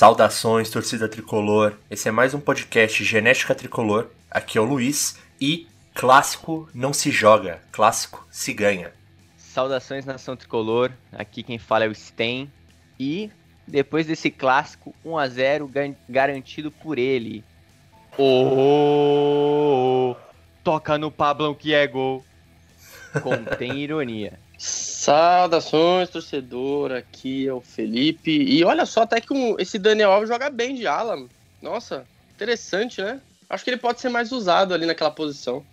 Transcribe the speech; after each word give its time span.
Saudações, 0.00 0.70
torcida 0.70 1.06
tricolor. 1.06 1.74
Esse 1.90 2.08
é 2.08 2.10
mais 2.10 2.32
um 2.32 2.40
podcast 2.40 3.04
Genética 3.04 3.54
Tricolor. 3.54 4.06
Aqui 4.30 4.56
é 4.56 4.60
o 4.62 4.64
Luiz 4.64 5.18
e 5.38 5.68
clássico 5.92 6.66
não 6.72 6.90
se 6.90 7.10
joga, 7.10 7.60
clássico 7.70 8.26
se 8.30 8.54
ganha. 8.54 8.94
Saudações, 9.36 10.06
nação 10.06 10.36
tricolor. 10.36 10.90
Aqui 11.12 11.42
quem 11.42 11.58
fala 11.58 11.84
é 11.84 11.88
o 11.88 11.94
Sten. 11.94 12.50
E 12.98 13.30
depois 13.68 14.06
desse 14.06 14.30
clássico 14.30 14.94
1 15.04 15.18
a 15.18 15.28
0 15.28 15.70
garantido 16.08 16.70
por 16.70 16.96
ele. 16.96 17.44
Oh, 18.16 20.16
toca 20.64 20.96
no 20.96 21.10
Pablão 21.10 21.54
que 21.54 21.74
é 21.74 21.86
gol. 21.86 22.24
Contém 23.22 23.76
ironia. 23.76 24.40
Saudações, 25.00 26.10
torcedor. 26.10 26.92
Aqui 26.92 27.48
é 27.48 27.52
o 27.54 27.62
Felipe. 27.62 28.30
E 28.30 28.62
olha 28.62 28.84
só, 28.84 29.04
até 29.04 29.18
que 29.18 29.32
um, 29.32 29.56
esse 29.58 29.78
Daniel 29.78 30.12
Alves 30.12 30.28
joga 30.28 30.50
bem 30.50 30.74
de 30.74 30.86
ala. 30.86 31.24
Nossa, 31.62 32.04
interessante, 32.34 33.00
né? 33.00 33.18
Acho 33.48 33.64
que 33.64 33.70
ele 33.70 33.78
pode 33.78 33.98
ser 33.98 34.10
mais 34.10 34.30
usado 34.30 34.74
ali 34.74 34.84
naquela 34.84 35.10
posição. 35.10 35.64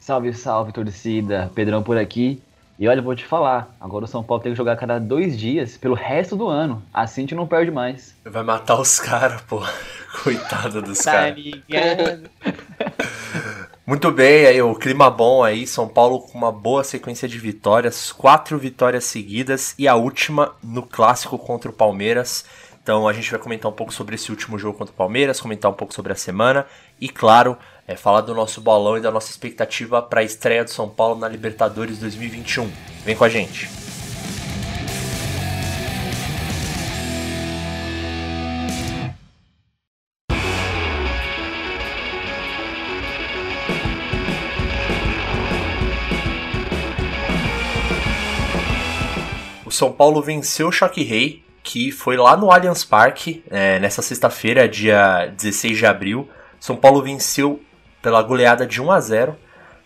Salve, 0.00 0.34
salve, 0.34 0.72
torcida. 0.72 1.48
Pedrão 1.54 1.80
por 1.80 1.96
aqui. 1.96 2.42
E 2.76 2.88
olha, 2.88 2.98
eu 2.98 3.04
vou 3.04 3.14
te 3.14 3.24
falar, 3.24 3.72
agora 3.80 4.04
o 4.04 4.08
São 4.08 4.24
Paulo 4.24 4.42
tem 4.42 4.50
que 4.50 4.58
jogar 4.58 4.74
cada 4.74 4.98
dois 4.98 5.38
dias 5.38 5.76
pelo 5.76 5.94
resto 5.94 6.34
do 6.34 6.48
ano. 6.48 6.82
Assim 6.92 7.20
a 7.20 7.22
gente 7.22 7.36
não 7.36 7.46
perde 7.46 7.70
mais. 7.70 8.16
Vai 8.24 8.42
matar 8.42 8.80
os 8.80 8.98
caras, 8.98 9.42
pô. 9.42 9.62
Coitado 10.24 10.82
dos 10.82 10.98
tá 10.98 11.12
caras. 11.12 11.38
Muito 13.84 14.12
bem, 14.12 14.46
aí 14.46 14.62
o 14.62 14.76
clima 14.76 15.10
bom 15.10 15.42
aí, 15.42 15.66
São 15.66 15.88
Paulo 15.88 16.20
com 16.20 16.38
uma 16.38 16.52
boa 16.52 16.84
sequência 16.84 17.26
de 17.26 17.36
vitórias, 17.36 18.12
quatro 18.12 18.56
vitórias 18.56 19.04
seguidas 19.04 19.74
e 19.76 19.88
a 19.88 19.96
última 19.96 20.54
no 20.62 20.84
clássico 20.84 21.36
contra 21.36 21.68
o 21.68 21.74
Palmeiras. 21.74 22.44
Então 22.80 23.08
a 23.08 23.12
gente 23.12 23.28
vai 23.28 23.40
comentar 23.40 23.68
um 23.68 23.74
pouco 23.74 23.92
sobre 23.92 24.14
esse 24.14 24.30
último 24.30 24.56
jogo 24.56 24.78
contra 24.78 24.94
o 24.94 24.96
Palmeiras, 24.96 25.40
comentar 25.40 25.68
um 25.68 25.74
pouco 25.74 25.92
sobre 25.92 26.12
a 26.12 26.16
semana 26.16 26.64
e, 27.00 27.08
claro, 27.08 27.58
é, 27.86 27.96
falar 27.96 28.20
do 28.20 28.32
nosso 28.32 28.60
bolão 28.60 28.98
e 28.98 29.00
da 29.00 29.10
nossa 29.10 29.32
expectativa 29.32 30.00
para 30.00 30.20
a 30.20 30.24
estreia 30.24 30.62
do 30.62 30.70
São 30.70 30.88
Paulo 30.88 31.18
na 31.18 31.26
Libertadores 31.26 31.98
2021. 31.98 32.70
Vem 33.04 33.16
com 33.16 33.24
a 33.24 33.28
gente! 33.28 33.81
São 49.72 49.92
Paulo 49.92 50.22
venceu 50.22 50.68
o 50.68 50.72
Choque 50.72 51.02
Rei, 51.02 51.42
que 51.62 51.90
foi 51.90 52.16
lá 52.16 52.36
no 52.36 52.50
Allianz 52.50 52.84
Parque, 52.84 53.42
é, 53.50 53.78
nessa 53.78 54.02
sexta-feira, 54.02 54.68
dia 54.68 55.26
16 55.36 55.78
de 55.78 55.86
abril. 55.86 56.28
São 56.58 56.76
Paulo 56.76 57.02
venceu 57.02 57.60
pela 58.00 58.22
goleada 58.22 58.66
de 58.66 58.80
1 58.80 58.90
a 58.90 59.00
0 59.00 59.36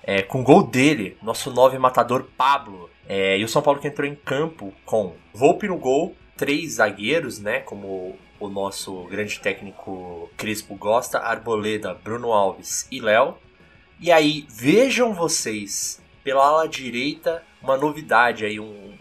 é, 0.03 0.23
com 0.23 0.42
gol 0.42 0.62
dele, 0.62 1.17
nosso 1.23 1.51
nove 1.51 1.79
matador 1.79 2.27
Pablo. 2.37 2.89
É, 3.09 3.39
e 3.39 3.45
o 3.45 3.48
São 3.48 3.61
Paulo 3.61 3.81
que 3.81 3.89
entrou 3.89 4.07
em 4.07 4.14
campo 4.14 4.73
com 4.84 5.14
Volpe 5.34 5.69
no 5.69 5.77
gol, 5.77 6.17
três 6.37 6.75
zagueiros, 6.75 7.39
né, 7.39 7.61
como 7.61 8.17
o 8.39 8.48
nosso 8.48 9.05
grande 9.05 9.41
técnico 9.41 10.31
Crespo 10.37 10.75
gosta, 10.77 11.19
Arboleda, 11.19 11.95
Bruno 11.95 12.33
Alves 12.33 12.87
e 12.91 13.01
Léo. 13.01 13.37
E 14.01 14.12
aí, 14.12 14.47
vejam 14.48 15.14
vocês, 15.14 16.03
pela 16.23 16.47
ala 16.47 16.69
direita, 16.69 17.42
uma 17.62 17.77
novidade 17.77 18.45
aí, 18.45 18.61
um, 18.61 18.95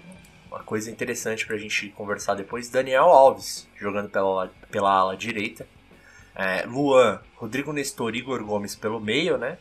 uma 0.56 0.64
coisa 0.64 0.90
interessante 0.90 1.46
pra 1.46 1.58
gente 1.58 1.90
conversar 1.90 2.34
depois. 2.34 2.70
Daniel 2.70 3.04
Alves 3.04 3.68
jogando 3.76 4.10
pela, 4.10 4.50
pela 4.72 4.90
ala 4.90 5.18
direita. 5.18 5.68
É, 6.34 6.66
Luan, 6.66 7.20
Rodrigo 7.36 7.74
Nestor 7.74 8.16
Igor 8.16 8.42
Gomes 8.42 8.74
pelo 8.74 9.02
meio, 9.02 9.38
né? 9.38 9.58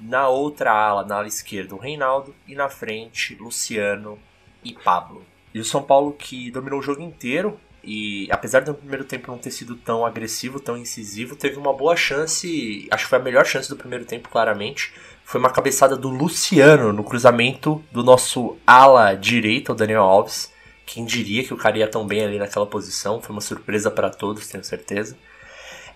Na 0.00 0.28
outra 0.28 0.72
ala, 0.72 1.04
na 1.04 1.18
ala 1.18 1.28
esquerda, 1.28 1.76
o 1.76 1.78
Reinaldo. 1.78 2.34
E 2.48 2.56
na 2.56 2.68
frente, 2.68 3.36
Luciano 3.36 4.18
e 4.64 4.72
Pablo. 4.72 5.24
E 5.54 5.60
o 5.60 5.64
São 5.64 5.80
Paulo 5.80 6.12
que 6.12 6.50
dominou 6.50 6.80
o 6.80 6.82
jogo 6.82 7.02
inteiro. 7.02 7.58
E 7.84 8.28
apesar 8.30 8.60
do 8.60 8.74
primeiro 8.74 9.04
tempo 9.04 9.30
não 9.30 9.38
ter 9.38 9.50
sido 9.52 9.76
tão 9.76 10.04
agressivo, 10.04 10.58
tão 10.58 10.76
incisivo, 10.76 11.36
teve 11.36 11.56
uma 11.56 11.72
boa 11.72 11.94
chance. 11.94 12.88
Acho 12.90 13.04
que 13.04 13.10
foi 13.10 13.18
a 13.18 13.22
melhor 13.22 13.46
chance 13.46 13.68
do 13.68 13.76
primeiro 13.76 14.04
tempo, 14.04 14.28
claramente 14.28 14.92
foi 15.24 15.40
uma 15.40 15.50
cabeçada 15.50 15.96
do 15.96 16.08
Luciano 16.08 16.92
no 16.92 17.04
cruzamento 17.04 17.82
do 17.90 18.02
nosso 18.02 18.56
ala 18.66 19.14
direita, 19.14 19.72
o 19.72 19.74
Daniel 19.74 20.02
Alves. 20.02 20.52
Quem 20.84 21.04
diria 21.04 21.44
que 21.44 21.54
o 21.54 21.56
cara 21.56 21.78
ia 21.78 21.88
tão 21.88 22.06
bem 22.06 22.24
ali 22.24 22.38
naquela 22.38 22.66
posição? 22.66 23.20
Foi 23.22 23.34
uma 23.34 23.40
surpresa 23.40 23.90
para 23.90 24.10
todos, 24.10 24.48
tenho 24.48 24.64
certeza. 24.64 25.16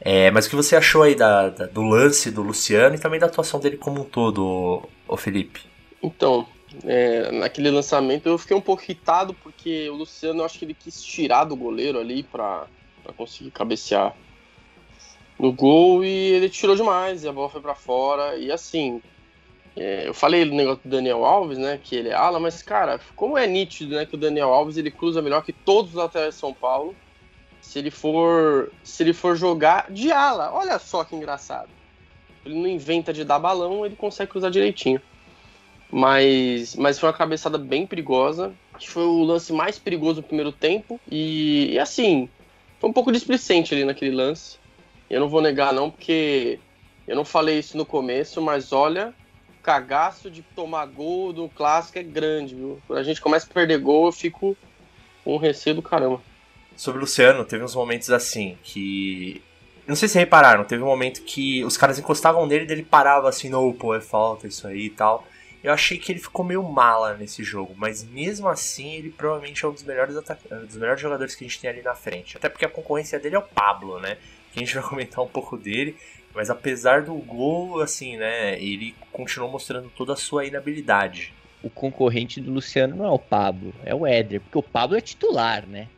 É, 0.01 0.31
mas 0.31 0.47
o 0.47 0.51
que 0.51 0.57
você 0.57 0.77
achou 0.77 1.03
aí 1.03 1.15
da, 1.15 1.49
da, 1.49 1.67
do 1.67 1.83
lance 1.83 2.31
do 2.31 2.43
Luciano 2.43 2.95
e 2.95 2.99
também 2.99 3.19
da 3.19 3.27
atuação 3.27 3.59
dele 3.59 3.77
como 3.77 4.03
um 4.03 4.05
todo, 4.05 4.83
o 5.09 5.17
Felipe? 5.17 5.63
Então, 6.03 6.47
é, 6.85 7.31
naquele 7.33 7.71
lançamento 7.71 8.29
eu 8.29 8.39
fiquei 8.39 8.57
um 8.57 8.61
pouco 8.61 8.83
irritado 8.83 9.35
porque 9.35 9.89
o 9.89 9.95
Luciano, 9.95 10.41
eu 10.41 10.45
acho 10.45 10.59
que 10.59 10.65
ele 10.65 10.75
quis 10.75 11.03
tirar 11.03 11.45
do 11.45 11.57
goleiro 11.57 11.99
ali 11.99 12.23
para 12.23 12.67
conseguir 13.17 13.51
cabecear 13.51 14.15
no 15.39 15.53
gol 15.53 16.05
e 16.05 16.09
ele 16.09 16.49
tirou 16.49 16.75
demais 16.77 17.25
e 17.25 17.29
a 17.29 17.33
bola 17.33 17.49
foi 17.49 17.61
para 17.61 17.75
fora. 17.75 18.37
E 18.37 18.51
assim, 18.51 19.03
é, 19.77 20.09
eu 20.09 20.15
falei 20.15 20.45
do 20.45 20.55
negócio 20.55 20.81
do 20.83 20.89
Daniel 20.89 21.23
Alves, 21.23 21.59
né? 21.59 21.79
Que 21.83 21.97
ele 21.97 22.09
é 22.09 22.15
ala, 22.15 22.41
mas, 22.41 22.63
cara, 22.63 22.99
como 23.15 23.37
é 23.37 23.47
nítido, 23.47 23.95
né? 23.95 24.07
Que 24.07 24.15
o 24.15 24.19
Daniel 24.19 24.53
Alves 24.53 24.79
ele 24.79 24.91
cruza 24.91 25.21
melhor 25.21 25.45
que 25.45 25.53
todos 25.53 25.91
os 25.91 25.97
laterais 25.97 26.35
de 26.35 26.41
São 26.41 26.55
Paulo. 26.55 26.97
Se 27.61 27.79
ele 27.79 27.91
for. 27.91 28.73
Se 28.83 29.03
ele 29.03 29.13
for 29.13 29.37
jogar 29.37 29.91
de 29.91 30.11
ala. 30.11 30.51
Olha 30.55 30.79
só 30.79 31.05
que 31.05 31.15
engraçado. 31.15 31.69
Ele 32.45 32.55
não 32.55 32.67
inventa 32.67 33.13
de 33.13 33.23
dar 33.23 33.39
balão, 33.39 33.85
ele 33.85 33.97
consegue 33.97 34.31
cruzar 34.31 34.51
direitinho. 34.51 35.01
Mas, 35.91 36.75
mas 36.75 36.99
foi 36.99 37.09
uma 37.09 37.17
cabeçada 37.17 37.59
bem 37.59 37.87
perigosa. 37.87 38.55
Que 38.79 38.89
foi 38.89 39.05
o 39.05 39.25
lance 39.25 39.53
mais 39.53 39.79
perigoso 39.79 40.23
do 40.23 40.27
primeiro 40.27 40.53
tempo. 40.53 40.99
E, 41.11 41.73
e 41.73 41.79
assim, 41.79 42.31
foi 42.81 42.89
um 42.89 42.93
pouco 42.95 43.13
displicente 43.13 43.75
ali 43.75 43.85
naquele 43.85 44.15
lance. 44.15 44.59
Eu 45.11 45.21
não 45.21 45.29
vou 45.29 45.43
negar, 45.43 45.73
não, 45.73 45.91
porque 45.91 46.59
eu 47.07 47.15
não 47.15 47.25
falei 47.25 47.59
isso 47.59 47.77
no 47.77 47.87
começo, 47.87 48.41
mas 48.43 48.73
olha, 48.73 49.15
cagaço 49.67 50.31
de 50.31 50.43
tomar 50.43 50.87
gol 50.87 51.33
do 51.33 51.49
clássico 51.49 51.99
é 51.99 52.03
grande, 52.05 52.55
viu? 52.55 52.81
Quando 52.87 53.01
a 53.01 53.03
gente 53.03 53.21
começa 53.21 53.47
a 53.51 53.53
perder 53.53 53.81
gol, 53.81 54.07
eu 54.07 54.13
fico 54.13 54.57
com 55.25 55.35
um 55.35 55.39
receio 55.39 55.75
do 55.75 55.83
caramba. 55.83 56.23
Sobre 56.77 56.99
o 56.99 57.01
Luciano, 57.01 57.45
teve 57.45 57.65
uns 57.65 57.75
momentos 57.75 58.11
assim 58.11 58.57
que. 58.63 59.43
Não 59.85 59.97
sei 59.97 60.09
se 60.09 60.19
repararam, 60.19 60.65
teve 60.65 60.83
um 60.83 60.87
momento 60.87 61.23
que 61.23 61.65
os 61.65 61.77
caras 61.77 61.99
encostavam 61.99 62.47
nele 62.47 62.67
e 62.69 62.73
ele 62.73 62.85
parava 62.85 63.29
assim, 63.29 63.49
não, 63.49 63.73
pô, 63.73 63.95
é 63.95 64.01
falta 64.01 64.47
isso 64.47 64.67
aí 64.69 64.87
e 64.87 64.91
tal. 64.91 65.27
Eu 65.63 65.73
achei 65.73 65.99
que 65.99 66.13
ele 66.13 66.21
ficou 66.21 66.45
meio 66.45 66.63
mala 66.63 67.15
nesse 67.15 67.43
jogo, 67.43 67.75
mas 67.77 68.05
mesmo 68.05 68.49
assim 68.49 68.95
ele 68.95 69.11
provavelmente 69.11 69.65
é 69.65 69.69
um 69.69 69.73
dos 69.73 69.83
melhores, 69.83 70.15
dos 70.15 70.77
melhores 70.77 71.01
jogadores 71.01 71.35
que 71.35 71.45
a 71.45 71.49
gente 71.49 71.61
tem 71.61 71.71
ali 71.71 71.83
na 71.83 71.95
frente. 71.95 72.37
Até 72.37 72.49
porque 72.49 72.65
a 72.65 72.69
concorrência 72.69 73.19
dele 73.19 73.35
é 73.35 73.39
o 73.39 73.43
Pablo, 73.43 73.99
né? 73.99 74.17
Que 74.53 74.61
a 74.61 74.65
gente 74.65 74.75
vai 74.75 74.83
comentar 74.89 75.25
um 75.25 75.29
pouco 75.29 75.57
dele. 75.57 75.97
Mas 76.37 76.51
apesar 76.51 77.03
do 77.03 77.15
gol, 77.15 77.81
assim, 77.81 78.19
né, 78.19 78.61
ele 78.61 78.95
continuou 79.11 79.51
mostrando 79.51 79.91
toda 79.97 80.13
a 80.13 80.17
sua 80.17 80.45
inabilidade. 80.45 81.33
O 81.63 81.71
concorrente 81.71 82.43
do 82.43 82.53
Luciano 82.53 82.95
não 82.95 83.07
é 83.07 83.11
o 83.11 83.19
Pablo, 83.19 83.75
é 83.83 83.95
o 83.95 84.07
Éder, 84.07 84.43
porque 84.43 84.59
o 84.59 84.63
Pablo 84.63 84.99
é 84.99 85.01
titular, 85.01 85.67
né? 85.67 85.89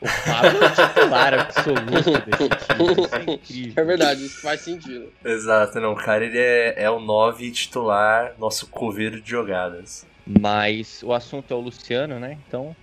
O 0.00 0.06
Pablo 0.26 0.64
é 0.64 0.70
titular 0.70 1.34
absoluto 1.34 1.90
desse 1.92 2.48
time. 2.48 3.04
Isso 3.04 3.14
é 3.14 3.34
incrível. 3.34 3.74
É 3.76 3.86
verdade, 3.86 4.24
isso 4.24 4.40
faz 4.40 4.62
sentido. 4.62 5.12
Exato, 5.22 5.78
não. 5.78 5.92
O 5.92 5.96
cara 5.96 6.24
ele 6.24 6.38
é, 6.38 6.84
é 6.84 6.90
o 6.90 6.98
9 6.98 7.52
titular, 7.52 8.34
nosso 8.38 8.66
coveiro 8.68 9.20
de 9.20 9.30
jogadas. 9.30 10.06
Mas 10.26 11.02
o 11.02 11.12
assunto 11.12 11.52
é 11.52 11.56
o 11.56 11.60
Luciano, 11.60 12.18
né? 12.18 12.38
Então, 12.48 12.74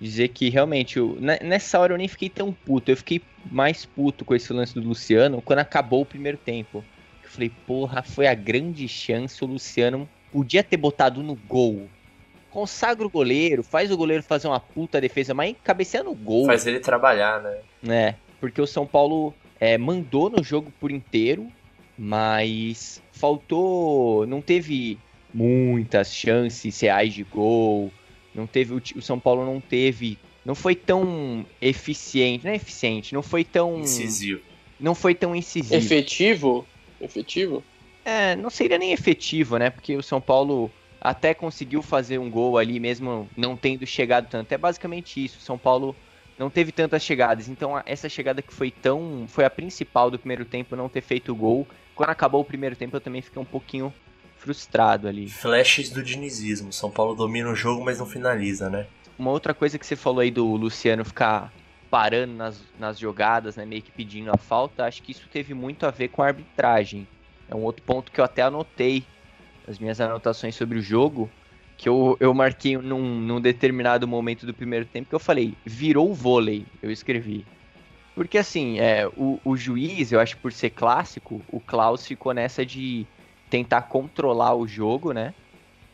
dizer 0.00 0.28
que 0.28 0.48
realmente, 0.48 0.98
eu, 0.98 1.16
nessa 1.20 1.78
hora 1.78 1.94
eu 1.94 1.98
nem 1.98 2.08
fiquei 2.08 2.28
tão 2.28 2.52
puto. 2.52 2.90
Eu 2.90 2.96
fiquei 2.96 3.20
mais 3.50 3.84
puto 3.86 4.24
com 4.24 4.34
esse 4.34 4.52
lance 4.52 4.74
do 4.74 4.86
Luciano 4.86 5.40
quando 5.42 5.60
acabou 5.60 6.02
o 6.02 6.06
primeiro 6.06 6.38
tempo. 6.38 6.84
Eu 7.22 7.30
falei, 7.30 7.50
porra, 7.66 8.02
foi 8.02 8.26
a 8.26 8.34
grande 8.34 8.86
chance. 8.88 9.42
O 9.42 9.46
Luciano 9.46 10.08
podia 10.30 10.62
ter 10.62 10.76
botado 10.76 11.22
no 11.22 11.34
gol. 11.34 11.88
Consagra 12.50 13.06
o 13.06 13.10
goleiro, 13.10 13.62
faz 13.62 13.90
o 13.90 13.96
goleiro 13.96 14.22
fazer 14.22 14.48
uma 14.48 14.60
puta 14.60 15.00
defesa, 15.00 15.34
mas 15.34 15.54
cabeceia 15.62 16.02
no 16.02 16.14
gol. 16.14 16.46
Faz 16.46 16.66
ele 16.66 16.80
trabalhar, 16.80 17.42
né? 17.42 17.58
É, 17.86 18.14
porque 18.40 18.60
o 18.60 18.66
São 18.66 18.86
Paulo 18.86 19.34
é, 19.60 19.76
mandou 19.76 20.30
no 20.30 20.42
jogo 20.42 20.72
por 20.80 20.90
inteiro, 20.90 21.48
mas 21.98 23.02
faltou. 23.12 24.26
Não 24.26 24.40
teve 24.40 24.98
muitas 25.34 26.14
chances 26.14 26.80
reais 26.80 27.12
de 27.12 27.24
gol. 27.24 27.92
Não 28.36 28.46
teve 28.46 28.74
o, 28.74 29.02
São 29.02 29.18
Paulo 29.18 29.44
não 29.44 29.60
teve 29.60 30.18
não 30.44 30.54
foi 30.54 30.76
tão 30.76 31.44
eficiente, 31.60 32.44
não 32.44 32.52
é 32.52 32.54
eficiente, 32.54 33.12
não 33.12 33.22
foi 33.22 33.42
tão 33.42 33.80
incisivo. 33.80 34.40
Não 34.78 34.94
foi 34.94 35.12
tão 35.12 35.34
incisivo. 35.34 35.74
Efetivo? 35.74 36.66
Efetivo? 37.00 37.64
É, 38.04 38.36
não 38.36 38.48
seria 38.48 38.78
nem 38.78 38.92
efetivo, 38.92 39.58
né? 39.58 39.70
Porque 39.70 39.96
o 39.96 40.02
São 40.02 40.20
Paulo 40.20 40.70
até 41.00 41.34
conseguiu 41.34 41.82
fazer 41.82 42.18
um 42.18 42.30
gol 42.30 42.56
ali 42.58 42.78
mesmo 42.78 43.28
não 43.36 43.56
tendo 43.56 43.84
chegado 43.84 44.28
tanto. 44.28 44.52
É 44.52 44.58
basicamente 44.58 45.24
isso. 45.24 45.40
São 45.40 45.58
Paulo 45.58 45.96
não 46.38 46.48
teve 46.48 46.70
tantas 46.70 47.02
chegadas. 47.02 47.48
Então 47.48 47.82
essa 47.84 48.08
chegada 48.08 48.40
que 48.40 48.54
foi 48.54 48.70
tão. 48.70 49.24
foi 49.26 49.44
a 49.44 49.50
principal 49.50 50.10
do 50.10 50.18
primeiro 50.18 50.44
tempo, 50.44 50.76
não 50.76 50.88
ter 50.88 51.00
feito 51.00 51.34
gol. 51.34 51.66
Quando 51.94 52.10
acabou 52.10 52.42
o 52.42 52.44
primeiro 52.44 52.76
tempo, 52.76 52.94
eu 52.94 53.00
também 53.00 53.22
fiquei 53.22 53.42
um 53.42 53.46
pouquinho 53.46 53.92
frustrado 54.46 55.08
ali. 55.08 55.28
Flashes 55.28 55.90
do 55.90 56.02
dinizismo. 56.02 56.72
São 56.72 56.88
Paulo 56.88 57.16
domina 57.16 57.50
o 57.50 57.54
jogo, 57.56 57.84
mas 57.84 57.98
não 57.98 58.06
finaliza, 58.06 58.70
né? 58.70 58.86
Uma 59.18 59.32
outra 59.32 59.52
coisa 59.52 59.76
que 59.76 59.84
você 59.84 59.96
falou 59.96 60.20
aí 60.20 60.30
do 60.30 60.46
Luciano 60.54 61.04
ficar 61.04 61.52
parando 61.90 62.34
nas, 62.34 62.62
nas 62.78 62.98
jogadas, 62.98 63.56
né, 63.56 63.64
meio 63.64 63.82
que 63.82 63.90
pedindo 63.90 64.30
a 64.30 64.36
falta, 64.36 64.84
acho 64.84 65.02
que 65.02 65.12
isso 65.12 65.26
teve 65.32 65.54
muito 65.54 65.86
a 65.86 65.90
ver 65.90 66.08
com 66.08 66.22
a 66.22 66.26
arbitragem. 66.26 67.08
É 67.48 67.54
um 67.54 67.62
outro 67.62 67.82
ponto 67.82 68.12
que 68.12 68.20
eu 68.20 68.24
até 68.24 68.42
anotei 68.42 69.04
nas 69.66 69.78
minhas 69.78 70.00
anotações 70.00 70.54
sobre 70.54 70.78
o 70.78 70.82
jogo, 70.82 71.30
que 71.76 71.88
eu, 71.88 72.16
eu 72.20 72.32
marquei 72.32 72.76
num, 72.76 73.20
num 73.20 73.40
determinado 73.40 74.06
momento 74.06 74.46
do 74.46 74.54
primeiro 74.54 74.84
tempo 74.84 75.08
que 75.08 75.14
eu 75.14 75.20
falei, 75.20 75.54
virou 75.64 76.14
vôlei, 76.14 76.64
eu 76.82 76.90
escrevi. 76.90 77.44
Porque 78.14 78.38
assim, 78.38 78.78
é, 78.78 79.08
o, 79.16 79.40
o 79.44 79.56
juiz, 79.56 80.12
eu 80.12 80.20
acho 80.20 80.36
que 80.36 80.42
por 80.42 80.52
ser 80.52 80.70
clássico, 80.70 81.42
o 81.48 81.60
Klaus 81.60 82.06
ficou 82.06 82.32
nessa 82.32 82.64
de 82.64 83.06
tentar 83.50 83.82
controlar 83.82 84.54
o 84.54 84.66
jogo, 84.66 85.12
né? 85.12 85.34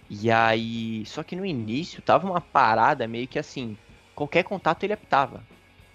E 0.08 0.30
aí. 0.30 1.04
Só 1.06 1.22
que 1.22 1.36
no 1.36 1.46
início 1.46 2.02
tava 2.02 2.28
uma 2.28 2.40
parada 2.40 3.06
meio 3.08 3.26
que 3.26 3.38
assim. 3.38 3.76
Qualquer 4.14 4.42
contato 4.42 4.84
ele 4.84 4.92
apitava. 4.92 5.42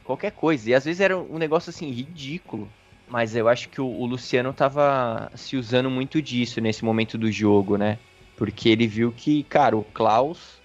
Qualquer 0.03 0.31
coisa. 0.31 0.69
E 0.69 0.73
às 0.73 0.85
vezes 0.85 1.01
era 1.01 1.17
um 1.17 1.37
negócio 1.37 1.69
assim, 1.69 1.91
ridículo. 1.91 2.67
Mas 3.07 3.35
eu 3.35 3.47
acho 3.47 3.69
que 3.69 3.79
o, 3.79 3.87
o 3.87 4.05
Luciano 4.05 4.51
tava 4.53 5.31
se 5.35 5.55
usando 5.55 5.89
muito 5.89 6.21
disso 6.21 6.59
nesse 6.59 6.83
momento 6.83 7.17
do 7.17 7.31
jogo, 7.31 7.77
né? 7.77 7.99
Porque 8.35 8.69
ele 8.69 8.87
viu 8.87 9.11
que, 9.11 9.43
cara, 9.43 9.77
o 9.77 9.83
Klaus, 9.83 10.61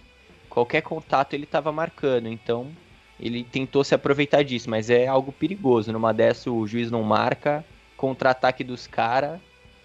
qualquer 0.48 0.82
contato 0.82 1.34
ele 1.34 1.46
tava 1.46 1.70
marcando, 1.70 2.28
então 2.28 2.70
ele 3.18 3.44
tentou 3.44 3.84
se 3.84 3.94
aproveitar 3.94 4.42
disso, 4.42 4.68
mas 4.68 4.90
é 4.90 5.06
algo 5.06 5.30
perigoso. 5.30 5.92
Numa 5.92 6.12
dessa 6.12 6.50
o 6.50 6.66
juiz 6.66 6.90
não 6.90 7.02
marca, 7.02 7.64
contra-ataque 7.96 8.64
dos 8.64 8.86
caras, 8.88 9.40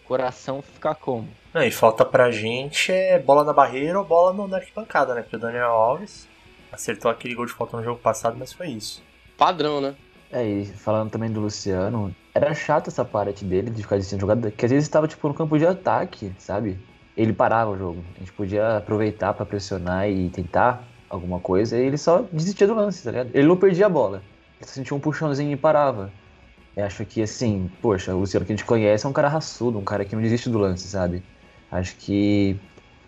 coração 0.08 0.62
fica 0.62 0.96
como? 0.96 1.28
Não, 1.54 1.64
e 1.64 1.72
falta 1.72 2.06
pra 2.06 2.32
gente 2.32 2.92
é 2.92 3.20
bola 3.20 3.44
na 3.44 3.54
barreira 3.54 4.00
ou 4.00 4.06
bola 4.06 4.34
no, 4.34 4.48
na 4.48 4.58
arquibancada, 4.58 5.14
né? 5.14 5.22
Porque 5.22 5.36
o 5.36 5.40
Daniel 5.40 5.72
Alves 5.72 6.28
acertou 6.72 7.10
aquele 7.10 7.36
gol 7.36 7.46
de 7.46 7.54
falta 7.54 7.78
no 7.78 7.84
jogo 7.84 8.00
passado, 8.00 8.36
mas 8.38 8.54
foi 8.54 8.68
isso. 8.68 9.04
Padrão, 9.38 9.82
né? 9.82 9.96
É, 10.32 10.46
e 10.46 10.66
falando 10.66 11.10
também 11.10 11.32
do 11.32 11.40
Luciano, 11.40 12.14
era 12.34 12.54
chato 12.54 12.90
essa 12.90 13.06
parte 13.06 13.46
dele 13.46 13.70
de 13.70 13.82
ficar 13.82 13.96
assistindo 13.96 14.22
jogada, 14.22 14.52
que 14.52 14.66
às 14.66 14.72
vezes 14.72 14.86
estava 14.86 15.08
tipo 15.08 15.28
no 15.28 15.34
campo 15.34 15.58
de 15.58 15.66
ataque, 15.66 16.34
sabe? 16.38 16.78
ele 17.18 17.34
parava 17.34 17.72
o 17.72 17.78
jogo. 17.78 18.04
A 18.16 18.20
gente 18.20 18.32
podia 18.32 18.78
aproveitar 18.78 19.34
para 19.34 19.46
pressionar 19.46 20.08
e 20.08 20.30
tentar 20.30 20.84
alguma 21.10 21.40
coisa, 21.40 21.76
e 21.78 21.82
ele 21.82 21.98
só 21.98 22.24
desistia 22.32 22.68
do 22.68 22.76
lance, 22.76 23.04
tá 23.04 23.10
ligado? 23.10 23.32
Ele 23.34 23.48
não 23.48 23.58
perdia 23.58 23.88
a 23.88 23.90
bola. 23.90 24.22
Ele 24.62 24.70
sentia 24.70 24.96
um 24.96 25.00
puxãozinho 25.00 25.52
e 25.52 25.58
parava. 25.58 26.12
Eu 26.78 26.86
acho 26.86 27.04
que, 27.08 27.24
assim, 27.24 27.72
poxa, 27.82 28.14
o 28.14 28.20
Luciano 28.20 28.46
que 28.46 28.54
a 28.54 28.56
gente 28.56 28.64
conhece 28.64 29.04
é 29.04 29.10
um 29.10 29.14
cara 29.14 29.28
raçudo, 29.28 29.80
um 29.80 29.84
cara 29.84 30.06
que 30.06 30.16
não 30.16 30.22
desiste 30.22 30.48
do 30.48 30.60
lance, 30.60 30.88
sabe? 30.88 31.24
Acho 31.72 31.96
que 31.96 32.56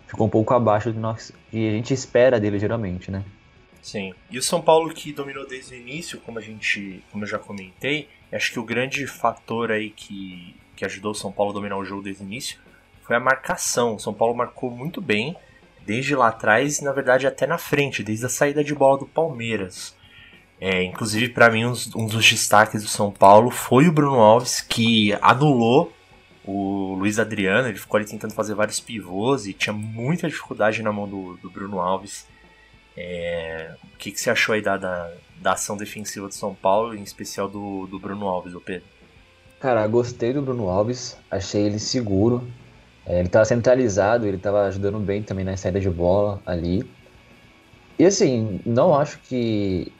ficou 0.08 0.26
um 0.26 0.30
pouco 0.30 0.52
abaixo 0.52 0.92
do 0.92 1.00
que 1.48 1.68
a 1.68 1.70
gente 1.70 1.94
espera 1.94 2.40
dele, 2.40 2.58
geralmente, 2.58 3.12
né? 3.12 3.24
Sim. 3.80 4.12
E 4.28 4.36
o 4.36 4.42
São 4.42 4.60
Paulo 4.60 4.92
que 4.92 5.12
dominou 5.12 5.46
desde 5.46 5.76
o 5.76 5.78
início, 5.78 6.18
como 6.18 6.40
a 6.40 6.42
gente, 6.42 7.00
como 7.12 7.22
eu 7.22 7.28
já 7.28 7.38
comentei, 7.38 8.08
acho 8.32 8.50
que 8.50 8.58
o 8.58 8.64
grande 8.64 9.06
fator 9.06 9.70
aí 9.70 9.90
que, 9.90 10.56
que 10.74 10.84
ajudou 10.84 11.12
o 11.12 11.14
São 11.14 11.30
Paulo 11.30 11.52
a 11.52 11.54
dominar 11.54 11.78
o 11.78 11.84
jogo 11.84 12.02
desde 12.02 12.24
o 12.24 12.26
início 12.26 12.58
foi 13.02 13.14
a 13.14 13.20
marcação. 13.20 13.94
O 13.94 14.00
São 14.00 14.12
Paulo 14.12 14.34
marcou 14.34 14.68
muito 14.68 15.00
bem, 15.00 15.36
desde 15.86 16.16
lá 16.16 16.26
atrás 16.26 16.80
na 16.80 16.90
verdade 16.90 17.24
até 17.24 17.46
na 17.46 17.56
frente, 17.56 18.02
desde 18.02 18.26
a 18.26 18.28
saída 18.28 18.64
de 18.64 18.74
bola 18.74 18.98
do 18.98 19.06
Palmeiras. 19.06 19.94
É, 20.60 20.82
inclusive, 20.82 21.30
para 21.30 21.50
mim, 21.50 21.64
um, 21.64 22.06
dos 22.06 22.28
destaques 22.28 22.82
do 22.82 22.88
São 22.88 23.10
Paulo 23.10 23.50
foi 23.50 23.88
o 23.88 23.92
Bruno 23.92 24.18
Alves, 24.18 24.60
que 24.60 25.16
anulou 25.22 25.90
o 26.44 26.94
Luiz 26.94 27.18
Adriano. 27.18 27.68
Ele 27.68 27.78
ficou 27.78 27.96
ali 27.96 28.06
tentando 28.06 28.34
fazer 28.34 28.54
vários 28.54 28.78
pivôs 28.78 29.46
e 29.46 29.54
tinha 29.54 29.72
muita 29.72 30.28
dificuldade 30.28 30.82
na 30.82 30.92
mão 30.92 31.08
do, 31.08 31.38
do 31.38 31.48
Bruno 31.48 31.80
Alves. 31.80 32.26
É, 32.94 33.74
o 33.94 33.96
que, 33.96 34.10
que 34.10 34.20
você 34.20 34.28
achou 34.28 34.54
aí 34.54 34.60
da, 34.60 34.76
da, 34.76 35.10
da, 35.40 35.52
ação 35.52 35.76
defensiva 35.76 36.28
do 36.28 36.34
São 36.34 36.54
Paulo, 36.54 36.94
em 36.94 37.02
especial 37.02 37.48
do, 37.48 37.86
do 37.86 37.98
Bruno 37.98 38.26
Alves, 38.26 38.52
o 38.54 38.60
Pedro? 38.60 38.86
Cara, 39.58 39.86
gostei 39.86 40.34
do 40.34 40.42
Bruno 40.42 40.68
Alves, 40.68 41.16
achei 41.30 41.62
ele 41.62 41.78
seguro, 41.78 42.46
é, 43.06 43.18
ele 43.18 43.28
estava 43.28 43.44
centralizado, 43.44 44.26
ele 44.26 44.36
estava 44.36 44.66
ajudando 44.66 44.98
bem 44.98 45.22
também 45.22 45.44
na 45.44 45.56
saída 45.56 45.80
de 45.80 45.88
bola 45.88 46.42
ali. 46.44 46.82
E 47.98 48.04
assim, 48.04 48.60
não 48.64 48.94
acho 48.94 49.18
que, 49.20 49.92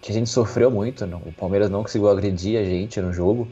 que 0.00 0.10
a 0.10 0.14
gente 0.14 0.28
sofreu 0.28 0.70
muito. 0.70 1.06
Não. 1.06 1.18
O 1.18 1.32
Palmeiras 1.32 1.70
não 1.70 1.82
conseguiu 1.82 2.08
agredir 2.08 2.58
a 2.60 2.64
gente 2.64 3.00
no 3.00 3.12
jogo. 3.12 3.48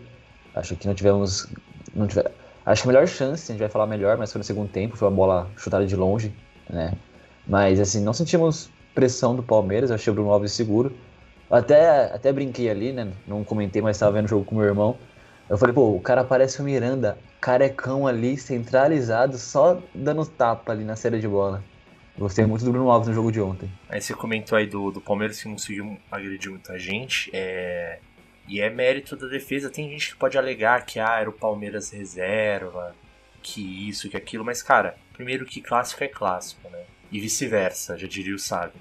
Acho 0.54 0.76
que 0.76 0.87
não 0.87 0.94
tivemos. 0.94 1.48
Não 1.94 2.06
tive, 2.06 2.25
acho 2.64 2.82
que 2.82 2.88
a 2.88 2.93
melhor 2.93 3.06
chance, 3.06 3.50
a 3.50 3.54
gente 3.54 3.60
vai 3.60 3.69
falar 3.69 3.87
melhor, 3.87 4.16
mas 4.16 4.32
foi 4.32 4.38
no 4.38 4.44
segundo 4.44 4.69
tempo, 4.69 4.96
foi 4.96 5.08
uma 5.08 5.14
bola 5.14 5.48
chutada 5.56 5.87
de 5.87 5.96
longe, 5.96 6.34
né? 6.69 6.93
Mas 7.46 7.81
assim, 7.81 8.02
não 8.02 8.12
sentimos 8.12 8.70
pressão 8.94 9.37
do 9.37 9.43
Palmeiras, 9.43 9.90
achei 9.90 10.10
o 10.10 10.14
Bruno 10.14 10.31
Alves 10.31 10.52
seguro. 10.52 10.93
Até, 11.50 12.12
até 12.12 12.32
brinquei 12.32 12.69
ali, 12.69 12.93
né? 12.93 13.12
Não 13.26 13.44
comentei, 13.44 13.81
mas 13.81 13.96
estava 13.96 14.12
vendo 14.12 14.25
o 14.25 14.28
jogo 14.28 14.44
com 14.44 14.56
meu 14.56 14.64
irmão. 14.64 14.96
Eu 15.48 15.56
falei, 15.56 15.72
pô, 15.72 15.94
o 15.94 16.00
cara 16.00 16.25
parece 16.25 16.60
o 16.60 16.64
Miranda, 16.64 17.16
carecão 17.40 18.06
ali, 18.06 18.37
centralizado, 18.37 19.38
só 19.38 19.81
dando 19.94 20.26
tapa 20.26 20.72
ali 20.72 20.82
na 20.84 20.96
série 20.96 21.20
de 21.20 21.28
bola. 21.28 21.62
Gostei 22.18 22.46
muito 22.46 22.64
do 22.64 22.72
Bruno 22.72 22.90
Alves 22.90 23.08
no 23.08 23.14
jogo 23.14 23.30
de 23.30 23.40
ontem. 23.40 23.70
Aí 23.88 24.00
você 24.00 24.14
comentou 24.14 24.56
aí 24.56 24.66
do, 24.66 24.90
do 24.90 25.00
Palmeiras 25.00 25.40
que 25.40 25.48
conseguiu 25.48 25.98
agredir 26.10 26.50
muita 26.50 26.78
gente. 26.78 27.30
É... 27.32 27.98
E 28.48 28.60
é 28.60 28.70
mérito 28.70 29.16
da 29.16 29.26
defesa. 29.26 29.68
Tem 29.68 29.90
gente 29.90 30.12
que 30.12 30.16
pode 30.16 30.38
alegar 30.38 30.86
que 30.86 30.98
ah, 30.98 31.18
era 31.20 31.28
o 31.28 31.32
Palmeiras 31.32 31.90
reserva, 31.90 32.94
que 33.42 33.88
isso, 33.88 34.08
que 34.08 34.16
aquilo. 34.16 34.44
Mas, 34.44 34.62
cara, 34.62 34.96
primeiro 35.12 35.44
que 35.44 35.60
clássico 35.60 36.04
é 36.04 36.08
clássico, 36.08 36.68
né? 36.70 36.84
E 37.10 37.20
vice-versa, 37.20 37.98
já 37.98 38.06
diria 38.06 38.34
o 38.34 38.38
sábio. 38.38 38.80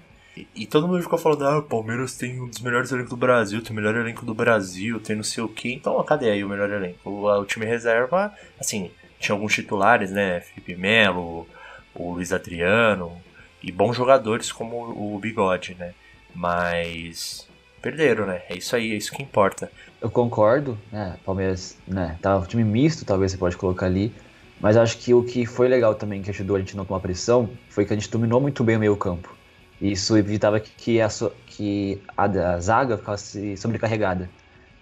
E, 0.54 0.66
todo 0.68 0.88
mundo 0.88 1.02
ficou 1.02 1.18
falando, 1.18 1.46
ah, 1.46 1.60
o 1.60 1.64
Palmeiras 1.64 2.18
tem 2.18 2.42
um 2.42 2.48
dos 2.48 2.60
melhores 2.60 2.92
elencos 2.92 3.12
do 3.12 3.18
Brasil, 3.18 3.62
tem 3.62 3.72
o 3.72 3.76
melhor 3.76 3.96
elenco 3.96 4.26
do 4.26 4.34
Brasil, 4.34 5.00
tem 5.00 5.16
não 5.16 5.24
sei 5.24 5.42
o 5.42 5.48
que. 5.48 5.72
Então, 5.72 6.02
cadê 6.04 6.30
aí 6.30 6.44
o 6.44 6.50
melhor 6.50 6.70
elenco? 6.70 7.10
O, 7.10 7.26
o 7.26 7.46
time 7.46 7.66
reserva, 7.66 8.34
assim, 8.60 8.92
tinha 9.18 9.34
alguns 9.34 9.54
titulares, 9.54 10.12
né? 10.12 10.42
Felipe 10.42 10.76
Melo, 10.76 11.48
o 11.96 12.14
Luiz 12.14 12.32
Adriano, 12.32 13.22
e 13.64 13.72
bons 13.72 13.96
jogadores 13.96 14.52
como 14.52 14.78
o 14.78 15.18
Bigode, 15.20 15.76
né? 15.76 15.94
Mas 16.34 17.48
perderam, 17.82 18.26
né? 18.26 18.42
É 18.50 18.56
isso 18.56 18.76
aí, 18.76 18.92
é 18.92 18.96
isso 18.96 19.12
que 19.12 19.24
importa. 19.24 19.72
Eu 20.02 20.10
concordo, 20.10 20.78
né? 20.92 21.18
Palmeiras, 21.26 21.78
né? 21.88 22.18
Tá 22.22 22.38
um 22.38 22.46
time 22.46 22.64
misto, 22.64 23.06
talvez 23.06 23.32
você 23.32 23.38
pode 23.38 23.58
colocar 23.58 23.88
ali. 23.88 24.14
Mas 24.60 24.78
acho 24.78 24.98
que 24.98 25.14
o 25.14 25.24
que 25.24 25.46
foi 25.46 25.68
legal 25.68 25.96
também, 25.96 26.22
que 26.22 26.30
ajudou 26.30 26.56
a 26.56 26.60
gente 26.60 26.74
a 26.74 26.78
não 26.78 26.86
tomar 26.86 27.00
pressão, 27.00 27.50
foi 27.70 27.86
que 27.86 27.94
a 27.94 27.96
gente 27.96 28.10
dominou 28.10 28.40
muito 28.40 28.64
bem 28.64 28.78
o 28.78 28.80
meio 28.80 28.96
campo. 28.96 29.36
Isso 29.82 30.18
evitava 30.18 30.60
que 30.60 31.02
a, 31.02 31.08
que 31.48 32.02
a, 32.16 32.60
zaga 32.60 32.98
ficasse 32.98 33.58
sobrecarregada. 33.58 34.30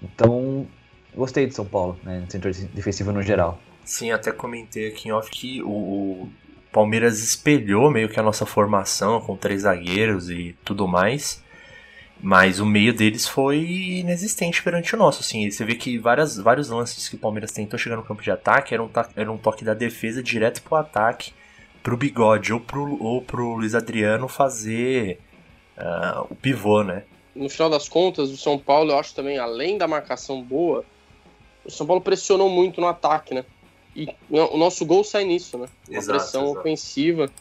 Então, 0.02 0.68
gostei 1.16 1.48
de 1.48 1.56
São 1.56 1.66
Paulo, 1.66 1.98
né, 2.04 2.20
no 2.20 2.30
setor 2.30 2.54
defensivo 2.74 3.12
no 3.12 3.22
geral. 3.22 3.60
Sim, 3.84 4.12
até 4.12 4.32
comentei 4.32 4.88
aqui 4.88 5.10
em 5.10 5.12
off 5.12 5.30
que 5.32 5.62
o 5.64 6.30
Palmeiras 6.74 7.20
espelhou 7.20 7.90
meio 7.90 8.10
que 8.10 8.20
a 8.20 8.24
nossa 8.24 8.46
formação 8.46 9.22
com 9.22 9.38
três 9.38 9.62
zagueiros 9.62 10.30
e 10.30 10.56
tudo 10.66 10.88
mais. 10.88 11.42
Mas 12.22 12.60
o 12.60 12.66
meio 12.66 12.94
deles 12.94 13.28
foi 13.28 13.60
inexistente 13.60 14.64
perante 14.64 14.96
o 14.96 14.98
nosso. 14.98 15.22
Assim, 15.22 15.50
você 15.50 15.66
vê 15.66 15.76
que 15.76 15.98
várias, 15.98 16.38
vários 16.38 16.70
lances 16.70 17.10
que 17.10 17.16
o 17.16 17.20
Palmeiras 17.20 17.52
tentou 17.52 17.78
chegar 17.78 17.98
no 17.98 18.04
campo 18.04 18.22
de 18.22 18.32
ataque 18.32 18.74
eram 18.74 18.86
um, 18.86 18.92
era 19.16 19.32
um 19.32 19.38
toque 19.38 19.64
da 19.64 19.74
defesa 19.74 20.24
direto 20.24 20.62
pro 20.62 20.76
ataque 20.76 21.34
pro 21.84 21.98
Bigode 21.98 22.54
ou 22.54 22.62
pro, 22.62 23.04
ou 23.04 23.22
pro 23.22 23.56
Luiz 23.56 23.76
Adriano 23.76 24.30
fazer 24.30 25.20
uh, 25.78 26.26
o 26.30 26.36
pivô, 26.36 26.82
né? 26.82 27.04
No 27.36 27.50
final 27.50 27.70
das 27.70 27.90
contas, 27.90 28.30
o 28.30 28.38
São 28.38 28.58
Paulo, 28.58 28.92
eu 28.92 28.98
acho 28.98 29.14
também, 29.14 29.38
além 29.38 29.78
da 29.78 29.88
marcação 29.88 30.42
boa, 30.42 30.86
o 31.66 31.70
São 31.70 31.86
Paulo 31.86 32.02
pressionou 32.02 32.50
muito 32.50 32.80
no 32.80 32.88
ataque, 32.88 33.34
né? 33.34 33.44
E 33.96 34.08
o 34.30 34.58
nosso 34.58 34.86
gol 34.86 35.04
sai 35.04 35.24
nisso, 35.26 35.58
né? 35.58 35.68
Uma 35.88 35.98
exato, 35.98 36.20
pressão 36.20 36.44
exato. 36.46 36.60
ofensiva. 36.60 37.32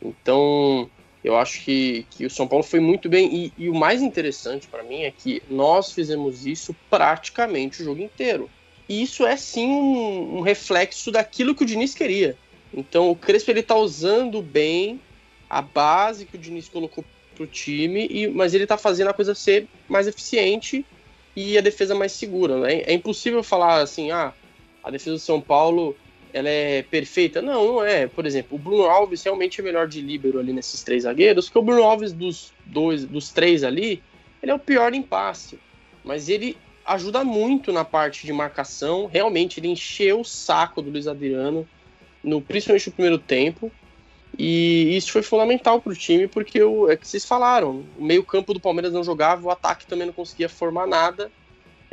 Então, 0.00 0.90
eu 1.22 1.36
acho 1.36 1.64
que, 1.64 2.06
que 2.10 2.26
o 2.26 2.30
São 2.30 2.48
Paulo 2.48 2.64
foi 2.64 2.80
muito 2.80 3.08
bem. 3.08 3.32
E, 3.34 3.52
e 3.56 3.68
o 3.68 3.74
mais 3.74 4.02
interessante 4.02 4.66
para 4.66 4.82
mim 4.82 5.02
é 5.02 5.10
que 5.10 5.42
nós 5.48 5.92
fizemos 5.92 6.44
isso 6.46 6.74
praticamente 6.90 7.82
o 7.82 7.84
jogo 7.84 8.02
inteiro. 8.02 8.50
E 8.88 9.02
isso 9.02 9.24
é 9.24 9.36
sim 9.36 9.68
um, 9.68 10.38
um 10.38 10.40
reflexo 10.40 11.12
daquilo 11.12 11.54
que 11.54 11.62
o 11.62 11.66
Diniz 11.66 11.94
queria. 11.94 12.36
Então 12.74 13.10
o 13.10 13.16
Crespo 13.16 13.50
ele 13.50 13.62
tá 13.62 13.76
usando 13.76 14.42
bem 14.42 15.00
a 15.48 15.62
base 15.62 16.24
que 16.24 16.36
o 16.36 16.38
Diniz 16.38 16.68
colocou 16.68 17.04
pro 17.34 17.46
time, 17.46 18.06
e, 18.10 18.28
mas 18.28 18.54
ele 18.54 18.66
tá 18.66 18.76
fazendo 18.76 19.08
a 19.08 19.14
coisa 19.14 19.34
ser 19.34 19.66
mais 19.88 20.06
eficiente 20.06 20.84
e 21.36 21.56
a 21.56 21.60
defesa 21.60 21.94
mais 21.94 22.12
segura. 22.12 22.58
Né? 22.58 22.82
É 22.86 22.92
impossível 22.92 23.42
falar 23.42 23.80
assim, 23.80 24.10
ah, 24.10 24.32
a 24.82 24.90
defesa 24.90 25.16
do 25.16 25.18
São 25.18 25.40
Paulo 25.40 25.96
ela 26.32 26.48
é 26.48 26.82
perfeita. 26.82 27.42
Não, 27.42 27.66
não 27.66 27.84
é. 27.84 28.06
Por 28.06 28.26
exemplo, 28.26 28.56
o 28.56 28.58
Bruno 28.58 28.84
Alves 28.84 29.22
realmente 29.22 29.60
é 29.60 29.64
melhor 29.64 29.86
de 29.86 30.00
líbero 30.00 30.38
ali 30.38 30.52
nesses 30.52 30.82
três 30.82 31.02
zagueiros, 31.02 31.48
que 31.48 31.58
o 31.58 31.62
Bruno 31.62 31.82
Alves 31.82 32.12
dos 32.12 32.52
dois, 32.64 33.04
dos 33.04 33.30
três 33.30 33.62
ali, 33.62 34.02
ele 34.42 34.50
é 34.50 34.54
o 34.54 34.58
pior 34.58 34.94
em 34.94 35.02
passe. 35.02 35.58
Mas 36.02 36.28
ele 36.28 36.56
ajuda 36.84 37.22
muito 37.22 37.72
na 37.72 37.84
parte 37.84 38.26
de 38.26 38.32
marcação. 38.32 39.06
Realmente, 39.06 39.60
ele 39.60 39.68
encheu 39.68 40.20
o 40.20 40.24
saco 40.24 40.80
do 40.80 40.90
Luiz 40.90 41.06
Adriano, 41.06 41.68
no, 42.24 42.40
principalmente 42.40 42.88
no 42.88 42.92
primeiro 42.92 43.18
tempo. 43.18 43.70
E 44.38 44.96
isso 44.96 45.12
foi 45.12 45.22
fundamental 45.22 45.80
para 45.80 45.92
o 45.92 45.96
time, 45.96 46.26
porque 46.26 46.62
o, 46.62 46.90
é 46.90 46.96
que 46.96 47.06
vocês 47.06 47.24
falaram, 47.24 47.84
o 47.98 48.02
meio-campo 48.02 48.54
do 48.54 48.60
Palmeiras 48.60 48.92
não 48.92 49.04
jogava, 49.04 49.46
o 49.46 49.50
ataque 49.50 49.86
também 49.86 50.06
não 50.06 50.14
conseguia 50.14 50.48
formar 50.48 50.86
nada. 50.86 51.30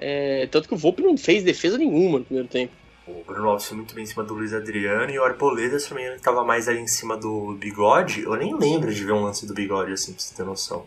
É, 0.01 0.47
tanto 0.47 0.67
que 0.67 0.73
o 0.73 0.77
Volpe 0.77 1.01
não 1.01 1.17
fez 1.17 1.43
defesa 1.43 1.77
nenhuma 1.77 2.19
no 2.19 2.25
primeiro 2.25 2.47
tempo. 2.47 2.71
O 3.05 3.23
Bruno 3.25 3.49
Alves 3.49 3.67
foi 3.67 3.75
muito 3.75 3.93
bem 3.93 4.03
em 4.03 4.07
cima 4.07 4.23
do 4.23 4.33
Luiz 4.33 4.53
Adriano 4.53 5.11
e 5.11 5.19
o 5.19 5.23
Arboleda 5.23 5.77
também 5.79 6.13
estava 6.13 6.43
mais 6.43 6.67
ali 6.67 6.79
em 6.79 6.87
cima 6.87 7.17
do 7.17 7.53
Bigode. 7.59 8.21
Eu 8.21 8.35
nem 8.35 8.55
lembro 8.55 8.93
de 8.93 9.03
ver 9.03 9.11
um 9.11 9.23
lance 9.23 9.45
do 9.45 9.53
Bigode 9.53 9.91
assim, 9.91 10.13
pra 10.13 10.21
você 10.21 10.35
ter 10.35 10.43
noção. 10.43 10.85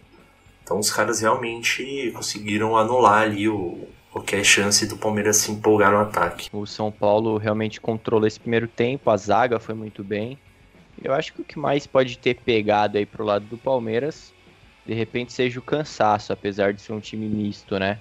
Então 0.62 0.78
os 0.78 0.90
caras 0.90 1.20
realmente 1.20 2.10
conseguiram 2.14 2.76
anular 2.76 3.22
ali 3.22 3.48
o, 3.48 3.86
qualquer 4.12 4.44
chance 4.44 4.86
do 4.86 4.96
Palmeiras 4.96 5.38
se 5.38 5.50
empolgar 5.50 5.90
no 5.90 5.98
ataque. 5.98 6.48
O 6.52 6.66
São 6.66 6.92
Paulo 6.92 7.38
realmente 7.38 7.80
controlou 7.80 8.26
esse 8.26 8.38
primeiro 8.38 8.68
tempo, 8.68 9.10
a 9.10 9.16
zaga 9.16 9.58
foi 9.58 9.74
muito 9.74 10.04
bem. 10.04 10.38
Eu 11.02 11.12
acho 11.12 11.32
que 11.32 11.40
o 11.40 11.44
que 11.44 11.58
mais 11.58 11.86
pode 11.86 12.18
ter 12.18 12.34
pegado 12.34 12.98
aí 12.98 13.06
pro 13.06 13.24
lado 13.24 13.46
do 13.46 13.58
Palmeiras, 13.58 14.32
de 14.86 14.94
repente, 14.94 15.32
seja 15.32 15.58
o 15.58 15.62
cansaço, 15.62 16.32
apesar 16.32 16.72
de 16.72 16.82
ser 16.82 16.92
um 16.92 17.00
time 17.00 17.26
misto, 17.26 17.78
né? 17.78 17.98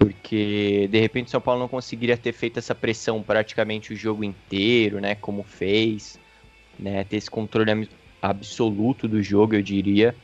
Porque 0.00 0.88
de 0.90 0.98
repente 0.98 1.26
o 1.26 1.30
São 1.30 1.42
Paulo 1.42 1.60
não 1.60 1.68
conseguiria 1.68 2.16
ter 2.16 2.32
feito 2.32 2.58
essa 2.58 2.74
pressão 2.74 3.22
praticamente 3.22 3.92
o 3.92 3.96
jogo 3.96 4.24
inteiro, 4.24 4.98
né? 4.98 5.14
Como 5.14 5.42
fez, 5.42 6.18
né? 6.78 7.04
Ter 7.04 7.18
esse 7.18 7.30
controle 7.30 7.86
absoluto 8.22 9.06
do 9.06 9.22
jogo, 9.22 9.54
eu 9.54 9.60
diria. 9.60 10.16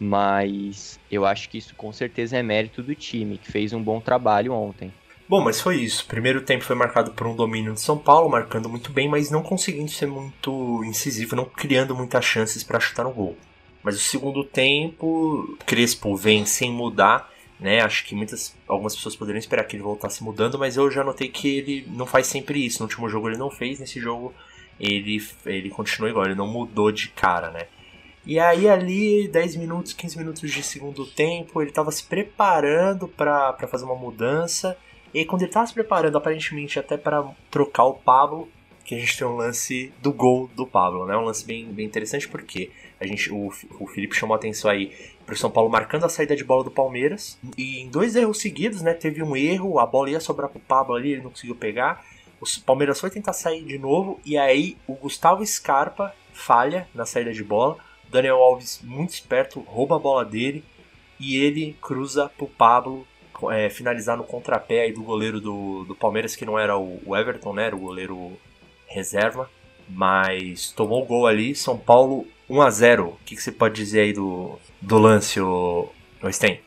Mas 0.00 0.98
eu 1.10 1.26
acho 1.26 1.50
que 1.50 1.58
isso 1.58 1.74
com 1.74 1.92
certeza 1.92 2.38
é 2.38 2.42
mérito 2.42 2.82
do 2.82 2.94
time, 2.94 3.36
que 3.36 3.52
fez 3.52 3.74
um 3.74 3.82
bom 3.82 4.00
trabalho 4.00 4.54
ontem. 4.54 4.90
Bom, 5.28 5.44
mas 5.44 5.60
foi 5.60 5.76
isso. 5.76 6.04
O 6.04 6.06
primeiro 6.06 6.40
tempo 6.40 6.64
foi 6.64 6.74
marcado 6.74 7.10
por 7.10 7.26
um 7.26 7.36
domínio 7.36 7.74
de 7.74 7.82
São 7.82 7.98
Paulo, 7.98 8.30
marcando 8.30 8.66
muito 8.66 8.90
bem, 8.90 9.08
mas 9.10 9.30
não 9.30 9.42
conseguindo 9.42 9.90
ser 9.90 10.06
muito 10.06 10.82
incisivo, 10.84 11.36
não 11.36 11.44
criando 11.44 11.94
muitas 11.94 12.24
chances 12.24 12.64
para 12.64 12.80
chutar 12.80 13.04
no 13.04 13.12
gol. 13.12 13.36
Mas 13.82 13.96
o 13.96 14.00
segundo 14.00 14.42
tempo, 14.42 15.58
Crespo 15.66 16.16
vem 16.16 16.46
sem 16.46 16.72
mudar 16.72 17.30
né? 17.60 17.80
Acho 17.80 18.04
que 18.04 18.14
muitas, 18.14 18.56
algumas 18.66 18.94
pessoas 18.94 19.16
poderiam 19.16 19.38
esperar 19.38 19.64
que 19.64 19.76
ele 19.76 19.82
voltasse 19.82 20.22
mudando, 20.22 20.58
mas 20.58 20.76
eu 20.76 20.90
já 20.90 21.02
notei 21.02 21.28
que 21.28 21.58
ele 21.58 21.86
não 21.88 22.06
faz 22.06 22.26
sempre 22.26 22.64
isso. 22.64 22.78
No 22.80 22.84
último 22.84 23.08
jogo 23.08 23.28
ele 23.28 23.36
não 23.36 23.50
fez, 23.50 23.80
nesse 23.80 24.00
jogo 24.00 24.32
ele, 24.78 25.22
ele 25.44 25.70
continuou 25.70 26.10
igual, 26.10 26.26
ele 26.26 26.34
não 26.34 26.46
mudou 26.46 26.92
de 26.92 27.08
cara, 27.08 27.50
né? 27.50 27.66
E 28.24 28.38
aí 28.38 28.68
ali, 28.68 29.26
10 29.26 29.56
minutos, 29.56 29.92
15 29.92 30.18
minutos 30.18 30.50
de 30.50 30.62
segundo 30.62 31.06
tempo, 31.06 31.62
ele 31.62 31.70
estava 31.70 31.90
se 31.90 32.04
preparando 32.04 33.08
para 33.08 33.56
fazer 33.66 33.84
uma 33.84 33.94
mudança. 33.94 34.76
E 35.14 35.24
quando 35.24 35.42
ele 35.42 35.50
estava 35.50 35.66
se 35.66 35.72
preparando, 35.72 36.18
aparentemente 36.18 36.78
até 36.78 36.98
para 36.98 37.24
trocar 37.50 37.84
o 37.84 37.94
Pablo, 37.94 38.48
que 38.84 38.94
a 38.94 38.98
gente 38.98 39.16
tem 39.16 39.26
um 39.26 39.36
lance 39.36 39.92
do 40.02 40.12
gol 40.12 40.50
do 40.54 40.66
Pablo, 40.66 41.06
né? 41.06 41.16
Um 41.16 41.24
lance 41.24 41.44
bem, 41.44 41.66
bem 41.72 41.86
interessante 41.86 42.28
porque 42.28 42.70
a 43.00 43.06
gente, 43.06 43.32
o, 43.32 43.50
o 43.80 43.86
Felipe 43.86 44.14
chamou 44.14 44.34
a 44.34 44.38
atenção 44.38 44.70
aí 44.70 44.92
para 45.28 45.34
o 45.34 45.36
São 45.36 45.50
Paulo 45.50 45.68
marcando 45.68 46.06
a 46.06 46.08
saída 46.08 46.34
de 46.34 46.42
bola 46.42 46.64
do 46.64 46.70
Palmeiras. 46.70 47.38
E 47.58 47.80
em 47.80 47.90
dois 47.90 48.16
erros 48.16 48.40
seguidos, 48.40 48.80
né? 48.80 48.94
Teve 48.94 49.22
um 49.22 49.36
erro, 49.36 49.78
a 49.78 49.84
bola 49.84 50.08
ia 50.08 50.20
sobrar 50.20 50.48
pro 50.48 50.58
Pablo 50.58 50.94
ali, 50.94 51.12
ele 51.12 51.20
não 51.20 51.28
conseguiu 51.28 51.54
pegar. 51.54 52.02
O 52.40 52.46
Palmeiras 52.64 52.98
foi 52.98 53.10
tentar 53.10 53.34
sair 53.34 53.62
de 53.62 53.78
novo 53.78 54.18
e 54.24 54.38
aí 54.38 54.78
o 54.86 54.94
Gustavo 54.94 55.44
Scarpa 55.44 56.14
falha 56.32 56.88
na 56.94 57.04
saída 57.04 57.30
de 57.30 57.44
bola. 57.44 57.76
Daniel 58.10 58.36
Alves, 58.36 58.80
muito 58.82 59.10
esperto, 59.10 59.60
rouba 59.60 59.96
a 59.96 59.98
bola 59.98 60.24
dele 60.24 60.64
e 61.20 61.36
ele 61.36 61.76
cruza 61.82 62.30
pro 62.38 62.46
Pablo 62.46 63.06
é, 63.50 63.68
finalizar 63.68 64.16
no 64.16 64.24
contrapé 64.24 64.80
aí 64.80 64.92
do 64.94 65.02
goleiro 65.02 65.42
do, 65.42 65.84
do 65.84 65.94
Palmeiras, 65.94 66.34
que 66.34 66.46
não 66.46 66.58
era 66.58 66.78
o, 66.78 67.02
o 67.04 67.14
Everton, 67.14 67.52
né? 67.52 67.66
Era 67.66 67.76
o 67.76 67.80
goleiro 67.80 68.32
reserva. 68.86 69.50
Mas 69.90 70.72
tomou 70.72 71.02
o 71.02 71.06
gol 71.06 71.26
ali. 71.26 71.54
São 71.54 71.76
Paulo 71.76 72.26
1 72.48 72.62
a 72.62 72.70
0 72.70 73.08
O 73.08 73.18
que, 73.24 73.36
que 73.36 73.42
você 73.42 73.52
pode 73.52 73.74
dizer 73.74 74.00
aí 74.00 74.12
do, 74.12 74.58
do 74.80 74.98
lance, 74.98 75.40
o, 75.40 75.90
o 76.22 76.32
Sten? 76.32 76.60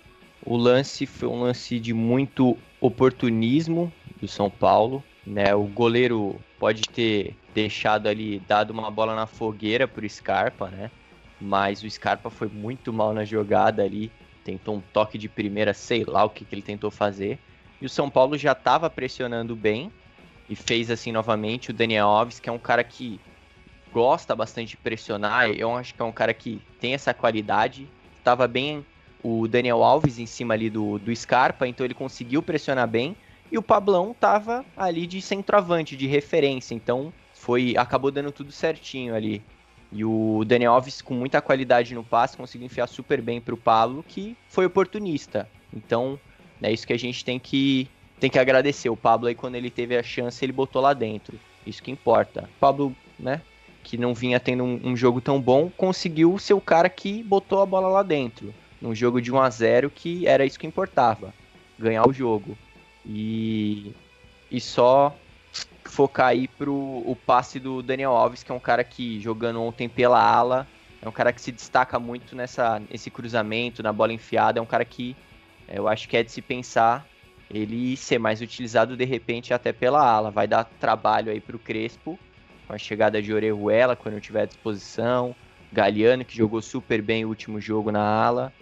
O 0.45 0.55
lance 0.55 1.05
foi 1.05 1.27
um 1.27 1.41
lance 1.41 1.79
de 1.79 1.93
muito 1.93 2.57
oportunismo 2.79 3.91
do 4.19 4.27
São 4.27 4.49
Paulo. 4.49 5.03
Né? 5.25 5.53
O 5.55 5.63
goleiro 5.63 6.39
pode 6.59 6.81
ter 6.83 7.35
deixado 7.53 8.07
ali, 8.07 8.39
dado 8.47 8.71
uma 8.71 8.89
bola 8.89 9.15
na 9.15 9.25
fogueira 9.25 9.87
pro 9.87 10.07
Scarpa, 10.07 10.69
né? 10.69 10.89
Mas 11.39 11.83
o 11.83 11.89
Scarpa 11.89 12.29
foi 12.29 12.47
muito 12.47 12.93
mal 12.93 13.13
na 13.13 13.25
jogada 13.25 13.83
ali. 13.83 14.11
Tentou 14.43 14.75
um 14.75 14.81
toque 14.93 15.17
de 15.17 15.27
primeira, 15.27 15.73
sei 15.73 16.03
lá 16.03 16.23
o 16.23 16.29
que, 16.29 16.45
que 16.45 16.53
ele 16.53 16.61
tentou 16.61 16.91
fazer. 16.91 17.39
E 17.81 17.85
o 17.85 17.89
São 17.89 18.09
Paulo 18.09 18.37
já 18.37 18.51
estava 18.51 18.89
pressionando 18.89 19.55
bem 19.55 19.91
e 20.47 20.55
fez 20.55 20.91
assim 20.91 21.11
novamente. 21.11 21.71
O 21.71 21.73
Daniel 21.73 22.07
Alves, 22.07 22.39
que 22.39 22.49
é 22.49 22.51
um 22.51 22.59
cara 22.59 22.83
que 22.83 23.19
gosta 23.91 24.35
bastante 24.35 24.71
de 24.71 24.77
pressionar. 24.77 25.49
Eu 25.49 25.75
acho 25.75 25.93
que 25.93 26.01
é 26.01 26.05
um 26.05 26.11
cara 26.11 26.33
que 26.33 26.61
tem 26.79 26.93
essa 26.93 27.13
qualidade. 27.13 27.87
Tava 28.23 28.47
bem 28.47 28.85
o 29.23 29.47
Daniel 29.47 29.83
Alves 29.83 30.17
em 30.19 30.25
cima 30.25 30.53
ali 30.53 30.69
do, 30.69 30.97
do 30.97 31.15
Scarpa, 31.15 31.67
então 31.67 31.85
ele 31.85 31.93
conseguiu 31.93 32.41
pressionar 32.41 32.87
bem. 32.87 33.15
E 33.51 33.57
o 33.57 33.61
Pablão 33.61 34.15
tava 34.17 34.65
ali 34.75 35.05
de 35.05 35.21
centroavante, 35.21 35.97
de 35.97 36.07
referência, 36.07 36.73
então 36.73 37.11
foi 37.33 37.75
acabou 37.77 38.09
dando 38.09 38.31
tudo 38.31 38.51
certinho 38.51 39.13
ali. 39.13 39.41
E 39.91 40.05
o 40.05 40.43
Daniel 40.45 40.73
Alves, 40.73 41.01
com 41.01 41.13
muita 41.13 41.41
qualidade 41.41 41.93
no 41.93 42.03
passe, 42.03 42.37
conseguiu 42.37 42.65
enfiar 42.65 42.87
super 42.87 43.21
bem 43.21 43.41
para 43.41 43.53
o 43.53 43.57
Pablo, 43.57 44.05
que 44.07 44.37
foi 44.47 44.65
oportunista. 44.65 45.49
Então, 45.73 46.17
é 46.61 46.71
isso 46.71 46.87
que 46.87 46.93
a 46.93 46.99
gente 46.99 47.25
tem 47.25 47.37
que, 47.37 47.89
tem 48.17 48.29
que 48.29 48.39
agradecer. 48.39 48.89
O 48.89 48.95
Pablo 48.95 49.27
aí, 49.27 49.35
quando 49.35 49.55
ele 49.55 49.69
teve 49.69 49.97
a 49.97 50.03
chance, 50.03 50.43
ele 50.45 50.53
botou 50.53 50.81
lá 50.81 50.93
dentro. 50.93 51.37
Isso 51.67 51.83
que 51.83 51.91
importa. 51.91 52.49
Pablo, 52.57 52.95
né, 53.19 53.41
que 53.83 53.97
não 53.97 54.13
vinha 54.13 54.39
tendo 54.39 54.63
um, 54.63 54.79
um, 54.83 54.95
jogo 54.95 55.19
tão 55.21 55.41
bom, 55.41 55.69
conseguiu 55.75 56.37
ser 56.37 56.53
o 56.53 56.61
cara 56.61 56.89
que 56.89 57.23
botou 57.23 57.61
a 57.61 57.65
bola 57.65 57.87
lá 57.87 58.03
dentro. 58.03 58.53
Num 58.81 58.95
jogo 58.95 59.21
de 59.21 59.31
1 59.31 59.39
a 59.39 59.49
0 59.49 59.89
que 59.89 60.27
era 60.27 60.45
isso 60.45 60.59
que 60.59 60.65
importava, 60.65 61.33
ganhar 61.77 62.07
o 62.07 62.13
jogo. 62.13 62.57
E, 63.05 63.93
e 64.49 64.59
só 64.59 65.15
focar 65.85 66.27
aí 66.27 66.47
pro 66.47 66.73
o 66.73 67.15
passe 67.15 67.59
do 67.59 67.81
Daniel 67.81 68.11
Alves, 68.11 68.43
que 68.43 68.51
é 68.51 68.55
um 68.55 68.59
cara 68.59 68.83
que 68.83 69.19
jogando 69.19 69.61
ontem 69.61 69.89
pela 69.89 70.21
ala, 70.21 70.67
é 71.01 71.07
um 71.07 71.11
cara 71.11 71.33
que 71.33 71.41
se 71.41 71.51
destaca 71.51 71.99
muito 71.99 72.35
nessa 72.35 72.81
nesse 72.89 73.09
cruzamento, 73.09 73.83
na 73.83 73.91
bola 73.91 74.13
enfiada, 74.13 74.59
é 74.59 74.61
um 74.61 74.65
cara 74.65 74.85
que 74.85 75.15
é, 75.67 75.77
eu 75.77 75.87
acho 75.87 76.07
que 76.07 76.15
é 76.15 76.23
de 76.23 76.31
se 76.31 76.41
pensar 76.41 77.05
ele 77.49 77.97
ser 77.97 78.17
mais 78.17 78.41
utilizado 78.41 78.95
de 78.95 79.03
repente 79.03 79.53
até 79.53 79.73
pela 79.73 80.01
ala, 80.01 80.31
vai 80.31 80.47
dar 80.47 80.63
trabalho 80.63 81.31
aí 81.31 81.41
pro 81.41 81.59
Crespo 81.59 82.17
com 82.71 82.75
a 82.75 82.77
chegada 82.77 83.21
de 83.21 83.33
Orejuela 83.33 83.97
quando 83.97 84.15
eu 84.15 84.21
tiver 84.21 84.43
à 84.43 84.45
disposição, 84.45 85.35
Galeano 85.73 86.23
que 86.23 86.37
jogou 86.37 86.61
super 86.61 87.01
bem 87.01 87.25
o 87.25 87.27
último 87.27 87.59
jogo 87.59 87.91
na 87.91 88.01
ala, 88.01 88.53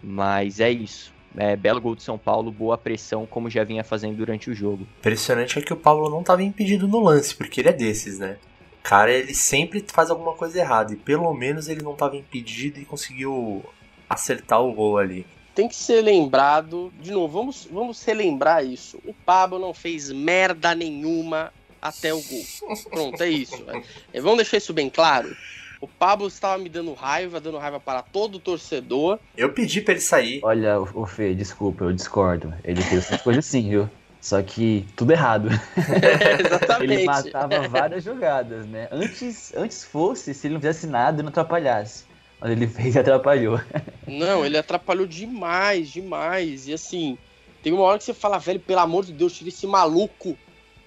mas 0.00 0.60
é 0.60 0.70
isso. 0.70 1.12
É, 1.36 1.56
belo 1.56 1.80
gol 1.80 1.96
de 1.96 2.02
São 2.02 2.16
Paulo, 2.16 2.52
boa 2.52 2.78
pressão, 2.78 3.26
como 3.26 3.50
já 3.50 3.64
vinha 3.64 3.82
fazendo 3.82 4.16
durante 4.16 4.48
o 4.48 4.54
jogo. 4.54 4.86
Impressionante 5.00 5.58
é 5.58 5.62
que 5.62 5.72
o 5.72 5.76
Paulo 5.76 6.08
não 6.08 6.20
estava 6.20 6.44
impedido 6.44 6.86
no 6.86 7.00
lance, 7.00 7.34
porque 7.34 7.60
ele 7.60 7.68
é 7.68 7.72
desses, 7.72 8.20
né? 8.20 8.38
O 8.78 8.82
cara, 8.88 9.12
ele 9.12 9.34
sempre 9.34 9.84
faz 9.92 10.10
alguma 10.10 10.34
coisa 10.34 10.60
errada, 10.60 10.92
e 10.94 10.96
pelo 10.96 11.34
menos 11.34 11.68
ele 11.68 11.82
não 11.82 11.92
estava 11.92 12.16
impedido 12.16 12.78
e 12.78 12.84
conseguiu 12.84 13.64
acertar 14.08 14.62
o 14.62 14.72
gol 14.72 14.96
ali. 14.96 15.26
Tem 15.56 15.68
que 15.68 15.74
ser 15.74 16.00
lembrado, 16.02 16.92
de 17.00 17.10
novo, 17.10 17.36
vamos, 17.36 17.68
vamos 17.70 18.02
relembrar 18.04 18.64
isso. 18.64 18.98
O 19.04 19.12
Pablo 19.12 19.58
não 19.58 19.74
fez 19.74 20.10
merda 20.12 20.74
nenhuma 20.74 21.52
até 21.88 22.12
o 22.12 22.20
gol. 22.20 22.44
Pronto, 22.90 23.22
é 23.22 23.28
isso. 23.28 23.64
É, 24.12 24.20
vamos 24.20 24.38
deixar 24.38 24.56
isso 24.56 24.72
bem 24.72 24.90
claro. 24.90 25.36
O 25.80 25.86
Pablo 25.86 26.26
estava 26.26 26.56
me 26.58 26.68
dando 26.68 26.94
raiva, 26.94 27.40
dando 27.40 27.58
raiva 27.58 27.78
para 27.78 28.02
todo 28.02 28.38
torcedor. 28.38 29.18
Eu 29.36 29.52
pedi 29.52 29.80
para 29.80 29.92
ele 29.92 30.00
sair. 30.00 30.40
Olha, 30.42 30.80
o 30.80 31.06
Fê, 31.06 31.34
desculpa, 31.34 31.84
eu 31.84 31.92
discordo. 31.92 32.52
Ele 32.64 32.80
fez 32.82 33.04
essas 33.04 33.20
coisas 33.20 33.44
sim, 33.44 33.68
viu? 33.68 33.90
Só 34.20 34.42
que 34.42 34.86
tudo 34.96 35.12
errado. 35.12 35.50
É, 35.50 36.40
exatamente. 36.42 36.92
ele 36.92 37.04
matava 37.04 37.68
várias 37.68 38.02
jogadas, 38.02 38.66
né? 38.66 38.88
Antes, 38.90 39.54
antes 39.54 39.84
fosse 39.84 40.34
se 40.34 40.46
ele 40.46 40.54
não 40.54 40.60
fizesse 40.60 40.86
nada 40.86 41.20
e 41.20 41.22
não 41.22 41.28
atrapalhasse. 41.28 42.04
Mas 42.40 42.50
ele 42.50 42.66
fez 42.66 42.94
e 42.94 42.98
atrapalhou. 42.98 43.60
Não, 44.06 44.44
ele 44.44 44.58
atrapalhou 44.58 45.06
demais, 45.06 45.90
demais. 45.90 46.66
E 46.66 46.72
assim, 46.72 47.16
tem 47.62 47.72
uma 47.72 47.82
hora 47.82 47.98
que 47.98 48.04
você 48.04 48.14
fala, 48.14 48.38
velho, 48.38 48.60
pelo 48.60 48.80
amor 48.80 49.04
de 49.04 49.12
Deus, 49.12 49.32
tira 49.32 49.48
esse 49.48 49.66
maluco. 49.66 50.36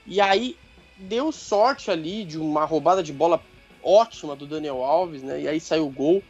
E 0.05 0.19
aí 0.19 0.57
deu 0.99 1.31
sorte 1.31 1.89
ali 1.89 2.25
de 2.25 2.37
uma 2.37 2.65
roubada 2.65 3.01
de 3.01 3.13
bola 3.13 3.41
ótima 3.81 4.35
do 4.35 4.45
Daniel 4.45 4.83
Alves, 4.83 5.23
né? 5.23 5.41
E 5.41 5.47
aí 5.47 5.59
saiu 5.59 5.87
o 5.87 5.91
gol. 5.91 6.21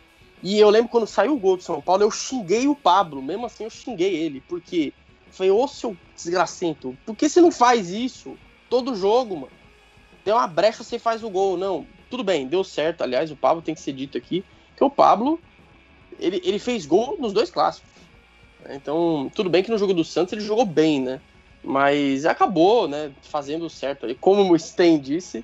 E 0.43 0.57
eu 0.57 0.69
lembro 0.69 0.89
quando 0.89 1.07
saiu 1.07 1.33
o 1.33 1.39
gol 1.39 1.57
do 1.57 1.63
São 1.63 1.81
Paulo, 1.81 2.03
eu 2.03 2.11
xinguei 2.11 2.67
o 2.67 2.75
Pablo, 2.75 3.21
mesmo 3.21 3.45
assim 3.45 3.65
eu 3.65 3.69
xinguei 3.69 4.15
ele, 4.15 4.41
porque 4.47 4.93
foi 5.31 5.51
ô 5.51 5.67
seu 5.67 5.97
desgracento, 6.15 6.97
por 7.05 7.15
que 7.15 7.27
você 7.27 7.41
não 7.41 7.51
faz 7.51 7.89
isso? 7.89 8.37
Todo 8.69 8.95
jogo, 8.95 9.35
mano. 9.35 9.51
Deu 10.23 10.35
uma 10.35 10.47
brecha, 10.47 10.83
você 10.83 10.99
faz 10.99 11.23
o 11.23 11.29
gol. 11.29 11.57
Não, 11.57 11.85
tudo 12.09 12.23
bem, 12.23 12.47
deu 12.47 12.63
certo. 12.63 13.01
Aliás, 13.01 13.31
o 13.31 13.35
Pablo 13.35 13.61
tem 13.61 13.73
que 13.73 13.81
ser 13.81 13.93
dito 13.93 14.17
aqui, 14.17 14.45
que 14.77 14.83
o 14.83 14.89
Pablo, 14.89 15.39
ele, 16.19 16.41
ele 16.43 16.59
fez 16.59 16.85
gol 16.85 17.17
nos 17.19 17.33
dois 17.33 17.49
clássicos. 17.49 17.89
Então, 18.69 19.31
tudo 19.33 19.49
bem 19.49 19.63
que 19.63 19.71
no 19.71 19.77
jogo 19.77 19.93
do 19.93 20.03
Santos 20.03 20.33
ele 20.33 20.41
jogou 20.41 20.65
bem, 20.65 21.01
né? 21.01 21.21
Mas 21.63 22.25
acabou, 22.25 22.87
né, 22.87 23.11
fazendo 23.21 23.69
certo 23.69 24.05
aí, 24.05 24.15
como 24.15 24.51
o 24.51 24.57
Sten 24.57 24.97
disse, 24.99 25.43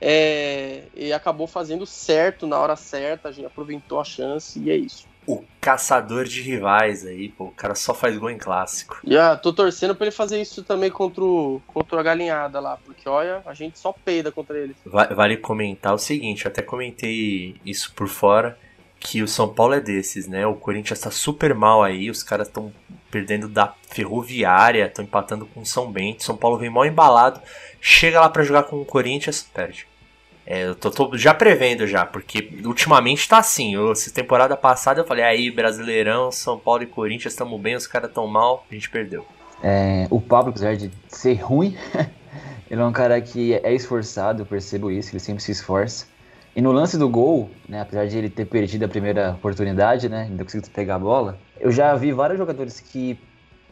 é, 0.00 0.84
e 0.94 1.12
acabou 1.12 1.46
fazendo 1.46 1.84
certo 1.84 2.46
na 2.46 2.58
hora 2.58 2.76
certa, 2.76 3.28
a 3.28 3.32
gente 3.32 3.46
aproveitou 3.46 4.00
a 4.00 4.04
chance 4.04 4.58
e 4.58 4.70
é 4.70 4.76
isso. 4.76 5.06
O 5.26 5.44
caçador 5.60 6.24
de 6.24 6.40
rivais 6.40 7.04
aí, 7.04 7.28
pô, 7.28 7.46
o 7.46 7.50
cara 7.50 7.74
só 7.74 7.92
faz 7.92 8.16
gol 8.16 8.30
em 8.30 8.38
clássico. 8.38 8.98
E 9.04 9.14
ah, 9.14 9.36
tô 9.36 9.52
torcendo 9.52 9.94
pra 9.94 10.06
ele 10.06 10.14
fazer 10.14 10.40
isso 10.40 10.62
também 10.62 10.90
contra, 10.90 11.22
o, 11.22 11.60
contra 11.66 12.00
a 12.00 12.02
galinhada 12.02 12.60
lá, 12.60 12.78
porque 12.82 13.06
olha, 13.06 13.42
a 13.44 13.52
gente 13.52 13.78
só 13.78 13.92
peida 13.92 14.32
contra 14.32 14.56
ele. 14.56 14.74
Vale 14.86 15.36
comentar 15.36 15.92
o 15.92 15.98
seguinte, 15.98 16.46
eu 16.46 16.50
até 16.50 16.62
comentei 16.62 17.56
isso 17.62 17.92
por 17.94 18.08
fora, 18.08 18.58
que 19.00 19.22
o 19.22 19.28
São 19.28 19.48
Paulo 19.48 19.74
é 19.74 19.80
desses, 19.80 20.26
né? 20.26 20.46
O 20.46 20.54
Corinthians 20.54 21.00
tá 21.00 21.10
super 21.10 21.54
mal 21.54 21.82
aí, 21.82 22.10
os 22.10 22.22
caras 22.22 22.48
estão 22.48 22.72
perdendo 23.10 23.48
da 23.48 23.74
Ferroviária, 23.88 24.86
estão 24.86 25.04
empatando 25.04 25.46
com 25.46 25.60
o 25.60 25.66
São 25.66 25.90
Bento. 25.90 26.24
São 26.24 26.36
Paulo 26.36 26.58
vem 26.58 26.70
mal 26.70 26.84
embalado, 26.84 27.40
chega 27.80 28.20
lá 28.20 28.28
para 28.28 28.42
jogar 28.42 28.64
com 28.64 28.80
o 28.80 28.84
Corinthians, 28.84 29.42
perde. 29.42 29.86
É, 30.50 30.64
eu 30.64 30.74
tô, 30.74 30.90
tô, 30.90 31.16
já 31.16 31.34
prevendo 31.34 31.86
já, 31.86 32.06
porque 32.06 32.50
ultimamente 32.64 33.28
tá 33.28 33.38
assim. 33.38 33.74
Eu, 33.74 33.92
essa 33.92 34.10
temporada 34.10 34.56
passada 34.56 35.00
eu 35.00 35.06
falei, 35.06 35.22
aí, 35.22 35.50
Brasileirão, 35.50 36.32
São 36.32 36.58
Paulo 36.58 36.82
e 36.82 36.86
Corinthians, 36.86 37.34
estamos 37.34 37.60
bem, 37.60 37.76
os 37.76 37.86
caras 37.86 38.10
tão 38.10 38.26
mal, 38.26 38.64
a 38.70 38.74
gente 38.74 38.88
perdeu. 38.88 39.26
É, 39.62 40.06
o 40.10 40.20
Pablo, 40.20 40.50
apesar 40.50 40.74
de 40.74 40.90
ser 41.08 41.34
ruim, 41.34 41.76
ele 42.70 42.80
é 42.80 42.84
um 42.84 42.92
cara 42.92 43.20
que 43.20 43.54
é 43.54 43.74
esforçado, 43.74 44.42
eu 44.42 44.46
percebo 44.46 44.90
isso, 44.90 45.10
ele 45.12 45.20
sempre 45.20 45.42
se 45.42 45.52
esforça. 45.52 46.06
E 46.58 46.60
no 46.60 46.72
lance 46.72 46.98
do 46.98 47.08
gol, 47.08 47.48
né, 47.68 47.82
apesar 47.82 48.08
de 48.08 48.18
ele 48.18 48.28
ter 48.28 48.44
perdido 48.44 48.84
a 48.84 48.88
primeira 48.88 49.30
oportunidade, 49.34 50.08
né, 50.08 50.22
ainda 50.22 50.42
conseguiu 50.42 50.68
pegar 50.72 50.96
a 50.96 50.98
bola, 50.98 51.38
eu 51.60 51.70
já 51.70 51.94
vi 51.94 52.10
vários 52.10 52.36
jogadores 52.36 52.80
que 52.80 53.16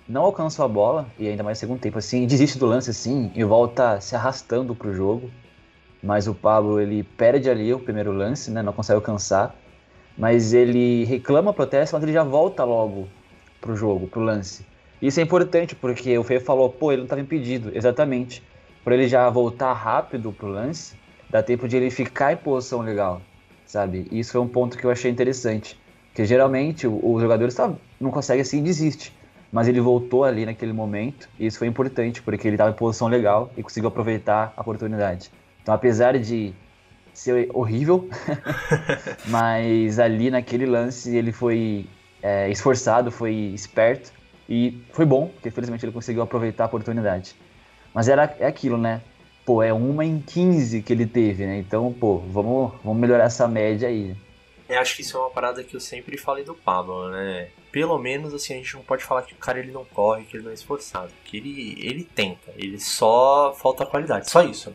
não 0.09 0.23
alcançam 0.23 0.64
a 0.64 0.69
bola, 0.69 1.09
e 1.19 1.26
ainda 1.26 1.43
mais 1.43 1.59
no 1.59 1.61
segundo 1.62 1.81
tempo, 1.81 1.99
assim, 1.99 2.25
desiste 2.28 2.57
do 2.57 2.64
lance 2.64 2.88
assim 2.88 3.33
e 3.35 3.43
volta 3.43 4.00
se 4.00 4.14
arrastando 4.14 4.73
pro 4.73 4.95
jogo 4.95 5.33
mas 6.00 6.28
o 6.28 6.35
Pablo 6.35 6.78
ele 6.78 7.02
perde 7.02 7.50
ali 7.50 7.75
o 7.75 7.81
primeiro 7.81 8.12
lance, 8.12 8.52
né, 8.52 8.62
não 8.62 8.73
consegue 8.73 8.99
alcançar, 8.99 9.52
mas 10.16 10.55
ele 10.55 11.02
reclama, 11.07 11.52
protesta, 11.52 11.97
mas 11.97 12.05
ele 12.05 12.12
já 12.12 12.23
volta 12.23 12.62
logo 12.62 13.09
pro 13.61 13.75
jogo, 13.75 14.07
pro 14.07 14.21
lance. 14.21 14.64
Isso 15.02 15.19
é 15.19 15.25
importante 15.25 15.75
porque 15.75 16.16
o 16.16 16.23
Fê 16.23 16.38
falou, 16.38 16.71
pô, 16.71 16.93
ele 16.93 16.99
não 16.99 17.07
estava 17.07 17.21
impedido, 17.21 17.73
exatamente. 17.75 18.45
Por 18.85 18.93
ele 18.93 19.09
já 19.09 19.28
voltar 19.28 19.73
rápido 19.73 20.31
pro 20.31 20.47
lance, 20.47 20.95
dá 21.30 21.42
tempo 21.42 21.66
de 21.68 21.76
ele 21.76 21.90
ficar 21.90 22.33
em 22.33 22.37
posição 22.37 22.80
legal, 22.80 23.21
sabe? 23.66 24.06
Isso 24.11 24.33
foi 24.33 24.40
um 24.40 24.49
ponto 24.49 24.76
que 24.78 24.85
eu 24.85 24.90
achei 24.90 25.11
interessante, 25.11 25.78
porque 26.09 26.25
geralmente 26.25 26.87
os 26.87 27.21
jogadores 27.21 27.54
tá, 27.54 27.73
não 28.00 28.11
conseguem 28.11 28.42
assim 28.42 28.62
desiste, 28.62 29.12
mas 29.52 29.68
ele 29.68 29.80
voltou 29.80 30.25
ali 30.25 30.45
naquele 30.45 30.73
momento 30.73 31.28
e 31.38 31.47
isso 31.47 31.59
foi 31.59 31.66
importante 31.68 32.23
porque 32.23 32.47
ele 32.47 32.54
estava 32.54 32.71
em 32.71 32.75
posição 32.75 33.09
legal 33.09 33.50
e 33.56 33.62
conseguiu 33.62 33.88
aproveitar 33.88 34.52
a 34.56 34.61
oportunidade. 34.61 35.30
Então, 35.62 35.75
apesar 35.75 36.18
de 36.18 36.54
ser 37.12 37.49
horrível, 37.54 38.09
mas 39.26 39.99
ali 39.99 40.30
naquele 40.30 40.66
lance 40.66 41.16
ele 41.16 41.33
foi 41.33 41.87
é, 42.23 42.50
esforçado, 42.50 43.11
foi 43.11 43.33
esperto 43.54 44.12
e 44.49 44.83
foi 44.92 45.04
bom, 45.04 45.28
porque 45.28 45.50
felizmente 45.50 45.85
ele 45.85 45.92
conseguiu 45.92 46.23
aproveitar 46.23 46.64
a 46.64 46.66
oportunidade. 46.66 47.35
Mas 47.95 48.09
era 48.09 48.37
é 48.38 48.47
aquilo, 48.47 48.76
né? 48.76 49.00
Pô, 49.46 49.62
é 49.62 49.72
uma 49.72 50.04
em 50.04 50.20
15 50.20 50.82
que 50.82 50.92
ele 50.92 51.06
teve, 51.06 51.46
né? 51.46 51.56
Então, 51.56 51.92
pô, 51.92 52.18
vamos, 52.18 52.72
vamos 52.82 53.00
melhorar 53.00 53.24
essa 53.24 53.46
média 53.46 53.88
aí. 53.88 54.16
Eu 54.68 54.80
acho 54.80 54.96
que 54.96 55.02
isso 55.02 55.16
é 55.16 55.20
uma 55.20 55.30
parada 55.30 55.62
que 55.62 55.76
eu 55.76 55.80
sempre 55.80 56.18
falei 56.18 56.42
do 56.42 56.52
Pablo, 56.52 57.08
né? 57.10 57.48
Pelo 57.70 57.96
menos 57.96 58.34
assim, 58.34 58.54
a 58.54 58.56
gente 58.56 58.74
não 58.74 58.82
pode 58.82 59.04
falar 59.04 59.22
que 59.22 59.35
o 59.35 59.37
cara 59.37 59.61
ele 59.61 59.70
não 59.70 59.85
corre, 59.85 60.24
que 60.24 60.37
ele 60.37 60.44
não 60.44 60.50
é 60.50 60.54
esforçado. 60.54 61.12
Que 61.24 61.37
ele, 61.37 61.78
ele 61.80 62.02
tenta, 62.02 62.52
ele 62.56 62.80
só 62.80 63.54
falta 63.56 63.87
qualidade, 63.87 64.28
só 64.28 64.42
isso. 64.42 64.74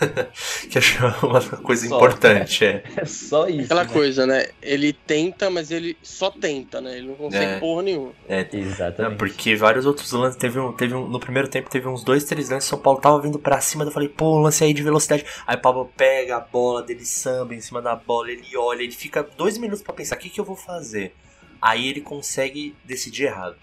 que 0.70 0.78
acho 0.78 1.06
uma 1.26 1.40
coisa 1.40 1.88
só, 1.88 1.96
importante, 1.96 2.64
é. 2.64 2.82
É 2.96 3.04
só 3.04 3.48
isso. 3.48 3.64
Aquela 3.64 3.84
né? 3.84 3.92
coisa, 3.92 4.26
né? 4.26 4.48
Ele 4.62 4.92
tenta, 4.92 5.50
mas 5.50 5.70
ele 5.70 5.96
só 6.02 6.30
tenta, 6.30 6.80
né? 6.80 6.98
Ele 6.98 7.08
não 7.08 7.14
consegue 7.14 7.52
é, 7.52 7.60
porra 7.60 7.82
nenhuma. 7.82 8.12
É, 8.28 8.46
exatamente. 8.52 9.14
É, 9.14 9.16
porque 9.16 9.56
vários 9.56 9.86
outros 9.86 10.10
lances, 10.12 10.36
teve 10.36 10.58
um, 10.58 10.72
teve 10.72 10.94
um, 10.94 11.06
no 11.08 11.20
primeiro 11.20 11.48
tempo 11.48 11.70
teve 11.70 11.88
uns 11.88 12.04
dois, 12.04 12.24
três 12.24 12.50
lances, 12.50 12.68
São 12.68 12.78
Paulo 12.78 13.00
tava 13.00 13.20
vindo 13.20 13.38
pra 13.38 13.60
cima, 13.60 13.84
eu 13.84 13.90
falei, 13.90 14.08
pô, 14.08 14.38
lance 14.38 14.62
aí 14.62 14.72
de 14.72 14.82
velocidade. 14.82 15.24
Aí 15.46 15.56
o 15.56 15.60
Pablo 15.60 15.90
pega 15.96 16.36
a 16.36 16.40
bola 16.40 16.82
dele, 16.82 17.04
samba 17.04 17.54
em 17.54 17.60
cima 17.60 17.80
da 17.80 17.94
bola, 17.94 18.30
ele 18.30 18.56
olha, 18.56 18.82
ele 18.82 18.92
fica 18.92 19.22
dois 19.36 19.58
minutos 19.58 19.82
para 19.82 19.94
pensar, 19.94 20.16
o 20.16 20.18
que, 20.18 20.30
que 20.30 20.40
eu 20.40 20.44
vou 20.44 20.56
fazer? 20.56 21.14
Aí 21.60 21.88
ele 21.88 22.00
consegue 22.00 22.74
decidir 22.84 23.24
errado. 23.24 23.56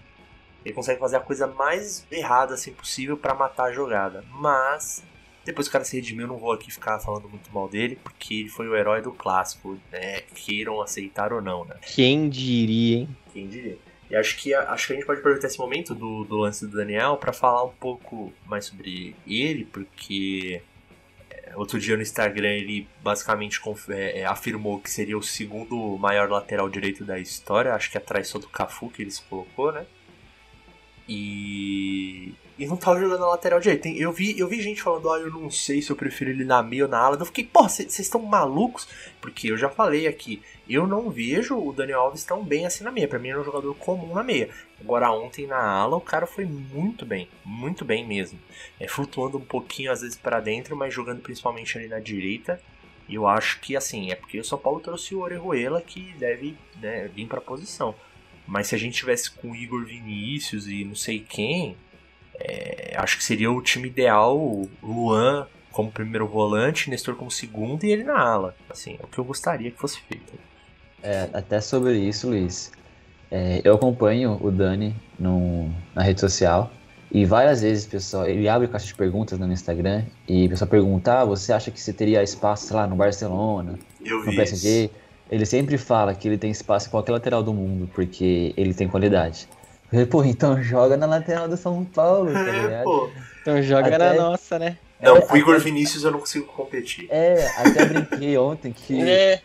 Ele 0.64 0.74
consegue 0.74 0.98
fazer 0.98 1.16
a 1.16 1.20
coisa 1.20 1.46
mais 1.46 2.06
errada 2.10 2.54
assim 2.54 2.72
possível 2.72 3.16
para 3.16 3.34
matar 3.34 3.64
a 3.64 3.72
jogada. 3.72 4.24
Mas 4.30 5.02
depois 5.44 5.66
o 5.66 5.70
cara 5.70 5.84
se 5.84 5.96
redimiu, 5.96 6.26
não 6.26 6.38
vou 6.38 6.52
aqui 6.52 6.70
ficar 6.72 6.98
falando 6.98 7.28
muito 7.28 7.52
mal 7.52 7.68
dele, 7.68 7.98
porque 8.02 8.34
ele 8.34 8.48
foi 8.48 8.66
o 8.68 8.74
herói 8.74 9.02
do 9.02 9.12
clássico, 9.12 9.78
né? 9.92 10.20
Queiram 10.34 10.80
aceitar 10.80 11.32
ou 11.32 11.42
não, 11.42 11.64
né? 11.64 11.76
Quem 11.82 12.28
diria, 12.28 12.98
hein? 13.00 13.16
Quem 13.32 13.48
diria. 13.48 13.78
E 14.10 14.16
acho 14.16 14.36
que, 14.36 14.54
acho 14.54 14.86
que 14.86 14.92
a 14.92 14.96
gente 14.96 15.06
pode 15.06 15.20
aproveitar 15.20 15.46
esse 15.46 15.58
momento 15.58 15.94
do, 15.94 16.24
do 16.24 16.36
lance 16.36 16.66
do 16.66 16.76
Daniel 16.76 17.16
para 17.16 17.32
falar 17.32 17.64
um 17.64 17.72
pouco 17.72 18.32
mais 18.46 18.66
sobre 18.66 19.14
ele, 19.26 19.64
porque 19.66 20.62
é, 21.30 21.52
outro 21.56 21.78
dia 21.78 21.96
no 21.96 22.02
Instagram 22.02 22.50
ele 22.50 22.86
basicamente 23.02 23.60
é, 23.88 24.20
é, 24.20 24.24
afirmou 24.24 24.78
que 24.78 24.90
seria 24.90 25.16
o 25.16 25.22
segundo 25.22 25.98
maior 25.98 26.28
lateral 26.30 26.68
direito 26.68 27.04
da 27.04 27.18
história, 27.18 27.74
acho 27.74 27.90
que 27.90 27.98
atrás 27.98 28.28
só 28.28 28.38
do 28.38 28.48
Cafu 28.48 28.88
que 28.88 29.02
ele 29.02 29.10
se 29.10 29.22
colocou, 29.22 29.72
né? 29.72 29.86
E 31.08 32.34
e 32.56 32.66
não 32.66 32.76
tava 32.76 33.00
jogando 33.00 33.20
na 33.20 33.26
lateral 33.26 33.58
direita. 33.58 33.88
Eu 33.88 34.12
vi, 34.12 34.38
eu 34.38 34.46
vi 34.46 34.62
gente 34.62 34.80
falando, 34.80 35.10
ah, 35.10 35.18
eu 35.18 35.30
não 35.30 35.50
sei 35.50 35.82
se 35.82 35.90
eu 35.90 35.96
prefiro 35.96 36.30
ele 36.30 36.44
na 36.44 36.62
meia 36.62 36.84
ou 36.84 36.90
na 36.90 36.98
ala. 36.98 37.16
Eu 37.18 37.26
fiquei, 37.26 37.44
pô, 37.44 37.68
vocês 37.68 37.98
estão 37.98 38.22
malucos? 38.22 38.86
Porque 39.20 39.50
eu 39.50 39.56
já 39.56 39.68
falei 39.68 40.06
aqui, 40.06 40.40
eu 40.68 40.86
não 40.86 41.10
vejo 41.10 41.58
o 41.58 41.72
Daniel 41.72 42.00
Alves 42.00 42.24
tão 42.24 42.44
bem 42.44 42.64
assim 42.64 42.84
na 42.84 42.92
meia. 42.92 43.08
Pra 43.08 43.18
mim 43.18 43.30
é 43.30 43.38
um 43.38 43.44
jogador 43.44 43.74
comum 43.74 44.14
na 44.14 44.22
meia. 44.22 44.48
Agora 44.80 45.10
ontem 45.10 45.46
na 45.46 45.58
ala 45.58 45.96
o 45.96 46.00
cara 46.00 46.26
foi 46.26 46.44
muito 46.44 47.04
bem, 47.04 47.28
muito 47.44 47.84
bem 47.84 48.06
mesmo. 48.06 48.38
É, 48.78 48.86
flutuando 48.86 49.38
um 49.38 49.44
pouquinho 49.44 49.90
às 49.90 50.02
vezes 50.02 50.16
para 50.16 50.40
dentro, 50.40 50.76
mas 50.76 50.94
jogando 50.94 51.22
principalmente 51.22 51.76
ali 51.76 51.88
na 51.88 51.98
direita. 51.98 52.60
E 53.08 53.16
eu 53.16 53.26
acho 53.26 53.60
que 53.60 53.76
assim, 53.76 54.10
é 54.10 54.14
porque 54.14 54.38
o 54.38 54.44
São 54.44 54.58
Paulo 54.58 54.80
trouxe 54.80 55.14
o 55.14 55.20
Orejuela 55.20 55.82
que 55.82 56.14
deve 56.18 56.56
né, 56.80 57.08
vir 57.08 57.26
pra 57.26 57.40
posição. 57.40 57.94
Mas 58.46 58.68
se 58.68 58.74
a 58.74 58.78
gente 58.78 58.94
tivesse 58.94 59.30
com 59.30 59.54
Igor 59.54 59.84
Vinícius 59.84 60.66
e 60.68 60.84
não 60.84 60.94
sei 60.94 61.18
quem, 61.18 61.76
é, 62.38 62.94
acho 62.96 63.18
que 63.18 63.24
seria 63.24 63.50
o 63.50 63.62
time 63.62 63.88
ideal, 63.88 64.38
o 64.38 64.68
Luan 64.82 65.46
como 65.70 65.90
primeiro 65.90 66.26
volante, 66.28 66.88
Nestor 66.88 67.16
como 67.16 67.30
segundo 67.30 67.84
e 67.84 67.90
ele 67.90 68.04
na 68.04 68.18
ala. 68.18 68.54
Assim, 68.70 68.96
é 69.00 69.04
o 69.04 69.08
que 69.08 69.18
eu 69.18 69.24
gostaria 69.24 69.70
que 69.70 69.78
fosse 69.78 70.00
feito. 70.00 70.32
É, 71.02 71.28
até 71.32 71.60
sobre 71.60 71.98
isso, 71.98 72.28
Luiz. 72.28 72.70
É, 73.30 73.60
eu 73.64 73.74
acompanho 73.74 74.38
o 74.40 74.50
Dani 74.50 74.94
no, 75.18 75.68
na 75.94 76.02
rede 76.02 76.20
social 76.20 76.70
e 77.14 77.24
várias 77.24 77.62
vezes, 77.62 77.86
pessoal, 77.86 78.26
ele 78.26 78.48
abre 78.48 78.66
caixa 78.66 78.86
de 78.86 78.94
perguntas 78.94 79.38
no 79.38 79.52
Instagram 79.52 80.04
e 80.28 80.46
o 80.46 80.48
pessoal 80.48 80.68
pergunta: 80.68 81.20
ah, 81.20 81.24
você 81.24 81.52
acha 81.52 81.70
que 81.70 81.80
você 81.80 81.92
teria 81.92 82.22
espaço, 82.22 82.66
sei 82.66 82.76
lá, 82.76 82.86
no 82.86 82.96
Barcelona, 82.96 83.78
eu 84.04 84.24
no 84.24 84.34
PSG? 84.34 84.84
Isso. 84.84 84.90
Ele 85.30 85.46
sempre 85.46 85.78
fala 85.78 86.14
que 86.14 86.28
ele 86.28 86.36
tem 86.36 86.50
espaço 86.50 86.88
em 86.88 86.90
qualquer 86.90 87.12
lateral 87.12 87.42
do 87.42 87.54
mundo 87.54 87.88
porque 87.94 88.52
ele 88.56 88.74
tem 88.74 88.88
qualidade. 88.88 89.48
Pô, 90.10 90.24
então 90.24 90.62
joga 90.62 90.96
na 90.96 91.06
lateral 91.06 91.48
do 91.48 91.56
São 91.56 91.84
Paulo, 91.84 92.32
tá 92.32 92.40
é, 92.48 92.62
ligado? 92.62 92.84
Pô. 92.84 93.10
Então 93.40 93.62
joga 93.62 93.88
até... 93.88 93.98
na 93.98 94.14
nossa, 94.14 94.58
né? 94.58 94.78
Não, 95.00 95.20
com 95.20 95.34
o 95.34 95.36
Igor 95.36 95.58
Vinícius 95.60 96.04
eu 96.04 96.10
não 96.10 96.20
consigo 96.20 96.46
competir. 96.46 97.06
É, 97.10 97.46
até 97.58 97.84
brinquei 97.84 98.38
ontem 98.38 98.72
que 98.72 99.00
é. 99.06 99.40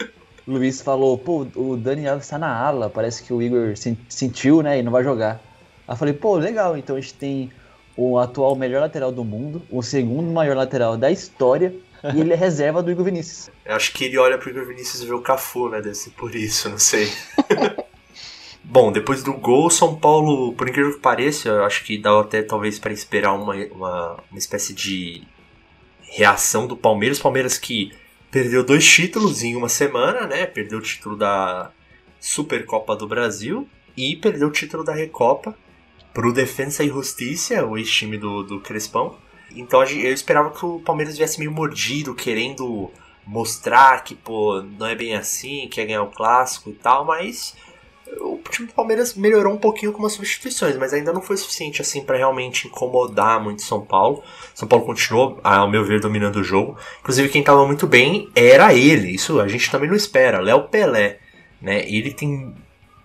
o 0.47 0.51
Luiz 0.53 0.81
falou, 0.81 1.17
pô, 1.17 1.45
o 1.55 1.75
Dani 1.75 2.07
Alves 2.07 2.27
tá 2.27 2.37
na 2.37 2.51
ala, 2.51 2.89
parece 2.89 3.23
que 3.23 3.33
o 3.33 3.41
Igor 3.41 3.73
sentiu, 4.07 4.61
né, 4.61 4.79
e 4.79 4.83
não 4.83 4.91
vai 4.91 5.03
jogar. 5.03 5.41
Aí 5.87 5.93
eu 5.93 5.97
falei, 5.97 6.13
pô, 6.13 6.37
legal, 6.37 6.77
então 6.77 6.95
a 6.95 7.01
gente 7.01 7.13
tem 7.15 7.51
o 7.97 8.17
atual 8.17 8.55
melhor 8.55 8.79
lateral 8.79 9.11
do 9.11 9.25
mundo, 9.25 9.61
o 9.69 9.83
segundo 9.83 10.31
maior 10.31 10.55
lateral 10.55 10.95
da 10.95 11.11
história, 11.11 11.73
e 12.15 12.21
ele 12.21 12.31
é 12.31 12.35
reserva 12.35 12.81
do 12.81 12.89
Igor 12.89 13.03
Vinícius. 13.03 13.49
Eu 13.65 13.75
acho 13.75 13.91
que 13.91 14.05
ele 14.05 14.17
olha 14.17 14.37
pro 14.37 14.49
Igor 14.49 14.65
Vinícius 14.65 15.01
e 15.03 15.05
vê 15.05 15.13
o 15.13 15.21
Cafu, 15.21 15.67
né, 15.67 15.81
deve 15.81 15.95
ser 15.95 16.11
por 16.11 16.33
isso, 16.33 16.69
não 16.69 16.79
sei. 16.79 17.11
Bom, 18.63 18.91
depois 18.91 19.23
do 19.23 19.33
gol, 19.33 19.69
São 19.69 19.95
Paulo, 19.95 20.53
por 20.53 20.69
incrível 20.69 20.93
que 20.93 20.99
pareça, 20.99 21.49
eu 21.49 21.63
acho 21.63 21.83
que 21.83 21.97
dá 21.97 22.19
até 22.19 22.41
talvez 22.43 22.77
para 22.77 22.93
esperar 22.93 23.33
uma, 23.33 23.55
uma, 23.55 24.23
uma 24.29 24.37
espécie 24.37 24.73
de 24.73 25.23
reação 26.01 26.67
do 26.67 26.77
Palmeiras. 26.77 27.19
Palmeiras 27.19 27.57
que 27.57 27.91
perdeu 28.29 28.63
dois 28.63 28.85
títulos 28.85 29.43
em 29.43 29.55
uma 29.55 29.69
semana, 29.69 30.27
né? 30.27 30.45
Perdeu 30.45 30.79
o 30.79 30.81
título 30.81 31.15
da 31.15 31.71
Supercopa 32.19 32.95
do 32.95 33.07
Brasil 33.07 33.67
e 33.97 34.15
perdeu 34.15 34.49
o 34.49 34.51
título 34.51 34.83
da 34.83 34.93
Recopa 34.93 35.57
pro 36.13 36.33
Defensa 36.33 36.83
e 36.83 36.89
Justiça, 36.89 37.65
o 37.65 37.77
ex-time 37.77 38.17
do, 38.17 38.43
do 38.43 38.59
Crespão. 38.59 39.17
Então 39.55 39.83
eu 39.83 40.13
esperava 40.13 40.51
que 40.51 40.65
o 40.65 40.79
Palmeiras 40.79 41.17
viesse 41.17 41.39
meio 41.39 41.51
mordido, 41.51 42.13
querendo 42.13 42.91
mostrar 43.25 44.03
que, 44.03 44.15
pô, 44.15 44.61
não 44.61 44.87
é 44.87 44.95
bem 44.95 45.15
assim, 45.15 45.67
quer 45.69 45.85
ganhar 45.85 46.03
o 46.03 46.11
clássico 46.11 46.69
e 46.69 46.73
tal, 46.73 47.05
mas 47.05 47.55
o 48.19 48.39
time 48.49 48.67
do 48.67 48.73
Palmeiras 48.73 49.13
melhorou 49.13 49.53
um 49.53 49.57
pouquinho 49.57 49.91
com 49.91 50.05
as 50.05 50.13
substituições, 50.13 50.75
mas 50.77 50.93
ainda 50.93 51.13
não 51.13 51.21
foi 51.21 51.37
suficiente 51.37 51.81
assim 51.81 52.03
para 52.03 52.17
realmente 52.17 52.67
incomodar 52.67 53.41
muito 53.41 53.61
São 53.61 53.85
Paulo. 53.85 54.23
São 54.53 54.67
Paulo 54.67 54.85
continuou, 54.85 55.39
ao 55.43 55.69
meu 55.69 55.83
ver, 55.83 55.99
dominando 55.99 56.37
o 56.37 56.43
jogo. 56.43 56.77
Inclusive 56.99 57.29
quem 57.29 57.41
estava 57.41 57.65
muito 57.65 57.87
bem 57.87 58.29
era 58.35 58.73
ele. 58.73 59.11
Isso 59.11 59.39
a 59.39 59.47
gente 59.47 59.69
também 59.69 59.89
não 59.89 59.95
espera. 59.95 60.39
Léo 60.39 60.67
Pelé, 60.67 61.19
né? 61.61 61.83
Ele 61.87 62.13
tem 62.13 62.53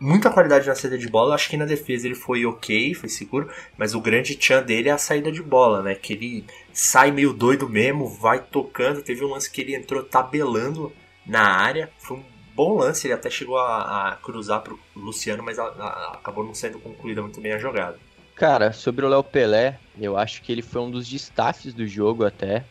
muita 0.00 0.30
qualidade 0.30 0.66
na 0.66 0.74
saída 0.74 0.98
de 0.98 1.08
bola. 1.08 1.34
Acho 1.34 1.48
que 1.48 1.56
na 1.56 1.64
defesa 1.64 2.06
ele 2.06 2.14
foi 2.14 2.44
ok, 2.44 2.94
foi 2.94 3.08
seguro, 3.08 3.48
mas 3.76 3.94
o 3.94 4.00
grande 4.00 4.34
tchan 4.34 4.62
dele 4.62 4.88
é 4.88 4.92
a 4.92 4.98
saída 4.98 5.30
de 5.30 5.42
bola, 5.42 5.82
né? 5.82 5.94
Que 5.94 6.12
ele 6.12 6.44
sai 6.72 7.10
meio 7.10 7.32
doido 7.32 7.68
mesmo, 7.68 8.06
vai 8.08 8.40
tocando. 8.40 9.02
Teve 9.02 9.24
um 9.24 9.28
lance 9.28 9.50
que 9.50 9.60
ele 9.60 9.74
entrou 9.74 10.02
tabelando 10.02 10.92
na 11.26 11.42
área. 11.42 11.90
Foi 11.98 12.18
um 12.18 12.33
bom 12.54 12.76
lance, 12.76 13.06
ele 13.06 13.14
até 13.14 13.28
chegou 13.28 13.58
a, 13.58 14.10
a 14.10 14.16
cruzar 14.16 14.62
pro 14.62 14.78
Luciano, 14.94 15.42
mas 15.42 15.58
a, 15.58 15.64
a, 15.64 16.12
acabou 16.14 16.44
não 16.44 16.54
sendo 16.54 16.78
concluída 16.78 17.20
muito 17.20 17.40
bem 17.40 17.52
a 17.52 17.58
jogada. 17.58 17.98
Cara, 18.34 18.72
sobre 18.72 19.04
o 19.04 19.08
Léo 19.08 19.22
Pelé, 19.22 19.78
eu 19.98 20.16
acho 20.16 20.42
que 20.42 20.50
ele 20.50 20.62
foi 20.62 20.82
um 20.82 20.90
dos 20.90 21.08
destaques 21.08 21.72
do 21.72 21.86
jogo 21.86 22.24
até, 22.24 22.64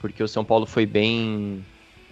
porque 0.00 0.22
o 0.22 0.28
São 0.28 0.44
Paulo 0.44 0.66
foi 0.66 0.86
bem 0.86 1.64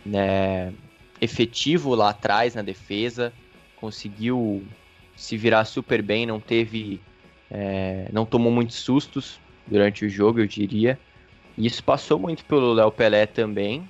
né, 0.04 0.72
efetivo 1.20 1.94
lá 1.94 2.10
atrás 2.10 2.54
na 2.54 2.62
defesa, 2.62 3.32
conseguiu 3.76 4.64
se 5.16 5.36
virar 5.36 5.64
super 5.64 6.02
bem, 6.02 6.26
não 6.26 6.40
teve, 6.40 7.00
é, 7.50 8.08
não 8.12 8.26
tomou 8.26 8.52
muitos 8.52 8.76
sustos 8.76 9.40
durante 9.66 10.04
o 10.04 10.08
jogo, 10.10 10.40
eu 10.40 10.46
diria. 10.46 10.98
E 11.56 11.66
isso 11.66 11.82
passou 11.82 12.18
muito 12.18 12.44
pelo 12.44 12.72
Léo 12.72 12.90
Pelé 12.90 13.24
também, 13.24 13.88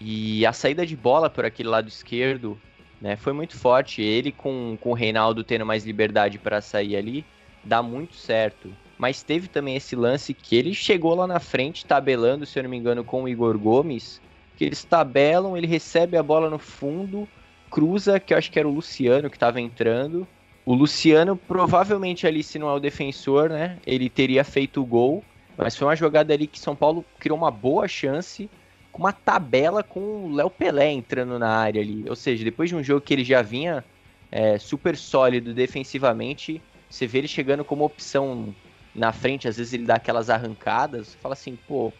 e 0.00 0.46
a 0.46 0.52
saída 0.52 0.86
de 0.86 0.96
bola 0.96 1.28
por 1.28 1.44
aquele 1.44 1.68
lado 1.68 1.88
esquerdo 1.88 2.58
né, 3.00 3.16
foi 3.16 3.32
muito 3.32 3.56
forte. 3.56 4.02
Ele 4.02 4.32
com, 4.32 4.78
com 4.80 4.90
o 4.90 4.94
Reinaldo 4.94 5.44
tendo 5.44 5.66
mais 5.66 5.84
liberdade 5.84 6.38
para 6.38 6.60
sair 6.60 6.96
ali, 6.96 7.24
dá 7.62 7.82
muito 7.82 8.16
certo. 8.16 8.72
Mas 8.96 9.22
teve 9.22 9.48
também 9.48 9.76
esse 9.76 9.94
lance 9.94 10.32
que 10.34 10.56
ele 10.56 10.74
chegou 10.74 11.14
lá 11.14 11.26
na 11.26 11.40
frente, 11.40 11.86
tabelando, 11.86 12.46
se 12.46 12.58
eu 12.58 12.62
não 12.62 12.70
me 12.70 12.76
engano, 12.76 13.04
com 13.04 13.22
o 13.22 13.28
Igor 13.28 13.58
Gomes. 13.58 14.20
Que 14.56 14.64
eles 14.64 14.84
tabelam, 14.84 15.56
ele 15.56 15.66
recebe 15.66 16.16
a 16.16 16.22
bola 16.22 16.50
no 16.50 16.58
fundo, 16.58 17.26
cruza, 17.70 18.20
que 18.20 18.34
eu 18.34 18.38
acho 18.38 18.50
que 18.50 18.58
era 18.58 18.68
o 18.68 18.72
Luciano 18.72 19.30
que 19.30 19.36
estava 19.36 19.60
entrando. 19.60 20.26
O 20.66 20.74
Luciano, 20.74 21.34
provavelmente 21.34 22.26
ali, 22.26 22.42
se 22.42 22.58
não 22.58 22.68
é 22.68 22.74
o 22.74 22.80
defensor, 22.80 23.48
né? 23.48 23.78
Ele 23.86 24.10
teria 24.10 24.44
feito 24.44 24.82
o 24.82 24.86
gol. 24.86 25.24
Mas 25.56 25.76
foi 25.76 25.88
uma 25.88 25.96
jogada 25.96 26.32
ali 26.32 26.46
que 26.46 26.60
São 26.60 26.76
Paulo 26.76 27.04
criou 27.18 27.36
uma 27.36 27.50
boa 27.50 27.88
chance 27.88 28.48
com 28.92 28.98
uma 28.98 29.12
tabela 29.12 29.82
com 29.82 30.00
o 30.00 30.34
Léo 30.34 30.50
Pelé 30.50 30.90
entrando 30.90 31.38
na 31.38 31.48
área 31.48 31.80
ali. 31.80 32.04
Ou 32.08 32.16
seja, 32.16 32.44
depois 32.44 32.68
de 32.68 32.76
um 32.76 32.82
jogo 32.82 33.00
que 33.00 33.14
ele 33.14 33.24
já 33.24 33.42
vinha 33.42 33.84
é, 34.30 34.58
super 34.58 34.96
sólido 34.96 35.54
defensivamente, 35.54 36.60
você 36.88 37.06
vê 37.06 37.18
ele 37.18 37.28
chegando 37.28 37.64
como 37.64 37.84
opção 37.84 38.54
na 38.94 39.12
frente, 39.12 39.46
às 39.46 39.56
vezes 39.56 39.72
ele 39.72 39.84
dá 39.84 39.94
aquelas 39.94 40.28
arrancadas, 40.28 41.08
você 41.08 41.18
fala 41.18 41.34
assim, 41.34 41.56
pô, 41.68 41.92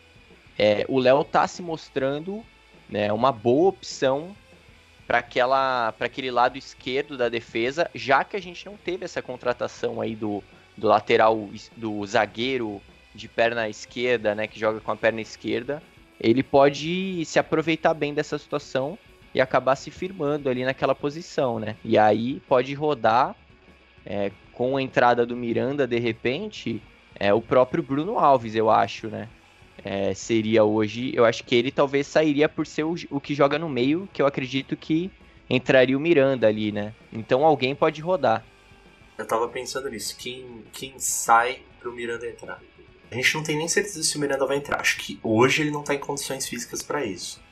é, 0.59 0.85
o 0.89 0.99
Léo 0.99 1.23
tá 1.23 1.47
se 1.47 1.63
mostrando 1.63 2.45
né, 2.89 3.13
uma 3.13 3.31
boa 3.31 3.69
opção 3.69 4.35
para 5.07 5.25
aquele 6.01 6.31
lado 6.31 6.59
esquerdo 6.59 7.17
da 7.17 7.29
defesa, 7.29 7.89
já 7.95 8.25
que 8.25 8.37
a 8.37 8.43
gente 8.43 8.67
não 8.67 8.77
teve 8.77 9.05
essa 9.05 9.23
contratação 9.23 10.01
aí 10.01 10.15
do, 10.15 10.43
do 10.77 10.89
lateral 10.89 11.49
do 11.77 12.05
zagueiro 12.07 12.81
de 13.15 13.29
perna 13.29 13.69
esquerda, 13.69 14.35
né, 14.35 14.47
que 14.47 14.59
joga 14.59 14.81
com 14.81 14.91
a 14.91 14.97
perna 14.97 15.21
esquerda 15.21 15.83
ele 16.21 16.43
pode 16.43 17.25
se 17.25 17.39
aproveitar 17.39 17.95
bem 17.95 18.13
dessa 18.13 18.39
situação 18.39 18.99
e 19.35 19.41
acabar 19.41 19.77
se 19.77 19.91
firmando 19.91 20.51
ali 20.51 20.65
naquela 20.65 20.95
posição, 20.95 21.59
né? 21.59 21.77
E 21.85 21.97
aí 21.97 22.41
pode 22.49 22.75
rodar 22.75 23.35
é, 24.05 24.31
com 24.53 24.77
a 24.77 24.83
entrada 24.83 25.25
do 25.25 25.37
Miranda 25.37 25.87
de 25.87 25.99
repente, 25.99 26.83
é 27.15 27.33
o 27.33 27.41
próprio 27.41 27.83
Bruno 27.83 28.19
Alves, 28.19 28.55
eu 28.55 28.69
acho, 28.71 29.09
né? 29.09 29.29
É, 29.83 30.13
seria 30.13 30.63
hoje, 30.63 31.11
eu 31.15 31.25
acho 31.25 31.43
que 31.43 31.55
ele 31.55 31.71
talvez 31.71 32.07
sairia 32.07 32.49
por 32.49 32.67
ser 32.67 32.85
o, 32.85 32.95
o 33.11 33.21
que 33.21 33.35
joga 33.35 33.59
no 33.59 33.69
meio, 33.69 34.07
que 34.13 34.21
eu 34.21 34.27
acredito 34.27 34.77
que 34.77 35.11
entraria 35.49 35.97
o 35.97 36.01
Miranda 36.01 36.47
ali, 36.47 36.71
né? 36.71 36.95
Então 37.11 37.45
alguém 37.45 37.75
pode 37.75 38.01
rodar. 38.03 38.45
Eu 39.17 39.27
tava 39.27 39.49
pensando 39.49 39.89
nisso, 39.89 40.17
quem, 40.19 40.65
quem 40.73 40.99
sai 40.99 41.61
pro 41.79 41.93
Miranda 41.93 42.29
entrar? 42.29 42.61
A 43.11 43.15
gente 43.15 43.35
não 43.35 43.43
tem 43.43 43.57
nem 43.57 43.67
certeza 43.67 44.03
se 44.03 44.17
o 44.17 44.21
Miranda 44.21 44.47
vai 44.47 44.59
entrar. 44.59 44.81
Acho 44.81 44.97
que 44.99 45.19
hoje 45.23 45.63
ele 45.63 45.71
não 45.71 45.81
está 45.81 45.95
em 45.95 45.99
condições 45.99 46.47
físicas 46.47 46.83
para 46.83 47.05
isso. 47.05 47.43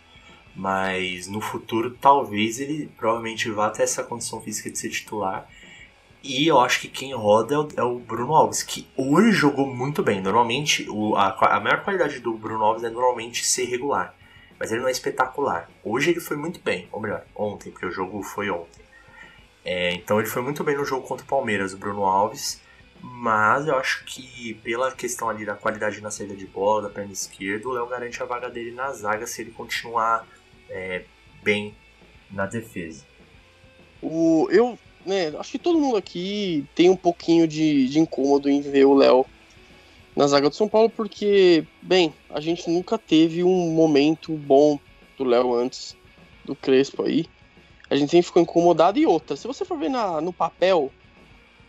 Mas 0.55 1.27
no 1.27 1.41
futuro, 1.41 1.97
talvez 2.01 2.61
ele 2.61 2.91
provavelmente 2.97 3.51
vá 3.51 3.71
ter 3.71 3.83
essa 3.83 4.05
condição 4.05 4.41
física 4.41 4.71
de 4.71 4.79
ser 4.79 4.91
titular. 4.91 5.49
E 6.23 6.47
eu 6.47 6.61
acho 6.61 6.81
que 6.81 6.89
quem 6.89 7.15
roda 7.15 7.55
é 7.55 7.83
o, 7.83 7.97
é 7.97 8.01
Bruno 8.01 8.35
Alves, 8.35 8.63
que 8.63 8.87
hoje 8.97 9.33
jogou 9.33 9.67
muito 9.67 10.03
bem. 10.03 10.21
Normalmente, 10.21 10.87
a, 11.17 11.57
a 11.57 11.61
maior 11.61 11.83
qualidade 11.83 12.21
do 12.21 12.35
Bruno 12.35 12.65
Alves 12.65 12.85
é 12.85 12.91
normalmente 12.91 13.45
ser 13.45 13.65
regular. 13.67 14.15
Mas 14.59 14.73
ele 14.73 14.81
não 14.81 14.89
é 14.89 14.93
espetacular. 14.93 15.71
Hoje 15.85 16.11
ele 16.11 16.21
foi 16.21 16.37
muito 16.37 16.61
bem. 16.61 16.89
Ou 16.91 17.01
melhor, 17.01 17.25
ontem, 17.35 17.71
porque 17.71 17.87
o 17.87 17.91
jogo 17.91 18.23
foi 18.23 18.51
ontem. 18.51 18.83
É, 19.65 19.93
então 19.93 20.19
ele 20.19 20.29
foi 20.29 20.43
muito 20.43 20.65
bem 20.65 20.77
no 20.77 20.85
jogo 20.85 21.07
contra 21.07 21.25
o 21.25 21.29
Palmeiras, 21.29 21.73
o 21.73 21.79
Bruno 21.79 22.05
Alves. 22.05 22.61
Mas 23.01 23.67
eu 23.67 23.77
acho 23.77 24.05
que 24.05 24.55
pela 24.55 24.91
questão 24.93 25.29
ali 25.29 25.45
da 25.45 25.55
qualidade 25.55 26.01
na 26.01 26.11
saída 26.11 26.35
de 26.35 26.47
bola, 26.47 26.83
da 26.83 26.91
perna 26.91 27.13
esquerda, 27.13 27.69
o 27.69 27.73
Léo 27.73 27.87
garante 27.87 28.23
a 28.23 28.27
vaga 28.27 28.51
dele 28.51 28.73
na 28.73 28.93
zaga 28.93 29.27
se 29.27 29.43
ele 29.43 29.51
continuar 29.51 30.27
é, 30.69 31.05
bem 31.43 31.75
na 32.31 32.47
defesa. 32.47 33.05
O, 34.03 34.49
eu 34.51 34.79
né, 35.07 35.29
acho 35.39 35.53
que 35.53 35.59
todo 35.59 35.81
mundo 35.81 35.97
aqui 35.97 36.67
tem 36.75 36.91
um 36.91 36.97
pouquinho 36.97 37.47
de, 37.47 37.89
de 37.89 37.99
incômodo 37.99 38.49
em 38.49 38.61
ver 38.61 38.85
o 38.85 38.95
Léo 38.95 39.25
na 40.15 40.27
zaga 40.27 40.49
do 40.49 40.55
São 40.57 40.69
Paulo, 40.69 40.91
porque, 40.91 41.65
bem, 41.81 42.13
a 42.29 42.41
gente 42.41 42.69
nunca 42.69 42.99
teve 42.99 43.45
um 43.45 43.71
momento 43.71 44.33
bom 44.33 44.79
do 45.17 45.25
Léo 45.25 45.55
antes 45.55 45.97
do 46.45 46.57
Crespo 46.57 47.05
aí. 47.05 47.27
A 47.89 47.97
gente 47.97 48.11
sempre 48.11 48.27
ficou 48.27 48.43
incomodado. 48.43 48.99
E 48.99 49.07
outra, 49.07 49.37
se 49.37 49.47
você 49.47 49.65
for 49.65 49.79
ver 49.79 49.89
na, 49.89 50.21
no 50.21 50.33
papel, 50.33 50.93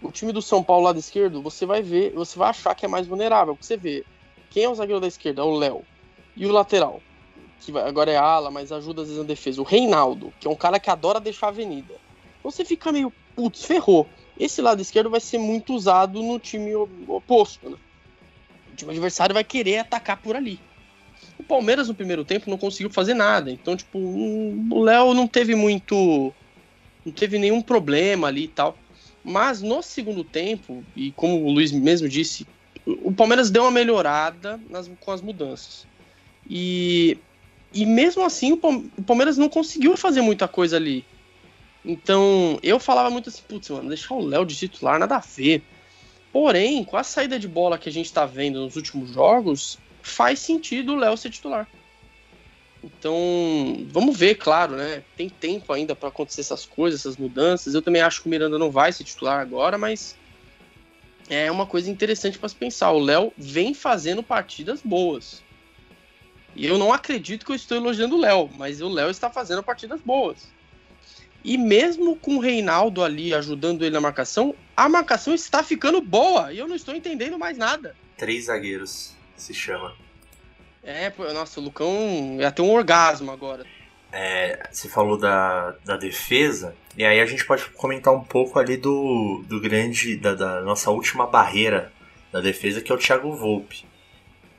o 0.01 0.11
time 0.11 0.31
do 0.31 0.41
São 0.41 0.63
Paulo 0.63 0.85
lado 0.85 0.99
esquerdo, 0.99 1.41
você 1.41 1.65
vai 1.65 1.81
ver, 1.81 2.13
você 2.13 2.37
vai 2.37 2.49
achar 2.49 2.73
que 2.73 2.85
é 2.85 2.89
mais 2.89 3.07
vulnerável. 3.07 3.55
Porque 3.55 3.65
você 3.65 3.77
vê 3.77 4.05
quem 4.49 4.63
é 4.63 4.69
o 4.69 4.75
zagueiro 4.75 5.01
da 5.01 5.07
esquerda, 5.07 5.41
é 5.41 5.45
o 5.45 5.57
Léo. 5.57 5.83
E 6.35 6.45
o 6.45 6.51
lateral, 6.51 7.01
que 7.59 7.77
agora 7.77 8.11
é 8.11 8.17
ala, 8.17 8.49
mas 8.49 8.71
ajuda 8.71 9.01
às 9.01 9.07
vezes 9.07 9.21
na 9.21 9.27
defesa. 9.27 9.61
O 9.61 9.65
Reinaldo, 9.65 10.33
que 10.39 10.47
é 10.47 10.49
um 10.49 10.55
cara 10.55 10.79
que 10.79 10.89
adora 10.89 11.19
deixar 11.19 11.47
a 11.47 11.49
avenida. 11.49 11.93
Então 12.39 12.49
você 12.49 12.63
fica 12.63 12.91
meio, 12.91 13.11
putz, 13.35 13.63
ferrou. 13.63 14.07
Esse 14.39 14.61
lado 14.61 14.81
esquerdo 14.81 15.09
vai 15.09 15.19
ser 15.19 15.37
muito 15.37 15.73
usado 15.73 16.23
no 16.23 16.39
time 16.39 16.73
oposto, 17.07 17.69
né? 17.69 17.77
O 18.71 18.75
time 18.75 18.91
adversário 18.91 19.33
vai 19.33 19.43
querer 19.43 19.79
atacar 19.79 20.17
por 20.17 20.35
ali. 20.35 20.59
O 21.37 21.43
Palmeiras 21.43 21.89
no 21.89 21.95
primeiro 21.95 22.23
tempo 22.23 22.49
não 22.49 22.57
conseguiu 22.57 22.89
fazer 22.89 23.13
nada. 23.13 23.51
Então, 23.51 23.75
tipo, 23.75 23.99
o 23.99 24.81
Léo 24.81 25.13
não 25.13 25.27
teve 25.27 25.55
muito. 25.55 26.33
Não 27.05 27.11
teve 27.11 27.37
nenhum 27.37 27.61
problema 27.61 28.27
ali 28.27 28.45
e 28.45 28.47
tal. 28.47 28.77
Mas 29.23 29.61
no 29.61 29.81
segundo 29.81 30.23
tempo, 30.23 30.83
e 30.95 31.11
como 31.11 31.43
o 31.43 31.51
Luiz 31.51 31.71
mesmo 31.71 32.07
disse, 32.07 32.47
o 32.85 33.11
Palmeiras 33.11 33.49
deu 33.49 33.63
uma 33.63 33.71
melhorada 33.71 34.59
nas, 34.69 34.89
com 34.99 35.11
as 35.11 35.21
mudanças. 35.21 35.85
E, 36.49 37.17
e 37.73 37.85
mesmo 37.85 38.23
assim, 38.23 38.53
o 38.53 39.03
Palmeiras 39.03 39.37
não 39.37 39.49
conseguiu 39.49 39.95
fazer 39.97 40.21
muita 40.21 40.47
coisa 40.47 40.77
ali. 40.77 41.05
Então, 41.83 42.59
eu 42.61 42.79
falava 42.79 43.09
muito 43.09 43.29
assim, 43.29 43.41
putz, 43.47 43.69
mano, 43.69 43.89
deixar 43.89 44.15
o 44.15 44.25
Léo 44.25 44.45
de 44.45 44.55
titular, 44.55 44.99
nada 44.99 45.17
a 45.17 45.19
ver. 45.19 45.63
Porém, 46.31 46.83
com 46.83 46.97
a 46.97 47.03
saída 47.03 47.39
de 47.39 47.47
bola 47.47 47.77
que 47.77 47.89
a 47.89 47.91
gente 47.91 48.11
tá 48.11 48.25
vendo 48.25 48.59
nos 48.59 48.75
últimos 48.75 49.11
jogos, 49.11 49.77
faz 50.01 50.39
sentido 50.39 50.93
o 50.93 50.95
Léo 50.95 51.17
ser 51.17 51.29
titular. 51.29 51.67
Então, 52.83 53.85
vamos 53.89 54.17
ver, 54.17 54.35
claro, 54.35 54.75
né? 54.75 55.03
Tem 55.17 55.29
tempo 55.29 55.73
ainda 55.73 55.95
para 55.95 56.09
acontecer 56.09 56.41
essas 56.41 56.65
coisas, 56.65 57.01
essas 57.01 57.17
mudanças. 57.17 57.73
Eu 57.73 57.81
também 57.81 58.01
acho 58.01 58.21
que 58.21 58.27
o 58.27 58.29
Miranda 58.29 58.57
não 58.57 58.71
vai 58.71 58.91
se 58.93 59.03
titular 59.03 59.39
agora, 59.39 59.77
mas 59.77 60.15
é 61.29 61.51
uma 61.51 61.65
coisa 61.65 61.91
interessante 61.91 62.39
para 62.39 62.49
se 62.49 62.55
pensar. 62.55 62.91
O 62.91 62.99
Léo 62.99 63.33
vem 63.37 63.73
fazendo 63.73 64.23
partidas 64.23 64.81
boas. 64.81 65.43
E 66.55 66.65
eu 66.65 66.77
não 66.77 66.91
acredito 66.91 67.45
que 67.45 67.51
eu 67.51 67.55
estou 67.55 67.77
elogiando 67.77 68.15
o 68.15 68.19
Léo, 68.19 68.49
mas 68.57 68.81
o 68.81 68.89
Léo 68.89 69.09
está 69.09 69.29
fazendo 69.29 69.61
partidas 69.61 70.01
boas. 70.01 70.47
E 71.43 71.57
mesmo 71.57 72.15
com 72.15 72.37
o 72.37 72.39
Reinaldo 72.39 73.03
ali 73.03 73.33
ajudando 73.33 73.83
ele 73.83 73.93
na 73.93 74.01
marcação, 74.01 74.55
a 74.75 74.89
marcação 74.89 75.33
está 75.33 75.63
ficando 75.63 76.01
boa 76.01 76.51
e 76.51 76.57
eu 76.57 76.67
não 76.67 76.75
estou 76.75 76.95
entendendo 76.95 77.37
mais 77.37 77.57
nada. 77.57 77.95
Três 78.17 78.45
zagueiros 78.45 79.15
se 79.37 79.53
chama. 79.53 79.95
É, 80.89 81.13
nossa, 81.33 81.59
o 81.59 81.63
Lucão 81.63 82.37
ia 82.39 82.51
ter 82.51 82.63
um 82.63 82.71
orgasmo 82.71 83.31
agora. 83.31 83.63
É, 84.11 84.67
você 84.71 84.89
falou 84.89 85.19
da, 85.19 85.75
da 85.85 85.95
defesa, 85.95 86.75
e 86.97 87.05
aí 87.05 87.19
a 87.19 87.25
gente 87.27 87.45
pode 87.45 87.63
comentar 87.69 88.11
um 88.11 88.23
pouco 88.23 88.57
ali 88.57 88.75
do, 88.75 89.43
do 89.47 89.61
grande, 89.61 90.17
da, 90.17 90.33
da 90.33 90.61
nossa 90.61 90.89
última 90.89 91.27
barreira 91.27 91.93
da 92.31 92.41
defesa, 92.41 92.81
que 92.81 92.91
é 92.91 92.95
o 92.95 92.97
Thiago 92.97 93.31
Volpe. 93.35 93.85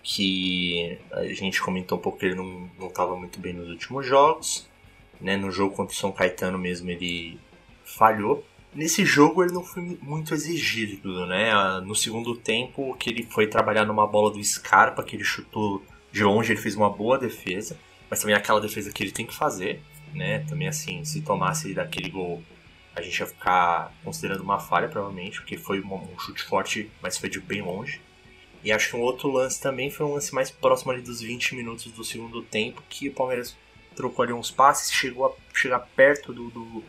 Que 0.05 1.01
a 1.11 1.25
gente 1.25 1.61
comentou 1.61 1.99
um 1.99 2.01
pouco 2.01 2.19
que 2.19 2.27
ele 2.27 2.37
não 2.37 2.87
estava 2.87 3.17
muito 3.17 3.41
bem 3.41 3.53
nos 3.53 3.69
últimos 3.69 4.07
jogos. 4.07 4.69
Né? 5.21 5.37
No 5.37 5.51
jogo 5.51 5.75
contra 5.75 5.93
o 5.93 5.99
São 5.99 6.13
Caetano 6.13 6.59
mesmo 6.59 6.89
ele 6.91 7.41
falhou. 7.85 8.47
Nesse 8.73 9.05
jogo 9.05 9.43
ele 9.43 9.53
não 9.53 9.65
foi 9.65 9.99
muito 10.01 10.33
exigido, 10.33 11.27
né? 11.27 11.53
No 11.81 11.97
segundo 11.97 12.37
tempo, 12.37 12.97
que 12.97 13.11
ele 13.11 13.25
foi 13.25 13.49
trabalhar 13.49 13.85
numa 13.85 14.07
bola 14.07 14.31
do 14.31 14.43
Scarpa, 14.43 15.03
que 15.03 15.17
ele 15.17 15.25
chutou 15.25 15.83
de 16.13 16.25
longe, 16.25 16.53
ele 16.53 16.61
fez 16.61 16.75
uma 16.75 16.91
boa 16.91 17.19
defesa, 17.19 17.79
mas 18.09 18.21
também 18.21 18.35
aquela 18.35 18.61
defesa 18.61 18.93
que 18.93 19.03
ele 19.03 19.13
tem 19.13 19.27
que 19.27 19.35
fazer, 19.35 19.81
né? 20.13 20.41
Também 20.41 20.69
assim, 20.69 21.05
se 21.05 21.23
tomasse 21.23 21.73
daquele 21.75 22.11
gol, 22.11 22.43
a 22.95 23.03
gente 23.03 23.19
ia 23.19 23.27
ficar 23.27 23.93
considerando 24.03 24.43
uma 24.43 24.59
falha, 24.59 24.89
provavelmente, 24.89 25.41
porque 25.41 25.57
foi 25.57 25.81
um 25.81 26.19
chute 26.19 26.43
forte, 26.43 26.91
mas 27.01 27.17
foi 27.17 27.29
de 27.29 27.41
bem 27.41 27.63
longe. 27.63 28.01
E 28.63 28.73
acho 28.73 28.91
que 28.91 28.97
um 28.97 29.01
outro 29.01 29.31
lance 29.31 29.61
também 29.61 29.91
foi 29.91 30.05
um 30.05 30.15
lance 30.15 30.35
mais 30.35 30.51
próximo 30.51 30.93
ali 30.93 31.01
dos 31.01 31.21
20 31.21 31.55
minutos 31.55 31.91
do 31.93 32.05
segundo 32.05 32.43
tempo, 32.43 32.83
que 32.89 33.09
o 33.09 33.13
Palmeiras 33.13 33.57
trocou 33.95 34.23
ali 34.23 34.33
uns 34.33 34.51
passes, 34.51 34.93
chegou 34.93 35.27
a 35.27 35.57
chegar 35.57 35.81
perto 35.97 36.33
do, 36.33 36.51
do 36.51 36.85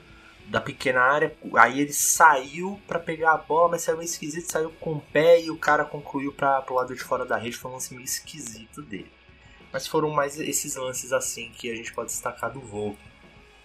da 0.52 0.60
pequena 0.60 1.00
área, 1.00 1.34
aí 1.56 1.80
ele 1.80 1.94
saiu 1.94 2.78
para 2.86 3.00
pegar 3.00 3.32
a 3.32 3.38
bola, 3.38 3.70
mas 3.70 3.84
saiu 3.84 3.98
meio 3.98 4.06
esquisito, 4.06 4.52
saiu 4.52 4.70
com 4.82 4.96
o 4.96 5.00
pé 5.00 5.42
e 5.42 5.50
o 5.50 5.56
cara 5.56 5.86
concluiu 5.86 6.34
para 6.34 6.62
pro 6.62 6.76
lado 6.76 6.94
de 6.94 7.02
fora 7.02 7.26
da 7.26 7.38
rede, 7.38 7.56
foi 7.56 7.72
um 7.72 7.76
lance 7.76 7.94
meio 7.94 8.04
esquisito 8.04 8.82
dele. 8.82 9.10
Mas 9.72 9.88
foram 9.88 10.10
mais 10.10 10.38
esses 10.38 10.76
lances 10.76 11.14
assim 11.14 11.50
que 11.56 11.72
a 11.72 11.76
gente 11.76 11.94
pode 11.94 12.10
destacar 12.10 12.52
do 12.52 12.60
voo. 12.60 12.98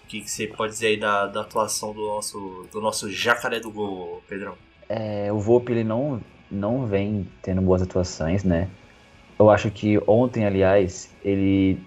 O 0.04 0.06
que, 0.06 0.20
que 0.20 0.30
você 0.30 0.46
pode 0.46 0.74
dizer 0.74 0.86
aí 0.86 0.96
da, 0.96 1.26
da 1.26 1.40
atuação 1.40 1.92
do 1.92 2.06
nosso, 2.06 2.68
do 2.70 2.80
nosso 2.80 3.10
jacaré 3.10 3.58
do 3.58 3.72
gol, 3.72 4.22
Pedrão? 4.28 4.56
É, 4.88 5.32
o 5.32 5.40
Volpe 5.40 5.72
ele 5.72 5.82
não, 5.82 6.22
não 6.48 6.86
vem 6.86 7.28
tendo 7.42 7.60
boas 7.60 7.82
atuações, 7.82 8.44
né? 8.44 8.70
Eu 9.36 9.50
acho 9.50 9.68
que 9.72 10.00
ontem, 10.06 10.46
aliás, 10.46 11.12
ele 11.24 11.80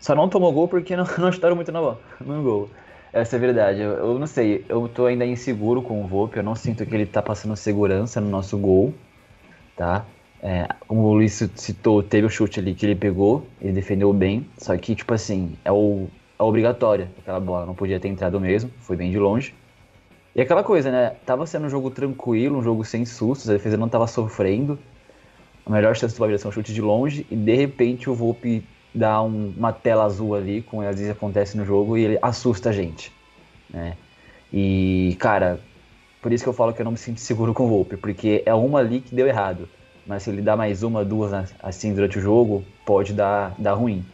só 0.00 0.14
não 0.14 0.26
tomou 0.26 0.50
gol 0.54 0.68
porque 0.68 0.96
não, 0.96 1.04
não 1.18 1.30
chutaram 1.30 1.54
muito 1.54 1.70
no, 1.70 1.98
no 2.22 2.42
gol. 2.42 2.70
Essa 3.14 3.36
é 3.36 3.38
a 3.38 3.40
verdade. 3.40 3.80
Eu, 3.80 3.92
eu, 3.92 4.18
não 4.18 4.26
sei, 4.26 4.64
eu 4.68 4.88
tô 4.88 5.06
ainda 5.06 5.24
inseguro 5.24 5.80
com 5.80 6.02
o 6.02 6.06
Volpe, 6.08 6.36
eu 6.36 6.42
não 6.42 6.56
sinto 6.56 6.84
que 6.84 6.92
ele 6.92 7.06
tá 7.06 7.22
passando 7.22 7.54
segurança 7.54 8.20
no 8.20 8.28
nosso 8.28 8.58
gol, 8.58 8.92
tá? 9.76 10.04
É, 10.42 10.66
como 10.88 11.02
o 11.02 11.12
Luiz 11.14 11.48
citou, 11.54 12.02
teve 12.02 12.26
o 12.26 12.28
chute 12.28 12.58
ali 12.58 12.74
que 12.74 12.84
ele 12.84 12.96
pegou, 12.96 13.46
ele 13.62 13.72
defendeu 13.72 14.12
bem, 14.12 14.44
só 14.58 14.76
que, 14.76 14.96
tipo 14.96 15.14
assim, 15.14 15.56
é, 15.64 15.70
o, 15.70 16.08
é 16.36 16.42
obrigatória 16.42 17.08
aquela 17.20 17.38
bola, 17.38 17.64
não 17.64 17.74
podia 17.74 18.00
ter 18.00 18.08
entrado 18.08 18.40
mesmo, 18.40 18.68
foi 18.80 18.96
bem 18.96 19.12
de 19.12 19.18
longe. 19.18 19.54
E 20.34 20.40
aquela 20.40 20.64
coisa, 20.64 20.90
né? 20.90 21.14
Tava 21.24 21.46
sendo 21.46 21.66
um 21.66 21.70
jogo 21.70 21.92
tranquilo, 21.92 22.58
um 22.58 22.62
jogo 22.64 22.84
sem 22.84 23.04
sustos, 23.04 23.48
a 23.48 23.52
defesa 23.52 23.76
não 23.76 23.88
tava 23.88 24.08
sofrendo. 24.08 24.76
A 25.64 25.70
melhor 25.70 25.94
chance 25.94 26.16
do 26.16 26.18
Palmeiras 26.18 26.44
é 26.44 26.48
um 26.48 26.50
chute 26.50 26.74
de 26.74 26.82
longe, 26.82 27.24
e 27.30 27.36
de 27.36 27.54
repente 27.54 28.10
o 28.10 28.14
Volpe 28.14 28.64
dá 28.94 29.22
um, 29.22 29.52
uma 29.56 29.72
tela 29.72 30.04
azul 30.04 30.34
ali, 30.34 30.62
como 30.62 30.82
às 30.82 30.96
vezes 30.96 31.10
acontece 31.10 31.56
no 31.56 31.64
jogo, 31.64 31.96
e 31.96 32.04
ele 32.04 32.18
assusta 32.22 32.70
a 32.70 32.72
gente. 32.72 33.12
Né? 33.68 33.96
E, 34.52 35.16
cara, 35.18 35.58
por 36.22 36.32
isso 36.32 36.44
que 36.44 36.48
eu 36.48 36.54
falo 36.54 36.72
que 36.72 36.80
eu 36.80 36.84
não 36.84 36.92
me 36.92 36.98
sinto 36.98 37.20
seguro 37.20 37.52
com 37.52 37.64
o 37.64 37.68
Volpe, 37.68 37.96
porque 37.96 38.42
é 38.46 38.54
uma 38.54 38.78
ali 38.78 39.00
que 39.00 39.14
deu 39.14 39.26
errado. 39.26 39.68
Mas 40.06 40.22
se 40.22 40.30
ele 40.30 40.42
dá 40.42 40.56
mais 40.56 40.82
uma, 40.82 41.04
duas 41.04 41.32
assim 41.60 41.94
durante 41.94 42.18
o 42.18 42.22
jogo, 42.22 42.64
pode 42.84 43.12
dar, 43.12 43.54
dar 43.58 43.72
ruim. 43.72 44.04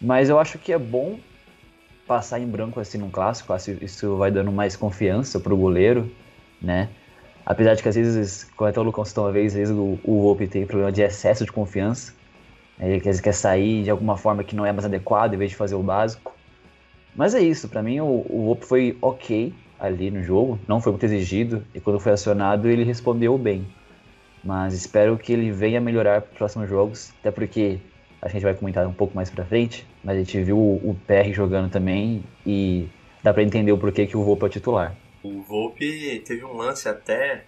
Mas 0.00 0.28
eu 0.28 0.38
acho 0.38 0.58
que 0.58 0.72
é 0.72 0.78
bom 0.78 1.18
passar 2.06 2.38
em 2.38 2.46
branco 2.46 2.78
assim 2.78 2.98
num 2.98 3.10
clássico, 3.10 3.52
isso 3.80 4.16
vai 4.16 4.30
dando 4.30 4.52
mais 4.52 4.76
confiança 4.76 5.40
pro 5.40 5.56
goleiro, 5.56 6.10
né? 6.60 6.88
Apesar 7.44 7.74
de 7.74 7.82
que 7.82 7.88
às 7.88 7.94
vezes, 7.94 8.44
como 8.56 8.68
até 8.68 8.80
o 8.80 8.82
Lucão 8.82 9.04
citou 9.04 9.24
uma 9.24 9.32
vez, 9.32 9.52
às 9.52 9.58
vezes 9.58 9.74
o, 9.74 9.98
o 10.04 10.22
Volpe 10.22 10.48
tem 10.48 10.66
problema 10.66 10.90
de 10.90 11.02
excesso 11.02 11.44
de 11.44 11.52
confiança. 11.52 12.12
Ele 12.78 13.00
quer, 13.00 13.20
quer 13.20 13.32
sair 13.32 13.82
de 13.82 13.90
alguma 13.90 14.16
forma 14.16 14.44
que 14.44 14.54
não 14.54 14.66
é 14.66 14.72
mais 14.72 14.84
adequada 14.84 15.34
em 15.34 15.38
vez 15.38 15.50
de 15.50 15.56
fazer 15.56 15.74
o 15.74 15.82
básico. 15.82 16.34
Mas 17.14 17.34
é 17.34 17.40
isso, 17.40 17.68
para 17.68 17.82
mim 17.82 18.00
o, 18.00 18.06
o 18.06 18.58
foi 18.60 18.96
ok 19.00 19.54
ali 19.78 20.10
no 20.10 20.22
jogo, 20.22 20.58
não 20.66 20.80
foi 20.80 20.92
muito 20.92 21.04
exigido, 21.04 21.64
e 21.74 21.80
quando 21.80 22.00
foi 22.00 22.12
acionado 22.12 22.68
ele 22.68 22.84
respondeu 22.84 23.36
bem. 23.38 23.66
Mas 24.44 24.74
espero 24.74 25.18
que 25.18 25.32
ele 25.32 25.50
venha 25.50 25.80
melhorar 25.80 26.22
para 26.22 26.30
os 26.30 26.38
próximos 26.38 26.68
jogos, 26.68 27.12
até 27.20 27.30
porque 27.30 27.78
a 28.20 28.28
gente 28.28 28.42
vai 28.42 28.54
comentar 28.54 28.86
um 28.86 28.92
pouco 28.92 29.14
mais 29.14 29.30
para 29.30 29.44
frente, 29.44 29.86
mas 30.02 30.16
a 30.16 30.18
gente 30.18 30.42
viu 30.42 30.58
o, 30.58 30.96
PR 31.06 31.32
jogando 31.32 31.70
também 31.70 32.24
e 32.46 32.88
dá 33.22 33.32
para 33.32 33.42
entender 33.42 33.72
o 33.72 33.78
porquê 33.78 34.06
que 34.06 34.16
o 34.16 34.22
Volpe 34.22 34.46
é 34.46 34.48
titular. 34.48 34.96
O 35.22 35.42
Volpe 35.42 36.22
teve 36.24 36.44
um 36.44 36.56
lance 36.56 36.88
até, 36.88 37.44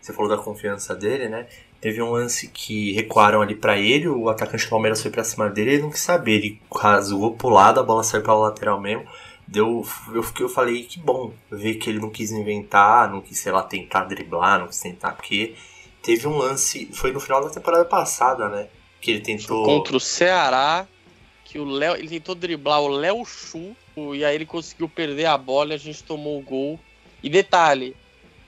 você 0.00 0.12
falou 0.12 0.30
da 0.30 0.42
confiança 0.42 0.94
dele, 0.94 1.28
né? 1.28 1.46
Teve 1.82 2.00
um 2.00 2.12
lance 2.12 2.46
que 2.46 2.92
recuaram 2.92 3.42
ali 3.42 3.56
para 3.56 3.76
ele, 3.76 4.06
o 4.06 4.28
atacante 4.28 4.64
do 4.64 4.70
Palmeiras 4.70 5.02
foi 5.02 5.10
para 5.10 5.24
cima 5.24 5.50
dele, 5.50 5.72
ele 5.72 5.82
não 5.82 5.90
quis 5.90 5.98
saber, 5.98 6.34
ele 6.34 6.62
rasgou 6.72 7.34
pro 7.34 7.48
lado, 7.48 7.80
a 7.80 7.82
bola 7.82 8.04
saiu 8.04 8.22
pra 8.22 8.34
lateral 8.34 8.80
mesmo. 8.80 9.04
Deu, 9.48 9.84
eu, 10.14 10.22
fiquei, 10.22 10.46
eu 10.46 10.48
falei 10.48 10.84
que 10.84 11.00
bom 11.00 11.32
ver 11.50 11.74
que 11.74 11.90
ele 11.90 11.98
não 11.98 12.08
quis 12.08 12.30
inventar, 12.30 13.10
não 13.10 13.20
quis, 13.20 13.36
sei 13.36 13.50
lá, 13.50 13.64
tentar 13.64 14.04
driblar, 14.04 14.60
não 14.60 14.68
quis 14.68 14.78
tentar, 14.78 15.10
porque 15.10 15.56
teve 16.00 16.28
um 16.28 16.38
lance, 16.38 16.88
foi 16.92 17.10
no 17.10 17.18
final 17.18 17.42
da 17.42 17.50
temporada 17.50 17.84
passada, 17.84 18.48
né? 18.48 18.68
Que 19.00 19.10
ele 19.10 19.20
tentou. 19.20 19.64
Contra 19.64 19.96
o 19.96 20.00
Ceará, 20.00 20.86
que 21.44 21.58
o 21.58 21.64
Léo, 21.64 21.96
ele 21.96 22.08
tentou 22.08 22.36
driblar 22.36 22.80
o 22.80 22.86
Léo 22.86 23.24
Chu, 23.24 23.74
e 24.14 24.24
aí 24.24 24.36
ele 24.36 24.46
conseguiu 24.46 24.88
perder 24.88 25.26
a 25.26 25.36
bola 25.36 25.72
e 25.72 25.74
a 25.74 25.78
gente 25.78 26.04
tomou 26.04 26.38
o 26.38 26.42
gol. 26.42 26.78
E 27.20 27.28
detalhe, 27.28 27.96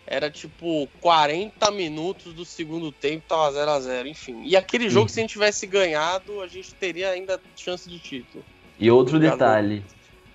era 0.06 0.30
tipo 0.30 0.88
40 1.00 1.70
minutos 1.70 2.32
do 2.34 2.44
segundo 2.44 2.92
tempo, 2.92 3.24
tava 3.28 3.52
0 3.52 3.70
a 3.70 3.80
0 3.80 4.08
enfim. 4.08 4.42
E 4.44 4.56
aquele 4.56 4.88
jogo, 4.88 5.08
se 5.08 5.20
a 5.20 5.22
gente 5.22 5.32
tivesse 5.32 5.66
ganhado, 5.66 6.40
a 6.40 6.46
gente 6.46 6.74
teria 6.74 7.10
ainda 7.10 7.40
chance 7.56 7.88
de 7.88 7.98
título. 7.98 8.44
E 8.78 8.90
outro 8.90 9.18
detalhe, 9.18 9.82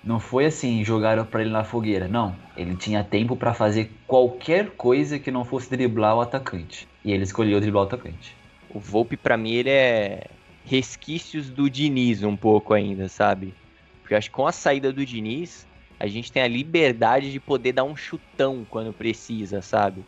não 0.02 0.18
foi 0.18 0.46
assim, 0.46 0.84
jogaram 0.84 1.24
para 1.24 1.42
ele 1.42 1.50
na 1.50 1.62
fogueira, 1.62 2.08
não. 2.08 2.34
Ele 2.56 2.74
tinha 2.74 3.04
tempo 3.04 3.36
para 3.36 3.54
fazer 3.54 3.92
qualquer 4.06 4.70
coisa 4.70 5.18
que 5.18 5.30
não 5.30 5.44
fosse 5.44 5.70
driblar 5.70 6.16
o 6.16 6.20
atacante. 6.20 6.88
E 7.04 7.12
ele 7.12 7.24
escolheu 7.24 7.60
driblar 7.60 7.84
o 7.84 7.86
atacante. 7.86 8.34
O 8.70 8.78
Volpe 8.78 9.16
para 9.16 9.36
mim 9.36 9.52
ele 9.52 9.70
é 9.70 10.26
resquícios 10.64 11.50
do 11.50 11.68
Diniz 11.68 12.22
um 12.22 12.36
pouco 12.36 12.72
ainda, 12.72 13.08
sabe? 13.08 13.54
Porque 14.00 14.14
eu 14.14 14.18
acho 14.18 14.30
que 14.30 14.36
com 14.36 14.46
a 14.46 14.52
saída 14.52 14.92
do 14.92 15.04
Diniz, 15.04 15.66
a 16.00 16.06
gente 16.06 16.32
tem 16.32 16.42
a 16.42 16.48
liberdade 16.48 17.30
de 17.30 17.38
poder 17.38 17.72
dar 17.72 17.84
um 17.84 17.94
chutão 17.94 18.66
quando 18.68 18.90
precisa, 18.90 19.60
sabe? 19.60 20.02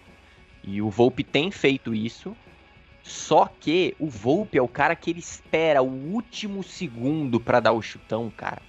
E 0.64 0.81
o 0.81 0.88
Volpe 0.88 1.22
tem 1.22 1.50
feito 1.50 1.94
isso. 1.94 2.35
Só 3.02 3.46
que 3.61 3.94
o 3.98 4.09
Volpe 4.09 4.57
é 4.57 4.62
o 4.62 4.68
cara 4.68 4.96
que 4.96 5.11
ele 5.11 5.18
espera 5.18 5.83
o 5.83 6.12
último 6.12 6.62
segundo 6.62 7.38
para 7.38 7.61
dar 7.61 7.72
o 7.72 7.83
chutão, 7.83 8.33
cara. 8.35 8.62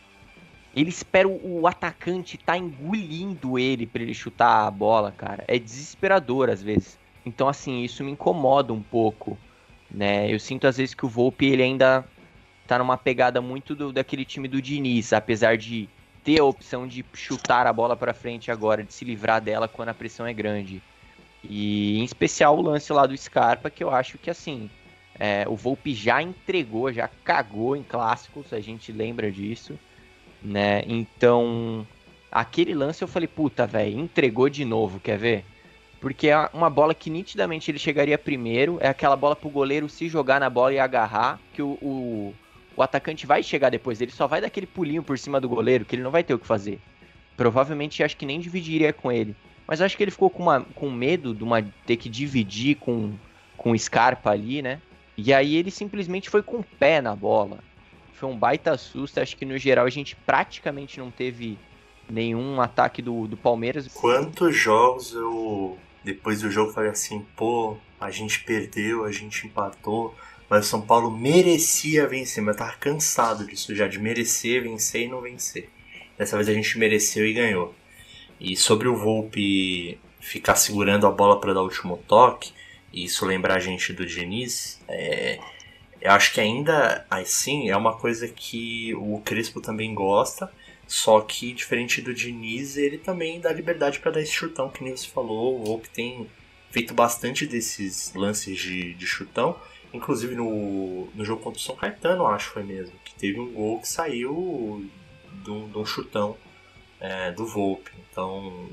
Ele 0.76 0.90
espera 0.90 1.28
o 1.28 1.66
atacante 1.66 2.38
tá 2.38 2.58
engolindo 2.58 3.58
ele 3.58 3.86
para 3.86 4.02
ele 4.02 4.14
chutar 4.14 4.68
a 4.68 4.72
bola, 4.72 5.12
cara. 5.12 5.46
É 5.48 5.58
desesperador 5.58 6.50
às 6.50 6.62
vezes. 6.62 7.00
Então 7.26 7.48
assim, 7.48 7.84
isso 7.84 8.04
me 8.04 8.12
incomoda 8.12 8.74
um 8.74 8.82
pouco, 8.82 9.38
né? 9.90 10.34
Eu 10.34 10.40
sinto 10.40 10.68
às 10.68 10.76
vezes 10.76 10.94
que 10.94 11.06
o 11.06 11.10
Volpe 11.10 11.46
ele 11.46 11.64
ainda 11.64 12.04
tá 12.68 12.78
numa 12.80 12.98
pegada 12.98 13.40
muito 13.40 13.76
do, 13.76 13.94
daquele 13.94 14.26
time 14.26 14.48
do 14.50 14.62
Diniz, 14.62 15.14
apesar 15.14 15.58
de 15.58 15.88
ter 16.24 16.40
a 16.40 16.46
opção 16.46 16.88
de 16.88 17.04
chutar 17.14 17.68
a 17.68 17.74
bola 17.74 17.96
para 17.96 18.14
frente 18.14 18.50
agora, 18.50 18.84
de 18.84 18.94
se 18.94 19.04
livrar 19.04 19.42
dela 19.42 19.68
quando 19.68 19.90
a 19.90 19.94
pressão 19.94 20.26
é 20.26 20.34
grande. 20.34 20.82
E 21.44 22.00
em 22.00 22.04
especial 22.04 22.58
o 22.58 22.62
lance 22.62 22.92
lá 22.94 23.06
do 23.06 23.18
Scarpa, 23.18 23.70
que 23.70 23.84
eu 23.84 23.92
acho 23.92 24.18
que 24.18 24.30
assim, 24.30 24.70
é, 25.20 25.46
o 25.48 25.56
Volpe 25.56 25.94
já 25.94 26.22
entregou, 26.22 26.92
já 26.92 27.10
cagou 27.24 27.76
em 27.76 27.84
clássicos, 27.84 28.54
a 28.54 28.60
gente 28.60 28.92
lembra 28.92 29.32
disso, 29.32 29.78
né? 30.42 30.84
Então, 30.88 31.86
aquele 32.32 32.74
lance 32.74 33.04
eu 33.04 33.08
falei, 33.08 33.28
puta, 33.28 33.68
velho, 33.68 34.00
entregou 34.00 34.50
de 34.50 34.64
novo, 34.64 35.00
quer 35.00 35.18
ver? 35.18 35.46
Porque 36.00 36.30
é 36.30 36.50
uma 36.54 36.70
bola 36.70 36.94
que 36.94 37.10
nitidamente 37.10 37.72
ele 37.72 37.80
chegaria 37.80 38.18
primeiro, 38.18 38.78
é 38.82 38.88
aquela 38.88 39.16
bola 39.16 39.36
pro 39.36 39.50
goleiro 39.50 39.88
se 39.88 40.10
jogar 40.10 40.40
na 40.40 40.50
bola 40.50 40.74
e 40.74 40.80
agarrar, 40.80 41.40
que 41.54 41.62
o, 41.62 41.78
o 41.82 42.34
o 42.76 42.82
atacante 42.82 43.26
vai 43.26 43.44
chegar 43.44 43.70
depois 43.70 44.00
dele, 44.00 44.12
só 44.12 44.28
vai 44.28 44.42
dar 44.42 44.48
aquele 44.48 44.68
pulinho 44.68 45.04
por 45.04 45.18
cima 45.18 45.40
do 45.40 45.50
goleiro, 45.50 45.86
que 45.86 45.96
ele 45.96 46.04
não 46.04 46.12
vai 46.12 46.24
ter 46.24 46.34
o 46.34 46.40
que 46.40 46.48
fazer. 46.48 46.80
Provavelmente 47.36 48.04
acho 48.04 48.18
que 48.18 48.26
nem 48.26 48.40
dividiria 48.40 48.94
com 48.94 49.12
ele. 49.12 49.36
Mas 49.68 49.82
acho 49.82 49.96
que 49.96 50.04
ele 50.04 50.12
ficou 50.12 50.30
com, 50.30 50.44
uma, 50.44 50.62
com 50.76 50.90
medo 50.90 51.34
de 51.34 51.44
uma, 51.44 51.62
ter 51.86 51.98
que 51.98 52.10
dividir 52.10 52.76
com, 52.76 53.14
com 53.58 53.78
Scarpa 53.78 54.32
ali, 54.32 54.62
né? 54.62 54.82
E 55.16 55.34
aí 55.34 55.56
ele 55.56 55.72
simplesmente 55.72 56.30
foi 56.30 56.42
com 56.42 56.58
o 56.58 56.64
pé 56.64 57.02
na 57.02 57.16
bola. 57.16 57.60
Foi 58.14 58.30
um 58.30 58.38
baita 58.38 58.78
susto. 58.78 59.20
Acho 59.20 59.38
que 59.38 59.46
no 59.46 59.58
geral 59.58 59.86
a 59.86 59.90
gente 59.90 60.16
praticamente 60.16 61.00
não 61.00 61.10
teve 61.10 61.58
nenhum 62.10 62.60
ataque 62.60 63.02
do, 63.02 63.28
do 63.28 63.38
Palmeiras. 63.38 63.88
Quantos 63.94 64.56
jogos 64.56 65.14
eu, 65.14 65.78
depois 66.04 66.42
do 66.42 66.52
jogo, 66.52 66.74
falei 66.74 66.92
assim: 66.92 67.26
pô, 67.36 67.78
a 68.00 68.12
gente 68.12 68.44
perdeu, 68.44 69.06
a 69.06 69.12
gente 69.12 69.48
empatou 69.48 70.14
mas 70.50 70.66
o 70.66 70.70
São 70.70 70.82
Paulo 70.82 71.10
merecia 71.12 72.08
vencer, 72.08 72.44
mas 72.44 72.56
eu 72.56 72.60
tava 72.60 72.78
cansado 72.78 73.46
disso 73.46 73.76
já, 73.76 73.88
de 73.88 74.00
merecer, 74.00 74.64
vencer 74.64 75.04
e 75.04 75.08
não 75.08 75.22
vencer. 75.22 75.70
Dessa 76.18 76.36
vez 76.36 76.48
a 76.50 76.54
gente 76.54 76.78
mereceu 76.78 77.26
e 77.26 77.34
ganhou. 77.34 77.74
E 78.40 78.56
sobre 78.56 78.88
o 78.88 78.96
Volpe 78.96 80.00
ficar 80.20 80.56
segurando 80.56 81.08
a 81.08 81.12
bola 81.12 81.40
para 81.40 81.54
dar 81.54 81.62
o 81.62 81.66
último 81.66 81.98
toque, 82.08 82.54
e 82.92 83.06
isso 83.06 83.26
lembrar 83.26 83.56
a 83.56 83.60
gente 83.60 83.92
do 83.92 84.06
Diniz, 84.06 84.80
é, 84.88 85.40
eu 86.04 86.12
acho 86.12 86.34
que 86.34 86.42
ainda 86.42 87.06
assim 87.10 87.70
é 87.70 87.78
uma 87.78 87.98
coisa 87.98 88.28
que 88.28 88.94
o 88.96 89.22
Crespo 89.22 89.62
também 89.62 89.96
gosta. 89.96 90.52
Só 90.86 91.22
que, 91.22 91.54
diferente 91.54 92.02
do 92.02 92.14
Diniz, 92.14 92.76
ele 92.76 92.98
também 92.98 93.40
dá 93.40 93.52
liberdade 93.54 94.00
para 94.00 94.12
dar 94.12 94.22
esse 94.22 94.34
chutão, 94.34 94.70
que 94.70 94.84
nem 94.84 94.96
você 94.96 95.08
falou. 95.08 95.62
O 95.62 95.64
Volpe 95.64 95.90
tem 95.90 96.30
feito 96.72 96.94
bastante 96.94 97.48
desses 97.48 98.14
lances 98.14 98.60
de, 98.60 98.94
de 98.96 99.08
chutão. 99.08 99.58
Inclusive 99.94 100.36
no, 100.36 101.08
no 101.14 101.24
jogo 101.24 101.42
contra 101.42 101.60
o 101.60 101.64
São 101.64 101.76
Caetano, 101.76 102.26
acho 102.28 102.48
que 102.48 102.54
foi 102.54 102.64
mesmo. 102.64 102.94
Que 103.06 103.14
teve 103.16 103.40
um 103.40 103.52
gol 103.54 103.80
que 103.80 103.88
saiu 103.88 104.90
de 105.44 105.52
um, 105.52 105.70
de 105.70 105.78
um 105.78 105.86
chutão 105.86 106.36
é, 107.00 107.32
do 107.32 107.46
Volpe. 107.46 107.92
Então, 108.12 108.70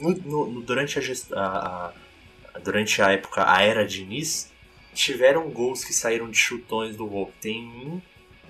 no, 0.00 0.46
no, 0.46 0.62
durante, 0.62 0.98
a, 0.98 1.40
a, 1.40 1.92
a, 2.54 2.58
durante 2.58 3.00
a 3.00 3.12
época, 3.12 3.44
a 3.48 3.62
era 3.62 3.86
Diniz, 3.86 4.52
tiveram 4.92 5.48
gols 5.50 5.84
que 5.84 5.92
saíram 5.92 6.30
de 6.30 6.38
chutões 6.38 6.96
do 6.96 7.06
Volpe. 7.06 7.32
Tem 7.40 7.64
um 7.64 8.00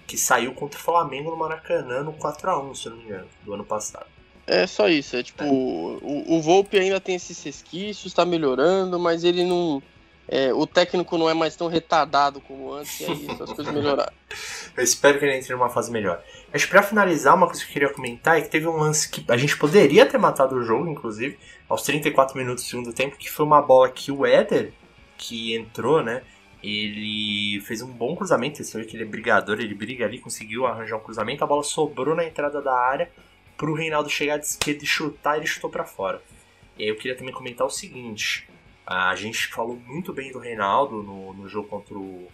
que 0.07 0.17
saiu 0.17 0.53
contra 0.55 0.79
o 0.79 0.83
Flamengo 0.83 1.31
no 1.31 1.37
Maracanã 1.37 2.03
no 2.03 2.13
4x1, 2.13 2.75
se 2.75 2.89
não 2.89 2.97
me 2.97 3.05
engano, 3.05 3.29
do 3.45 3.55
ano 3.55 3.65
passado. 3.65 4.07
É 4.47 4.67
só 4.67 4.89
isso, 4.89 5.17
é 5.17 5.23
tipo, 5.23 5.43
é. 5.43 5.49
O, 5.49 6.37
o 6.37 6.43
Volpe 6.43 6.79
ainda 6.79 7.01
tem 7.01 7.15
esses 7.15 7.43
resquícios, 7.43 8.07
está 8.07 8.25
melhorando, 8.25 8.99
mas 8.99 9.25
ele 9.25 9.43
não. 9.43 9.83
É, 10.27 10.53
o 10.55 10.67
técnico 10.67 11.19
não 11.19 11.29
é 11.29 11.35
mais 11.35 11.55
tão 11.55 11.69
retardado 11.69 12.41
como 12.41 12.73
antes, 12.73 13.01
e 13.01 13.05
é 13.05 13.13
isso, 13.13 13.43
as 13.43 13.53
coisas 13.53 13.73
melhoraram. 13.73 14.13
Eu 14.77 14.83
espero 14.83 15.19
que 15.19 15.25
ele 15.25 15.37
entre 15.37 15.53
numa 15.53 15.69
fase 15.69 15.93
melhor. 15.93 16.23
Acho 16.53 16.65
que 16.65 16.71
pra 16.71 16.83
finalizar, 16.83 17.35
uma 17.35 17.47
coisa 17.47 17.63
que 17.63 17.69
eu 17.69 17.73
queria 17.73 17.93
comentar 17.93 18.39
é 18.39 18.41
que 18.41 18.49
teve 18.49 18.67
um 18.67 18.77
lance 18.77 19.09
que 19.09 19.25
a 19.31 19.37
gente 19.37 19.57
poderia 19.57 20.05
ter 20.05 20.19
matado 20.19 20.57
o 20.57 20.63
jogo, 20.65 20.89
inclusive, 20.89 21.39
aos 21.69 21.83
34 21.83 22.37
minutos 22.37 22.65
do 22.65 22.71
segundo 22.71 22.93
tempo, 22.93 23.17
que 23.17 23.31
foi 23.31 23.47
uma 23.47 23.63
bola 23.63 23.89
que 23.89 24.11
o 24.11 24.27
Éder, 24.27 24.73
que 25.17 25.55
entrou, 25.55 26.03
né? 26.03 26.23
Ele 26.61 27.61
fez 27.61 27.83
um 27.83 27.93
bom 27.93 28.17
cruzamento, 28.17 28.65
você 28.65 28.79
vê 28.79 28.85
que 28.85 28.97
ele 28.97 29.05
é 29.05 29.07
brigador, 29.07 29.61
ele 29.61 29.75
briga 29.75 30.07
ali, 30.07 30.19
conseguiu 30.19 30.67
arranjar 30.67 30.97
um 30.97 31.01
cruzamento, 31.01 31.45
a 31.45 31.47
bola 31.47 31.63
sobrou 31.63 32.17
na 32.17 32.25
entrada 32.25 32.61
da 32.61 32.75
área 32.75 33.11
pro 33.57 33.75
Reinaldo 33.75 34.11
chegar 34.11 34.39
de 34.39 34.47
esquerda 34.47 34.83
e 34.83 34.87
chutar, 34.87 35.37
ele 35.37 35.47
chutou 35.47 35.71
para 35.71 35.85
fora. 35.85 36.21
E 36.79 36.83
aí 36.83 36.89
eu 36.89 36.97
queria 36.97 37.17
também 37.17 37.33
comentar 37.33 37.67
o 37.67 37.71
seguinte, 37.71 38.49
a 38.87 39.15
gente 39.15 39.49
falou 39.49 39.77
muito 39.87 40.13
bem 40.13 40.31
do 40.33 40.39
Reinaldo 40.39 41.03
no, 41.03 41.33
no 41.35 41.49
jogo 41.49 41.69
contra 41.69 41.97
o 41.97 42.29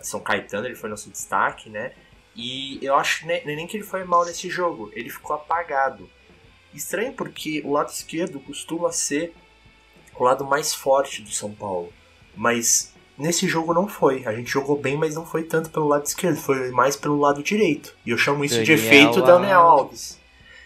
São 0.00 0.20
Caetano, 0.20 0.66
ele 0.66 0.76
foi 0.76 0.88
nosso 0.88 1.10
destaque, 1.10 1.68
né? 1.68 1.92
E 2.34 2.78
eu 2.82 2.94
acho 2.94 3.20
que 3.20 3.26
nem, 3.26 3.44
nem 3.44 3.66
que 3.66 3.76
ele 3.76 3.84
foi 3.84 4.04
mal 4.04 4.24
nesse 4.24 4.48
jogo, 4.48 4.90
ele 4.94 5.10
ficou 5.10 5.36
apagado. 5.36 6.08
Estranho 6.72 7.12
porque 7.12 7.60
o 7.64 7.72
lado 7.72 7.90
esquerdo 7.90 8.40
costuma 8.40 8.90
ser 8.90 9.34
o 10.14 10.24
lado 10.24 10.44
mais 10.44 10.74
forte 10.74 11.20
do 11.20 11.30
São 11.30 11.52
Paulo. 11.52 11.92
Mas 12.34 12.92
Nesse 13.16 13.46
jogo 13.46 13.74
não 13.74 13.86
foi. 13.86 14.24
A 14.26 14.32
gente 14.32 14.50
jogou 14.50 14.76
bem, 14.76 14.96
mas 14.96 15.14
não 15.14 15.24
foi 15.24 15.44
tanto 15.44 15.70
pelo 15.70 15.86
lado 15.86 16.04
esquerdo, 16.04 16.36
foi 16.36 16.70
mais 16.70 16.96
pelo 16.96 17.18
lado 17.18 17.42
direito. 17.42 17.94
E 18.04 18.10
eu 18.10 18.18
chamo 18.18 18.44
isso 18.44 18.56
Daniel 18.56 18.76
de 18.76 18.82
efeito 18.82 19.06
Alves. 19.20 19.24
Daniel 19.24 19.60
Alves. 19.60 20.20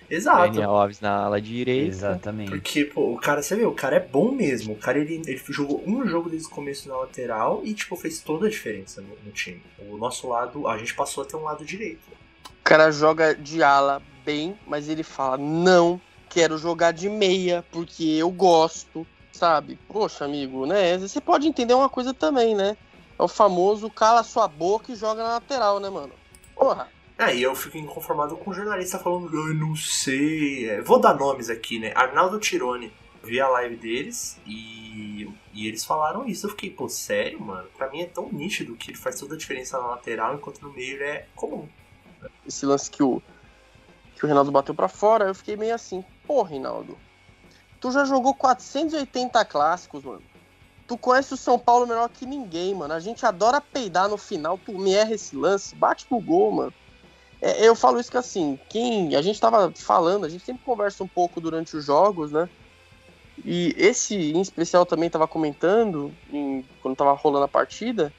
Exato. 0.08 0.52
Daniel 0.52 0.70
Alves 0.70 1.00
na 1.00 1.24
ala 1.24 1.40
direita. 1.40 1.88
Exatamente. 1.88 2.50
Porque, 2.50 2.84
pô, 2.84 3.12
o 3.12 3.16
cara, 3.16 3.42
você 3.42 3.56
vê, 3.56 3.64
o 3.64 3.72
cara 3.72 3.96
é 3.96 4.00
bom 4.00 4.32
mesmo. 4.32 4.74
O 4.74 4.76
cara, 4.76 4.98
ele, 4.98 5.22
ele 5.26 5.42
jogou 5.48 5.82
um 5.86 6.06
jogo 6.06 6.30
desde 6.30 6.48
o 6.48 6.50
começo 6.50 6.88
na 6.88 6.96
lateral 6.96 7.60
e, 7.64 7.74
tipo, 7.74 7.96
fez 7.96 8.20
toda 8.20 8.46
a 8.46 8.50
diferença 8.50 9.00
no, 9.00 9.16
no 9.24 9.32
time. 9.32 9.62
O 9.90 9.96
nosso 9.96 10.28
lado, 10.28 10.66
a 10.68 10.78
gente 10.78 10.94
passou 10.94 11.24
a 11.24 11.26
ter 11.26 11.36
um 11.36 11.42
lado 11.42 11.64
direito. 11.64 12.06
O 12.60 12.64
cara 12.64 12.90
joga 12.90 13.34
de 13.34 13.62
ala 13.62 14.02
bem, 14.24 14.56
mas 14.66 14.88
ele 14.88 15.02
fala, 15.02 15.36
não, 15.36 16.00
quero 16.28 16.58
jogar 16.58 16.92
de 16.92 17.08
meia, 17.08 17.64
porque 17.70 18.04
eu 18.04 18.30
gosto 18.30 19.06
sabe? 19.36 19.78
Poxa, 19.88 20.24
amigo, 20.24 20.66
né? 20.66 20.98
Você 20.98 21.20
pode 21.20 21.46
entender 21.46 21.74
uma 21.74 21.88
coisa 21.88 22.12
também, 22.12 22.54
né? 22.54 22.76
É 23.18 23.22
o 23.22 23.28
famoso 23.28 23.88
cala 23.90 24.22
sua 24.22 24.48
boca 24.48 24.92
e 24.92 24.96
joga 24.96 25.22
na 25.22 25.34
lateral, 25.34 25.78
né, 25.78 25.88
mano? 25.88 26.12
Porra. 26.54 26.88
É, 27.18 27.34
e 27.34 27.42
eu 27.42 27.54
fico 27.54 27.78
inconformado 27.78 28.36
com 28.36 28.50
o 28.50 28.54
jornalista 28.54 28.98
falando, 28.98 29.34
eu 29.34 29.54
não 29.54 29.74
sei. 29.74 30.68
É, 30.68 30.82
vou 30.82 31.00
dar 31.00 31.14
nomes 31.14 31.48
aqui, 31.48 31.78
né? 31.78 31.92
Arnaldo 31.94 32.38
Tironi. 32.38 32.92
Vi 33.22 33.40
a 33.40 33.48
live 33.48 33.76
deles 33.76 34.38
e, 34.46 35.28
e 35.52 35.66
eles 35.66 35.84
falaram 35.84 36.26
isso. 36.26 36.46
Eu 36.46 36.50
fiquei, 36.50 36.70
pô, 36.70 36.88
sério, 36.88 37.40
mano? 37.40 37.68
Pra 37.76 37.90
mim 37.90 38.02
é 38.02 38.06
tão 38.06 38.30
nítido 38.30 38.76
que 38.76 38.90
ele 38.90 38.98
faz 38.98 39.18
toda 39.18 39.34
a 39.34 39.38
diferença 39.38 39.78
na 39.78 39.86
lateral, 39.88 40.34
enquanto 40.34 40.60
no 40.60 40.72
meio 40.72 40.94
ele 40.94 41.04
é 41.04 41.26
comum. 41.34 41.66
Esse 42.46 42.64
lance 42.64 42.88
que 42.88 43.02
o, 43.02 43.20
que 44.14 44.24
o 44.24 44.26
Reinaldo 44.26 44.52
bateu 44.52 44.74
para 44.74 44.88
fora, 44.88 45.26
eu 45.26 45.34
fiquei 45.34 45.56
meio 45.56 45.74
assim, 45.74 46.04
pô, 46.24 46.42
Reinaldo, 46.42 46.96
Tu 47.80 47.90
já 47.90 48.04
jogou 48.04 48.34
480 48.34 49.44
clássicos, 49.44 50.02
mano. 50.02 50.22
Tu 50.86 50.96
conhece 50.96 51.34
o 51.34 51.36
São 51.36 51.58
Paulo 51.58 51.86
melhor 51.86 52.08
que 52.08 52.24
ninguém, 52.24 52.74
mano. 52.74 52.94
A 52.94 53.00
gente 53.00 53.26
adora 53.26 53.60
peidar 53.60 54.08
no 54.08 54.16
final. 54.16 54.58
Tu 54.58 54.72
me 54.78 54.92
erra 54.92 55.14
esse 55.14 55.36
lance, 55.36 55.74
bate 55.74 56.06
pro 56.06 56.20
gol, 56.20 56.52
mano. 56.52 56.74
É, 57.40 57.66
eu 57.66 57.74
falo 57.74 58.00
isso 58.00 58.10
que 58.10 58.16
assim, 58.16 58.58
quem. 58.68 59.14
A 59.14 59.22
gente 59.22 59.40
tava 59.40 59.72
falando, 59.76 60.24
a 60.24 60.28
gente 60.28 60.44
sempre 60.44 60.62
conversa 60.64 61.04
um 61.04 61.08
pouco 61.08 61.40
durante 61.40 61.76
os 61.76 61.84
jogos, 61.84 62.32
né? 62.32 62.48
E 63.44 63.74
esse 63.76 64.14
em 64.14 64.40
especial 64.40 64.86
também 64.86 65.10
tava 65.10 65.28
comentando 65.28 66.12
em, 66.32 66.64
quando 66.80 66.96
tava 66.96 67.12
rolando 67.12 67.44
a 67.44 67.48
partida. 67.48 68.12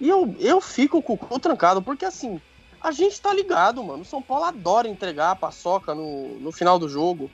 E 0.00 0.08
eu, 0.08 0.34
eu 0.38 0.60
fico 0.60 1.02
com 1.02 1.12
o 1.12 1.18
cu 1.18 1.38
trancado, 1.38 1.82
porque 1.82 2.04
assim, 2.04 2.40
a 2.80 2.90
gente 2.90 3.20
tá 3.20 3.32
ligado, 3.32 3.82
mano. 3.84 4.02
O 4.02 4.06
São 4.06 4.20
Paulo 4.22 4.44
adora 4.44 4.88
entregar 4.88 5.30
a 5.30 5.36
paçoca 5.36 5.94
no, 5.94 6.40
no 6.40 6.52
final 6.52 6.78
do 6.78 6.88
jogo. 6.88 7.30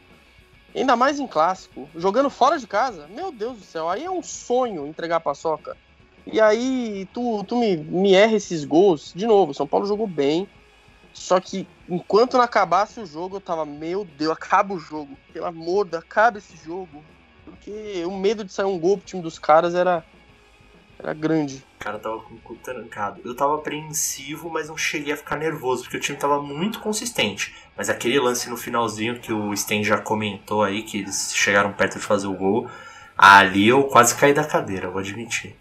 Ainda 0.75 0.95
mais 0.97 1.19
em 1.19 1.27
clássico. 1.27 1.89
Jogando 1.97 2.31
fora 2.31 2.59
de 2.59 2.67
casa, 2.67 3.09
meu 3.09 3.33
Deus 3.33 3.59
do 3.59 3.65
céu, 3.65 3.89
aí 3.89 4.05
é 4.05 4.11
um 4.11 4.23
sonho 4.23 4.87
entregar 4.87 5.17
a 5.17 5.21
paçoca. 5.21 5.77
E 6.27 6.41
aí 6.41 7.09
tu, 7.13 7.43
tu 7.45 7.57
me, 7.57 7.77
me 7.77 8.15
erra 8.15 8.37
esses 8.37 8.65
gols. 8.65 9.13
De 9.15 9.27
novo, 9.27 9.55
São 9.55 9.67
Paulo 9.67 9.87
jogou 9.87 10.07
bem. 10.07 10.49
Só 11.13 11.41
que 11.41 11.67
enquanto 11.89 12.37
não 12.37 12.45
acabasse 12.45 13.01
o 13.01 13.07
jogo, 13.07 13.37
eu 13.37 13.41
tava, 13.41 13.67
meu 13.67 14.05
Deus, 14.05 14.33
acaba 14.33 14.75
o 14.75 14.79
jogo. 14.79 15.17
Pelo 15.33 15.47
amor 15.47 15.87
de 15.87 15.97
acaba 15.97 16.39
esse 16.39 16.57
jogo. 16.57 17.03
Porque 17.45 18.05
o 18.07 18.17
medo 18.17 18.45
de 18.45 18.53
sair 18.53 18.67
um 18.67 18.79
gol 18.79 18.97
pro 18.97 19.07
time 19.07 19.23
dos 19.23 19.39
caras 19.39 19.75
era, 19.75 20.05
era 20.99 21.13
grande. 21.13 21.65
O 21.77 21.85
cara 21.85 21.99
tava 21.99 22.21
com 22.21 22.35
o 22.35 22.39
cu 22.39 22.55
trancado. 22.57 23.21
Eu 23.25 23.35
tava 23.35 23.57
apreensivo, 23.57 24.51
mas 24.51 24.69
não 24.69 24.77
cheguei 24.77 25.13
a 25.13 25.17
ficar 25.17 25.37
nervoso, 25.37 25.83
porque 25.83 25.97
o 25.97 26.01
time 26.01 26.19
tava 26.19 26.41
muito 26.41 26.79
consistente. 26.81 27.55
Mas 27.77 27.89
aquele 27.89 28.21
lance 28.21 28.49
no 28.49 28.57
finalzinho 28.57 29.19
que 29.19 29.33
o 29.33 29.57
Sten 29.57 29.83
já 29.83 29.99
comentou 29.99 30.63
aí, 30.63 30.83
que 30.83 30.99
eles 30.99 31.33
chegaram 31.35 31.73
perto 31.73 31.99
de 31.99 32.05
fazer 32.05 32.27
o 32.27 32.35
gol, 32.35 32.69
ali 33.17 33.69
eu 33.69 33.85
quase 33.85 34.15
caí 34.15 34.33
da 34.33 34.45
cadeira, 34.45 34.91
vou 34.91 35.01
admitir. 35.01 35.57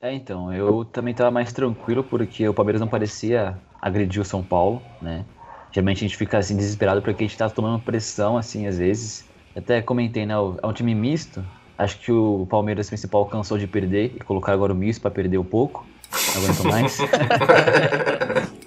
É, 0.00 0.12
então, 0.12 0.52
eu 0.52 0.84
também 0.84 1.12
tava 1.12 1.30
mais 1.30 1.52
tranquilo 1.52 2.04
porque 2.04 2.48
o 2.48 2.54
Palmeiras 2.54 2.80
não 2.80 2.86
parecia 2.86 3.58
agredir 3.80 4.20
o 4.20 4.24
São 4.24 4.42
Paulo, 4.42 4.82
né? 5.00 5.24
Geralmente 5.70 5.98
a 5.98 6.08
gente 6.08 6.16
fica 6.16 6.38
assim 6.38 6.56
desesperado 6.56 7.02
porque 7.02 7.24
a 7.24 7.26
gente 7.26 7.36
tá 7.36 7.48
tomando 7.48 7.78
pressão, 7.80 8.36
assim, 8.36 8.66
às 8.66 8.78
vezes. 8.78 9.24
Até 9.54 9.82
comentei, 9.82 10.24
né? 10.24 10.34
É 10.34 10.66
um 10.66 10.72
time 10.72 10.94
misto, 10.94 11.44
Acho 11.78 11.98
que 12.00 12.10
o 12.10 12.44
Palmeiras 12.50 12.88
principal 12.88 13.24
cansou 13.26 13.56
de 13.56 13.68
perder 13.68 14.12
e 14.16 14.18
colocar 14.18 14.52
agora 14.52 14.72
o 14.72 14.76
misto 14.76 15.00
para 15.00 15.12
perder 15.12 15.38
um 15.38 15.44
pouco. 15.44 15.86
Não 16.34 16.42
aguento 16.42 16.64
mais. 16.64 16.98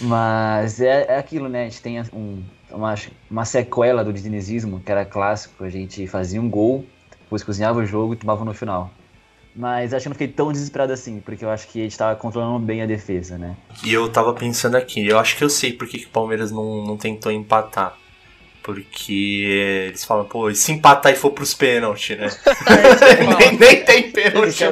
Mas 0.00 0.80
é, 0.80 1.04
é, 1.06 1.18
aquilo, 1.18 1.50
né? 1.50 1.62
A 1.62 1.64
gente 1.64 1.82
tem 1.82 2.00
um, 2.14 2.42
uma, 2.70 2.94
uma 3.30 3.44
sequela 3.44 4.02
do 4.02 4.10
dinizismo, 4.10 4.80
que 4.80 4.90
era 4.90 5.04
clássico. 5.04 5.62
A 5.62 5.68
gente 5.68 6.06
fazia 6.06 6.40
um 6.40 6.48
gol, 6.48 6.86
depois 7.10 7.44
cozinhava 7.44 7.80
o 7.80 7.84
jogo 7.84 8.14
e 8.14 8.16
tomava 8.16 8.42
no 8.42 8.54
final. 8.54 8.90
Mas 9.58 9.92
acho 9.92 10.04
que 10.04 10.08
não 10.08 10.14
fiquei 10.14 10.28
tão 10.28 10.52
desesperado 10.52 10.92
assim, 10.92 11.18
porque 11.18 11.44
eu 11.44 11.50
acho 11.50 11.66
que 11.66 11.80
a 11.80 11.82
gente 11.82 11.98
tava 11.98 12.14
controlando 12.14 12.60
bem 12.60 12.80
a 12.80 12.86
defesa, 12.86 13.36
né? 13.36 13.56
E 13.82 13.92
eu 13.92 14.08
tava 14.08 14.32
pensando 14.32 14.76
aqui, 14.76 15.04
eu 15.04 15.18
acho 15.18 15.36
que 15.36 15.42
eu 15.42 15.50
sei 15.50 15.72
por 15.72 15.88
que, 15.88 15.98
que 15.98 16.06
o 16.06 16.10
Palmeiras 16.10 16.52
não, 16.52 16.86
não 16.86 16.96
tentou 16.96 17.32
empatar. 17.32 17.98
Porque 18.62 19.88
eles 19.88 20.04
falam, 20.04 20.26
pô, 20.26 20.48
e 20.48 20.54
se 20.54 20.70
empatar 20.70 21.10
e 21.10 21.16
for 21.16 21.32
pros 21.32 21.54
pênaltis, 21.54 22.16
né? 22.16 22.28
nem, 23.40 23.58
nem, 23.58 23.84
tem 23.84 24.12
pênalti. 24.12 24.62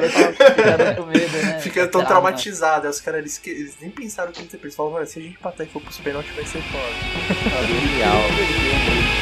Fica 1.59 1.85
tão 1.91 2.05
traumatizado. 2.05 2.85
Aí 2.85 2.89
os 2.89 3.01
caras 3.01 3.19
eles, 3.19 3.41
eles, 3.45 3.75
nem 3.81 3.89
pensaram 3.89 4.31
que 4.31 4.39
eles 4.39 4.73
falam, 4.73 5.05
se 5.05 5.19
a 5.19 5.21
gente 5.21 5.35
empatar 5.35 5.67
e 5.67 5.69
for 5.69 5.81
pros 5.81 5.97
pênaltis 5.97 6.33
vai 6.33 6.45
ser 6.45 6.61
foda. 6.61 7.67
Genial. 7.67 9.16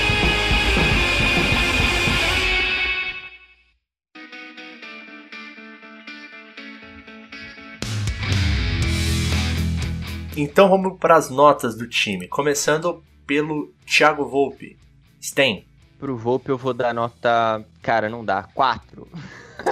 Então 10.38 10.68
vamos 10.68 11.00
para 11.00 11.16
as 11.16 11.30
notas 11.30 11.78
do 11.78 11.88
time. 11.88 12.28
Começando 12.28 13.02
pelo 13.26 13.74
Thiago 13.86 14.26
Volpe. 14.26 14.78
Sten. 15.22 15.66
Pro 15.98 16.18
Volpe 16.18 16.50
eu 16.50 16.58
vou 16.58 16.74
dar 16.74 16.94
nota. 16.94 17.66
Cara, 17.82 18.10
não 18.10 18.24
dá. 18.24 18.44
4. 18.44 19.08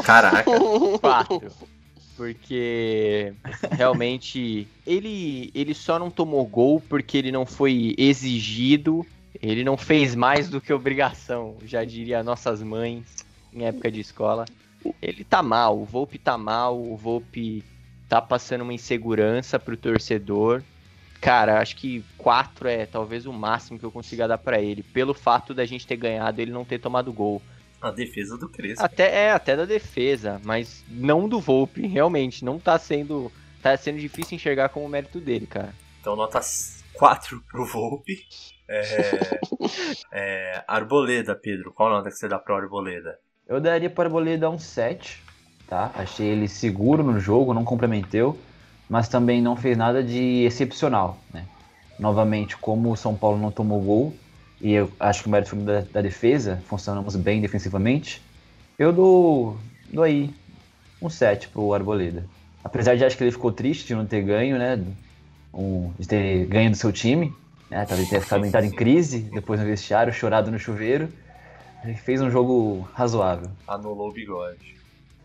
Caraca. 0.06 0.50
4. 1.02 1.52
Porque 2.16 3.34
realmente 3.72 4.66
ele, 4.88 5.52
ele 5.54 5.74
só 5.74 6.00
não 6.00 6.10
tomou 6.10 6.46
gol 6.46 6.82
porque 6.88 7.18
ele 7.18 7.32
não 7.32 7.46
foi 7.46 7.94
exigido. 7.98 9.06
Ele 9.42 9.66
não 9.66 9.76
fez 9.76 10.16
mais 10.16 10.48
do 10.48 10.62
que 10.62 10.72
obrigação, 10.72 11.58
já 11.66 11.84
diria 11.84 12.24
nossas 12.24 12.62
mães 12.64 13.26
em 13.52 13.66
época 13.66 13.92
de 13.92 14.00
escola. 14.00 14.46
Ele 15.02 15.26
tá 15.26 15.44
mal, 15.44 15.78
o 15.78 15.84
Volpe 15.84 16.18
tá 16.18 16.38
mal, 16.38 16.80
o 16.80 16.96
Volpe 16.96 17.64
tá 18.14 18.22
passando 18.22 18.62
uma 18.62 18.74
insegurança 18.74 19.58
pro 19.58 19.76
torcedor. 19.76 20.62
cara, 21.20 21.60
acho 21.60 21.76
que 21.76 22.06
4 22.16 22.68
é 22.68 22.86
talvez 22.86 23.26
o 23.26 23.34
máximo 23.34 23.80
que 23.80 23.86
eu 23.86 23.92
consiga 23.92 24.28
dar 24.28 24.38
para 24.38 24.62
ele, 24.62 24.84
pelo 24.84 25.16
fato 25.16 25.52
da 25.52 25.66
gente 25.66 25.88
ter 25.88 25.96
ganhado 25.96 26.40
e 26.40 26.44
ele 26.44 26.52
não 26.52 26.64
ter 26.64 26.78
tomado 26.78 27.12
gol. 27.12 27.42
A 27.82 27.90
defesa 27.90 28.38
do 28.38 28.48
Crespo. 28.48 28.86
Até 28.86 29.26
é, 29.26 29.32
até 29.32 29.56
da 29.56 29.66
defesa, 29.66 30.40
mas 30.44 30.86
não 30.88 31.28
do 31.28 31.40
Volpe, 31.40 31.88
realmente, 31.88 32.46
não 32.46 32.60
tá 32.60 32.78
sendo 32.78 33.32
tá 33.64 33.76
sendo 33.78 33.98
difícil 33.98 34.36
enxergar 34.36 34.70
como 34.70 34.88
mérito 34.88 35.20
dele, 35.20 35.48
cara. 35.48 35.74
Então 36.00 36.16
nota 36.16 36.40
4 36.94 37.44
pro 37.50 37.66
Volpe. 37.66 38.28
É, 38.70 39.40
é, 40.14 40.64
Arboleda, 40.68 41.34
Pedro, 41.34 41.74
qual 41.74 41.90
nota 41.90 42.10
que 42.10 42.16
você 42.16 42.28
dá 42.28 42.38
pro 42.38 42.56
Arboleda? 42.56 43.18
Eu 43.48 43.60
daria 43.60 43.90
pro 43.90 44.04
Arboleda 44.04 44.50
um 44.52 44.60
7, 44.60 45.24
tá? 45.74 45.92
Achei 45.96 46.28
ele 46.28 46.48
seguro 46.48 47.02
no 47.02 47.20
jogo, 47.20 47.52
não 47.52 47.66
comprometeu, 47.66 48.38
mas 48.88 49.08
também 49.08 49.42
não 49.42 49.56
fez 49.56 49.76
nada 49.76 50.04
de 50.04 50.44
excepcional, 50.44 51.18
né? 51.34 51.46
Novamente, 51.98 52.56
como 52.58 52.92
o 52.92 52.96
São 52.96 53.16
Paulo 53.16 53.40
não 53.40 53.50
tomou 53.50 53.82
gol, 53.82 54.14
e 54.62 54.72
eu 54.72 54.92
acho 55.00 55.24
que 55.24 55.28
o 55.28 55.32
mérito 55.32 55.50
foi 55.50 55.60
da, 55.60 55.82
da 55.82 56.02
defesa, 56.02 56.62
funcionamos 56.68 57.16
bem 57.16 57.42
defensivamente, 57.42 58.22
eu 58.78 58.94
dou, 58.94 59.58
dou 59.92 60.04
aí 60.04 60.32
um 61.02 61.10
7 61.10 61.48
pro 61.48 61.74
Arboleda. 61.74 62.24
Apesar 62.64 62.96
de 62.96 63.04
acho 63.04 63.18
que 63.18 63.24
ele 63.24 63.32
ficou 63.32 63.52
triste 63.52 63.88
de 63.88 63.96
não 63.96 64.06
ter 64.06 64.22
ganho, 64.22 64.60
né? 64.60 64.80
Um, 65.52 65.92
de 65.98 66.08
ter 66.08 66.46
ganho 66.46 66.70
do 66.70 66.78
seu 66.78 66.92
time, 66.92 67.34
né? 67.70 67.84
Talvez 67.86 68.10
ter 68.10 68.22
ficado 68.22 68.46
entrado 68.46 68.66
em 68.66 68.72
crise, 68.72 69.20
depois 69.20 69.60
no 69.60 69.66
vestiário, 69.66 70.14
chorado 70.14 70.52
no 70.52 70.60
chuveiro. 70.60 71.10
Ele 71.84 71.96
fez 71.96 72.22
um 72.22 72.30
jogo 72.30 72.88
razoável. 72.94 73.50
Anulou 73.68 74.10
o 74.10 74.14
bigode. 74.14 74.83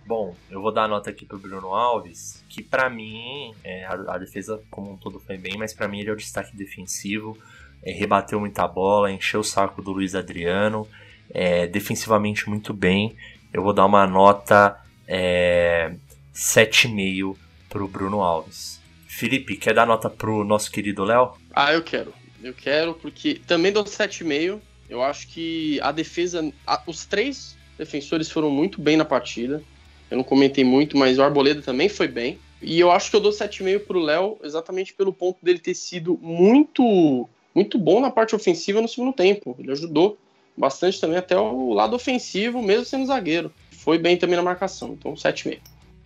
Bom, 0.08 0.34
eu 0.50 0.62
vou 0.62 0.72
dar 0.72 0.84
a 0.84 0.88
nota 0.88 1.10
aqui 1.10 1.26
pro 1.26 1.38
Bruno 1.38 1.74
Alves, 1.74 2.42
que 2.48 2.62
para 2.62 2.88
mim, 2.88 3.54
é, 3.62 3.84
a, 3.84 4.14
a, 4.14 4.16
defesa 4.16 4.58
como 4.70 4.92
um 4.92 4.96
todo 4.96 5.20
foi 5.20 5.36
bem, 5.36 5.58
mas 5.58 5.74
para 5.74 5.86
mim 5.86 6.00
ele 6.00 6.08
é 6.08 6.12
o 6.14 6.16
destaque 6.16 6.56
defensivo. 6.56 7.36
É, 7.82 7.92
rebateu 7.92 8.40
muita 8.40 8.66
bola, 8.66 9.12
encheu 9.12 9.40
o 9.40 9.44
saco 9.44 9.82
do 9.82 9.92
Luiz 9.92 10.14
Adriano, 10.14 10.88
é, 11.28 11.66
defensivamente 11.66 12.48
muito 12.48 12.72
bem. 12.72 13.14
Eu 13.52 13.62
vou 13.62 13.74
dar 13.74 13.84
uma 13.84 14.06
nota 14.06 14.80
é, 15.06 15.94
7,5 16.34 17.36
pro 17.68 17.86
Bruno 17.86 18.22
Alves. 18.22 18.80
Felipe, 19.06 19.58
quer 19.58 19.74
dar 19.74 19.86
nota 19.86 20.08
pro 20.08 20.42
nosso 20.42 20.72
querido 20.72 21.04
Léo? 21.04 21.34
Ah, 21.52 21.74
eu 21.74 21.82
quero. 21.82 22.14
Eu 22.42 22.54
quero, 22.54 22.94
porque 22.94 23.42
também 23.46 23.70
dou 23.70 23.84
7,5. 23.84 24.58
Eu 24.88 25.02
acho 25.02 25.28
que 25.28 25.78
a 25.82 25.92
defesa. 25.92 26.50
A, 26.66 26.82
os 26.86 27.04
três 27.04 27.58
defensores 27.76 28.30
foram 28.30 28.48
muito 28.48 28.80
bem 28.80 28.96
na 28.96 29.04
partida. 29.04 29.62
Eu 30.10 30.16
não 30.16 30.24
comentei 30.24 30.64
muito, 30.64 30.96
mas 30.96 31.18
o 31.18 31.22
Arboleda 31.22 31.62
também 31.62 31.88
foi 31.88 32.08
bem. 32.08 32.38
E 32.60 32.80
eu 32.80 32.90
acho 32.90 33.10
que 33.10 33.16
eu 33.16 33.20
dou 33.20 33.30
7,5 33.30 33.86
pro 33.86 34.00
Léo, 34.00 34.38
exatamente 34.42 34.92
pelo 34.92 35.12
ponto 35.12 35.38
dele 35.42 35.58
ter 35.58 35.74
sido 35.74 36.18
muito 36.20 37.28
muito 37.54 37.78
bom 37.78 38.00
na 38.00 38.10
parte 38.10 38.36
ofensiva 38.36 38.80
no 38.80 38.88
segundo 38.88 39.12
tempo. 39.12 39.56
Ele 39.58 39.72
ajudou 39.72 40.18
bastante 40.56 41.00
também 41.00 41.18
até 41.18 41.36
o 41.36 41.72
lado 41.72 41.96
ofensivo, 41.96 42.62
mesmo 42.62 42.84
sendo 42.84 43.06
zagueiro. 43.06 43.52
Foi 43.70 43.98
bem 43.98 44.16
também 44.16 44.36
na 44.36 44.42
marcação, 44.42 44.90
então 44.92 45.14
7,5. 45.14 45.60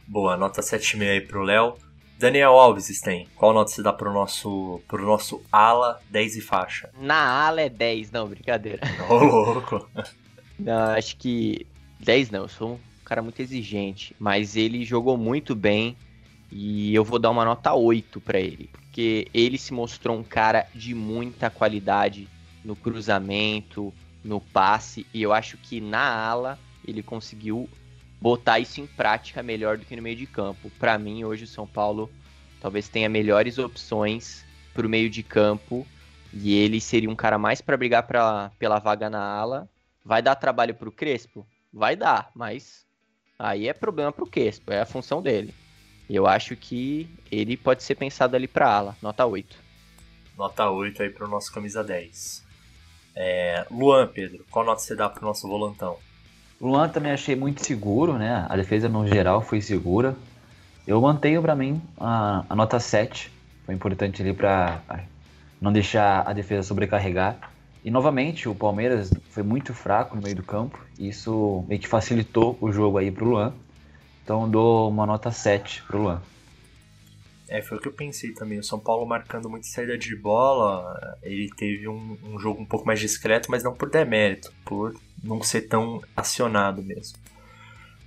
Boa, 0.06 0.36
nota 0.36 0.60
7,5 0.60 1.10
aí 1.10 1.20
pro 1.20 1.42
Léo. 1.42 1.74
Daniel 2.18 2.52
Alves 2.52 3.00
tem. 3.00 3.26
Qual 3.34 3.52
nota 3.52 3.70
você 3.70 3.82
dá 3.82 3.92
pro 3.92 4.12
nosso, 4.12 4.80
pro 4.86 5.04
nosso 5.04 5.42
ala 5.50 6.00
10 6.08 6.36
e 6.36 6.40
faixa? 6.40 6.90
Na 7.00 7.46
ala 7.46 7.62
é 7.62 7.68
10, 7.68 8.12
não, 8.12 8.28
brincadeira. 8.28 8.80
Ô, 9.10 9.18
louco. 9.18 9.88
não, 10.58 10.90
acho 10.92 11.16
que 11.16 11.66
10 12.00 12.30
não, 12.30 12.42
eu 12.42 12.48
sou 12.48 12.72
um 12.74 12.91
cara 13.12 13.20
muito 13.20 13.42
exigente, 13.42 14.16
mas 14.18 14.56
ele 14.56 14.86
jogou 14.86 15.18
muito 15.18 15.54
bem 15.54 15.94
e 16.50 16.94
eu 16.94 17.04
vou 17.04 17.18
dar 17.18 17.28
uma 17.28 17.44
nota 17.44 17.74
8 17.74 18.18
para 18.22 18.40
ele, 18.40 18.70
porque 18.72 19.28
ele 19.34 19.58
se 19.58 19.74
mostrou 19.74 20.16
um 20.16 20.22
cara 20.22 20.66
de 20.74 20.94
muita 20.94 21.50
qualidade 21.50 22.26
no 22.64 22.74
cruzamento, 22.74 23.92
no 24.24 24.40
passe, 24.40 25.06
e 25.12 25.20
eu 25.20 25.30
acho 25.30 25.58
que 25.58 25.78
na 25.78 26.02
ala 26.02 26.58
ele 26.88 27.02
conseguiu 27.02 27.68
botar 28.18 28.58
isso 28.60 28.80
em 28.80 28.86
prática 28.86 29.42
melhor 29.42 29.76
do 29.76 29.84
que 29.84 29.94
no 29.94 30.00
meio 30.00 30.16
de 30.16 30.26
campo. 30.26 30.70
Para 30.78 30.96
mim, 30.96 31.22
hoje 31.22 31.44
o 31.44 31.48
São 31.48 31.66
Paulo 31.66 32.10
talvez 32.62 32.88
tenha 32.88 33.10
melhores 33.10 33.58
opções 33.58 34.42
para 34.72 34.86
o 34.86 34.90
meio 34.90 35.10
de 35.10 35.22
campo 35.22 35.86
e 36.32 36.54
ele 36.54 36.80
seria 36.80 37.10
um 37.10 37.16
cara 37.16 37.36
mais 37.36 37.60
para 37.60 37.76
brigar 37.76 38.04
pra, 38.04 38.50
pela 38.58 38.78
vaga 38.78 39.10
na 39.10 39.22
ala. 39.22 39.68
Vai 40.02 40.22
dar 40.22 40.34
trabalho 40.34 40.74
para 40.74 40.88
o 40.88 40.92
Crespo? 40.92 41.46
Vai 41.70 41.94
dar, 41.94 42.30
mas 42.34 42.86
aí 43.42 43.68
é 43.68 43.72
problema 43.72 44.12
para 44.12 44.24
o 44.24 44.26
Crespo, 44.26 44.72
é 44.72 44.80
a 44.80 44.86
função 44.86 45.20
dele. 45.20 45.52
Eu 46.08 46.26
acho 46.26 46.54
que 46.56 47.08
ele 47.30 47.56
pode 47.56 47.82
ser 47.82 47.94
pensado 47.94 48.36
ali 48.36 48.46
para 48.46 48.72
ala, 48.72 48.96
nota 49.02 49.24
8. 49.26 49.56
Nota 50.36 50.70
8 50.70 51.02
aí 51.02 51.10
para 51.10 51.26
o 51.26 51.28
nosso 51.28 51.52
camisa 51.52 51.82
10. 51.82 52.44
É, 53.14 53.66
Luan, 53.70 54.06
Pedro, 54.06 54.44
qual 54.50 54.64
nota 54.64 54.80
você 54.80 54.94
dá 54.94 55.08
para 55.08 55.22
o 55.22 55.26
nosso 55.26 55.46
volantão? 55.48 55.98
Luan 56.60 56.88
também 56.88 57.12
achei 57.12 57.34
muito 57.34 57.64
seguro, 57.64 58.14
né? 58.14 58.46
A 58.48 58.56
defesa 58.56 58.88
no 58.88 59.06
geral 59.06 59.42
foi 59.42 59.60
segura. 59.60 60.14
Eu 60.86 61.00
mantenho 61.00 61.42
para 61.42 61.54
mim 61.54 61.82
a, 61.98 62.44
a, 62.48 62.54
nota 62.54 62.78
7. 62.78 63.30
Foi 63.66 63.74
importante 63.74 64.22
ali 64.22 64.32
para 64.32 64.80
não 65.60 65.72
deixar 65.72 66.26
a 66.26 66.32
defesa 66.32 66.62
sobrecarregar. 66.62 67.51
E 67.84 67.90
novamente 67.90 68.48
o 68.48 68.54
Palmeiras 68.54 69.10
foi 69.30 69.42
muito 69.42 69.74
fraco 69.74 70.14
no 70.14 70.22
meio 70.22 70.36
do 70.36 70.42
campo. 70.42 70.78
E 70.98 71.08
isso 71.08 71.64
meio 71.68 71.80
que 71.80 71.88
facilitou 71.88 72.56
o 72.60 72.70
jogo 72.70 72.98
aí 72.98 73.10
pro 73.10 73.24
Luan. 73.24 73.54
Então 74.22 74.48
dou 74.48 74.88
uma 74.88 75.04
nota 75.04 75.30
7 75.30 75.82
pro 75.82 76.02
Luan. 76.02 76.22
É, 77.48 77.60
foi 77.60 77.76
o 77.76 77.80
que 77.80 77.88
eu 77.88 77.92
pensei 77.92 78.32
também. 78.32 78.58
O 78.58 78.64
São 78.64 78.78
Paulo 78.78 79.04
marcando 79.04 79.50
muito 79.50 79.66
saída 79.66 79.98
de 79.98 80.16
bola, 80.16 81.18
ele 81.22 81.50
teve 81.54 81.86
um, 81.86 82.16
um, 82.24 82.38
jogo 82.38 82.62
um 82.62 82.64
pouco 82.64 82.86
mais 82.86 82.98
discreto, 82.98 83.50
mas 83.50 83.62
não 83.62 83.74
por 83.74 83.90
demérito, 83.90 84.50
por 84.64 84.94
não 85.22 85.42
ser 85.42 85.62
tão 85.62 86.00
acionado 86.16 86.82
mesmo. 86.82 87.18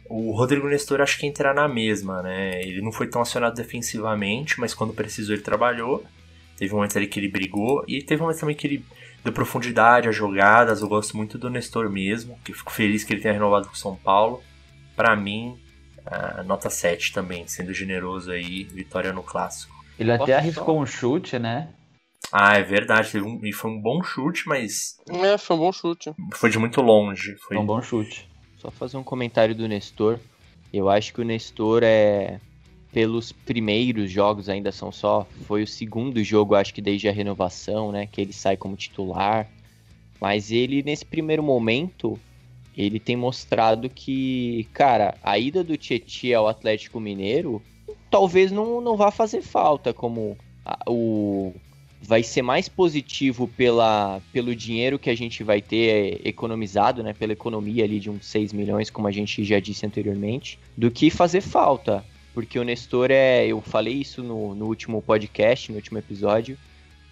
O 0.09 0.31
Rodrigo 0.31 0.67
Nestor 0.67 0.99
acho 0.99 1.19
que 1.19 1.27
entrar 1.27 1.53
na 1.53 1.67
mesma, 1.67 2.23
né? 2.23 2.59
Ele 2.63 2.81
não 2.81 2.91
foi 2.91 3.07
tão 3.07 3.21
acionado 3.21 3.55
defensivamente, 3.55 4.59
mas 4.59 4.73
quando 4.73 4.93
precisou 4.93 5.35
ele 5.35 5.43
trabalhou. 5.43 6.03
Teve 6.57 6.73
um 6.73 6.77
momento 6.77 6.97
ali 6.97 7.05
que 7.05 7.19
ele 7.19 7.27
brigou 7.27 7.83
e 7.87 8.01
teve 8.01 8.21
um 8.21 8.25
momento 8.25 8.39
também 8.39 8.55
que 8.55 8.65
ele 8.65 8.85
deu 9.25 9.33
profundidade 9.33 10.07
às 10.07 10.15
jogadas. 10.15 10.81
Eu 10.81 10.87
gosto 10.87 11.17
muito 11.17 11.37
do 11.37 11.49
Nestor 11.49 11.89
mesmo, 11.89 12.39
que 12.45 12.53
fico 12.53 12.71
feliz 12.71 13.03
que 13.03 13.11
ele 13.11 13.21
tenha 13.21 13.33
renovado 13.33 13.67
com 13.67 13.73
o 13.73 13.77
São 13.77 13.95
Paulo. 13.95 14.41
Para 14.95 15.15
mim, 15.15 15.57
nota 16.45 16.69
7 16.69 17.11
também, 17.11 17.47
sendo 17.47 17.73
generoso 17.73 18.31
aí, 18.31 18.63
vitória 18.63 19.11
no 19.11 19.23
clássico. 19.23 19.73
Ele 19.99 20.11
até 20.11 20.19
Posso 20.25 20.33
arriscou 20.33 20.75
só? 20.75 20.81
um 20.81 20.85
chute, 20.85 21.39
né? 21.39 21.69
Ah, 22.31 22.57
é 22.57 22.63
verdade. 22.63 23.19
Um, 23.19 23.39
e 23.43 23.51
foi 23.51 23.71
um 23.71 23.81
bom 23.81 24.03
chute, 24.03 24.47
mas. 24.47 24.97
É, 25.09 25.37
foi 25.37 25.55
um 25.55 25.59
bom 25.59 25.71
chute. 25.71 26.13
Foi 26.33 26.49
de 26.49 26.59
muito 26.59 26.81
longe. 26.81 27.35
Foi 27.47 27.57
um 27.57 27.65
bom 27.65 27.81
chute. 27.81 28.29
Só 28.57 28.69
fazer 28.69 28.97
um 28.97 29.03
comentário 29.03 29.55
do 29.55 29.67
Nestor. 29.67 30.19
Eu 30.73 30.89
acho 30.89 31.13
que 31.13 31.21
o 31.21 31.25
Nestor 31.25 31.81
é. 31.83 32.39
Pelos 32.95 33.33
primeiros 33.33 34.09
jogos 34.09 34.47
ainda 34.47 34.71
são 34.71 34.89
só. 34.89 35.27
Foi 35.43 35.63
o 35.63 35.67
segundo 35.67 36.23
jogo, 36.23 36.55
acho 36.55 36.73
que 36.73 36.81
desde 36.81 37.09
a 37.09 37.11
renovação, 37.11 37.91
né? 37.91 38.07
Que 38.07 38.21
ele 38.21 38.31
sai 38.31 38.55
como 38.55 38.77
titular. 38.77 39.49
Mas 40.21 40.49
ele, 40.49 40.81
nesse 40.81 41.05
primeiro 41.05 41.43
momento, 41.43 42.17
ele 42.77 42.97
tem 42.97 43.17
mostrado 43.17 43.89
que, 43.89 44.65
cara, 44.71 45.17
a 45.21 45.37
ida 45.37 45.61
do 45.61 45.75
Tietchan 45.75 46.37
ao 46.37 46.47
Atlético 46.47 47.01
Mineiro 47.01 47.61
talvez 48.09 48.49
não, 48.49 48.79
não 48.79 48.95
vá 48.95 49.11
fazer 49.11 49.41
falta, 49.41 49.93
como 49.93 50.37
a, 50.65 50.79
o 50.87 51.53
vai 52.01 52.23
ser 52.23 52.43
mais 52.43 52.69
positivo 52.69 53.45
pela, 53.45 54.21
pelo 54.31 54.55
dinheiro 54.55 54.97
que 54.97 55.09
a 55.09 55.15
gente 55.15 55.43
vai 55.43 55.61
ter 55.61 56.21
economizado, 56.25 57.03
né, 57.03 57.11
pela 57.11 57.33
economia 57.33 57.83
ali 57.83 57.99
de 57.99 58.09
uns 58.09 58.25
6 58.27 58.53
milhões, 58.53 58.89
como 58.89 59.07
a 59.07 59.11
gente 59.11 59.43
já 59.43 59.59
disse 59.59 59.85
anteriormente, 59.85 60.57
do 60.77 60.89
que 60.89 61.09
fazer 61.09 61.41
falta. 61.41 62.05
Porque 62.35 62.59
o 62.59 62.63
Nestor 62.63 63.09
é, 63.09 63.47
eu 63.47 63.61
falei 63.61 63.93
isso 63.93 64.21
no, 64.21 64.53
no 64.53 64.65
último 64.65 65.01
podcast, 65.01 65.71
no 65.71 65.77
último 65.77 65.97
episódio, 65.97 66.57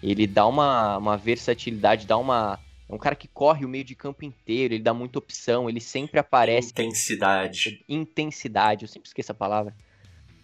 ele 0.02 0.26
dá 0.26 0.46
uma, 0.46 0.98
uma 0.98 1.16
versatilidade, 1.16 2.06
dá 2.06 2.16
uma 2.16 2.60
é 2.88 2.94
um 2.94 2.98
cara 2.98 3.16
que 3.16 3.26
corre 3.26 3.64
o 3.64 3.68
meio 3.68 3.82
de 3.84 3.94
campo 3.94 4.24
inteiro, 4.24 4.74
ele 4.74 4.82
dá 4.82 4.92
muita 4.92 5.18
opção, 5.18 5.68
ele 5.68 5.80
sempre 5.80 6.20
aparece. 6.20 6.70
Intensidade. 6.72 7.82
Intensidade, 7.88 8.84
eu 8.84 8.88
sempre 8.88 9.08
esqueço 9.08 9.32
a 9.32 9.34
palavra. 9.34 9.74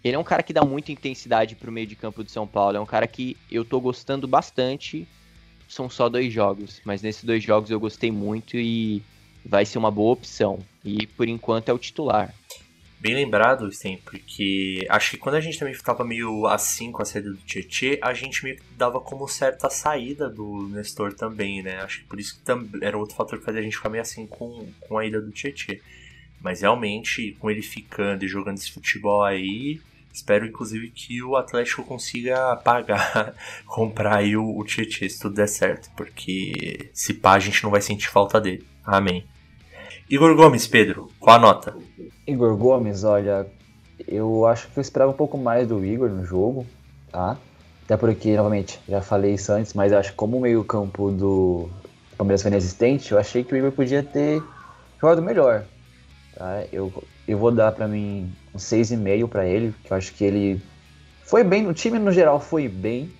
Ele 0.02 0.16
é 0.16 0.18
um 0.18 0.24
cara 0.24 0.42
que 0.42 0.52
dá 0.52 0.64
muita 0.64 0.90
intensidade 0.90 1.54
pro 1.54 1.70
meio 1.70 1.86
de 1.86 1.94
campo 1.94 2.24
do 2.24 2.30
São 2.30 2.46
Paulo. 2.46 2.78
É 2.78 2.80
um 2.80 2.86
cara 2.86 3.06
que 3.06 3.36
eu 3.50 3.62
tô 3.66 3.78
gostando 3.78 4.26
bastante. 4.26 5.06
São 5.68 5.90
só 5.90 6.08
dois 6.08 6.32
jogos, 6.32 6.80
mas 6.84 7.02
nesses 7.02 7.22
dois 7.22 7.44
jogos 7.44 7.70
eu 7.70 7.78
gostei 7.78 8.10
muito 8.10 8.56
e 8.56 9.02
vai 9.44 9.66
ser 9.66 9.76
uma 9.76 9.90
boa 9.90 10.14
opção. 10.14 10.58
E 10.82 11.06
por 11.06 11.28
enquanto 11.28 11.68
é 11.68 11.72
o 11.72 11.78
titular. 11.78 12.34
Bem 13.00 13.14
lembrado, 13.14 13.72
Sten, 13.72 13.96
porque 14.04 14.86
acho 14.90 15.12
que 15.12 15.16
quando 15.16 15.36
a 15.36 15.40
gente 15.40 15.58
também 15.58 15.72
ficava 15.72 16.04
meio 16.04 16.46
assim 16.46 16.92
com 16.92 17.00
a 17.00 17.04
saída 17.06 17.30
do 17.30 17.38
Tietê, 17.38 17.98
a 18.02 18.12
gente 18.12 18.44
meio 18.44 18.56
que 18.56 18.62
dava 18.76 19.00
como 19.00 19.26
certa 19.26 19.70
saída 19.70 20.28
do 20.28 20.68
Nestor 20.68 21.14
também, 21.14 21.62
né? 21.62 21.80
Acho 21.80 22.00
que 22.00 22.06
por 22.06 22.20
isso 22.20 22.38
que 22.38 22.84
era 22.84 22.98
outro 22.98 23.16
fator 23.16 23.38
que 23.38 23.44
fazia 23.44 23.60
a 23.60 23.64
gente 23.64 23.76
ficar 23.76 23.88
meio 23.88 24.02
assim 24.02 24.26
com, 24.26 24.70
com 24.80 24.98
a 24.98 25.06
ida 25.06 25.18
do 25.18 25.32
Tietê. 25.32 25.80
Mas 26.42 26.60
realmente, 26.60 27.36
com 27.40 27.50
ele 27.50 27.62
ficando 27.62 28.22
e 28.22 28.28
jogando 28.28 28.58
esse 28.58 28.70
futebol 28.70 29.24
aí, 29.24 29.80
Espero, 30.12 30.44
inclusive, 30.44 30.90
que 30.90 31.22
o 31.22 31.36
Atlético 31.36 31.84
consiga 31.84 32.56
pagar, 32.64 33.34
comprar 33.64 34.16
aí 34.16 34.36
o, 34.36 34.58
o 34.58 34.64
Tietchan, 34.64 35.08
se 35.08 35.20
tudo 35.20 35.36
der 35.36 35.46
certo. 35.46 35.88
Porque 35.96 36.90
se 36.92 37.14
pá, 37.14 37.34
a 37.34 37.38
gente 37.38 37.62
não 37.62 37.70
vai 37.70 37.80
sentir 37.80 38.08
falta 38.08 38.40
dele. 38.40 38.66
Amém. 38.84 39.24
Igor 40.10 40.34
Gomes, 40.34 40.66
Pedro, 40.66 41.08
qual 41.20 41.36
a 41.36 41.38
nota? 41.38 41.76
Igor 42.26 42.56
Gomes, 42.56 43.04
olha, 43.04 43.46
eu 44.08 44.44
acho 44.44 44.66
que 44.66 44.76
eu 44.76 44.80
esperava 44.80 45.12
um 45.12 45.14
pouco 45.14 45.38
mais 45.38 45.68
do 45.68 45.84
Igor 45.84 46.08
no 46.08 46.24
jogo, 46.24 46.66
tá? 47.12 47.38
Até 47.84 47.96
porque, 47.96 48.36
novamente, 48.36 48.80
já 48.88 49.00
falei 49.00 49.34
isso 49.34 49.52
antes, 49.52 49.72
mas 49.72 49.92
acho 49.92 50.10
que 50.10 50.16
como 50.16 50.36
o 50.36 50.40
meio-campo 50.40 51.12
do 51.12 51.70
Palmeiras 52.18 52.42
foi 52.42 52.50
inexistente, 52.50 53.12
eu 53.12 53.20
achei 53.20 53.44
que 53.44 53.54
o 53.54 53.56
Igor 53.56 53.70
podia 53.70 54.02
ter 54.02 54.42
jogado 55.00 55.22
melhor. 55.22 55.64
Tá? 56.34 56.64
Eu, 56.72 56.92
eu 57.28 57.38
vou 57.38 57.52
dar 57.52 57.70
para 57.70 57.86
mim 57.86 58.32
um 58.52 58.58
6,5 58.58 59.28
para 59.28 59.46
ele, 59.46 59.72
que 59.84 59.92
eu 59.92 59.96
acho 59.96 60.12
que 60.12 60.24
ele 60.24 60.60
foi 61.22 61.44
bem, 61.44 61.68
o 61.68 61.72
time 61.72 62.00
no 62.00 62.10
geral 62.10 62.40
foi 62.40 62.66
bem, 62.66 63.12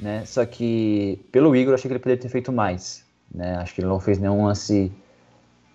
né? 0.00 0.24
Só 0.24 0.46
que 0.46 1.20
pelo 1.30 1.54
Igor 1.54 1.72
eu 1.72 1.74
achei 1.74 1.86
que 1.86 1.92
ele 1.92 2.02
poderia 2.02 2.22
ter 2.22 2.30
feito 2.30 2.50
mais, 2.50 3.04
né? 3.30 3.56
Acho 3.56 3.74
que 3.74 3.82
ele 3.82 3.88
não 3.88 4.00
fez 4.00 4.18
nenhum 4.18 4.46
lance 4.46 4.90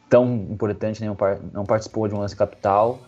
tão 0.10 0.48
importante, 0.50 1.02
nenhum, 1.02 1.16
não 1.54 1.66
participou 1.66 2.08
de 2.08 2.14
um 2.14 2.20
lance 2.20 2.36
capital. 2.36 3.00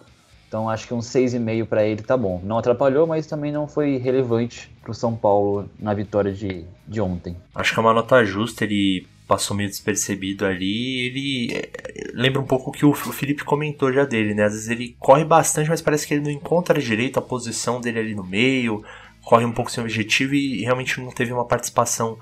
Então 0.47 0.69
acho 0.69 0.87
que 0.87 0.93
um 0.93 0.99
6,5 0.99 1.65
para 1.65 1.85
ele 1.85 2.01
tá 2.01 2.15
bom. 2.15 2.41
Não 2.43 2.57
atrapalhou, 2.57 3.05
mas 3.05 3.27
também 3.27 3.51
não 3.51 3.67
foi 3.67 3.97
relevante 3.97 4.71
para 4.81 4.91
o 4.91 4.93
São 4.93 5.15
Paulo 5.15 5.69
na 5.77 5.93
vitória 5.93 6.31
de, 6.31 6.65
de 6.87 7.01
ontem. 7.01 7.35
Acho 7.53 7.73
que 7.73 7.79
é 7.79 7.81
uma 7.81 7.93
nota 7.93 8.23
justa, 8.23 8.63
ele 8.63 9.05
passou 9.27 9.57
meio 9.57 9.69
despercebido 9.69 10.45
ali. 10.45 11.07
Ele 11.07 11.53
é, 11.53 12.11
lembra 12.13 12.39
um 12.39 12.45
pouco 12.45 12.69
o 12.69 12.73
que 12.73 12.85
o 12.85 12.93
Felipe 12.93 13.43
comentou 13.43 13.91
já 13.91 14.05
dele, 14.05 14.33
né? 14.33 14.45
Às 14.45 14.53
vezes 14.53 14.69
ele 14.69 14.95
corre 14.97 15.25
bastante, 15.25 15.69
mas 15.69 15.81
parece 15.81 16.07
que 16.07 16.13
ele 16.13 16.23
não 16.23 16.31
encontra 16.31 16.79
direito 16.81 17.19
a 17.19 17.21
posição 17.21 17.81
dele 17.81 17.99
ali 17.99 18.15
no 18.15 18.23
meio, 18.23 18.83
corre 19.21 19.43
um 19.43 19.51
pouco 19.51 19.69
sem 19.69 19.83
objetivo 19.83 20.33
e 20.33 20.61
realmente 20.61 21.01
não 21.01 21.11
teve 21.11 21.33
uma 21.33 21.45
participação 21.45 22.17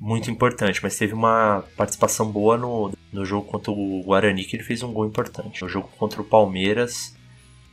muito 0.00 0.30
importante, 0.30 0.80
mas 0.82 0.96
teve 0.96 1.12
uma 1.12 1.64
participação 1.76 2.30
boa 2.30 2.56
no, 2.56 2.92
no 3.12 3.24
jogo 3.24 3.46
contra 3.46 3.70
o 3.70 4.02
Guarani, 4.02 4.44
que 4.44 4.56
ele 4.56 4.62
fez 4.62 4.82
um 4.82 4.92
gol 4.92 5.06
importante. 5.06 5.62
No 5.62 5.68
jogo 5.68 5.88
contra 5.98 6.20
o 6.20 6.24
Palmeiras, 6.24 7.16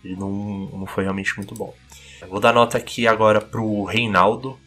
ele 0.03 0.15
não, 0.15 0.31
não 0.71 0.85
foi 0.85 1.03
realmente 1.03 1.35
muito 1.37 1.53
bom. 1.53 1.73
Eu 2.21 2.27
vou 2.27 2.39
dar 2.39 2.53
nota 2.53 2.77
aqui 2.77 3.07
agora 3.07 3.39
pro 3.39 3.83
Reinaldo. 3.83 4.59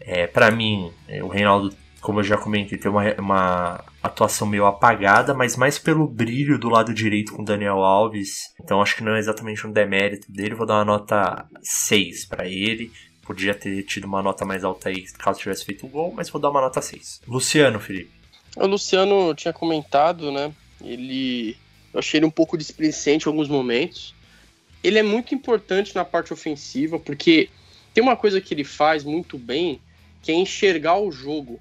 É, 0.00 0.26
para 0.26 0.50
mim, 0.50 0.92
é, 1.08 1.22
o 1.22 1.28
Reinaldo 1.28 1.74
como 2.06 2.20
eu 2.20 2.24
já 2.24 2.36
comentei, 2.36 2.78
tem 2.78 2.88
uma, 2.88 3.02
uma 3.18 3.84
atuação 4.00 4.46
meio 4.46 4.64
apagada, 4.64 5.34
mas 5.34 5.56
mais 5.56 5.76
pelo 5.76 6.06
brilho 6.06 6.56
do 6.56 6.68
lado 6.68 6.94
direito 6.94 7.32
com 7.32 7.42
Daniel 7.42 7.78
Alves. 7.78 8.54
Então 8.62 8.80
acho 8.80 8.94
que 8.94 9.02
não 9.02 9.16
é 9.16 9.18
exatamente 9.18 9.66
um 9.66 9.72
demérito 9.72 10.30
dele. 10.30 10.54
Vou 10.54 10.64
dar 10.64 10.74
uma 10.74 10.84
nota 10.84 11.48
6 11.60 12.26
para 12.26 12.46
ele. 12.46 12.92
Podia 13.26 13.54
ter 13.54 13.82
tido 13.82 14.04
uma 14.04 14.22
nota 14.22 14.44
mais 14.44 14.62
alta 14.62 14.88
aí 14.88 15.04
caso 15.18 15.40
tivesse 15.40 15.64
feito 15.64 15.86
um 15.86 15.88
gol, 15.88 16.12
mas 16.14 16.30
vou 16.30 16.40
dar 16.40 16.50
uma 16.50 16.60
nota 16.60 16.80
6. 16.80 17.22
Luciano, 17.26 17.80
Felipe. 17.80 18.10
O 18.56 18.66
Luciano 18.66 19.34
tinha 19.34 19.52
comentado, 19.52 20.30
né? 20.30 20.52
Ele. 20.82 21.56
Eu 21.92 21.98
achei 21.98 22.18
ele 22.18 22.26
um 22.26 22.30
pouco 22.30 22.56
displicente 22.56 23.26
em 23.26 23.28
alguns 23.28 23.48
momentos. 23.48 24.14
Ele 24.82 24.98
é 24.98 25.02
muito 25.02 25.34
importante 25.34 25.94
na 25.94 26.04
parte 26.04 26.32
ofensiva, 26.32 26.98
porque 26.98 27.50
tem 27.92 28.02
uma 28.02 28.16
coisa 28.16 28.40
que 28.40 28.54
ele 28.54 28.62
faz 28.62 29.02
muito 29.02 29.36
bem, 29.36 29.80
que 30.22 30.30
é 30.30 30.34
enxergar 30.34 30.98
o 30.98 31.10
jogo 31.10 31.58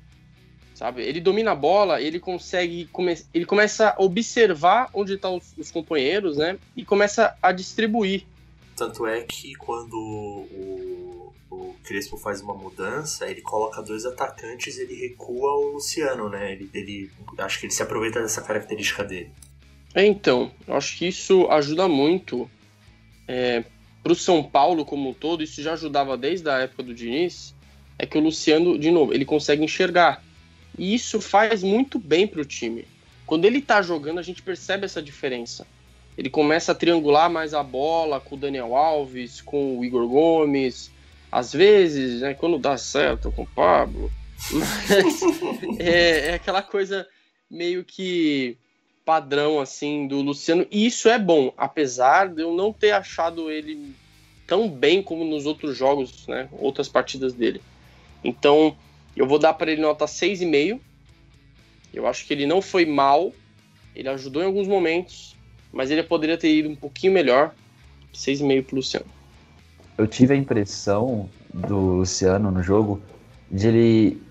sabe? 0.75 1.01
Ele 1.01 1.21
domina 1.21 1.51
a 1.51 1.55
bola, 1.55 2.01
ele 2.01 2.19
consegue, 2.19 2.85
come 2.91 3.17
ele 3.33 3.45
começa 3.45 3.95
a 3.97 4.03
observar 4.03 4.89
onde 4.93 5.13
estão 5.13 5.37
os, 5.37 5.53
os, 5.57 5.71
companheiros, 5.71 6.37
né? 6.37 6.59
E 6.75 6.83
começa 6.83 7.35
a 7.41 7.51
distribuir. 7.51 8.25
Tanto 8.75 9.07
é 9.07 9.21
que 9.21 9.55
quando 9.55 9.95
o, 9.95 10.94
o 11.55 11.75
Crespo 11.83 12.17
faz 12.17 12.41
uma 12.41 12.53
mudança, 12.53 13.29
ele 13.29 13.41
coloca 13.41 13.81
dois 13.81 14.05
atacantes, 14.05 14.77
ele 14.77 14.95
recua 14.95 15.51
o 15.53 15.73
Luciano, 15.73 16.29
né? 16.29 16.51
Ele, 16.51 16.69
ele 16.73 17.11
acho 17.37 17.59
que 17.59 17.65
ele 17.65 17.73
se 17.73 17.81
aproveita 17.81 18.21
dessa 18.21 18.41
característica 18.41 19.03
dele. 19.03 19.31
É, 19.93 20.05
então, 20.05 20.51
acho 20.67 20.97
que 20.97 21.07
isso 21.07 21.47
ajuda 21.49 21.87
muito 21.87 22.49
é, 23.27 23.63
para 24.03 24.11
o 24.11 24.15
São 24.15 24.43
Paulo 24.43 24.85
como 24.85 25.09
um 25.09 25.13
todo. 25.13 25.43
Isso 25.43 25.61
já 25.61 25.73
ajudava 25.73 26.17
desde 26.17 26.49
a 26.49 26.59
época 26.59 26.83
do 26.83 26.93
Diniz. 26.93 27.55
É 27.97 28.05
que 28.05 28.17
o 28.17 28.21
Luciano, 28.21 28.77
de 28.77 28.91
novo, 28.91 29.13
ele 29.13 29.23
consegue 29.23 29.63
enxergar 29.63 30.21
e 30.77 30.93
isso 30.93 31.21
faz 31.21 31.63
muito 31.63 31.97
bem 31.97 32.27
para 32.27 32.41
o 32.41 32.45
time. 32.45 32.85
Quando 33.25 33.45
ele 33.45 33.59
está 33.59 33.81
jogando, 33.81 34.19
a 34.19 34.21
gente 34.21 34.41
percebe 34.41 34.85
essa 34.85 35.01
diferença. 35.01 35.65
Ele 36.17 36.29
começa 36.29 36.71
a 36.71 36.75
triangular 36.75 37.29
mais 37.29 37.53
a 37.53 37.63
bola 37.63 38.19
com 38.19 38.35
o 38.35 38.37
Daniel 38.37 38.75
Alves, 38.75 39.41
com 39.41 39.79
o 39.79 39.85
Igor 39.85 40.07
Gomes. 40.07 40.91
Às 41.35 41.51
vezes, 41.51 42.21
né, 42.21 42.33
quando 42.33 42.57
dá 42.57 42.77
certo 42.77 43.29
com 43.29 43.41
o 43.41 43.47
Pablo. 43.47 44.09
Mas 44.53 45.21
é, 45.79 46.29
é 46.29 46.33
aquela 46.35 46.61
coisa 46.61 47.05
meio 47.51 47.83
que 47.83 48.57
padrão 49.03 49.59
assim 49.59 50.07
do 50.07 50.21
Luciano. 50.21 50.65
E 50.71 50.85
isso 50.85 51.09
é 51.09 51.19
bom, 51.19 51.53
apesar 51.57 52.29
de 52.29 52.41
eu 52.41 52.53
não 52.53 52.71
ter 52.71 52.91
achado 52.91 53.51
ele 53.51 53.93
tão 54.47 54.69
bem 54.69 55.03
como 55.03 55.25
nos 55.25 55.45
outros 55.45 55.75
jogos, 55.75 56.25
né? 56.25 56.47
Outras 56.53 56.87
partidas 56.87 57.33
dele. 57.33 57.61
Então, 58.23 58.73
eu 59.13 59.27
vou 59.27 59.37
dar 59.37 59.55
para 59.55 59.73
ele 59.73 59.81
nota 59.81 60.05
6,5. 60.05 60.79
Eu 61.93 62.07
acho 62.07 62.25
que 62.25 62.33
ele 62.33 62.45
não 62.45 62.61
foi 62.61 62.85
mal. 62.85 63.33
Ele 63.93 64.07
ajudou 64.07 64.41
em 64.41 64.45
alguns 64.45 64.69
momentos, 64.69 65.35
mas 65.73 65.91
ele 65.91 66.01
poderia 66.01 66.37
ter 66.37 66.55
ido 66.55 66.69
um 66.69 66.77
pouquinho 66.77 67.11
melhor. 67.11 67.53
6,5 68.13 68.63
pro 68.63 68.77
Luciano. 68.77 69.15
Eu 69.97 70.07
tive 70.07 70.33
a 70.33 70.37
impressão 70.37 71.29
do 71.53 71.77
Luciano 71.97 72.51
no 72.51 72.61
jogo 72.61 73.01
de 73.49 73.67
ele 73.67 74.21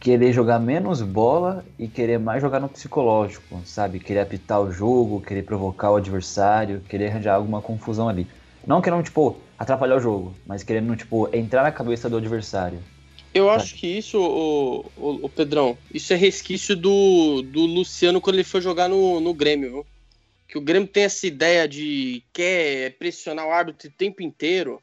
querer 0.00 0.32
jogar 0.32 0.58
menos 0.58 1.00
bola 1.00 1.64
e 1.78 1.86
querer 1.86 2.18
mais 2.18 2.42
jogar 2.42 2.58
no 2.58 2.68
psicológico, 2.68 3.62
sabe? 3.64 4.00
Querer 4.00 4.20
apitar 4.20 4.60
o 4.60 4.72
jogo, 4.72 5.20
querer 5.20 5.44
provocar 5.44 5.92
o 5.92 5.96
adversário, 5.96 6.82
querer 6.88 7.08
arranjar 7.08 7.36
alguma 7.36 7.62
confusão 7.62 8.08
ali. 8.08 8.26
Não 8.66 8.82
querendo, 8.82 9.04
tipo, 9.04 9.36
atrapalhar 9.56 9.96
o 9.96 10.00
jogo, 10.00 10.34
mas 10.44 10.64
querendo, 10.64 10.96
tipo, 10.96 11.28
entrar 11.32 11.62
na 11.62 11.70
cabeça 11.70 12.10
do 12.10 12.16
adversário. 12.16 12.80
Eu 13.32 13.48
acho 13.48 13.76
que 13.76 13.86
isso, 13.86 14.18
o, 14.20 14.84
o, 14.96 15.26
o, 15.26 15.28
Pedrão, 15.28 15.78
isso 15.92 16.12
é 16.12 16.16
resquício 16.16 16.76
do, 16.76 17.40
do 17.42 17.64
Luciano 17.64 18.20
quando 18.20 18.36
ele 18.36 18.44
foi 18.44 18.60
jogar 18.60 18.88
no, 18.88 19.20
no 19.20 19.32
Grêmio, 19.32 19.70
viu? 19.70 19.86
Que 20.46 20.58
o 20.58 20.60
Grêmio 20.60 20.88
tem 20.88 21.04
essa 21.04 21.26
ideia 21.26 21.66
de 21.66 22.22
quer 22.32 22.98
pressionar 22.98 23.46
o 23.46 23.52
árbitro 23.52 23.88
o 23.88 23.92
tempo 23.92 24.22
inteiro. 24.22 24.82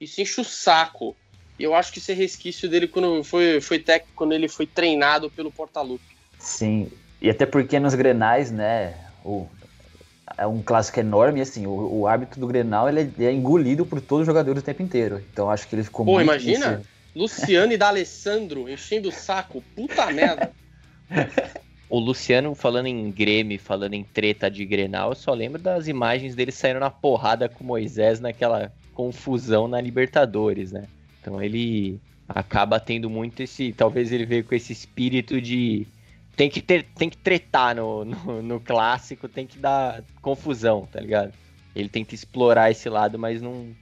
Isso 0.00 0.20
enche 0.20 0.40
o 0.40 0.44
saco. 0.44 1.14
E 1.58 1.62
eu 1.62 1.74
acho 1.74 1.92
que 1.92 1.98
isso 1.98 2.10
é 2.10 2.14
resquício 2.14 2.68
dele 2.68 2.88
quando 2.88 3.22
foi, 3.22 3.60
foi 3.60 3.78
técnico, 3.78 4.14
quando 4.16 4.32
ele 4.32 4.48
foi 4.48 4.66
treinado 4.66 5.30
pelo 5.30 5.52
Portalupe. 5.52 6.02
Sim, 6.38 6.90
e 7.20 7.28
até 7.28 7.44
porque 7.44 7.78
nos 7.78 7.94
Grenais, 7.94 8.50
né, 8.50 8.94
o, 9.22 9.46
é 10.38 10.46
um 10.46 10.62
clássico 10.62 11.00
enorme, 11.00 11.40
e 11.40 11.42
assim, 11.42 11.66
o, 11.66 12.00
o 12.00 12.06
árbitro 12.06 12.40
do 12.40 12.46
Grenal 12.46 12.88
ele 12.88 13.12
é, 13.18 13.24
é 13.24 13.32
engolido 13.32 13.84
por 13.84 14.00
todos 14.00 14.22
os 14.22 14.26
jogadores 14.26 14.62
o 14.62 14.64
tempo 14.64 14.82
inteiro. 14.82 15.22
Então 15.30 15.50
acho 15.50 15.68
que 15.68 15.74
ele 15.74 15.84
ficou 15.84 16.06
Pô, 16.06 16.12
muito... 16.12 16.24
imagina... 16.24 16.82
Luciano 17.14 17.72
e 17.72 17.76
D'Alessandro 17.76 18.68
enchendo 18.68 19.08
o 19.08 19.12
saco. 19.12 19.62
Puta 19.74 20.06
merda. 20.12 20.52
O 21.88 21.98
Luciano 21.98 22.54
falando 22.54 22.86
em 22.86 23.10
Grêmio, 23.10 23.58
falando 23.58 23.94
em 23.94 24.04
treta 24.04 24.48
de 24.48 24.64
Grenal, 24.64 25.10
eu 25.10 25.16
só 25.16 25.34
lembro 25.34 25.60
das 25.60 25.88
imagens 25.88 26.36
dele 26.36 26.52
saindo 26.52 26.78
na 26.78 26.88
porrada 26.88 27.48
com 27.48 27.64
Moisés 27.64 28.20
naquela 28.20 28.72
confusão 29.00 29.66
na 29.66 29.80
Libertadores, 29.80 30.72
né? 30.72 30.86
Então 31.20 31.42
ele 31.42 31.98
acaba 32.28 32.78
tendo 32.78 33.08
muito 33.08 33.42
esse. 33.42 33.72
Talvez 33.72 34.12
ele 34.12 34.26
veio 34.26 34.44
com 34.44 34.54
esse 34.54 34.74
espírito 34.74 35.40
de. 35.40 35.86
Tem 36.36 36.50
que, 36.50 36.60
ter, 36.60 36.84
tem 36.96 37.08
que 37.08 37.16
tretar 37.16 37.74
no, 37.76 38.04
no, 38.04 38.42
no 38.42 38.60
clássico, 38.60 39.26
tem 39.28 39.46
que 39.46 39.58
dar 39.58 40.02
confusão, 40.20 40.86
tá 40.90 41.00
ligado? 41.00 41.32
Ele 41.74 41.88
tenta 41.88 42.14
explorar 42.14 42.70
esse 42.70 42.88
lado, 42.88 43.18
mas 43.18 43.42
não, 43.42 43.74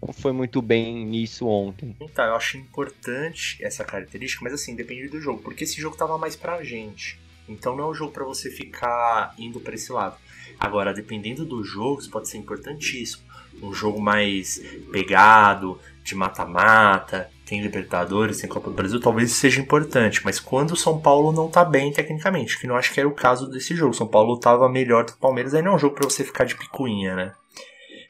não 0.00 0.12
foi 0.12 0.32
muito 0.32 0.60
bem 0.60 1.04
nisso 1.06 1.46
ontem. 1.46 1.96
Então, 2.00 2.24
eu 2.24 2.34
acho 2.34 2.56
importante 2.56 3.58
essa 3.64 3.84
característica, 3.84 4.44
mas 4.44 4.52
assim, 4.52 4.76
depende 4.76 5.08
do 5.08 5.20
jogo, 5.20 5.42
porque 5.42 5.64
esse 5.64 5.80
jogo 5.80 5.96
tava 5.96 6.16
mais 6.18 6.36
pra 6.36 6.62
gente. 6.62 7.18
Então 7.48 7.76
não 7.76 7.84
é 7.84 7.90
um 7.90 7.94
jogo 7.94 8.12
para 8.12 8.24
você 8.24 8.50
ficar 8.50 9.34
indo 9.38 9.60
para 9.60 9.74
esse 9.74 9.92
lado. 9.92 10.16
Agora, 10.58 10.94
dependendo 10.94 11.44
do 11.44 11.62
jogo, 11.62 12.00
isso 12.00 12.10
pode 12.10 12.28
ser 12.28 12.38
importantíssimo. 12.38 13.22
Um 13.62 13.72
jogo 13.72 14.00
mais 14.00 14.60
pegado, 14.92 15.78
de 16.02 16.14
mata-mata, 16.14 17.30
tem 17.46 17.62
Libertadores, 17.62 18.40
tem 18.40 18.48
Copa 18.48 18.70
do 18.70 18.76
Brasil, 18.76 19.00
talvez 19.00 19.32
seja 19.32 19.60
importante. 19.60 20.20
Mas 20.24 20.40
quando 20.40 20.72
o 20.72 20.76
São 20.76 21.00
Paulo 21.00 21.32
não 21.32 21.48
tá 21.48 21.64
bem 21.64 21.92
tecnicamente, 21.92 22.58
que 22.58 22.66
não 22.66 22.76
acho 22.76 22.92
que 22.92 23.00
era 23.00 23.08
o 23.08 23.14
caso 23.14 23.48
desse 23.48 23.74
jogo. 23.74 23.94
São 23.94 24.06
Paulo 24.06 24.38
tava 24.38 24.68
melhor 24.68 25.04
do 25.04 25.12
que 25.12 25.18
o 25.18 25.20
Palmeiras, 25.20 25.54
aí 25.54 25.62
não 25.62 25.72
é 25.72 25.74
um 25.76 25.78
jogo 25.78 25.94
para 25.94 26.08
você 26.08 26.24
ficar 26.24 26.44
de 26.44 26.56
picuinha, 26.56 27.14
né? 27.14 27.32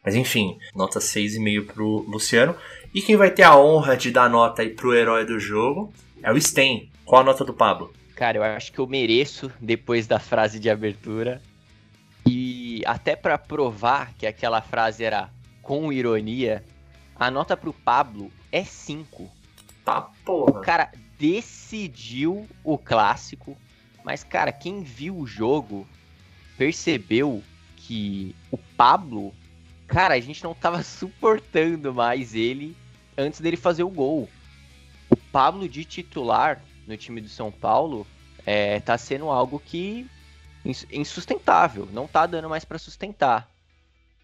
Mas 0.05 0.15
enfim, 0.15 0.59
nota 0.75 0.99
6,5 0.99 1.67
pro 1.67 2.05
Luciano. 2.09 2.55
E 2.95 3.01
quem 3.01 3.17
vai 3.17 3.31
ter 3.31 3.43
a 3.43 3.57
honra 3.57 3.97
de 3.97 4.11
dar 4.11 4.29
nota 4.29 4.63
aí 4.63 4.71
pro 4.71 4.95
herói 4.95 5.25
do 5.25 5.41
jogo 5.41 5.93
é 6.23 6.31
o 6.31 6.41
Sten. 6.41 6.91
Qual 7.05 7.23
a 7.23 7.25
nota 7.25 7.45
do 7.45 7.55
Pablo? 7.55 7.93
Cara, 8.15 8.39
eu 8.39 8.43
acho 8.43 8.73
que 8.73 8.79
eu 8.79 8.87
mereço 8.87 9.51
depois 9.61 10.07
da 10.07 10.21
frase 10.21 10.61
de 10.61 10.71
abertura. 10.71 11.41
E 12.27 12.83
até 12.87 13.17
para 13.17 13.37
provar 13.37 14.13
que 14.17 14.27
aquela 14.27 14.61
frase 14.61 15.05
era 15.05 15.31
com 15.65 15.93
ironia, 15.93 16.63
A 17.17 17.31
nota 17.31 17.57
pro 17.57 17.73
Pablo 17.73 18.31
é 18.53 18.63
5. 18.65 19.31
Tá, 19.85 20.03
porra. 20.25 20.51
O 20.51 20.61
cara 20.61 20.93
decidiu 21.19 22.47
o 22.63 22.77
clássico, 22.77 23.57
mas, 24.05 24.23
cara, 24.23 24.53
quem 24.53 24.83
viu 24.83 25.17
o 25.17 25.27
jogo 25.27 25.87
percebeu 26.59 27.43
que 27.77 28.35
o 28.51 28.59
Pablo, 28.59 29.33
cara, 29.87 30.15
a 30.15 30.21
gente 30.21 30.43
não 30.43 30.55
tava 30.55 30.83
suportando 30.85 31.95
mais 31.95 32.35
ele 32.35 32.77
antes 33.17 33.41
dele 33.41 33.57
fazer 33.57 33.85
o 33.85 33.91
gol. 33.91 34.29
O 35.09 35.17
Pablo 35.17 35.69
de 35.69 35.85
titular 35.85 36.63
no 36.87 36.97
time 36.97 37.21
do 37.21 37.29
São 37.29 37.53
Paulo 37.53 38.07
é, 38.45 38.81
tá 38.81 38.99
sendo 38.99 39.31
algo 39.31 39.61
que 39.61 40.07
insustentável, 40.91 41.89
não 41.93 42.07
tá 42.07 42.27
dando 42.27 42.49
mais 42.49 42.65
para 42.65 42.79
sustentar. 42.79 43.54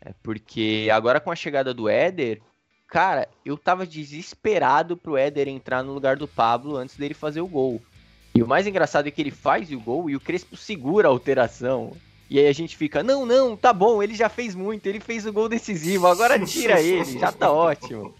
É 0.00 0.12
porque 0.22 0.88
agora 0.92 1.20
com 1.20 1.30
a 1.30 1.36
chegada 1.36 1.74
do 1.74 1.88
Éder, 1.88 2.40
cara, 2.88 3.28
eu 3.44 3.56
tava 3.56 3.86
desesperado 3.86 4.96
pro 4.96 5.16
Éder 5.16 5.48
entrar 5.48 5.82
no 5.82 5.92
lugar 5.92 6.16
do 6.16 6.26
Pablo 6.26 6.76
antes 6.76 6.96
dele 6.96 7.14
fazer 7.14 7.40
o 7.40 7.46
gol. 7.46 7.80
E 8.34 8.42
o 8.42 8.46
mais 8.46 8.66
engraçado 8.66 9.06
é 9.06 9.10
que 9.10 9.20
ele 9.20 9.30
faz 9.30 9.70
o 9.70 9.80
gol 9.80 10.08
e 10.08 10.16
o 10.16 10.20
Crespo 10.20 10.56
segura 10.56 11.08
a 11.08 11.10
alteração. 11.10 11.92
E 12.30 12.38
aí 12.38 12.46
a 12.46 12.52
gente 12.52 12.76
fica, 12.76 13.02
não, 13.02 13.26
não, 13.26 13.56
tá 13.56 13.72
bom, 13.72 14.02
ele 14.02 14.14
já 14.14 14.28
fez 14.28 14.54
muito, 14.54 14.86
ele 14.86 15.00
fez 15.00 15.26
o 15.26 15.32
gol 15.32 15.48
decisivo, 15.48 16.06
agora 16.06 16.38
tira 16.46 16.80
ele, 16.80 17.18
já 17.18 17.32
tá 17.32 17.50
ótimo. 17.50 18.14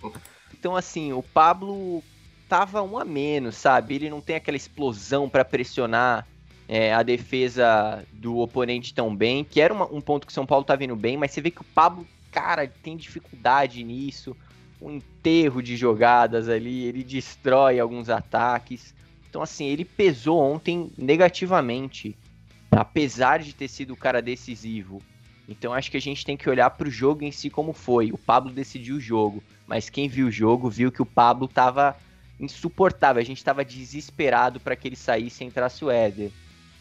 Então, 0.53 0.75
assim, 0.75 1.13
o 1.13 1.23
Pablo 1.23 2.03
tava 2.49 2.83
um 2.83 2.99
a 2.99 3.05
menos, 3.05 3.55
sabe? 3.55 3.95
Ele 3.95 4.11
não 4.11 4.21
tem 4.21 4.35
aquela 4.35 4.57
explosão 4.57 5.29
para 5.29 5.45
pressionar 5.45 6.27
é, 6.73 6.95
a 6.95 7.03
defesa 7.03 8.07
do 8.13 8.39
oponente 8.39 8.95
tão 8.95 9.15
bem, 9.15 9.43
que 9.43 9.61
era 9.61 9.75
uma, 9.75 9.93
um 9.93 10.01
ponto 10.01 10.25
que 10.25 10.31
o 10.31 10.33
São 10.33 10.47
Paulo 10.47 10.65
tá 10.65 10.77
vindo 10.77 10.95
bem, 10.95 11.17
mas 11.17 11.33
você 11.33 11.41
vê 11.41 11.51
que 11.51 11.63
o 11.63 11.65
Pablo, 11.65 12.07
cara, 12.31 12.65
tem 12.69 12.97
dificuldade 12.97 13.83
nisso, 13.83 14.37
um 14.81 14.93
enterro 14.93 15.61
de 15.61 15.77
jogadas 15.77 16.49
ali, 16.49 16.85
ele 16.85 17.03
destrói 17.03 17.81
alguns 17.81 18.09
ataques. 18.09 18.95
Então, 19.29 19.43
assim, 19.43 19.67
ele 19.67 19.85
pesou 19.85 20.41
ontem 20.41 20.93
negativamente, 20.97 22.17
apesar 22.71 23.41
de 23.41 23.53
ter 23.53 23.67
sido 23.67 23.95
o 23.95 23.97
cara 23.97 24.23
decisivo. 24.23 25.03
Então, 25.49 25.75
acho 25.75 25.91
que 25.91 25.97
a 25.97 26.01
gente 26.01 26.25
tem 26.25 26.37
que 26.37 26.49
olhar 26.49 26.71
para 26.71 26.87
o 26.87 26.91
jogo 26.91 27.25
em 27.25 27.33
si 27.33 27.51
como 27.51 27.73
foi. 27.73 28.13
O 28.13 28.19
Pablo 28.19 28.53
decidiu 28.53 28.95
o 28.95 29.01
jogo, 29.01 29.43
mas 29.67 29.91
quem 29.91 30.09
viu 30.09 30.29
o 30.29 30.31
jogo 30.31 30.71
viu 30.71 30.93
que 30.93 31.03
o 31.03 31.07
Pablo 31.07 31.49
tava 31.49 31.97
insuportável. 32.39 33.21
A 33.21 33.27
gente 33.27 33.39
estava 33.39 33.65
desesperado 33.65 34.61
para 34.61 34.77
que 34.77 34.87
ele 34.87 34.95
saísse 34.95 35.43
e 35.43 35.49
entrasse 35.49 35.85
o 35.85 35.91
Éder. 35.91 36.31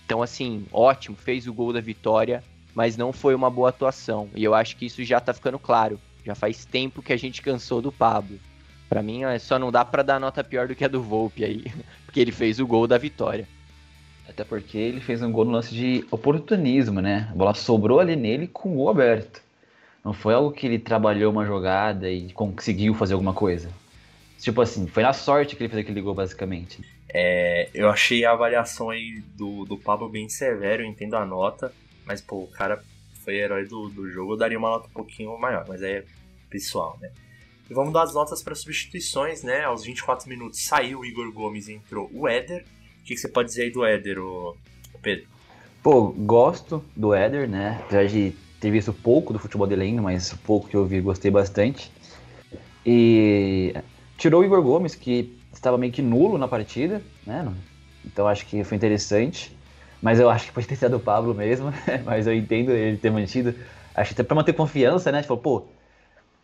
Então, 0.10 0.24
assim, 0.24 0.66
ótimo, 0.74 1.16
fez 1.16 1.45
o 1.45 1.53
gol 1.53 1.72
da 1.72 1.80
vitória, 1.80 2.43
mas 2.74 2.97
não 2.97 3.14
foi 3.14 3.36
uma 3.36 3.47
boa 3.47 3.70
atuação. 3.70 4.28
E 4.34 4.43
eu 4.43 4.55
acho 4.55 4.76
que 4.76 4.88
isso 4.88 5.03
já 5.03 5.20
tá 5.20 5.36
ficando 5.36 5.60
claro. 5.60 5.99
Já 6.26 6.34
faz 6.34 6.66
tempo 6.66 7.03
que 7.03 7.14
a 7.14 7.16
gente 7.16 7.43
cansou 7.43 7.80
do 7.80 7.91
Pablo. 7.91 8.39
Para 8.89 9.03
mim, 9.03 9.24
é, 9.24 9.38
só 9.38 9.60
não 9.60 9.72
dá 9.72 9.86
para 9.86 10.01
dar 10.01 10.20
nota 10.20 10.43
pior 10.43 10.68
do 10.68 10.74
que 10.74 10.84
a 10.84 10.88
do 10.88 10.99
Volpe 10.99 11.45
aí, 11.45 11.64
porque 12.07 12.20
ele 12.20 12.32
fez 12.32 12.60
o 12.60 12.66
gol 12.66 12.88
da 12.88 12.97
vitória. 12.97 13.47
Até 14.28 14.43
porque 14.43 14.80
ele 14.80 14.99
fez 14.99 15.22
um 15.22 15.32
gol 15.32 15.45
no 15.45 15.51
lance 15.51 15.76
de 15.76 16.03
oportunismo, 16.10 17.01
né? 17.01 17.28
A 17.30 17.36
bola 17.36 17.53
sobrou 17.53 17.99
ali 17.99 18.16
nele 18.16 18.47
com 18.47 18.72
o 18.72 18.78
gol 18.78 18.89
aberto. 18.89 19.43
Não 20.03 20.12
foi 20.12 20.34
algo 20.34 20.51
que 20.51 20.66
ele 20.66 20.80
trabalhou 20.80 21.32
uma 21.32 21.45
jogada 21.45 22.10
e 22.10 22.34
conseguiu 22.34 22.95
fazer 22.95 23.14
alguma 23.14 23.36
coisa. 23.36 23.70
Tipo 24.40 24.62
assim, 24.62 24.88
foi 24.88 25.04
na 25.04 25.14
sorte 25.14 25.56
que 25.56 25.64
ele 25.64 25.70
fez 25.70 25.82
aquele 25.82 26.02
gol, 26.02 26.16
basicamente. 26.16 26.82
É, 27.10 27.70
eu 27.74 27.90
achei 27.90 28.24
a 28.24 28.32
avaliação 28.32 28.90
aí 28.90 29.22
do, 29.36 29.66
do 29.66 29.78
Pablo 29.78 30.08
bem 30.08 30.30
severo, 30.30 30.84
eu 30.84 30.88
entendo 30.88 31.16
a 31.16 31.26
nota, 31.26 31.74
mas 32.06 32.22
pô, 32.22 32.44
o 32.44 32.48
cara 32.48 32.84
foi 33.24 33.36
herói 33.36 33.66
do, 33.66 33.90
do 33.90 34.10
jogo, 34.10 34.34
eu 34.34 34.38
daria 34.38 34.58
uma 34.58 34.70
nota 34.70 34.88
um 34.88 34.92
pouquinho 34.92 35.38
maior, 35.38 35.66
mas 35.68 35.82
é 35.82 36.04
pessoal, 36.50 36.98
né? 37.02 37.12
E 37.70 37.74
vamos 37.74 37.94
dar 37.94 38.04
as 38.04 38.14
notas 38.14 38.42
para 38.42 38.56
substituições, 38.56 39.44
né? 39.44 39.64
Aos 39.64 39.84
24 39.84 40.28
minutos 40.28 40.64
saiu 40.64 41.00
o 41.00 41.06
Igor 41.06 41.32
Gomes 41.32 41.68
e 41.68 41.74
entrou 41.74 42.10
o 42.14 42.28
Éder. 42.28 42.64
O 43.02 43.04
que, 43.04 43.14
que, 43.14 43.18
você 43.18 43.28
pode 43.28 43.50
dizer 43.50 43.64
aí 43.64 43.72
do 43.72 43.86
Éder, 43.86 44.20
o 44.20 44.56
Pedro? 45.02 45.28
Pô, 45.84 46.08
gosto 46.08 46.84
do 46.96 47.14
Éder, 47.14 47.48
né? 47.48 47.80
Apesar 47.84 48.08
de 48.08 48.34
ter 48.60 48.72
visto 48.72 48.92
pouco 48.92 49.34
do 49.34 49.40
futebol 49.40 49.68
dele 49.68 49.84
ainda, 49.84 50.02
mas 50.02 50.34
pouco 50.34 50.68
que 50.68 50.76
eu 50.76 50.86
vi, 50.86 51.00
gostei 51.00 51.30
bastante. 51.30 51.92
E 52.86 53.76
Tirou 54.20 54.41
o 54.41 54.45
Igor 54.45 54.61
Gomes, 54.61 54.93
que 54.93 55.39
estava 55.51 55.78
meio 55.78 55.93
que 55.93 56.01
nulo 56.01 56.38
na 56.38 56.47
partida, 56.47 57.01
né? 57.26 57.51
Então 58.05 58.28
acho 58.28 58.45
que 58.45 58.63
foi 58.65 58.76
interessante. 58.76 59.57
Mas 60.01 60.20
eu 60.20 60.30
acho 60.30 60.45
que 60.45 60.51
pode 60.51 60.67
ter 60.67 60.76
sido 60.76 60.97
o 60.97 60.99
Pablo 60.99 61.34
mesmo, 61.34 61.74
mas 62.05 62.28
eu 62.28 62.34
entendo 62.34 62.72
ele 62.72 62.97
ter 62.97 63.09
mantido. 63.11 63.55
Acho 63.95 64.09
que 64.09 64.22
até 64.22 64.24
pra 64.24 64.36
manter 64.36 64.53
confiança, 64.53 65.11
né? 65.11 65.22
Tipo, 65.22 65.38
pô, 65.38 65.63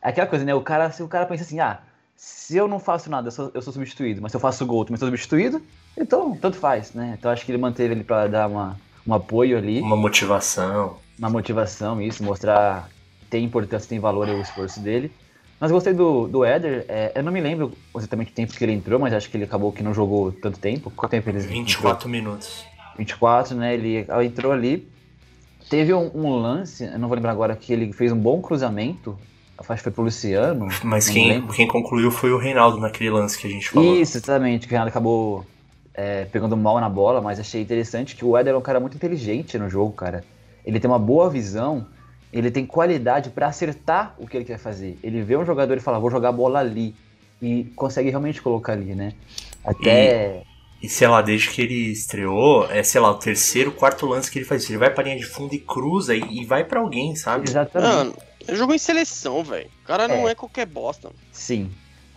aquela 0.01 0.25
coisa, 0.25 0.43
né? 0.43 0.55
O 0.55 0.61
cara, 0.61 0.89
se 0.89 1.03
o 1.03 1.07
cara 1.07 1.25
pensa 1.25 1.43
assim, 1.43 1.59
ah, 1.59 1.79
se 2.15 2.55
eu 2.55 2.67
não 2.67 2.79
faço 2.79 3.09
nada, 3.09 3.27
eu 3.27 3.31
sou, 3.31 3.51
eu 3.53 3.61
sou 3.61 3.73
substituído, 3.73 4.21
mas 4.21 4.31
se 4.31 4.37
eu 4.37 4.41
faço 4.41 4.65
gol, 4.65 4.81
eu 4.81 4.85
também 4.85 4.97
sou 4.97 5.07
substituído, 5.07 5.61
então 5.97 6.35
tanto 6.35 6.57
faz, 6.57 6.93
né? 6.93 7.15
Então 7.17 7.29
acho 7.29 7.45
que 7.45 7.51
ele 7.51 7.57
manteve 7.57 7.93
ele 7.93 8.03
para 8.03 8.27
dar 8.27 8.47
uma, 8.47 8.77
um 9.05 9.13
apoio 9.13 9.57
ali. 9.57 9.81
Uma 9.81 9.97
motivação. 9.97 10.97
Uma 11.19 11.29
motivação, 11.29 12.01
isso, 12.01 12.23
mostrar 12.23 12.89
que 13.19 13.25
tem 13.27 13.43
importância, 13.43 13.87
tem 13.87 13.99
valor 13.99 14.27
o 14.27 14.41
esforço 14.41 14.79
dele. 14.79 15.11
Mas 15.59 15.71
gostei 15.71 15.93
do, 15.93 16.27
do 16.27 16.43
Éder. 16.43 16.85
É, 16.87 17.11
eu 17.15 17.23
não 17.23 17.31
me 17.31 17.39
lembro 17.39 17.71
exatamente 17.95 18.31
o 18.31 18.33
tempo 18.33 18.53
que 18.53 18.63
ele 18.63 18.73
entrou, 18.73 18.99
mas 18.99 19.13
acho 19.13 19.29
que 19.29 19.37
ele 19.37 19.45
acabou 19.45 19.71
que 19.71 19.81
não 19.81 19.93
jogou 19.93 20.31
tanto 20.31 20.59
tempo. 20.59 20.91
Quanto 20.91 21.11
tempo 21.11 21.29
ele 21.29 21.39
24 21.39 21.95
entrou? 21.95 22.11
minutos. 22.11 22.65
24, 22.97 23.55
né? 23.55 23.73
Ele 23.73 24.05
entrou 24.25 24.51
ali. 24.51 24.87
Teve 25.69 25.93
um, 25.93 26.11
um, 26.13 26.35
lance, 26.35 26.83
eu 26.83 26.99
não 26.99 27.07
vou 27.07 27.15
lembrar 27.15 27.31
agora, 27.31 27.55
que 27.55 27.73
ele 27.73 27.91
fez 27.93 28.11
um 28.11 28.17
bom 28.17 28.41
cruzamento. 28.41 29.17
Acho 29.57 29.77
que 29.77 29.83
foi 29.83 29.91
pro 29.91 30.03
Luciano. 30.03 30.67
Mas 30.83 31.07
quem, 31.07 31.47
quem 31.47 31.67
concluiu 31.67 32.11
foi 32.11 32.31
o 32.31 32.37
Reinaldo 32.37 32.77
naquele 32.77 33.09
lance 33.09 33.37
que 33.37 33.47
a 33.47 33.49
gente 33.49 33.69
falou. 33.69 33.95
Isso, 33.95 34.17
exatamente. 34.17 34.67
Que 34.67 34.67
o 34.67 34.71
Reinaldo 34.71 34.89
acabou 34.89 35.45
é, 35.93 36.25
pegando 36.25 36.57
mal 36.57 36.79
na 36.79 36.89
bola, 36.89 37.21
mas 37.21 37.39
achei 37.39 37.61
interessante 37.61 38.15
que 38.15 38.25
o 38.25 38.37
Éder 38.37 38.53
é 38.53 38.57
um 38.57 38.61
cara 38.61 38.79
muito 38.79 38.95
inteligente 38.95 39.57
no 39.57 39.69
jogo, 39.69 39.93
cara. 39.93 40.23
Ele 40.65 40.79
tem 40.79 40.89
uma 40.89 40.99
boa 40.99 41.29
visão 41.29 41.87
ele 42.31 42.51
tem 42.51 42.65
qualidade 42.65 43.29
para 43.29 43.47
acertar 43.47 44.15
o 44.17 44.27
que 44.27 44.37
ele 44.37 44.45
quer 44.45 44.57
fazer. 44.57 44.97
Ele 45.03 45.21
vê 45.21 45.37
um 45.37 45.45
jogador 45.45 45.77
e 45.77 45.79
fala, 45.79 45.99
vou 45.99 46.11
jogar 46.11 46.29
a 46.29 46.33
bola 46.33 46.59
ali. 46.59 46.95
E 47.41 47.65
consegue 47.75 48.09
realmente 48.09 48.41
colocar 48.41 48.73
ali, 48.73 48.95
né? 48.95 49.13
Até. 49.63 50.43
E, 50.81 50.85
e 50.85 50.89
sei 50.89 51.07
lá, 51.07 51.21
desde 51.21 51.49
que 51.49 51.61
ele 51.61 51.91
estreou, 51.91 52.69
é, 52.71 52.81
sei 52.83 53.01
lá, 53.01 53.11
o 53.11 53.15
terceiro, 53.15 53.71
quarto 53.71 54.05
lance 54.05 54.31
que 54.31 54.39
ele 54.39 54.45
faz. 54.45 54.69
Ele 54.69 54.77
vai 54.77 54.89
pra 54.89 55.03
linha 55.03 55.17
de 55.17 55.25
fundo 55.25 55.53
e 55.53 55.59
cruza 55.59 56.15
e, 56.15 56.21
e 56.41 56.45
vai 56.45 56.63
para 56.63 56.79
alguém, 56.79 57.15
sabe? 57.15 57.47
Exatamente. 57.47 57.93
Mano, 57.93 58.15
ele 58.47 58.57
jogou 58.57 58.75
em 58.75 58.79
seleção, 58.79 59.43
velho. 59.43 59.69
O 59.83 59.87
cara 59.87 60.07
não 60.07 60.27
é. 60.27 60.31
é 60.31 60.35
qualquer 60.35 60.65
bosta. 60.65 61.09
Sim. 61.31 61.69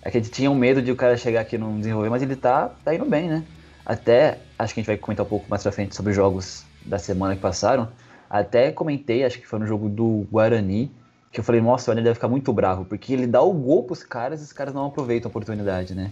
É 0.03 0.11
que 0.11 0.19
a 0.19 0.21
gente 0.21 0.33
tinha 0.33 0.51
um 0.51 0.55
medo 0.55 0.81
de 0.81 0.93
o 0.93 0.97
cara 0.97 1.17
chegar 1.17 1.41
aqui 1.41 1.57
e 1.57 1.59
não 1.59 1.79
desenvolver, 1.79 2.09
mas 2.09 2.23
ele 2.23 2.37
tá, 2.37 2.71
tá 2.85 2.95
indo 2.95 3.05
bem, 3.05 3.29
né? 3.29 3.45
Até, 3.85 4.39
acho 4.59 4.75
que 4.75 4.81
a 4.81 4.83
gente 4.83 4.87
vai 4.87 4.97
comentar 4.97 5.25
um 5.25 5.29
pouco 5.29 5.47
mais 5.49 5.63
pra 5.63 5.73
frente 5.73 5.97
sobre 5.97 6.11
os 6.11 6.17
jogos 6.17 6.65
da 6.85 6.99
semana 6.99 7.35
que 7.35 7.41
passaram. 7.41 7.89
Até 8.29 8.71
comentei, 8.71 9.25
acho 9.25 9.39
que 9.39 9.47
foi 9.47 9.59
no 9.59 9.67
jogo 9.67 9.89
do 9.89 10.27
Guarani, 10.31 10.91
que 11.33 11.41
eu 11.41 11.45
falei, 11.45 11.61
nossa, 11.61 11.91
o 11.91 11.93
Éder 11.93 12.05
deve 12.05 12.15
ficar 12.15 12.29
muito 12.29 12.53
bravo, 12.53 12.85
porque 12.85 13.13
ele 13.13 13.27
dá 13.27 13.43
o 13.43 13.53
gol 13.53 13.85
pros 13.85 14.03
caras 14.03 14.41
e 14.41 14.45
os 14.45 14.53
caras 14.53 14.75
não 14.75 14.87
aproveitam 14.87 15.29
a 15.29 15.31
oportunidade, 15.31 15.95
né? 15.95 16.11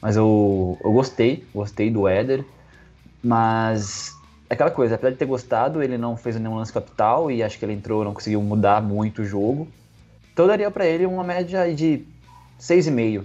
Mas 0.00 0.16
eu, 0.16 0.78
eu 0.82 0.92
gostei, 0.92 1.44
gostei 1.54 1.90
do 1.90 2.08
Éder, 2.08 2.44
mas 3.22 4.16
é 4.48 4.54
aquela 4.54 4.70
coisa, 4.70 4.94
apesar 4.94 5.10
de 5.10 5.16
ter 5.16 5.26
gostado, 5.26 5.82
ele 5.82 5.98
não 5.98 6.16
fez 6.16 6.36
nenhum 6.36 6.56
lance 6.56 6.72
capital 6.72 7.30
e 7.30 7.42
acho 7.42 7.58
que 7.58 7.64
ele 7.64 7.74
entrou, 7.74 8.04
não 8.04 8.14
conseguiu 8.14 8.42
mudar 8.42 8.82
muito 8.82 9.22
o 9.22 9.24
jogo. 9.24 9.68
Então 10.32 10.44
eu 10.44 10.48
daria 10.48 10.70
para 10.70 10.86
ele 10.86 11.06
uma 11.06 11.22
média 11.22 11.72
de 11.72 12.04
6,5. 12.58 13.24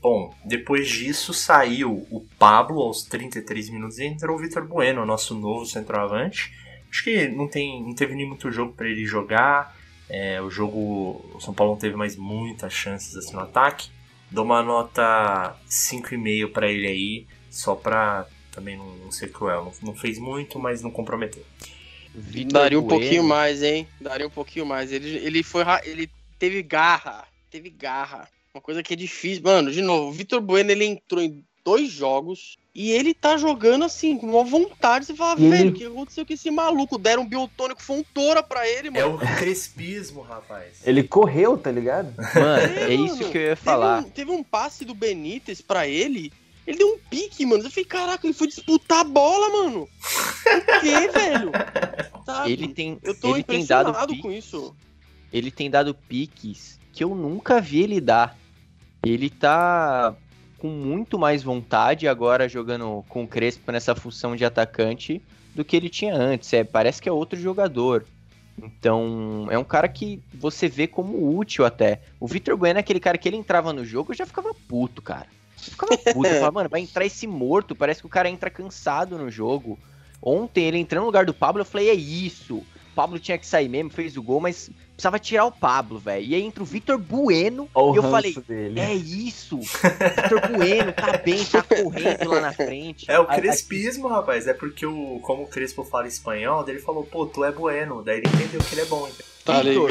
Bom, 0.00 0.32
depois 0.44 0.88
disso 0.88 1.34
saiu 1.34 2.06
o 2.10 2.24
Pablo 2.38 2.80
aos 2.80 3.02
33 3.02 3.68
minutos 3.70 3.98
e 3.98 4.06
entrou 4.06 4.36
o 4.36 4.40
Vitor 4.40 4.66
Bueno, 4.66 5.04
nosso 5.04 5.34
novo 5.34 5.66
centroavante. 5.66 6.52
Acho 6.90 7.04
que 7.04 7.28
não, 7.28 7.48
tem, 7.48 7.82
não 7.82 7.94
teve 7.94 8.14
nem 8.14 8.26
muito 8.26 8.50
jogo 8.50 8.72
para 8.72 8.88
ele 8.88 9.04
jogar. 9.04 9.76
É, 10.08 10.40
o 10.40 10.50
jogo. 10.50 11.24
O 11.34 11.40
São 11.40 11.52
Paulo 11.52 11.72
não 11.72 11.78
teve 11.78 11.96
mais 11.96 12.16
muitas 12.16 12.72
chances 12.72 13.14
assim 13.16 13.34
no 13.34 13.40
ataque. 13.40 13.90
Dou 14.30 14.44
uma 14.44 14.62
nota 14.62 15.56
5,5 15.68 16.52
para 16.52 16.70
ele 16.70 16.86
aí, 16.86 17.26
só 17.50 17.74
pra 17.74 18.26
também 18.52 18.76
não, 18.76 18.96
não 18.96 19.12
ser 19.12 19.30
cruel. 19.30 19.64
Não, 19.64 19.88
não, 19.88 19.94
fez 19.94 20.18
muito, 20.18 20.58
mas 20.58 20.82
não 20.82 20.90
comprometeu. 20.90 21.44
Vitor 22.14 22.52
Daria 22.52 22.78
um 22.78 22.82
bueno. 22.82 23.00
pouquinho 23.00 23.22
mais, 23.22 23.62
hein? 23.62 23.86
Daria 24.00 24.26
um 24.26 24.30
pouquinho 24.30 24.66
mais. 24.66 24.92
Ele, 24.92 25.16
ele 25.18 25.42
foi. 25.42 25.62
Ele 25.84 26.10
teve 26.38 26.62
garra. 26.62 27.26
Teve 27.50 27.70
garra. 27.70 28.28
Uma 28.52 28.60
coisa 28.60 28.82
que 28.82 28.94
é 28.94 28.96
difícil. 28.96 29.42
Mano, 29.42 29.70
de 29.70 29.82
novo, 29.82 30.08
o 30.08 30.12
Vitor 30.12 30.40
Bueno 30.40 30.70
ele 30.70 30.84
entrou 30.84 31.22
em 31.22 31.42
dois 31.68 31.90
jogos 31.90 32.56
e 32.74 32.92
ele 32.92 33.12
tá 33.12 33.36
jogando 33.36 33.84
assim, 33.84 34.16
com 34.16 34.26
uma 34.26 34.44
vontade. 34.44 35.04
Você 35.04 35.14
fala, 35.14 35.36
velho, 35.36 35.50
o 35.50 35.54
ele... 35.54 35.72
que 35.72 35.84
aconteceu 35.84 36.24
com 36.24 36.32
esse 36.32 36.50
maluco? 36.50 36.96
Deram 36.96 37.22
um 37.22 37.28
biotônico 37.28 37.82
fontora 37.82 38.42
pra 38.42 38.66
ele, 38.66 38.88
mano. 38.88 39.04
É 39.04 39.06
o 39.06 39.18
crespismo, 39.36 40.22
rapaz. 40.22 40.80
Ele 40.84 41.02
correu, 41.02 41.58
tá 41.58 41.70
ligado? 41.70 42.14
Mano, 42.16 42.78
é, 42.78 42.84
é 42.84 42.94
isso 42.94 43.28
que 43.30 43.36
eu 43.36 43.42
ia 43.42 43.56
falar. 43.56 44.04
Teve 44.04 44.06
um, 44.06 44.10
teve 44.10 44.30
um 44.30 44.42
passe 44.42 44.84
do 44.84 44.94
Benítez 44.94 45.60
pra 45.60 45.86
ele. 45.86 46.32
Ele 46.66 46.78
deu 46.78 46.88
um 46.88 46.98
pique, 47.10 47.44
mano. 47.44 47.64
Eu 47.64 47.70
falei, 47.70 47.84
caraca, 47.84 48.26
ele 48.26 48.34
foi 48.34 48.46
disputar 48.46 49.00
a 49.00 49.04
bola, 49.04 49.50
mano. 49.50 49.82
O 49.82 50.80
quê, 50.80 51.08
velho? 51.12 51.50
Sabe? 52.24 52.52
Ele 52.52 52.68
tem. 52.68 52.98
Eu 53.02 53.18
tô 53.18 53.30
ele 53.30 53.40
impressionado 53.40 53.92
tem 53.92 54.00
dado 54.00 54.22
com 54.22 54.32
isso. 54.32 54.74
Ele 55.32 55.50
tem 55.50 55.68
dado 55.68 55.94
piques 55.94 56.78
que 56.92 57.04
eu 57.04 57.14
nunca 57.14 57.60
vi 57.60 57.82
ele 57.82 58.00
dar. 58.00 58.38
ele 59.04 59.28
tá 59.28 60.16
com 60.58 60.68
muito 60.68 61.18
mais 61.18 61.42
vontade 61.42 62.08
agora 62.08 62.48
jogando 62.48 63.04
com 63.08 63.24
o 63.24 63.28
Crespo 63.28 63.72
nessa 63.72 63.94
função 63.94 64.36
de 64.36 64.44
atacante 64.44 65.22
do 65.54 65.64
que 65.64 65.76
ele 65.76 65.88
tinha 65.88 66.14
antes. 66.14 66.52
É, 66.52 66.64
parece 66.64 67.00
que 67.00 67.08
é 67.08 67.12
outro 67.12 67.38
jogador. 67.38 68.04
Então, 68.60 69.46
é 69.50 69.58
um 69.58 69.64
cara 69.64 69.88
que 69.88 70.20
você 70.34 70.68
vê 70.68 70.86
como 70.86 71.36
útil 71.38 71.64
até. 71.64 72.00
O 72.18 72.26
Vitor 72.26 72.56
Bueno 72.56 72.78
é 72.78 72.80
aquele 72.80 72.98
cara 72.98 73.16
que 73.16 73.28
ele 73.28 73.36
entrava 73.36 73.72
no 73.72 73.84
jogo 73.84 74.12
e 74.12 74.16
já 74.16 74.26
ficava 74.26 74.52
puto, 74.52 75.00
cara. 75.00 75.28
Eu 75.56 75.70
ficava 75.70 75.96
puto. 75.96 76.28
Eu 76.28 76.34
falava, 76.34 76.52
mano, 76.52 76.68
vai 76.68 76.80
entrar 76.80 77.06
esse 77.06 77.26
morto. 77.26 77.76
Parece 77.76 78.00
que 78.00 78.06
o 78.06 78.10
cara 78.10 78.28
entra 78.28 78.50
cansado 78.50 79.16
no 79.16 79.30
jogo. 79.30 79.78
Ontem 80.20 80.64
ele 80.64 80.78
entrando 80.78 81.02
no 81.02 81.06
lugar 81.06 81.24
do 81.24 81.34
Pablo, 81.34 81.60
eu 81.60 81.66
falei, 81.66 81.90
é 81.90 81.94
isso. 81.94 82.56
O 82.56 82.94
Pablo 82.96 83.20
tinha 83.20 83.38
que 83.38 83.46
sair 83.46 83.68
mesmo, 83.68 83.90
fez 83.90 84.16
o 84.16 84.22
gol, 84.22 84.40
mas 84.40 84.68
precisava 84.98 85.18
tirar 85.20 85.44
o 85.44 85.52
Pablo, 85.52 85.96
velho. 85.96 86.26
E 86.26 86.34
aí 86.34 86.42
entra 86.42 86.60
o 86.60 86.66
Vitor 86.66 86.98
Bueno. 86.98 87.70
E 87.72 87.96
eu 87.96 88.02
falei, 88.02 88.34
dele. 88.34 88.80
é 88.80 88.92
isso. 88.92 89.60
Vitor 89.60 90.50
Bueno 90.56 90.92
tá 90.92 91.16
bem, 91.18 91.44
tá 91.44 91.62
correndo 91.62 92.28
lá 92.28 92.40
na 92.40 92.52
frente. 92.52 93.08
É 93.08 93.16
o 93.16 93.24
crespismo, 93.24 94.08
rapaz. 94.08 94.48
É 94.48 94.52
porque, 94.52 94.84
o, 94.84 95.20
como 95.20 95.44
o 95.44 95.46
Crespo 95.46 95.84
fala 95.84 96.08
espanhol, 96.08 96.64
daí 96.64 96.74
ele 96.74 96.82
falou, 96.82 97.04
pô, 97.04 97.26
tu 97.26 97.44
é 97.44 97.52
bueno. 97.52 98.02
Daí 98.02 98.18
ele 98.18 98.26
entendeu 98.26 98.60
que 98.60 98.74
ele 98.74 98.80
é 98.80 98.84
bom. 98.86 99.06
entendeu? 99.06 99.37
Tá 99.48 99.62
ligado? 99.62 99.88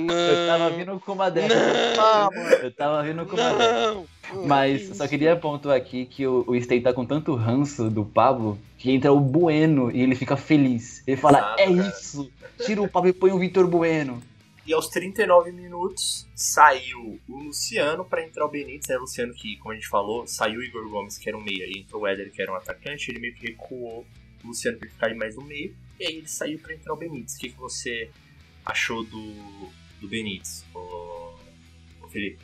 não, 0.00 0.14
Eu 0.14 0.46
tava 0.46 0.70
vindo 0.70 1.00
com 1.00 1.12
uma 1.12 1.30
dessa. 1.30 1.54
Não, 1.96 2.30
Eu 2.62 2.72
tava 2.72 3.02
vindo 3.02 3.26
com 3.26 3.36
uma 3.36 3.52
dessa. 3.52 4.04
Mas 4.46 4.96
só 4.96 5.06
queria 5.08 5.36
pontuar 5.36 5.76
aqui 5.76 6.06
que 6.06 6.26
o, 6.26 6.44
o 6.46 6.60
Stay 6.60 6.80
tá 6.80 6.92
com 6.92 7.04
tanto 7.04 7.34
ranço 7.34 7.90
do 7.90 8.04
Pablo 8.04 8.58
que 8.78 8.90
entra 8.90 9.12
o 9.12 9.20
Bueno 9.20 9.90
e 9.90 10.00
ele 10.00 10.14
fica 10.14 10.36
feliz. 10.36 11.02
Ele 11.06 11.16
fala, 11.16 11.38
Exato, 11.38 11.60
é 11.60 11.66
cara. 11.66 11.88
isso! 11.88 12.30
Tira 12.64 12.82
o 12.82 12.88
Pablo 12.88 13.10
e 13.10 13.12
põe 13.12 13.32
o 13.32 13.38
Vitor 13.38 13.66
Bueno. 13.66 14.22
E 14.66 14.72
aos 14.72 14.88
39 14.88 15.50
minutos 15.50 16.28
saiu 16.34 17.18
o 17.28 17.38
Luciano 17.38 18.04
pra 18.04 18.22
entrar 18.22 18.44
o 18.46 18.48
Benítez, 18.48 18.88
né? 18.88 18.96
O 18.96 19.00
Luciano 19.00 19.34
que, 19.34 19.56
como 19.56 19.72
a 19.72 19.74
gente 19.74 19.88
falou, 19.88 20.26
saiu 20.26 20.60
o 20.60 20.62
Igor 20.62 20.88
Gomes, 20.88 21.18
que 21.18 21.28
era 21.28 21.36
um 21.36 21.42
meia, 21.42 21.64
e 21.66 21.80
entrou 21.80 22.02
o 22.02 22.06
Éder, 22.06 22.30
que 22.30 22.40
era 22.40 22.52
um 22.52 22.54
atacante, 22.54 23.10
ele 23.10 23.18
meio 23.18 23.34
que 23.34 23.48
recuou 23.48 24.06
o 24.44 24.48
Luciano 24.48 24.78
pra 24.78 24.88
ficar 24.88 25.14
mais 25.16 25.34
no 25.34 25.42
meio, 25.42 25.74
e 26.00 26.06
aí 26.06 26.16
ele 26.16 26.28
saiu 26.28 26.58
pra 26.58 26.74
entrar 26.74 26.92
o 26.94 26.96
Benítez. 26.96 27.34
O 27.34 27.38
que, 27.38 27.50
que 27.50 27.58
você 27.58 28.10
achou 28.64 29.04
do, 29.04 29.32
do 30.00 30.08
Benítez, 30.08 30.64
ô, 30.74 31.34
ô 32.02 32.08
Felipe? 32.08 32.38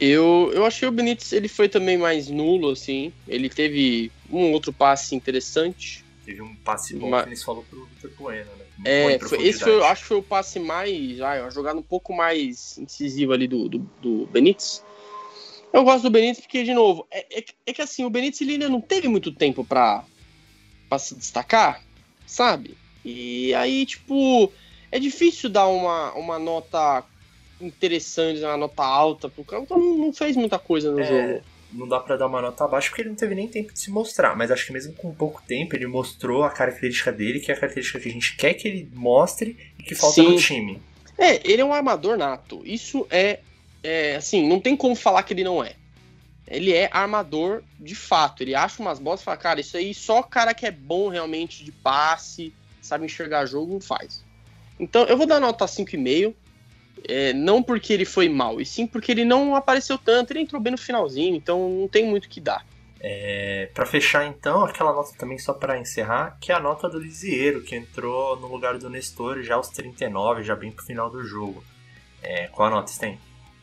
Eu, 0.00 0.50
eu 0.54 0.64
achei 0.66 0.86
o 0.88 0.92
Benítez, 0.92 1.32
ele 1.32 1.48
foi 1.48 1.68
também 1.68 1.96
mais 1.96 2.28
nulo, 2.28 2.70
assim. 2.70 3.12
Ele 3.26 3.48
teve 3.48 4.10
um 4.30 4.52
outro 4.52 4.72
passe 4.72 5.14
interessante. 5.14 6.04
Teve 6.24 6.42
um 6.42 6.54
passe 6.56 6.94
bom 6.96 7.08
Mas- 7.10 7.22
que 7.24 7.28
eles 7.30 7.42
falou 7.42 7.64
pro 7.64 7.86
Vitor 7.86 8.10
Bueno, 8.18 8.50
né? 8.56 8.64
Muito 8.76 9.24
É, 9.24 9.28
foi- 9.28 9.46
esse 9.46 9.60
foi, 9.60 9.82
acho 9.84 10.02
que 10.02 10.08
foi 10.08 10.16
o 10.18 10.22
passe 10.22 10.58
mais. 10.58 11.16
Vai, 11.18 11.40
uma 11.40 11.50
jogada 11.50 11.78
um 11.78 11.82
pouco 11.82 12.12
mais 12.14 12.76
incisiva 12.76 13.32
ali 13.32 13.46
do, 13.48 13.68
do, 13.70 13.78
do 14.02 14.26
Benítez. 14.26 14.84
Eu 15.72 15.82
gosto 15.82 16.02
do 16.04 16.10
Benítez 16.10 16.40
porque, 16.40 16.62
de 16.62 16.74
novo, 16.74 17.06
é, 17.10 17.38
é, 17.38 17.42
que- 17.42 17.54
é 17.64 17.72
que 17.72 17.80
assim, 17.80 18.04
o 18.04 18.10
Benítez 18.10 18.40
ele 18.42 18.52
ainda 18.52 18.68
não 18.68 18.80
teve 18.82 19.08
muito 19.08 19.32
tempo 19.32 19.64
pra 19.64 20.04
se 20.98 21.14
destacar, 21.14 21.82
sabe? 22.26 22.76
E 23.04 23.54
aí, 23.54 23.86
tipo, 23.86 24.52
é 24.90 24.98
difícil 24.98 25.48
dar 25.48 25.68
uma, 25.68 26.12
uma 26.14 26.38
nota 26.38 27.04
interessante, 27.60 28.40
uma 28.42 28.56
nota 28.56 28.82
alta 28.84 29.28
pro 29.28 29.44
cara, 29.44 29.62
porque 29.62 29.82
não, 29.82 30.12
fez 30.12 30.36
muita 30.36 30.58
coisa 30.58 30.90
no 30.92 31.00
É, 31.00 31.04
jogo. 31.04 31.44
não 31.72 31.88
dá 31.88 31.98
pra 32.00 32.16
dar 32.16 32.26
uma 32.26 32.42
nota 32.42 32.64
abaixo 32.64 32.88
porque 32.90 33.02
ele 33.02 33.08
não 33.10 33.16
teve 33.16 33.34
nem 33.34 33.48
tempo 33.48 33.72
de 33.72 33.78
se 33.78 33.90
mostrar. 33.90 34.36
Mas 34.36 34.50
acho 34.50 34.66
que 34.66 34.72
mesmo 34.72 34.92
com 34.94 35.14
pouco 35.14 35.42
tempo 35.46 35.74
ele 35.74 35.86
mostrou 35.86 36.42
a 36.42 36.50
característica 36.50 37.10
dele, 37.12 37.40
que 37.40 37.50
é 37.50 37.54
a 37.54 37.58
característica 37.58 37.98
que 38.00 38.08
a 38.08 38.12
gente 38.12 38.36
quer 38.36 38.54
que 38.54 38.68
ele 38.68 38.88
mostre 38.92 39.56
e 39.78 39.82
que 39.82 39.94
falta 39.94 40.16
Sim. 40.16 40.28
no 40.30 40.36
time. 40.36 40.82
É, 41.16 41.40
ele 41.50 41.62
é 41.62 41.64
um 41.64 41.72
armador 41.72 42.16
nato. 42.18 42.60
Isso 42.64 43.06
é, 43.10 43.40
é, 43.82 44.16
assim, 44.16 44.46
não 44.46 44.60
tem 44.60 44.76
como 44.76 44.94
falar 44.94 45.22
que 45.22 45.32
ele 45.32 45.44
não 45.44 45.64
é. 45.64 45.72
Ele 46.46 46.72
é 46.72 46.88
armador 46.92 47.62
de 47.78 47.94
fato. 47.94 48.42
Ele 48.42 48.54
acha 48.54 48.80
umas 48.80 48.98
bolas 48.98 49.20
e 49.20 49.24
fala, 49.24 49.36
cara, 49.36 49.60
isso 49.60 49.76
aí 49.76 49.92
só 49.92 50.22
cara 50.22 50.54
que 50.54 50.66
é 50.66 50.70
bom 50.70 51.08
realmente 51.08 51.64
de 51.64 51.72
passe, 51.72 52.54
sabe 52.80 53.04
enxergar 53.04 53.46
jogo, 53.46 53.80
faz. 53.80 54.24
Então 54.78 55.04
eu 55.04 55.16
vou 55.16 55.26
dar 55.26 55.40
nota 55.40 55.64
5,5. 55.64 56.34
É, 57.08 57.32
não 57.32 57.62
porque 57.62 57.92
ele 57.92 58.06
foi 58.06 58.28
mal, 58.28 58.60
e 58.60 58.64
sim 58.64 58.86
porque 58.86 59.12
ele 59.12 59.24
não 59.24 59.54
apareceu 59.54 59.98
tanto, 59.98 60.32
ele 60.32 60.40
entrou 60.40 60.60
bem 60.60 60.72
no 60.72 60.78
finalzinho, 60.78 61.36
então 61.36 61.68
não 61.68 61.86
tem 61.86 62.04
muito 62.06 62.28
que 62.28 62.40
dar. 62.40 62.64
É, 62.98 63.70
para 63.74 63.84
fechar 63.84 64.26
então, 64.26 64.64
aquela 64.64 64.92
nota 64.92 65.12
também 65.16 65.38
só 65.38 65.52
pra 65.52 65.78
encerrar, 65.78 66.38
que 66.40 66.50
é 66.50 66.54
a 66.54 66.60
nota 66.60 66.88
do 66.88 66.98
Lisieiro, 66.98 67.62
que 67.62 67.76
entrou 67.76 68.40
no 68.40 68.48
lugar 68.48 68.78
do 68.78 68.88
Nestor 68.88 69.42
já 69.42 69.54
aos 69.56 69.68
39, 69.68 70.42
já 70.42 70.56
bem 70.56 70.72
pro 70.72 70.84
final 70.84 71.10
do 71.10 71.22
jogo. 71.22 71.62
É, 72.22 72.48
qual 72.48 72.68
a 72.68 72.70
nota 72.70 72.90
você 72.90 72.98
tem? 72.98 73.18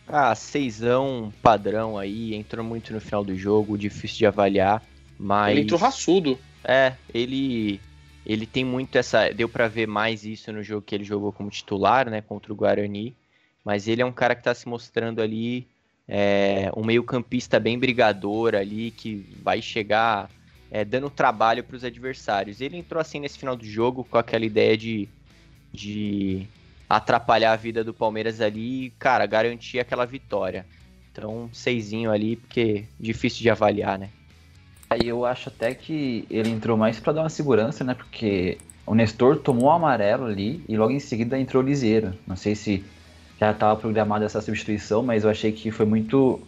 Ah, 0.08 0.36
seisão 0.36 1.34
padrão 1.41 1.97
aí, 1.97 2.36
entrou 2.36 2.64
muito 2.64 2.93
no 2.93 2.99
final 2.99 3.24
do 3.24 3.36
jogo, 3.36 3.78
difícil 3.78 4.18
de 4.18 4.26
avaliar, 4.26 4.84
mas... 5.18 5.51
Ele 5.51 5.62
entrou 5.62 5.80
raçudo. 5.80 6.38
É, 6.64 6.93
ele 7.14 7.80
ele 8.26 8.45
tem 8.45 8.64
muito 8.64 8.97
essa, 8.97 9.30
deu 9.30 9.49
pra 9.49 9.68
ver 9.68 9.86
mais 9.86 10.24
isso 10.24 10.51
no 10.51 10.64
jogo 10.64 10.82
que 10.82 10.95
ele 10.95 11.04
jogou 11.04 11.34
como 11.34 11.49
titular, 11.49 12.10
né, 12.10 12.22
contra 12.22 12.54
o 12.54 12.56
Guarani, 12.56 13.14
mas 13.66 13.88
ele 13.88 14.01
é 14.01 14.06
um 14.06 14.14
cara 14.14 14.34
que 14.34 14.43
tá 14.43 14.54
se 14.54 14.68
mostrando 14.68 15.22
ali 15.22 15.68
é, 16.08 16.72
um 16.76 16.84
meio-campista 16.84 17.60
bem 17.60 17.78
brigador 17.78 18.56
ali, 18.56 18.91
que 18.91 19.26
vai 19.41 19.62
chegar 19.62 20.30
é, 20.72 20.84
dando 20.84 21.10
trabalho 21.10 21.64
para 21.64 21.76
os 21.76 21.84
adversários. 21.84 22.62
Ele 22.62 22.78
entrou 22.78 22.99
assim 22.99 23.20
nesse 23.20 23.38
final 23.38 23.56
do 23.56 23.66
jogo 23.66 24.04
com 24.04 24.18
aquela 24.18 24.45
ideia 24.45 24.78
de, 24.78 25.08
de 25.72 26.47
atrapalhar 26.95 27.53
a 27.53 27.55
vida 27.55 27.83
do 27.83 27.93
Palmeiras 27.93 28.39
ali 28.39 28.85
e, 28.85 28.89
cara, 28.91 29.25
garantir 29.25 29.79
aquela 29.79 30.05
vitória. 30.05 30.65
Então, 31.11 31.49
seisinho 31.51 32.11
ali, 32.11 32.35
porque 32.35 32.85
difícil 32.99 33.41
de 33.41 33.49
avaliar, 33.49 33.97
né? 33.97 34.09
Aí 34.89 35.07
eu 35.07 35.25
acho 35.25 35.49
até 35.49 35.73
que 35.73 36.25
ele 36.29 36.49
entrou 36.49 36.77
mais 36.77 36.99
pra 36.99 37.13
dar 37.13 37.21
uma 37.21 37.29
segurança, 37.29 37.83
né? 37.83 37.95
Porque 37.95 38.57
o 38.85 38.93
Nestor 38.93 39.37
tomou 39.37 39.65
o 39.65 39.71
amarelo 39.71 40.25
ali 40.25 40.63
e 40.67 40.77
logo 40.77 40.91
em 40.91 40.99
seguida 40.99 41.39
entrou 41.39 41.63
o 41.63 41.65
Liseiro. 41.65 42.13
Não 42.27 42.35
sei 42.35 42.55
se 42.55 42.83
já 43.39 43.51
estava 43.51 43.79
programada 43.79 44.25
essa 44.25 44.41
substituição, 44.41 45.01
mas 45.01 45.23
eu 45.23 45.29
achei 45.29 45.51
que 45.51 45.71
foi 45.71 45.85
muito 45.85 46.39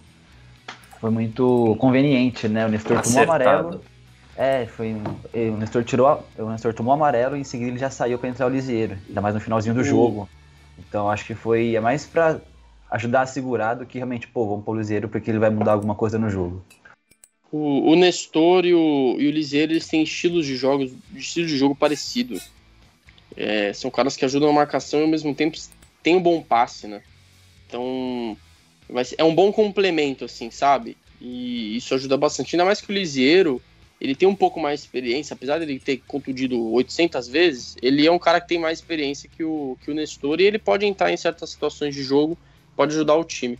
foi 1.01 1.09
muito 1.09 1.75
conveniente, 1.79 2.47
né? 2.47 2.65
O 2.65 2.69
Nestor 2.69 3.01
tomou 3.01 3.19
o 3.19 3.23
Acertado. 3.23 3.49
amarelo. 3.49 3.94
É, 4.37 4.65
foi 4.65 4.93
o 4.93 5.57
Nestor 5.57 5.83
tirou, 5.83 6.27
o 6.37 6.49
Nestor 6.49 6.73
tomou 6.73 6.91
o 6.91 6.95
amarelo 6.95 7.37
e 7.37 7.39
em 7.39 7.43
seguida 7.43 7.71
ele 7.71 7.79
já 7.79 7.89
saiu 7.89 8.19
pra 8.19 8.27
entrar 8.27 8.45
o 8.47 8.49
Liseiro, 8.49 8.97
ainda 9.07 9.21
mais 9.21 9.33
no 9.33 9.39
finalzinho 9.39 9.73
do 9.75 9.81
Hum. 9.81 9.85
jogo. 9.85 10.29
Então 10.77 11.09
acho 11.09 11.25
que 11.25 11.33
foi 11.33 11.75
é 11.75 11.79
mais 11.79 12.05
pra 12.05 12.41
ajudar 12.91 13.21
a 13.21 13.25
segurar 13.25 13.75
do 13.75 13.85
que 13.85 13.97
realmente, 13.97 14.27
pô, 14.27 14.45
vamos 14.45 14.65
pôr 14.65 14.75
o 14.75 14.79
Liseiro 14.79 15.07
porque 15.07 15.31
ele 15.31 15.39
vai 15.39 15.49
mudar 15.49 15.71
alguma 15.71 15.95
coisa 15.95 16.19
no 16.19 16.29
jogo. 16.29 16.63
O, 17.51 17.91
o 17.91 17.95
Nestor 17.95 18.65
e 18.65 18.73
o, 18.73 19.15
e 19.17 19.27
o 19.27 19.31
Liseiro, 19.31 19.71
eles 19.71 19.87
têm 19.87 20.03
estilos 20.03 20.45
de 20.45 20.57
jogos, 20.57 20.91
estilo 21.15 21.47
de 21.47 21.57
jogo 21.57 21.75
parecido. 21.75 22.41
É, 23.37 23.71
são 23.73 23.89
caras 23.89 24.17
que 24.17 24.25
ajudam 24.25 24.49
a 24.49 24.53
marcação 24.53 24.99
e 24.99 25.03
ao 25.03 25.09
mesmo 25.09 25.33
tempo 25.33 25.57
têm 26.03 26.17
um 26.17 26.21
bom 26.21 26.41
passe, 26.41 26.87
né? 26.87 27.01
Então, 27.67 28.37
é 29.17 29.23
um 29.23 29.33
bom 29.33 29.51
complemento, 29.51 30.25
assim, 30.25 30.51
sabe? 30.51 30.97
E 31.19 31.77
isso 31.77 31.93
ajuda 31.95 32.17
bastante. 32.17 32.55
Ainda 32.55 32.65
mais 32.65 32.81
que 32.81 32.91
o 32.91 32.93
Liseiro, 32.93 33.61
ele 33.99 34.15
tem 34.15 34.27
um 34.27 34.35
pouco 34.35 34.59
mais 34.59 34.79
de 34.81 34.85
experiência, 34.87 35.33
apesar 35.33 35.59
dele 35.59 35.79
ter 35.79 35.97
contundido 36.07 36.61
800 36.73 37.27
vezes, 37.27 37.77
ele 37.81 38.05
é 38.05 38.11
um 38.11 38.19
cara 38.19 38.41
que 38.41 38.47
tem 38.47 38.59
mais 38.59 38.79
experiência 38.79 39.29
que 39.29 39.43
o, 39.43 39.77
que 39.83 39.89
o 39.91 39.93
Nestor 39.93 40.39
e 40.41 40.43
ele 40.43 40.59
pode 40.59 40.85
entrar 40.85 41.11
em 41.11 41.17
certas 41.17 41.49
situações 41.51 41.95
de 41.95 42.03
jogo, 42.03 42.37
pode 42.75 42.93
ajudar 42.93 43.15
o 43.15 43.23
time. 43.23 43.57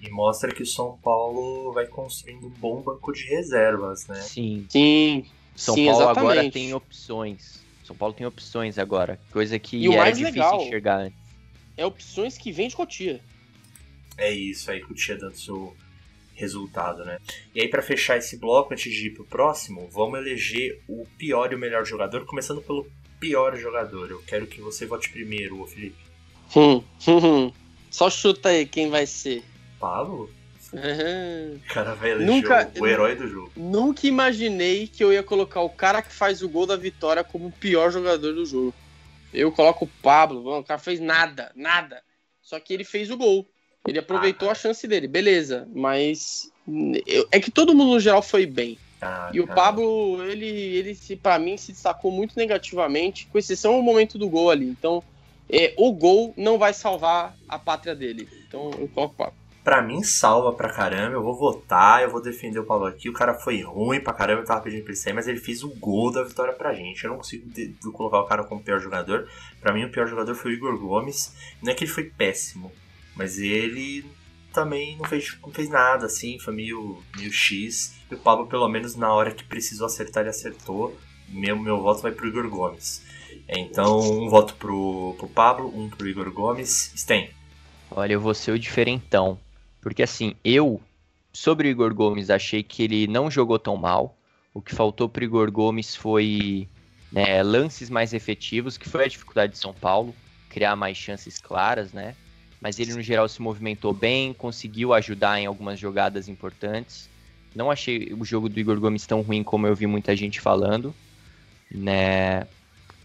E 0.00 0.08
mostra 0.10 0.54
que 0.54 0.62
o 0.62 0.66
São 0.66 0.96
Paulo 1.02 1.72
vai 1.72 1.86
construindo 1.86 2.46
um 2.46 2.50
bom 2.50 2.80
banco 2.80 3.12
de 3.12 3.24
reservas, 3.24 4.06
né? 4.06 4.20
Sim, 4.22 4.64
Sim, 4.68 5.24
São 5.56 5.74
sim, 5.74 5.86
Paulo 5.86 6.02
exatamente. 6.02 6.30
agora 6.38 6.50
tem 6.50 6.72
opções. 6.74 7.62
São 7.84 7.96
Paulo 7.96 8.14
tem 8.14 8.26
opções 8.26 8.78
agora, 8.78 9.18
coisa 9.32 9.58
que 9.58 9.76
E 9.76 9.88
o 9.88 9.96
mais 9.96 10.16
difícil 10.16 10.40
legal- 10.42 10.62
enxergar 10.64 10.96
antes. 10.98 11.18
É 11.76 11.84
opções 11.84 12.38
que 12.38 12.52
vem 12.52 12.68
de 12.68 12.76
Cotia. 12.76 13.20
É 14.16 14.32
isso 14.32 14.70
aí 14.70 14.84
que 14.84 14.92
o 14.92 14.94
Tia 14.94 15.16
dando 15.16 15.36
seu 15.36 15.76
resultado, 16.38 17.04
né? 17.04 17.18
E 17.54 17.60
aí, 17.60 17.68
pra 17.68 17.82
fechar 17.82 18.16
esse 18.16 18.36
bloco, 18.38 18.72
antes 18.72 18.92
de 18.92 19.08
ir 19.08 19.10
pro 19.10 19.24
próximo, 19.24 19.88
vamos 19.90 20.18
eleger 20.20 20.80
o 20.88 21.04
pior 21.18 21.52
e 21.52 21.56
o 21.56 21.58
melhor 21.58 21.84
jogador, 21.84 22.24
começando 22.24 22.62
pelo 22.62 22.86
pior 23.18 23.56
jogador. 23.56 24.10
Eu 24.10 24.22
quero 24.26 24.46
que 24.46 24.60
você 24.60 24.86
vote 24.86 25.10
primeiro, 25.10 25.60
ô 25.60 25.66
Felipe. 25.66 25.96
Hum, 26.56 26.82
hum, 27.06 27.18
hum. 27.46 27.52
Só 27.90 28.08
chuta 28.08 28.50
aí 28.50 28.64
quem 28.64 28.88
vai 28.88 29.04
ser. 29.06 29.42
Pablo? 29.80 30.30
Uhum. 30.72 31.56
O 31.56 31.72
cara 31.72 31.94
vai 31.94 32.10
eleger 32.12 32.34
Nunca- 32.34 32.70
o, 32.78 32.82
o 32.82 32.86
herói 32.86 33.16
do 33.16 33.26
jogo. 33.26 33.52
Nunca 33.56 34.06
imaginei 34.06 34.86
que 34.86 35.02
eu 35.02 35.12
ia 35.12 35.22
colocar 35.22 35.62
o 35.62 35.70
cara 35.70 36.02
que 36.02 36.12
faz 36.12 36.42
o 36.42 36.48
gol 36.48 36.66
da 36.66 36.76
vitória 36.76 37.24
como 37.24 37.48
o 37.48 37.52
pior 37.52 37.90
jogador 37.90 38.34
do 38.34 38.44
jogo. 38.46 38.74
Eu 39.32 39.50
coloco 39.50 39.84
o 39.86 39.90
Pablo, 40.02 40.44
mano, 40.44 40.58
o 40.58 40.64
cara 40.64 40.78
fez 40.78 41.00
nada, 41.00 41.50
nada. 41.54 42.02
Só 42.42 42.58
que 42.60 42.72
ele 42.72 42.84
fez 42.84 43.10
o 43.10 43.16
gol. 43.16 43.48
Ele 43.88 43.98
aproveitou 43.98 44.48
Ah. 44.48 44.52
a 44.52 44.54
chance 44.54 44.86
dele, 44.86 45.08
beleza. 45.08 45.66
Mas 45.74 46.50
eu- 47.06 47.26
é 47.32 47.40
que 47.40 47.50
todo 47.50 47.74
mundo 47.74 47.92
no 47.94 48.00
geral 48.00 48.22
foi 48.22 48.46
bem. 48.46 48.78
Ah, 49.00 49.30
E 49.32 49.40
o 49.40 49.46
cara. 49.46 49.60
Pablo, 49.60 50.22
ele, 50.24 50.46
ele 50.46 50.94
se, 50.94 51.14
para 51.16 51.38
mim, 51.38 51.56
se 51.56 51.72
destacou 51.72 52.10
muito 52.10 52.34
negativamente, 52.36 53.26
com 53.30 53.38
exceção 53.38 53.76
do 53.76 53.82
momento 53.82 54.18
do 54.18 54.28
gol 54.28 54.50
ali. 54.50 54.66
Então, 54.68 55.02
é, 55.48 55.72
o 55.76 55.92
gol 55.92 56.34
não 56.36 56.58
vai 56.58 56.74
salvar 56.74 57.34
a 57.48 57.58
pátria 57.58 57.94
dele. 57.94 58.28
Então 58.46 58.70
eu 58.78 58.88
coloco 58.88 59.14
o 59.14 59.16
Pablo. 59.16 59.34
Pra 59.62 59.82
mim, 59.82 60.02
salva 60.02 60.52
pra 60.52 60.72
caramba. 60.72 61.14
Eu 61.14 61.22
vou 61.22 61.36
votar, 61.36 62.02
eu 62.02 62.10
vou 62.10 62.22
defender 62.22 62.58
o 62.58 62.64
Pablo 62.64 62.86
aqui. 62.86 63.08
O 63.08 63.12
cara 63.12 63.34
foi 63.34 63.60
ruim 63.62 64.00
pra 64.00 64.14
caramba, 64.14 64.40
eu 64.40 64.46
tava 64.46 64.62
pedindo 64.62 64.82
pra 64.82 64.92
ele 64.92 64.98
sair, 65.00 65.12
mas 65.12 65.28
ele 65.28 65.38
fez 65.38 65.62
o 65.62 65.68
gol 65.76 66.10
da 66.10 66.24
vitória 66.24 66.54
pra 66.54 66.72
gente. 66.72 67.04
Eu 67.04 67.10
não 67.10 67.18
consigo 67.18 67.46
de- 67.50 67.68
de 67.68 67.92
colocar 67.92 68.18
o 68.20 68.24
cara 68.26 68.44
como 68.44 68.62
pior 68.62 68.80
jogador. 68.80 69.28
Pra 69.60 69.72
mim, 69.74 69.84
o 69.84 69.90
pior 69.90 70.06
jogador 70.08 70.34
foi 70.34 70.52
o 70.52 70.54
Igor 70.54 70.78
Gomes. 70.78 71.34
Não 71.62 71.70
é 71.70 71.74
que 71.74 71.84
ele 71.84 71.90
foi 71.90 72.04
péssimo, 72.04 72.72
mas 73.18 73.38
ele 73.38 74.06
também 74.52 74.96
não 74.96 75.04
fez, 75.04 75.36
não 75.42 75.52
fez 75.52 75.68
nada, 75.68 76.06
assim. 76.06 76.38
Foi 76.38 76.54
meio, 76.54 77.02
meio 77.16 77.32
X. 77.32 77.96
E 78.08 78.14
o 78.14 78.18
Pablo, 78.18 78.46
pelo 78.46 78.68
menos 78.68 78.94
na 78.94 79.12
hora 79.12 79.32
que 79.32 79.42
precisou 79.42 79.86
acertar, 79.86 80.22
ele 80.22 80.30
acertou. 80.30 80.96
Meu, 81.28 81.58
meu 81.58 81.82
voto 81.82 82.00
vai 82.00 82.12
pro 82.12 82.28
Igor 82.28 82.48
Gomes. 82.48 83.04
Então, 83.48 83.98
um 83.98 84.28
voto 84.28 84.54
pro, 84.54 85.14
pro 85.18 85.28
Pablo, 85.28 85.72
um 85.76 85.90
pro 85.90 86.08
Igor 86.08 86.30
Gomes. 86.30 86.92
Sten. 86.96 87.30
Olha, 87.90 88.12
eu 88.12 88.20
vou 88.20 88.34
ser 88.34 88.52
o 88.52 88.58
diferentão. 88.58 89.38
Porque 89.80 90.02
assim, 90.02 90.34
eu, 90.44 90.80
sobre 91.32 91.68
o 91.68 91.70
Igor 91.70 91.92
Gomes, 91.92 92.30
achei 92.30 92.62
que 92.62 92.84
ele 92.84 93.06
não 93.08 93.30
jogou 93.30 93.58
tão 93.58 93.76
mal. 93.76 94.16
O 94.54 94.62
que 94.62 94.74
faltou 94.74 95.08
pro 95.08 95.24
Igor 95.24 95.50
Gomes 95.50 95.94
foi 95.94 96.68
né, 97.10 97.42
lances 97.42 97.90
mais 97.90 98.12
efetivos, 98.12 98.78
que 98.78 98.88
foi 98.88 99.04
a 99.04 99.08
dificuldade 99.08 99.52
de 99.52 99.58
São 99.58 99.74
Paulo, 99.74 100.14
criar 100.48 100.76
mais 100.76 100.96
chances 100.96 101.38
claras, 101.38 101.92
né? 101.92 102.14
Mas 102.60 102.78
ele, 102.78 102.92
no 102.92 103.02
geral, 103.02 103.28
se 103.28 103.40
movimentou 103.40 103.92
bem, 103.92 104.32
conseguiu 104.32 104.92
ajudar 104.92 105.40
em 105.40 105.46
algumas 105.46 105.78
jogadas 105.78 106.28
importantes. 106.28 107.08
Não 107.54 107.70
achei 107.70 108.12
o 108.18 108.24
jogo 108.24 108.48
do 108.48 108.58
Igor 108.58 108.78
Gomes 108.80 109.06
tão 109.06 109.22
ruim 109.22 109.42
como 109.42 109.66
eu 109.66 109.74
vi 109.74 109.86
muita 109.86 110.14
gente 110.16 110.40
falando, 110.40 110.94
né? 111.70 112.46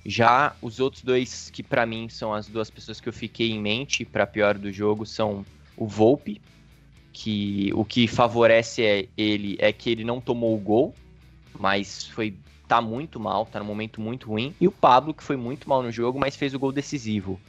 Já 0.05 0.55
os 0.61 0.79
outros 0.79 1.01
dois 1.01 1.49
que 1.49 1.63
pra 1.63 1.85
mim 1.85 2.09
são 2.09 2.33
as 2.33 2.47
duas 2.47 2.69
pessoas 2.69 2.99
que 2.99 3.07
eu 3.07 3.13
fiquei 3.13 3.51
em 3.51 3.59
mente 3.59 4.03
para 4.03 4.27
pior 4.27 4.57
do 4.57 4.71
jogo 4.71 5.05
são 5.05 5.45
o 5.77 5.87
Volpe, 5.87 6.41
que 7.13 7.71
o 7.73 7.85
que 7.85 8.07
favorece 8.07 8.83
é 8.83 9.07
ele 9.15 9.55
é 9.59 9.71
que 9.71 9.89
ele 9.89 10.03
não 10.03 10.19
tomou 10.19 10.55
o 10.55 10.59
gol, 10.59 10.93
mas 11.57 12.07
foi 12.07 12.35
tá 12.67 12.81
muito 12.81 13.19
mal, 13.19 13.45
tá 13.45 13.59
num 13.59 13.65
momento 13.65 14.01
muito 14.01 14.27
ruim, 14.27 14.53
e 14.59 14.67
o 14.67 14.71
Pablo 14.71 15.13
que 15.13 15.23
foi 15.23 15.37
muito 15.37 15.69
mal 15.69 15.83
no 15.83 15.91
jogo, 15.91 16.19
mas 16.19 16.35
fez 16.35 16.53
o 16.53 16.59
gol 16.59 16.71
decisivo. 16.71 17.39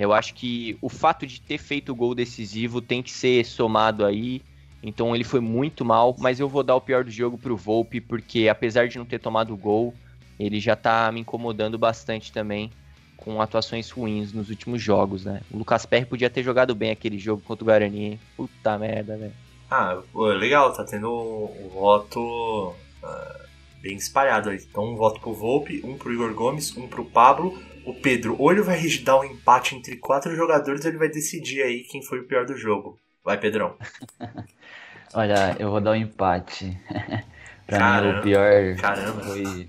Eu 0.00 0.12
acho 0.12 0.32
que 0.32 0.78
o 0.80 0.88
fato 0.88 1.26
de 1.26 1.40
ter 1.40 1.58
feito 1.58 1.90
o 1.90 1.94
gol 1.94 2.14
decisivo 2.14 2.80
tem 2.80 3.02
que 3.02 3.10
ser 3.10 3.44
somado 3.44 4.04
aí. 4.04 4.40
Então 4.80 5.12
ele 5.12 5.24
foi 5.24 5.40
muito 5.40 5.84
mal, 5.84 6.14
mas 6.20 6.38
eu 6.38 6.48
vou 6.48 6.62
dar 6.62 6.76
o 6.76 6.80
pior 6.80 7.02
do 7.02 7.10
jogo 7.10 7.36
pro 7.36 7.56
Volpe, 7.56 8.00
porque 8.00 8.48
apesar 8.48 8.86
de 8.86 8.96
não 8.96 9.04
ter 9.04 9.18
tomado 9.18 9.52
o 9.52 9.56
gol, 9.56 9.92
ele 10.38 10.60
já 10.60 10.76
tá 10.76 11.10
me 11.10 11.20
incomodando 11.20 11.76
bastante 11.76 12.30
também 12.30 12.70
com 13.16 13.42
atuações 13.42 13.90
ruins 13.90 14.32
nos 14.32 14.48
últimos 14.50 14.80
jogos, 14.80 15.24
né? 15.24 15.40
O 15.50 15.58
Lucas 15.58 15.84
Perry 15.84 16.06
podia 16.06 16.30
ter 16.30 16.44
jogado 16.44 16.76
bem 16.76 16.92
aquele 16.92 17.18
jogo 17.18 17.42
contra 17.42 17.64
o 17.64 17.66
Guarani. 17.66 18.20
Puta 18.36 18.78
merda, 18.78 19.16
velho. 19.16 19.32
Ah, 19.68 20.00
legal, 20.14 20.72
tá 20.72 20.84
tendo 20.84 21.10
um, 21.10 21.68
voto 21.70 22.72
ah, 23.02 23.40
bem 23.82 23.96
espalhado 23.96 24.50
aí. 24.50 24.58
Então, 24.58 24.84
um 24.84 24.94
voto 24.94 25.20
pro 25.20 25.34
Volpe, 25.34 25.82
um 25.84 25.98
pro 25.98 26.12
Igor 26.12 26.32
Gomes, 26.32 26.74
um 26.76 26.86
pro 26.86 27.04
Pablo. 27.04 27.60
O 27.88 27.94
Pedro, 27.94 28.36
ou 28.38 28.52
ele 28.52 28.60
vai 28.62 28.78
dar 29.02 29.18
um 29.20 29.24
empate 29.24 29.74
entre 29.74 29.96
quatro 29.96 30.34
jogadores, 30.36 30.84
ou 30.84 30.90
ele 30.90 30.98
vai 30.98 31.08
decidir 31.08 31.62
aí 31.62 31.84
quem 31.84 32.02
foi 32.02 32.20
o 32.20 32.24
pior 32.24 32.44
do 32.44 32.56
jogo. 32.56 32.98
Vai, 33.24 33.38
Pedrão. 33.38 33.74
Olha, 35.14 35.56
eu 35.58 35.70
vou 35.70 35.80
dar 35.80 35.92
um 35.92 35.96
empate. 35.96 36.76
pra 37.66 37.78
Caramba, 37.78 38.12
mim, 38.12 38.18
o 38.18 38.22
pior 38.22 38.76
caramba. 38.76 39.22
foi, 39.22 39.66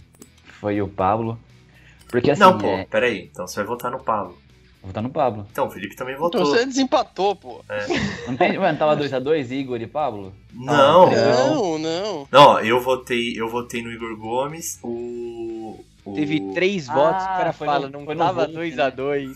foi 0.59 0.81
o 0.81 0.87
Pablo. 0.87 1.39
Porque 2.09 2.31
assim, 2.31 2.41
Não, 2.41 2.57
pô, 2.57 2.67
é, 2.67 2.85
peraí. 2.85 3.29
Então 3.31 3.47
você 3.47 3.57
vai 3.57 3.65
votar 3.67 3.89
no 3.91 4.03
Pablo. 4.03 4.37
vou 4.81 4.87
votar 4.87 5.03
no 5.03 5.09
Pablo. 5.09 5.47
Então, 5.51 5.67
o 5.67 5.71
Felipe 5.71 5.95
também 5.95 6.15
Então 6.15 6.25
votou. 6.25 6.45
você 6.45 6.65
desempatou, 6.65 7.35
pô. 7.35 7.63
Não 8.27 8.35
tem, 8.35 8.57
mano, 8.57 8.77
tava 8.77 8.97
2x2, 8.97 9.51
Igor 9.51 9.79
e 9.81 9.87
Pablo? 9.87 10.33
Não, 10.53 11.03
Ah, 11.07 11.09
Não, 11.15 11.77
não. 11.77 12.27
não, 12.31 12.59
eu 12.59 12.81
votei, 12.81 13.33
eu 13.39 13.47
votei 13.47 13.81
no 13.81 13.91
Igor 13.91 14.17
Gomes, 14.17 14.77
o. 14.83 15.85
o- 16.11 16.15
Teve 16.15 16.53
três 16.53 16.89
Ah, 16.89 16.93
votos, 16.93 17.23
o 17.23 17.27
cara 17.27 17.53
foi 17.53 17.67
no- 17.67 17.73
fala, 17.73 17.89
não 17.89 18.05
foi 18.05 18.15
no 18.15 18.19
tava 18.23 18.45
Volpe, 18.45 18.53
2x2. 18.59 19.33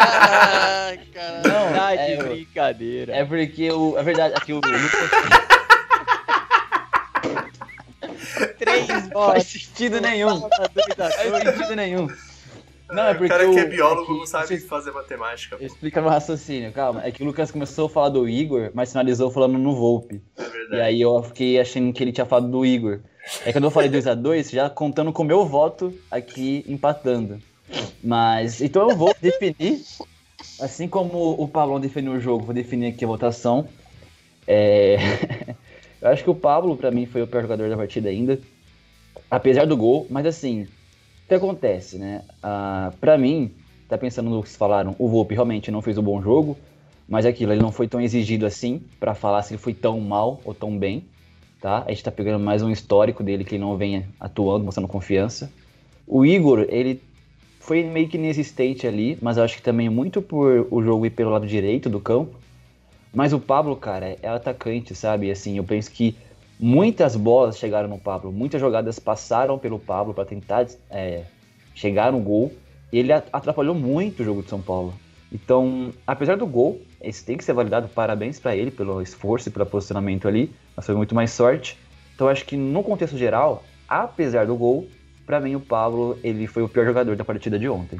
Ai, 0.00 0.98
caralho. 1.12 1.48
Não, 1.48 1.72
Tá 1.74 1.94
de 1.94 2.00
é, 2.00 2.20
eu- 2.20 2.28
brincadeira. 2.28 3.14
é 3.16 3.24
porque 3.24 3.70
o. 3.70 3.96
É 3.98 4.02
verdade, 4.02 4.34
aqui 4.36 4.52
o 4.52 4.56
Lucas 4.56 4.72
Três 8.58 8.88
não 8.88 8.96
faz 8.96 9.10
votos. 9.12 9.44
sentido 9.52 10.00
nenhum. 10.00 10.28
Não 10.40 10.48
Tava 10.48 10.70
faz 10.72 10.86
2x2. 10.86 11.56
sentido 11.56 11.76
nenhum. 11.76 12.08
Não, 12.90 13.02
é 13.04 13.12
o 13.12 13.14
porque. 13.16 13.28
cara 13.28 13.48
que 13.48 13.58
é 13.58 13.64
o- 13.64 13.68
biólogo 13.68 14.06
que 14.06 14.12
não 14.18 14.26
sabe 14.26 14.46
vocês- 14.48 14.66
fazer 14.66 14.90
matemática. 14.92 15.56
pô. 15.56 15.64
Explica 15.64 16.00
meu 16.00 16.10
raciocínio, 16.10 16.72
calma. 16.72 17.02
É 17.04 17.10
que 17.10 17.22
o 17.22 17.26
Lucas 17.26 17.50
começou 17.50 17.86
a 17.86 17.90
falar 17.90 18.10
do 18.10 18.28
Igor, 18.28 18.70
mas 18.74 18.90
finalizou 18.90 19.30
falando 19.30 19.58
no 19.58 19.74
Volpe. 19.74 20.22
É 20.36 20.42
E 20.42 20.50
verdade. 20.50 20.82
aí 20.82 21.00
eu 21.00 21.22
fiquei 21.22 21.58
achando 21.60 21.92
que 21.92 22.02
ele 22.04 22.12
tinha 22.12 22.26
falado 22.26 22.48
do 22.50 22.64
Igor. 22.66 23.00
É 23.44 23.52
quando 23.52 23.64
eu 23.64 23.70
falei 23.70 23.88
2x2, 23.88 24.50
já 24.50 24.68
contando 24.68 25.12
com 25.12 25.22
o 25.22 25.26
meu 25.26 25.46
voto 25.46 25.94
aqui 26.10 26.64
empatando. 26.68 27.38
Mas, 28.02 28.60
então 28.60 28.90
eu 28.90 28.96
vou 28.96 29.14
definir, 29.20 29.82
assim 30.60 30.88
como 30.88 31.32
o 31.40 31.46
Pablão 31.46 31.80
definiu 31.80 32.12
o 32.12 32.20
jogo, 32.20 32.44
vou 32.44 32.54
definir 32.54 32.88
aqui 32.88 33.04
a 33.04 33.08
votação. 33.08 33.68
É, 34.46 34.96
eu 36.02 36.08
acho 36.08 36.24
que 36.24 36.30
o 36.30 36.34
Pablo, 36.34 36.76
pra 36.76 36.90
mim, 36.90 37.06
foi 37.06 37.22
o 37.22 37.26
pior 37.26 37.42
jogador 37.42 37.68
da 37.68 37.76
partida 37.76 38.08
ainda. 38.08 38.38
Apesar 39.30 39.66
do 39.66 39.76
gol, 39.76 40.06
mas 40.10 40.26
assim, 40.26 40.62
o 40.62 41.28
que 41.28 41.34
acontece, 41.34 41.96
né? 41.98 42.22
Ah, 42.42 42.92
pra 43.00 43.16
mim, 43.16 43.52
tá 43.88 43.96
pensando 43.96 44.28
no 44.28 44.42
que 44.42 44.48
vocês 44.48 44.58
falaram, 44.58 44.96
o 44.98 45.08
Volpe 45.08 45.34
realmente 45.34 45.70
não 45.70 45.80
fez 45.80 45.96
um 45.96 46.02
bom 46.02 46.20
jogo, 46.20 46.56
mas 47.08 47.24
é 47.24 47.28
aquilo, 47.28 47.52
ele 47.52 47.62
não 47.62 47.72
foi 47.72 47.86
tão 47.86 48.00
exigido 48.00 48.44
assim 48.44 48.82
pra 48.98 49.14
falar 49.14 49.42
se 49.42 49.54
ele 49.54 49.62
foi 49.62 49.74
tão 49.74 50.00
mal 50.00 50.40
ou 50.44 50.52
tão 50.54 50.76
bem, 50.76 51.04
tá? 51.62 51.84
A 51.86 51.90
gente 51.90 52.02
tá 52.02 52.10
pegando 52.10 52.42
mais 52.42 52.60
um 52.60 52.70
histórico 52.70 53.22
dele 53.22 53.44
que 53.44 53.54
ele 53.54 53.62
não 53.62 53.76
vem 53.76 54.04
atuando, 54.18 54.64
mostrando 54.64 54.88
confiança. 54.88 55.50
O 56.06 56.26
Igor, 56.26 56.66
ele 56.68 57.00
foi 57.60 57.84
meio 57.84 58.08
que 58.08 58.18
inexistente 58.18 58.84
ali, 58.84 59.16
mas 59.22 59.36
eu 59.36 59.44
acho 59.44 59.56
que 59.56 59.62
também 59.62 59.88
muito 59.88 60.20
por 60.20 60.66
o 60.68 60.82
jogo 60.82 61.06
ir 61.06 61.10
pelo 61.10 61.30
lado 61.30 61.46
direito 61.46 61.88
do 61.88 62.00
campo. 62.00 62.34
Mas 63.14 63.32
o 63.32 63.38
Pablo, 63.38 63.76
cara, 63.76 64.16
é 64.20 64.28
atacante, 64.28 64.94
sabe? 64.94 65.30
Assim, 65.30 65.56
eu 65.56 65.62
penso 65.62 65.90
que 65.92 66.16
muitas 66.58 67.14
bolas 67.14 67.56
chegaram 67.56 67.88
no 67.88 67.98
Pablo, 67.98 68.32
muitas 68.32 68.60
jogadas 68.60 68.98
passaram 68.98 69.56
pelo 69.56 69.78
Pablo 69.78 70.12
para 70.12 70.24
tentar 70.24 70.66
é, 70.90 71.22
chegar 71.74 72.10
no 72.10 72.18
gol. 72.18 72.52
Ele 72.92 73.12
atrapalhou 73.12 73.74
muito 73.74 74.20
o 74.20 74.24
jogo 74.24 74.42
de 74.42 74.50
São 74.50 74.60
Paulo. 74.60 74.92
Então, 75.32 75.92
apesar 76.06 76.36
do 76.36 76.46
gol, 76.46 76.82
esse 77.00 77.24
tem 77.24 77.38
que 77.38 77.44
ser 77.44 77.54
validado, 77.54 77.88
parabéns 77.88 78.38
para 78.38 78.54
ele 78.54 78.70
pelo 78.70 79.00
esforço 79.00 79.48
e 79.48 79.52
pelo 79.52 79.64
posicionamento 79.64 80.28
ali, 80.28 80.54
mas 80.76 80.84
foi 80.84 80.94
muito 80.94 81.14
mais 81.14 81.30
sorte. 81.30 81.78
Então, 82.14 82.28
acho 82.28 82.44
que 82.44 82.56
no 82.56 82.84
contexto 82.84 83.16
geral, 83.16 83.64
apesar 83.88 84.46
do 84.46 84.54
gol, 84.54 84.86
para 85.24 85.40
mim 85.40 85.54
o 85.54 85.60
Pablo 85.60 86.18
ele 86.22 86.46
foi 86.46 86.62
o 86.62 86.68
pior 86.68 86.84
jogador 86.84 87.16
da 87.16 87.24
partida 87.24 87.58
de 87.58 87.68
ontem. 87.68 87.98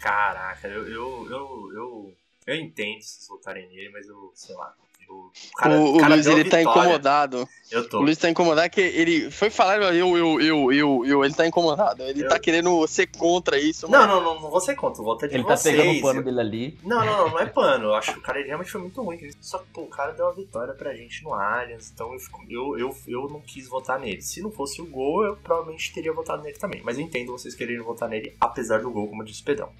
Caraca, 0.00 0.66
eu, 0.66 0.88
eu, 0.88 1.30
eu, 1.30 2.14
eu, 2.46 2.54
entendo 2.56 3.02
se 3.02 3.16
vocês 3.16 3.28
votarem 3.28 3.68
nele, 3.68 3.90
mas 3.90 4.08
eu, 4.08 4.32
sei 4.34 4.54
lá. 4.56 4.74
Eu- 5.08 5.14
o 5.14 5.56
cara, 5.56 5.74
o, 5.80 5.96
o 5.96 5.98
cara 5.98 6.14
Luiz 6.14 6.26
ele 6.26 6.44
tá 6.44 6.60
incomodado. 6.60 7.48
Eu 7.70 7.88
tô. 7.88 7.98
O 7.98 8.02
Luiz 8.02 8.18
tá 8.18 8.28
incomodado 8.28 8.68
que 8.68 8.80
ele 8.82 9.30
foi 9.30 9.48
falar 9.48 9.76
eu, 9.94 10.16
eu, 10.16 10.40
eu, 10.40 10.72
eu, 10.72 11.04
eu, 11.06 11.24
ele 11.24 11.32
tá 11.34 11.46
incomodado. 11.46 12.02
Ele 12.02 12.24
Eu- 12.24 12.28
tá 12.28 12.38
querendo 12.38 12.86
ser 12.86 13.06
contra 13.06 13.58
isso. 13.58 13.88
Não, 13.90 14.06
não, 14.06 14.22
não, 14.22 14.40
não 14.42 14.50
vou 14.50 14.60
ser 14.60 14.74
contra, 14.76 15.00
o 15.00 15.04
voto 15.04 15.24
é 15.24 15.28
de 15.28 15.34
Ele 15.36 15.44
tá 15.44 15.56
vocês. 15.56 15.74
pegando 15.74 15.98
o 15.98 16.02
pano 16.02 16.20
eu- 16.20 16.24
dele 16.24 16.40
ali. 16.40 16.78
Não, 16.84 17.04
não, 17.04 17.16
não, 17.16 17.30
não 17.30 17.38
é 17.38 17.46
pano. 17.46 17.86
Eu 17.86 17.94
acho 17.94 18.12
que 18.12 18.18
o 18.18 18.22
cara 18.22 18.38
ele 18.40 18.48
realmente 18.48 18.70
foi 18.70 18.80
muito 18.82 19.00
ruim. 19.02 19.18
Só 19.40 19.58
que 19.58 19.64
pô, 19.72 19.82
o 19.82 19.86
cara 19.88 20.12
deu 20.12 20.26
uma 20.26 20.34
vitória 20.34 20.74
pra 20.74 20.94
gente 20.94 21.24
no 21.24 21.32
Allianz, 21.32 21.90
então 21.94 22.12
eu, 22.12 22.18
fico- 22.20 22.44
eu, 22.50 22.78
eu, 22.78 22.96
eu 23.08 23.28
não 23.30 23.40
quis 23.40 23.66
votar 23.68 23.98
nele. 23.98 24.20
Se 24.20 24.42
não 24.42 24.50
fosse 24.50 24.82
o 24.82 24.86
gol, 24.86 25.24
eu 25.24 25.36
provavelmente 25.36 25.92
teria 25.94 26.12
votado 26.12 26.42
nele 26.42 26.58
também. 26.58 26.82
Mas 26.84 26.98
eu 26.98 27.04
entendo 27.04 27.32
vocês 27.32 27.54
quererem 27.54 27.80
votar 27.82 28.08
nele, 28.08 28.34
apesar 28.38 28.82
do 28.82 28.90
gol, 28.90 29.08
como 29.08 29.24
disse 29.24 29.40
o 29.40 29.44
Pedrão. 29.44 29.70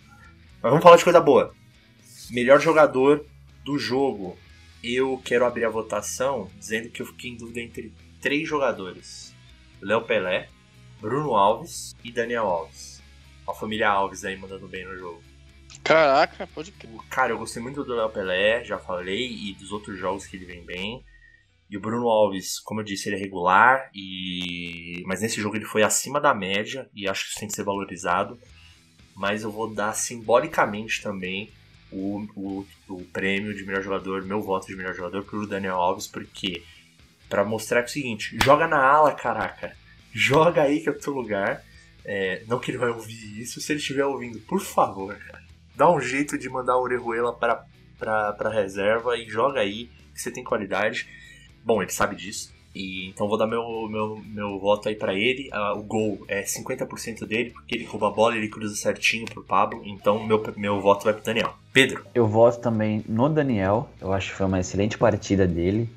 Mas 0.63 0.71
vamos 0.71 0.83
falar 0.83 0.97
de 0.97 1.05
coisa 1.05 1.21
boa. 1.21 1.53
Melhor 2.31 2.59
jogador 2.59 3.25
do 3.65 3.79
jogo. 3.79 4.37
Eu 4.83 5.21
quero 5.25 5.45
abrir 5.45 5.65
a 5.65 5.71
votação 5.71 6.51
dizendo 6.59 6.91
que 6.91 7.01
eu 7.01 7.07
fiquei 7.07 7.31
em 7.31 7.37
dúvida 7.37 7.61
entre 7.61 7.93
três 8.21 8.49
jogadores: 8.49 9.35
Léo 9.81 10.03
Pelé, 10.03 10.49
Bruno 11.01 11.35
Alves 11.35 11.95
e 12.03 12.11
Daniel 12.11 12.47
Alves. 12.47 13.01
A 13.47 13.55
família 13.55 13.89
Alves 13.89 14.25
aí 14.25 14.37
mandando 14.37 14.67
bem 14.67 14.85
no 14.85 14.97
jogo. 14.97 15.23
Caraca, 15.85 16.47
pode 16.49 16.73
crer. 16.73 16.91
Cara, 17.09 17.33
eu 17.33 17.39
gostei 17.39 17.63
muito 17.63 17.83
do 17.85 17.95
Léo 17.95 18.11
Pelé, 18.11 18.65
já 18.65 18.79
falei, 18.79 19.33
e 19.33 19.55
dos 19.55 19.73
outros 19.73 19.99
jogos 19.99 20.27
que 20.27 20.37
ele 20.37 20.45
vem 20.45 20.65
bem. 20.65 21.05
E 21.71 21.77
o 21.77 21.81
Bruno 21.81 22.09
Alves, 22.09 22.61
como 22.61 22.81
eu 22.81 22.85
disse, 22.85 23.09
ele 23.09 23.17
é 23.17 23.19
regular, 23.19 23.91
e 23.95 25.03
mas 25.07 25.23
nesse 25.23 25.41
jogo 25.41 25.57
ele 25.57 25.65
foi 25.65 25.83
acima 25.83 26.21
da 26.21 26.35
média, 26.35 26.89
e 26.95 27.09
acho 27.09 27.25
que 27.25 27.31
isso 27.31 27.39
tem 27.39 27.49
que 27.49 27.55
ser 27.55 27.65
valorizado. 27.65 28.39
Mas 29.15 29.43
eu 29.43 29.51
vou 29.51 29.73
dar 29.73 29.95
simbolicamente 29.95 31.03
também 31.03 31.51
o, 31.93 32.27
o, 32.35 32.67
o 32.89 33.05
prêmio 33.07 33.55
de 33.55 33.65
melhor 33.65 33.83
jogador, 33.83 34.25
meu 34.25 34.41
voto 34.41 34.67
de 34.67 34.77
melhor 34.77 34.95
jogador 34.95 35.25
pro 35.25 35.47
Daniel 35.47 35.77
Alves, 35.77 36.07
porque 36.07 36.63
para 37.29 37.45
mostrar 37.45 37.83
que 37.83 37.89
é 37.89 37.91
o 37.91 37.93
seguinte, 37.93 38.39
joga 38.43 38.67
na 38.67 38.83
ala, 38.83 39.13
caraca. 39.13 39.75
Joga 40.13 40.63
aí 40.63 40.81
que 40.81 40.89
é 40.89 40.93
o 40.93 40.99
teu 40.99 41.13
lugar. 41.13 41.65
É, 42.05 42.43
não 42.47 42.59
que 42.59 42.71
ele 42.71 42.79
vai 42.79 42.91
ouvir 42.91 43.41
isso, 43.41 43.61
se 43.61 43.73
ele 43.73 43.81
estiver 43.81 44.05
ouvindo, 44.05 44.41
por 44.41 44.61
favor, 44.61 45.17
cara, 45.17 45.43
dá 45.77 45.91
um 45.91 46.01
jeito 46.01 46.37
de 46.37 46.49
mandar 46.49 46.77
o 46.77 46.83
Orejuela 46.83 47.33
para 47.33 47.65
pra 47.99 48.51
reserva 48.51 49.17
e 49.17 49.29
joga 49.29 49.61
aí, 49.61 49.89
que 50.13 50.21
você 50.21 50.31
tem 50.31 50.43
qualidade. 50.43 51.09
Bom, 51.65 51.81
ele 51.81 51.93
sabe 51.93 52.17
disso. 52.17 52.53
E, 52.75 53.09
então 53.09 53.29
vou 53.29 53.37
dar 53.37 53.47
meu, 53.47 53.89
meu, 53.89 54.23
meu 54.25 54.59
voto 54.59 54.89
aí 54.89 54.95
para 54.95 55.15
ele. 55.15 55.51
Uh, 55.53 55.79
o 55.79 55.83
gol 55.83 56.25
é 56.29 56.43
50% 56.43 57.27
dele, 57.27 57.51
porque 57.51 57.75
ele 57.75 57.85
rouba 57.85 58.09
a 58.09 58.11
bola, 58.11 58.37
ele 58.37 58.49
cruza 58.49 58.75
certinho 58.75 59.27
pro 59.27 59.43
Pablo. 59.43 59.83
Então 59.85 60.25
meu, 60.27 60.43
meu 60.57 60.81
voto 60.81 61.05
vai 61.05 61.13
pro 61.13 61.23
Daniel. 61.23 61.55
Pedro. 61.73 62.05
Eu 62.15 62.27
voto 62.27 62.61
também 62.61 63.05
no 63.09 63.29
Daniel. 63.29 63.89
Eu 64.01 64.13
acho 64.13 64.31
que 64.31 64.37
foi 64.37 64.47
uma 64.47 64.61
excelente 64.61 64.97
partida 64.97 65.47
dele. 65.47 65.89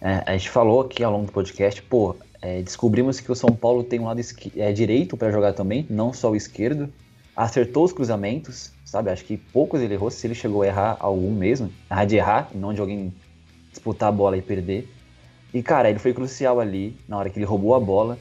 É, 0.00 0.22
a 0.26 0.32
gente 0.36 0.50
falou 0.50 0.80
aqui 0.80 1.04
ao 1.04 1.12
longo 1.12 1.26
do 1.26 1.32
podcast, 1.32 1.80
pô, 1.82 2.16
é, 2.40 2.60
descobrimos 2.60 3.20
que 3.20 3.30
o 3.30 3.36
São 3.36 3.50
Paulo 3.50 3.84
tem 3.84 4.00
um 4.00 4.06
lado 4.06 4.20
é, 4.56 4.72
direito 4.72 5.16
para 5.16 5.30
jogar 5.30 5.52
também, 5.52 5.86
não 5.88 6.12
só 6.12 6.30
o 6.30 6.36
esquerdo. 6.36 6.92
Acertou 7.36 7.84
os 7.84 7.92
cruzamentos, 7.92 8.72
sabe? 8.84 9.10
Acho 9.10 9.24
que 9.24 9.36
poucos 9.36 9.80
ele 9.80 9.94
errou, 9.94 10.10
se 10.10 10.26
ele 10.26 10.34
chegou 10.34 10.62
a 10.62 10.66
errar 10.66 10.96
algum 10.98 11.30
mesmo. 11.32 11.72
Errar 11.88 12.04
de 12.04 12.16
errar, 12.16 12.50
não 12.52 12.74
de 12.74 12.80
alguém 12.80 13.14
disputar 13.70 14.08
a 14.08 14.12
bola 14.12 14.36
e 14.36 14.42
perder. 14.42 14.88
E, 15.52 15.62
cara, 15.62 15.90
ele 15.90 15.98
foi 15.98 16.14
crucial 16.14 16.60
ali, 16.60 16.96
na 17.06 17.18
hora 17.18 17.28
que 17.28 17.38
ele 17.38 17.46
roubou 17.46 17.74
a 17.74 17.80
bola. 17.80 18.18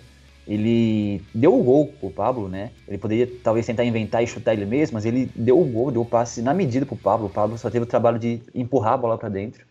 Ele 0.47 1.21
deu 1.33 1.57
o 1.57 1.63
gol 1.63 1.87
pro 1.87 2.09
Pablo, 2.09 2.49
né? 2.49 2.71
Ele 2.87 2.97
poderia 2.97 3.29
talvez 3.43 3.65
tentar 3.65 3.85
inventar 3.85 4.23
e 4.23 4.27
chutar 4.27 4.53
ele 4.53 4.65
mesmo, 4.65 4.95
mas 4.95 5.05
ele 5.05 5.31
deu 5.35 5.59
o 5.59 5.63
gol, 5.63 5.91
deu 5.91 6.01
o 6.01 6.05
passe 6.05 6.41
na 6.41 6.53
medida 6.53 6.85
pro 6.85 6.95
Pablo. 6.95 7.27
O 7.27 7.29
Pablo 7.29 7.57
só 7.57 7.69
teve 7.69 7.83
o 7.83 7.87
trabalho 7.87 8.19
de 8.19 8.41
empurrar 8.53 8.93
a 8.93 8.97
bola 8.97 9.17
para 9.17 9.29
dentro. 9.29 9.63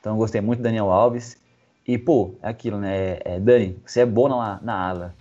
Então 0.00 0.14
eu 0.14 0.16
gostei 0.16 0.40
muito 0.40 0.60
do 0.60 0.62
Daniel 0.62 0.90
Alves. 0.90 1.36
E, 1.86 1.96
pô, 1.96 2.34
é 2.42 2.48
aquilo, 2.48 2.78
né? 2.78 3.18
É, 3.24 3.38
Dani, 3.38 3.78
você 3.84 4.00
é 4.00 4.06
bom 4.06 4.28
na, 4.28 4.58
na 4.62 4.88
ala. 4.88 5.14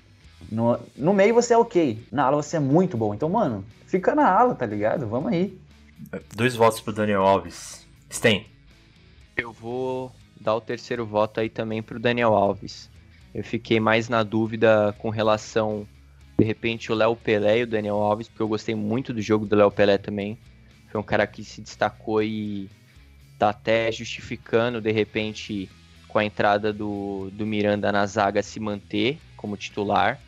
No, 0.52 0.80
no 0.96 1.14
meio 1.14 1.34
você 1.34 1.54
é 1.54 1.58
ok. 1.58 2.04
Na 2.12 2.26
ala 2.26 2.42
você 2.42 2.58
é 2.58 2.60
muito 2.60 2.98
bom. 2.98 3.14
Então, 3.14 3.30
mano, 3.30 3.64
fica 3.86 4.16
na 4.16 4.28
ala, 4.30 4.56
tá 4.56 4.66
ligado? 4.66 5.06
Vamos 5.08 5.32
aí. 5.32 5.58
Dois 6.36 6.56
votos 6.56 6.80
pro 6.80 6.94
Daniel 6.94 7.22
Alves. 7.22 7.86
Sten. 8.10 8.46
Eu 9.36 9.52
vou 9.52 10.12
dar 10.40 10.56
o 10.56 10.62
terceiro 10.62 11.06
voto 11.06 11.40
aí 11.40 11.50
também 11.50 11.82
pro 11.82 12.00
Daniel 12.00 12.34
Alves. 12.34 12.90
Eu 13.34 13.44
fiquei 13.44 13.80
mais 13.80 14.10
na 14.10 14.24
dúvida 14.24 14.96
com 15.00 15.10
relação, 15.10 15.88
de 16.38 16.46
repente, 16.46 16.92
o 16.92 16.96
Léo 16.96 17.16
Pelé 17.16 17.60
e 17.60 17.64
o 17.64 17.68
Daniel 17.68 17.98
Alves, 17.98 18.28
porque 18.28 18.42
eu 18.42 18.48
gostei 18.48 18.76
muito 18.76 19.14
do 19.14 19.22
jogo 19.22 19.46
do 19.46 19.56
Léo 19.56 19.72
Pelé 19.72 19.98
também. 19.98 20.38
Foi 20.90 21.00
um 21.00 21.04
cara 21.04 21.28
que 21.28 21.44
se 21.44 21.62
destacou 21.62 22.24
e 22.24 22.70
tá 23.38 23.50
até 23.50 23.92
justificando, 23.92 24.82
de 24.82 24.92
repente, 24.92 25.70
com 26.08 26.18
a 26.18 26.26
entrada 26.26 26.74
do, 26.74 27.30
do 27.32 27.46
Miranda 27.46 27.92
na 27.92 28.06
zaga 28.06 28.42
se 28.42 28.60
manter 28.60 29.20
como 29.36 29.58
titular. 29.58 30.20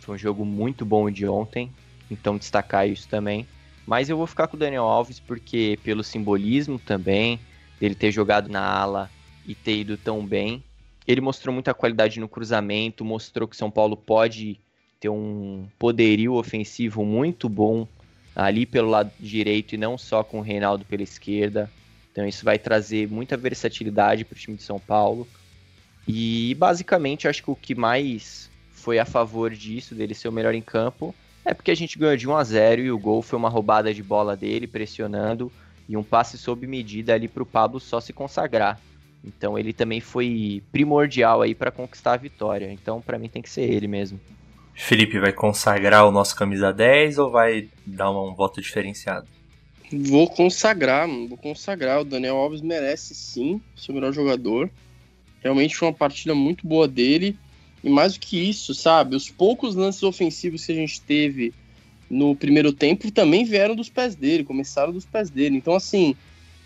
Foi 0.00 0.16
um 0.16 0.18
jogo 0.18 0.44
muito 0.44 0.84
bom 0.84 1.10
de 1.10 1.26
ontem, 1.26 1.72
então 2.10 2.36
destacar 2.36 2.86
isso 2.86 3.08
também. 3.08 3.46
Mas 3.86 4.10
eu 4.10 4.16
vou 4.16 4.26
ficar 4.26 4.48
com 4.48 4.56
o 4.56 4.60
Daniel 4.60 4.84
Alves 4.84 5.18
porque 5.18 5.78
pelo 5.82 6.02
simbolismo 6.04 6.78
também, 6.78 7.40
dele 7.80 7.94
ter 7.94 8.10
jogado 8.10 8.50
na 8.50 8.62
ala 8.62 9.10
e 9.46 9.54
ter 9.54 9.78
ido 9.78 9.96
tão 9.96 10.24
bem. 10.24 10.62
Ele 11.06 11.20
mostrou 11.20 11.52
muita 11.52 11.74
qualidade 11.74 12.18
no 12.18 12.28
cruzamento, 12.28 13.04
mostrou 13.04 13.46
que 13.46 13.56
São 13.56 13.70
Paulo 13.70 13.96
pode 13.96 14.58
ter 14.98 15.08
um 15.08 15.66
poderio 15.78 16.34
ofensivo 16.34 17.04
muito 17.04 17.48
bom 17.48 17.86
ali 18.34 18.64
pelo 18.64 18.90
lado 18.90 19.12
direito 19.20 19.74
e 19.74 19.78
não 19.78 19.96
só 19.98 20.24
com 20.24 20.38
o 20.38 20.42
Reinaldo 20.42 20.84
pela 20.84 21.02
esquerda. 21.02 21.70
Então 22.10 22.26
isso 22.26 22.44
vai 22.44 22.58
trazer 22.58 23.08
muita 23.08 23.36
versatilidade 23.36 24.24
para 24.24 24.34
o 24.34 24.38
time 24.38 24.56
de 24.56 24.62
São 24.62 24.78
Paulo. 24.78 25.28
E 26.06 26.54
basicamente 26.54 27.28
acho 27.28 27.42
que 27.42 27.50
o 27.50 27.56
que 27.56 27.74
mais 27.74 28.50
foi 28.70 28.98
a 28.98 29.04
favor 29.04 29.50
disso, 29.50 29.94
dele 29.94 30.14
ser 30.14 30.28
o 30.28 30.32
melhor 30.32 30.54
em 30.54 30.62
campo, 30.62 31.14
é 31.44 31.52
porque 31.52 31.70
a 31.70 31.74
gente 31.74 31.98
ganhou 31.98 32.16
de 32.16 32.28
1 32.28 32.36
a 32.36 32.44
0 32.44 32.82
e 32.82 32.90
o 32.90 32.98
gol 32.98 33.22
foi 33.22 33.38
uma 33.38 33.48
roubada 33.48 33.92
de 33.92 34.02
bola 34.02 34.36
dele, 34.36 34.66
pressionando, 34.66 35.50
e 35.88 35.96
um 35.96 36.02
passe 36.02 36.38
sob 36.38 36.66
medida 36.66 37.14
ali 37.14 37.28
para 37.28 37.42
o 37.42 37.46
Pablo 37.46 37.78
só 37.78 38.00
se 38.00 38.12
consagrar. 38.12 38.80
Então 39.24 39.58
ele 39.58 39.72
também 39.72 40.00
foi 40.00 40.62
primordial 40.70 41.42
aí 41.42 41.54
para 41.54 41.70
conquistar 41.70 42.12
a 42.12 42.18
vitória. 42.18 42.70
Então 42.70 43.00
para 43.00 43.18
mim 43.18 43.28
tem 43.28 43.40
que 43.40 43.50
ser 43.50 43.62
ele 43.62 43.88
mesmo. 43.88 44.20
Felipe 44.74 45.18
vai 45.18 45.32
consagrar 45.32 46.06
o 46.06 46.10
nosso 46.10 46.34
camisa 46.36 46.72
10 46.72 47.18
ou 47.18 47.30
vai 47.30 47.68
dar 47.86 48.10
um 48.10 48.34
voto 48.34 48.60
diferenciado? 48.60 49.26
Vou 49.92 50.28
consagrar, 50.28 51.06
mano. 51.06 51.28
Vou 51.28 51.38
consagrar. 51.38 52.00
O 52.00 52.04
Daniel 52.04 52.36
Alves 52.36 52.60
merece 52.60 53.14
sim 53.14 53.60
ser 53.76 53.92
o 53.92 53.94
melhor 53.94 54.12
jogador. 54.12 54.68
Realmente 55.42 55.76
foi 55.76 55.88
uma 55.88 55.94
partida 55.94 56.34
muito 56.34 56.66
boa 56.66 56.88
dele. 56.88 57.38
E 57.82 57.88
mais 57.88 58.14
do 58.14 58.20
que 58.20 58.48
isso, 58.48 58.74
sabe? 58.74 59.14
Os 59.14 59.30
poucos 59.30 59.74
lances 59.74 60.02
ofensivos 60.02 60.64
que 60.64 60.72
a 60.72 60.74
gente 60.74 61.00
teve 61.00 61.52
no 62.10 62.34
primeiro 62.34 62.72
tempo 62.72 63.10
também 63.10 63.44
vieram 63.44 63.76
dos 63.76 63.88
pés 63.88 64.14
dele, 64.14 64.42
começaram 64.42 64.92
dos 64.92 65.04
pés 65.04 65.30
dele. 65.30 65.56
Então, 65.56 65.74
assim, 65.74 66.16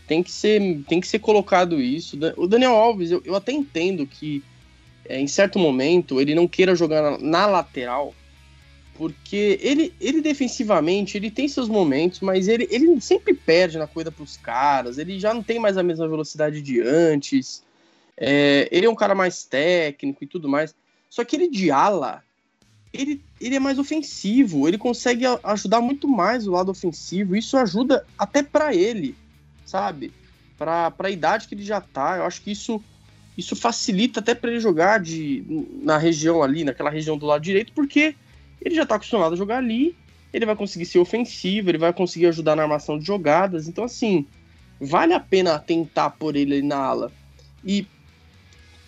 tem 0.08 0.22
que 0.22 0.32
ser, 0.32 0.82
tem 0.88 1.00
que 1.00 1.06
ser 1.06 1.18
colocado 1.18 1.78
isso. 1.80 2.18
O 2.38 2.46
Daniel 2.46 2.74
Alves, 2.74 3.10
eu, 3.10 3.22
eu 3.26 3.36
até 3.36 3.52
entendo 3.52 4.06
que 4.06 4.42
é, 5.04 5.20
em 5.20 5.26
certo 5.26 5.58
momento 5.58 6.18
ele 6.18 6.34
não 6.34 6.48
queira 6.48 6.74
jogar 6.74 7.02
na, 7.02 7.18
na, 7.18 7.46
lateral, 7.46 8.14
porque 8.94 9.58
ele, 9.62 9.92
ele 10.00 10.22
defensivamente 10.22 11.18
ele 11.18 11.30
tem 11.30 11.46
seus 11.46 11.68
momentos, 11.68 12.20
mas 12.20 12.48
ele, 12.48 12.66
ele 12.70 12.98
sempre 13.02 13.34
perde 13.34 13.76
na 13.76 13.86
corrida 13.86 14.10
para 14.10 14.24
os 14.24 14.38
caras, 14.38 14.96
ele 14.96 15.20
já 15.20 15.34
não 15.34 15.42
tem 15.42 15.58
mais 15.58 15.76
a 15.76 15.82
mesma 15.82 16.08
velocidade 16.08 16.62
de 16.62 16.80
antes. 16.80 17.62
É, 18.16 18.66
ele 18.72 18.86
é 18.86 18.90
um 18.90 18.96
cara 18.96 19.14
mais 19.14 19.44
técnico 19.44 20.24
e 20.24 20.26
tudo 20.26 20.48
mais. 20.48 20.74
Só 21.10 21.22
que 21.22 21.36
ele 21.36 21.48
de 21.48 21.70
ala, 21.70 22.24
ele, 22.94 23.22
ele 23.38 23.56
é 23.56 23.60
mais 23.60 23.78
ofensivo, 23.78 24.66
ele 24.66 24.78
consegue 24.78 25.24
ajudar 25.44 25.82
muito 25.82 26.08
mais 26.08 26.46
o 26.46 26.52
lado 26.52 26.70
ofensivo. 26.70 27.36
Isso 27.36 27.58
ajuda 27.58 28.06
até 28.18 28.42
para 28.42 28.74
ele 28.74 29.14
sabe? 29.68 30.12
Para 30.56 30.92
a 30.98 31.10
idade 31.10 31.46
que 31.46 31.54
ele 31.54 31.62
já 31.62 31.80
tá, 31.80 32.16
eu 32.16 32.24
acho 32.24 32.42
que 32.42 32.50
isso 32.50 32.82
isso 33.36 33.54
facilita 33.54 34.18
até 34.18 34.34
para 34.34 34.50
ele 34.50 34.58
jogar 34.58 34.98
de, 34.98 35.44
na 35.80 35.96
região 35.96 36.42
ali, 36.42 36.64
naquela 36.64 36.90
região 36.90 37.16
do 37.16 37.24
lado 37.24 37.40
direito, 37.40 37.72
porque 37.72 38.16
ele 38.60 38.74
já 38.74 38.82
está 38.82 38.96
acostumado 38.96 39.34
a 39.34 39.36
jogar 39.36 39.58
ali, 39.58 39.94
ele 40.32 40.44
vai 40.44 40.56
conseguir 40.56 40.86
ser 40.86 40.98
ofensivo, 40.98 41.70
ele 41.70 41.78
vai 41.78 41.92
conseguir 41.92 42.26
ajudar 42.26 42.56
na 42.56 42.64
armação 42.64 42.98
de 42.98 43.06
jogadas. 43.06 43.68
Então, 43.68 43.84
assim, 43.84 44.26
vale 44.80 45.14
a 45.14 45.20
pena 45.20 45.56
tentar 45.56 46.10
por 46.10 46.34
ele 46.34 46.60
na 46.62 46.78
ala. 46.78 47.12
E 47.64 47.86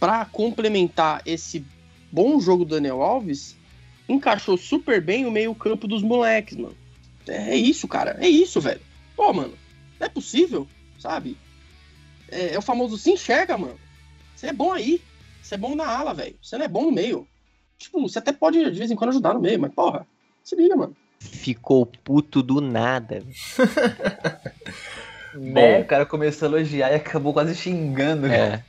para 0.01 0.25
complementar 0.25 1.23
esse 1.25 1.65
bom 2.11 2.41
jogo 2.41 2.65
do 2.65 2.75
Daniel 2.75 3.03
Alves, 3.03 3.57
encaixou 4.09 4.57
super 4.57 5.01
bem 5.01 5.27
o 5.27 5.31
meio-campo 5.31 5.87
dos 5.87 6.03
moleques, 6.03 6.57
mano. 6.57 6.77
É 7.29 7.55
isso, 7.55 7.87
cara. 7.87 8.17
É 8.19 8.29
isso, 8.29 8.61
velho. 8.61 8.81
Pô, 9.15 9.33
mano, 9.33 9.55
não 10.01 10.07
é 10.07 10.11
possível, 10.11 10.67
sabe? 10.99 11.37
É, 12.31 12.55
é 12.55 12.59
o 12.59 12.63
famoso 12.63 12.97
se 12.97 13.11
enxerga, 13.11 13.59
mano. 13.59 13.79
Você 14.35 14.47
é 14.47 14.53
bom 14.53 14.73
aí. 14.73 15.01
Você 15.43 15.55
é 15.55 15.59
bom 15.59 15.75
na 15.75 15.87
ala, 15.87 16.15
velho. 16.15 16.37
Você 16.43 16.57
não 16.57 16.65
é 16.65 16.69
bom 16.69 16.85
no 16.85 16.93
meio. 16.93 17.29
Tipo, 17.79 18.01
você 18.01 18.19
até 18.19 18.33
pode 18.33 18.59
de 18.59 18.79
vez 18.79 18.91
em 18.91 18.97
quando 18.97 19.11
ajudar 19.11 19.35
no 19.35 19.41
meio, 19.41 19.61
mas 19.61 19.73
porra, 19.73 20.07
se 20.43 20.57
liga, 20.57 20.75
mano. 20.77 20.97
Ficou 21.19 21.85
puto 21.85 22.43
do 22.43 22.61
nada. 22.61 23.23
né? 25.35 25.81
O 25.81 25.85
cara 25.87 26.07
começou 26.07 26.47
a 26.47 26.51
elogiar 26.51 26.91
e 26.93 26.95
acabou 26.95 27.33
quase 27.33 27.55
xingando. 27.55 28.27
É. 28.27 28.65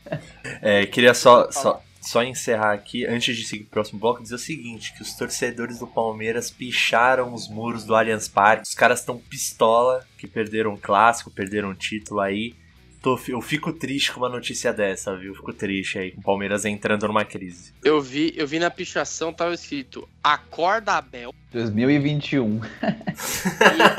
é 0.61 0.86
queria 0.86 1.13
só, 1.13 1.49
só, 1.51 1.82
só 2.02 2.24
encerrar 2.24 2.74
aqui, 2.74 3.06
antes 3.06 3.38
de 3.38 3.45
seguir 3.45 3.66
pro 3.66 3.74
próximo 3.74 3.99
bloco, 3.99 4.24
dizer 4.24 4.36
o 4.36 4.39
seguinte: 4.39 4.93
que 4.93 5.04
os 5.04 5.14
torcedores 5.14 5.80
do 5.80 5.88
Palmeiras 5.88 6.49
picharam 6.49 7.34
os 7.34 7.47
muros 7.47 7.86
do 7.86 7.95
Allianz 7.95 8.28
Parque. 8.28 8.68
Os 8.68 8.74
caras 8.74 8.99
estão 8.99 9.18
pistola, 9.18 10.06
que 10.18 10.28
perderam 10.28 10.74
o 10.74 10.78
clássico, 10.78 11.30
perderam 11.30 11.70
o 11.70 11.76
título 11.76 12.20
aí. 12.20 12.56
Tô, 13.02 13.20
eu 13.28 13.41
fico 13.41 13.74
triste 13.74 14.12
com 14.12 14.20
uma 14.20 14.30
notícia 14.30 14.72
dessa, 14.72 15.16
viu? 15.16 15.34
Fico 15.34 15.54
triste 15.54 15.97
aí, 15.97 16.12
com 16.12 16.22
o 16.22 16.24
Palmeiras 16.24 16.66
entrando 16.66 17.08
numa 17.08 17.26
crise. 17.26 17.74
Eu 17.84 17.99
vi, 17.99 18.32
eu 18.36 18.45
vi 18.45 18.60
na 18.60 18.70
pichação, 18.70 19.34
tava 19.34 19.54
escrito 19.56 20.08
Acorda 20.24 20.93
Abel. 20.93 21.34
2021. 21.52 22.62
e 23.74 23.89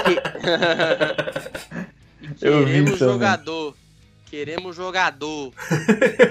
que... 2.39 2.47
eu 2.47 2.65
vi 2.65 2.97
jogador. 2.97 3.77
Queremos 4.33 4.75
jogador. 4.75 5.53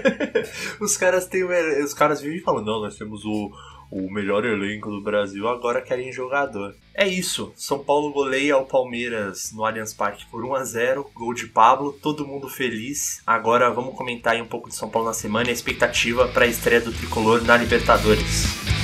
os 0.81 0.97
caras 0.97 1.27
têm. 1.27 1.43
Os 1.83 1.93
caras 1.93 2.19
vivem 2.19 2.39
falando, 2.39 2.65
não, 2.65 2.81
nós 2.81 2.97
temos 2.97 3.23
o, 3.23 3.51
o 3.91 4.11
melhor 4.11 4.43
elenco 4.43 4.89
do 4.89 5.03
Brasil, 5.03 5.47
agora 5.47 5.83
querem 5.83 6.11
jogador. 6.11 6.73
É 6.95 7.07
isso. 7.07 7.53
São 7.55 7.77
Paulo 7.77 8.11
goleia 8.11 8.57
o 8.57 8.65
Palmeiras 8.65 9.51
no 9.53 9.63
Allianz 9.63 9.93
Parque 9.93 10.25
por 10.31 10.43
1 10.43 10.55
a 10.55 10.63
0 10.63 11.11
Gol 11.13 11.35
de 11.35 11.45
Pablo, 11.45 11.93
todo 12.01 12.25
mundo 12.25 12.49
feliz. 12.49 13.21
Agora 13.23 13.69
vamos 13.69 13.95
comentar 13.95 14.35
um 14.37 14.47
pouco 14.47 14.67
de 14.67 14.73
São 14.73 14.89
Paulo 14.89 15.07
na 15.07 15.13
semana 15.13 15.49
e 15.49 15.51
a 15.51 15.53
expectativa 15.53 16.27
para 16.27 16.45
a 16.45 16.47
estreia 16.47 16.81
do 16.81 16.91
tricolor 16.91 17.43
na 17.43 17.55
Libertadores. 17.55 18.80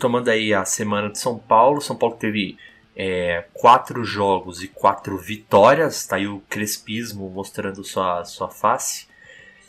Retomando 0.00 0.30
aí 0.30 0.54
a 0.54 0.64
semana 0.64 1.10
de 1.10 1.18
São 1.18 1.38
Paulo, 1.38 1.82
São 1.82 1.94
Paulo 1.94 2.16
teve 2.16 2.56
é, 2.96 3.44
quatro 3.52 4.02
jogos 4.02 4.62
e 4.62 4.68
quatro 4.68 5.18
vitórias, 5.18 6.06
tá 6.06 6.16
aí 6.16 6.26
o 6.26 6.40
crespismo 6.48 7.28
mostrando 7.28 7.84
sua, 7.84 8.24
sua 8.24 8.48
face. 8.48 9.06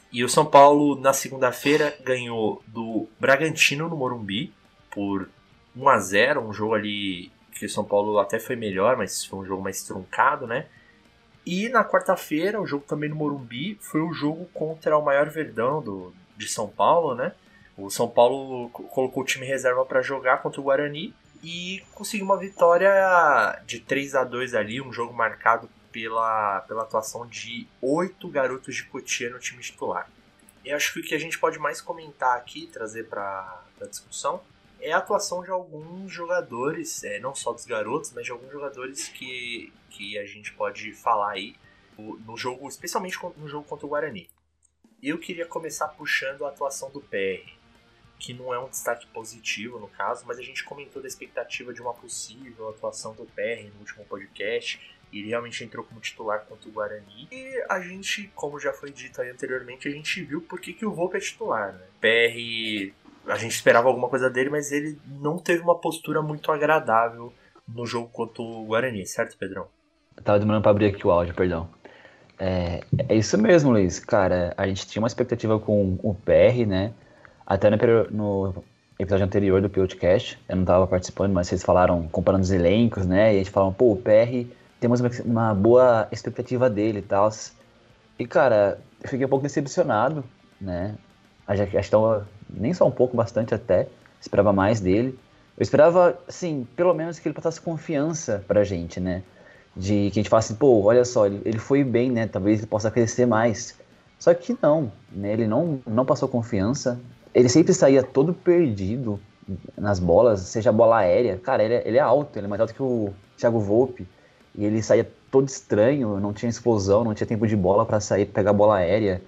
E 0.10 0.24
o 0.24 0.30
São 0.30 0.46
Paulo, 0.46 0.96
na 0.96 1.12
segunda-feira, 1.12 1.94
ganhou 2.06 2.64
do 2.66 3.10
Bragantino 3.20 3.90
no 3.90 3.98
Morumbi 3.98 4.54
por 4.90 5.28
1 5.76 5.90
a 5.90 6.00
0 6.00 6.48
um 6.48 6.54
jogo 6.54 6.76
ali 6.76 7.30
que 7.52 7.66
o 7.66 7.70
São 7.70 7.84
Paulo 7.84 8.18
até 8.18 8.40
foi 8.40 8.56
melhor, 8.56 8.96
mas 8.96 9.26
foi 9.26 9.40
um 9.40 9.46
jogo 9.46 9.62
mais 9.62 9.84
truncado, 9.84 10.48
né? 10.48 10.68
E 11.46 11.68
na 11.68 11.84
quarta-feira, 11.84 12.62
o 12.62 12.66
jogo 12.66 12.86
também 12.88 13.10
no 13.10 13.18
Morumbi, 13.18 13.78
foi 13.82 14.00
o 14.00 14.14
jogo 14.14 14.46
contra 14.54 14.98
o 14.98 15.04
maior 15.04 15.30
verdão 15.30 15.82
do, 15.82 16.14
de 16.38 16.48
São 16.48 16.70
Paulo, 16.70 17.16
né? 17.16 17.34
O 17.78 17.90
São 17.90 18.10
Paulo 18.10 18.70
colocou 18.70 19.24
o 19.24 19.26
time 19.26 19.46
reserva 19.46 19.86
para 19.86 20.02
jogar 20.02 20.42
contra 20.42 20.60
o 20.60 20.64
Guarani 20.64 21.14
e 21.44 21.84
conseguiu 21.94 22.26
uma 22.26 22.38
vitória 22.38 22.92
de 23.66 23.80
3 23.80 24.16
a 24.16 24.24
2 24.24 24.54
ali, 24.54 24.82
um 24.82 24.94
jogo 24.94 25.14
marcado 25.14 25.70
pela, 25.92 26.62
pela 26.62 26.84
atuação 26.84 27.28
de 27.28 27.68
oito 27.82 28.28
garotos 28.30 28.76
de 28.76 28.84
Cotia 28.84 29.30
no 29.30 29.40
time 29.40 29.62
titular. 29.62 30.10
E 30.64 30.72
acho 30.72 30.94
que 30.94 31.00
o 31.00 31.04
que 31.04 31.16
a 31.16 31.20
gente 31.20 31.40
pode 31.40 31.58
mais 31.58 31.82
comentar 31.82 32.38
aqui, 32.38 32.68
trazer 32.68 33.08
para 33.08 33.64
a 33.82 33.86
discussão, 33.86 34.42
é 34.80 34.92
a 34.92 34.98
atuação 34.98 35.44
de 35.44 35.50
alguns 35.50 36.12
jogadores, 36.12 37.04
é, 37.04 37.20
não 37.20 37.34
só 37.34 37.52
dos 37.52 37.66
garotos, 37.66 38.12
mas 38.14 38.26
de 38.26 38.32
alguns 38.32 38.52
jogadores 38.52 39.08
que, 39.08 39.72
que 39.90 40.18
a 40.18 40.26
gente 40.26 40.54
pode 40.54 40.94
falar 40.94 41.32
aí 41.32 41.56
no 41.98 42.36
jogo, 42.36 42.68
especialmente 42.68 43.18
no 43.38 43.48
jogo 43.48 43.68
contra 43.68 43.86
o 43.86 43.90
Guarani. 43.90 44.30
Eu 45.02 45.18
queria 45.18 45.46
começar 45.46 45.88
puxando 45.90 46.46
a 46.46 46.50
atuação 46.50 46.90
do 46.90 47.02
PR, 47.02 47.52
que 48.22 48.36
não 48.36 48.54
é 48.54 48.60
um 48.60 48.70
destaque 48.70 49.08
positivo 49.08 49.80
no 49.80 49.88
caso, 49.88 50.24
mas 50.28 50.38
a 50.38 50.44
gente 50.44 50.64
comentou 50.64 51.02
da 51.02 51.08
expectativa 51.08 51.74
de 51.74 51.82
uma 51.82 51.92
possível 51.92 52.70
atuação 52.70 53.16
do 53.16 53.26
PR 53.26 53.64
no 53.74 53.80
último 53.80 54.06
podcast, 54.06 54.80
ele 55.12 55.30
realmente 55.30 55.64
entrou 55.64 55.84
como 55.84 56.00
titular 56.00 56.46
contra 56.46 56.70
o 56.70 56.72
Guarani. 56.72 57.28
E 57.32 57.64
a 57.68 57.82
gente, 57.82 58.32
como 58.36 58.60
já 58.60 58.72
foi 58.72 58.92
dito 58.92 59.20
aí 59.20 59.30
anteriormente, 59.32 59.88
a 59.88 59.92
gente 59.92 60.22
viu 60.22 60.40
por 60.40 60.62
que, 60.62 60.72
que 60.72 60.86
o 60.86 60.94
Volpe 60.94 61.18
é 61.18 61.20
titular, 61.20 61.74
né? 61.74 61.82
PR, 62.00 62.94
a 63.26 63.38
gente 63.38 63.56
esperava 63.56 63.88
alguma 63.88 64.08
coisa 64.08 64.30
dele, 64.30 64.52
mas 64.52 64.72
ele 64.72 65.00
não 65.20 65.40
teve 65.40 65.64
uma 65.64 65.76
postura 65.76 66.22
muito 66.22 66.52
agradável 66.52 67.34
no 67.68 67.88
jogo 67.88 68.08
contra 68.10 68.44
o 68.44 68.66
Guarani, 68.66 69.04
certo, 69.08 69.36
Pedrão? 69.36 69.68
Eu 70.16 70.22
tava 70.22 70.40
demorando 70.40 70.62
pra 70.62 70.70
abrir 70.70 70.86
aqui 70.86 71.06
o 71.08 71.12
áudio, 71.12 71.34
perdão. 71.34 71.68
É, 72.38 72.82
é 73.10 73.16
isso 73.16 73.36
mesmo, 73.36 73.72
Luiz. 73.72 74.00
Cara, 74.00 74.54
a 74.56 74.68
gente 74.68 74.86
tinha 74.86 75.02
uma 75.02 75.08
expectativa 75.08 75.60
com 75.60 75.98
o 76.04 76.14
PR, 76.14 76.68
né? 76.68 76.94
Até 77.52 77.70
no, 77.70 78.64
episódio 78.98 79.26
anterior 79.26 79.62
do 79.62 79.70
podcast, 79.70 80.40
eu 80.48 80.56
não 80.56 80.64
tava 80.64 80.88
participando, 80.88 81.34
mas 81.34 81.48
vocês 81.50 81.62
falaram, 81.62 82.08
comparando 82.08 82.44
os 82.44 82.52
elencos, 82.52 83.06
né? 83.06 83.34
E 83.34 83.36
a 83.36 83.38
gente 83.40 83.50
falava, 83.50 83.74
pô, 83.74 83.92
o 83.92 83.98
PR 83.98 84.50
temos 84.80 85.02
uma 85.26 85.54
boa 85.54 86.08
expectativa 86.14 86.70
dele 86.70 87.00
e 87.00 87.02
tal. 87.02 87.30
E, 88.18 88.26
cara, 88.26 88.80
eu 89.04 89.10
fiquei 89.10 89.26
um 89.26 89.30
pouco 89.30 89.44
decepcionado, 89.44 90.24
né? 90.62 90.96
A 91.46 91.54
gestão, 91.54 92.24
nem 92.50 92.74
só 92.74 92.88
um 92.88 92.92
pouco, 92.92 93.18
bastante 93.18 93.54
até. 93.54 93.90
Esperava 94.22 94.54
mais 94.54 94.80
dele. 94.80 95.20
Eu 95.58 95.64
esperava, 95.64 96.18
assim, 96.30 96.66
pelo 96.74 96.94
menos 96.94 97.20
que 97.20 97.28
ele 97.28 97.36
passasse 97.36 97.60
confiança 97.60 98.46
pra 98.48 98.64
gente, 98.64 98.98
né? 98.98 99.24
De 99.76 100.10
que 100.10 100.20
a 100.20 100.24
gente 100.24 100.30
falasse, 100.30 100.54
pô, 100.54 100.82
olha 100.84 101.04
só, 101.04 101.26
ele, 101.26 101.42
ele 101.44 101.60
foi 101.60 101.84
bem, 101.84 102.10
né? 102.10 102.28
Talvez 102.28 102.60
ele 102.60 102.68
possa 102.68 102.90
crescer 102.90 103.26
mais. 103.26 103.78
Só 104.18 104.34
que 104.34 104.58
não, 104.62 104.90
né? 105.12 105.34
Ele 105.34 105.48
não, 105.48 105.82
não 105.86 106.06
passou 106.06 106.30
confiança. 106.30 106.98
Ele 107.34 107.50
sempre 107.50 107.74
saía 107.74 108.04
todo 108.04 108.34
perdido 108.34 109.20
nas 109.78 110.00
bolas, 110.00 110.42
seja 110.42 110.72
bola 110.72 111.00
aérea. 111.00 111.38
Cara, 111.38 111.64
ele, 111.64 111.74
é, 111.76 111.88
ele 111.88 111.98
é 111.98 112.02
alto, 112.02 112.38
ele 112.38 112.46
é 112.46 112.50
mais 112.50 112.62
alto 112.62 112.74
que 112.74 112.84
o 112.84 113.14
Thiago 113.38 113.60
Volpe 113.60 114.08
e 114.56 114.66
ele 114.66 114.82
saía 114.82 115.10
todo 115.30 115.48
estranho, 115.48 116.20
não 116.20 116.34
tinha 116.34 116.50
explosão, 116.50 117.04
não 117.04 117.14
tinha 117.14 117.28
tempo 117.28 117.48
de 117.48 117.56
bola 117.56 117.86
para 117.86 118.00
sair, 118.00 118.26
pegar 118.26 118.54
bola 118.54 118.78
aérea, 118.78 119.22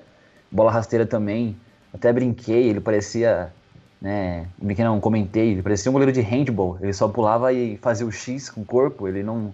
bola 0.51 0.71
rasteira 0.71 1.05
também. 1.05 1.55
Até 1.93 2.11
brinquei, 2.11 2.69
ele 2.69 2.79
parecia, 2.79 3.53
né, 4.01 4.47
brinquei 4.57 4.83
não, 4.83 4.99
comentei, 4.99 5.51
ele 5.51 5.61
parecia 5.61 5.89
um 5.89 5.93
goleiro 5.93 6.11
de 6.11 6.21
handball, 6.21 6.77
ele 6.81 6.91
só 6.91 7.07
pulava 7.07 7.53
e 7.53 7.77
fazia 7.77 8.05
o 8.05 8.11
X 8.11 8.49
com 8.49 8.61
o 8.61 8.65
corpo, 8.65 9.07
ele 9.07 9.23
não, 9.23 9.53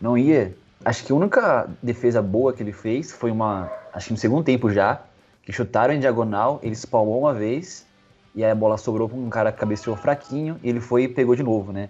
não 0.00 0.16
ia. 0.16 0.54
Acho 0.84 1.04
que 1.04 1.12
a 1.12 1.14
única 1.14 1.68
defesa 1.82 2.22
boa 2.22 2.52
que 2.52 2.62
ele 2.62 2.72
fez 2.72 3.12
foi 3.12 3.30
uma, 3.30 3.70
acho 3.92 4.06
que 4.06 4.12
no 4.12 4.18
segundo 4.18 4.44
tempo 4.44 4.70
já, 4.70 5.02
que 5.42 5.52
chutaram 5.52 5.92
em 5.92 6.00
diagonal, 6.00 6.60
ele 6.62 6.72
espalmou 6.72 7.18
uma 7.18 7.34
vez, 7.34 7.84
e 8.34 8.44
a 8.44 8.54
bola 8.54 8.76
sobrou 8.76 9.08
para 9.08 9.18
um 9.18 9.28
cara 9.28 9.52
que 9.52 9.58
cabeceou 9.58 9.96
fraquinho, 9.96 10.58
e 10.62 10.68
ele 10.68 10.80
foi 10.80 11.04
e 11.04 11.08
pegou 11.08 11.34
de 11.34 11.42
novo, 11.42 11.72
né. 11.72 11.88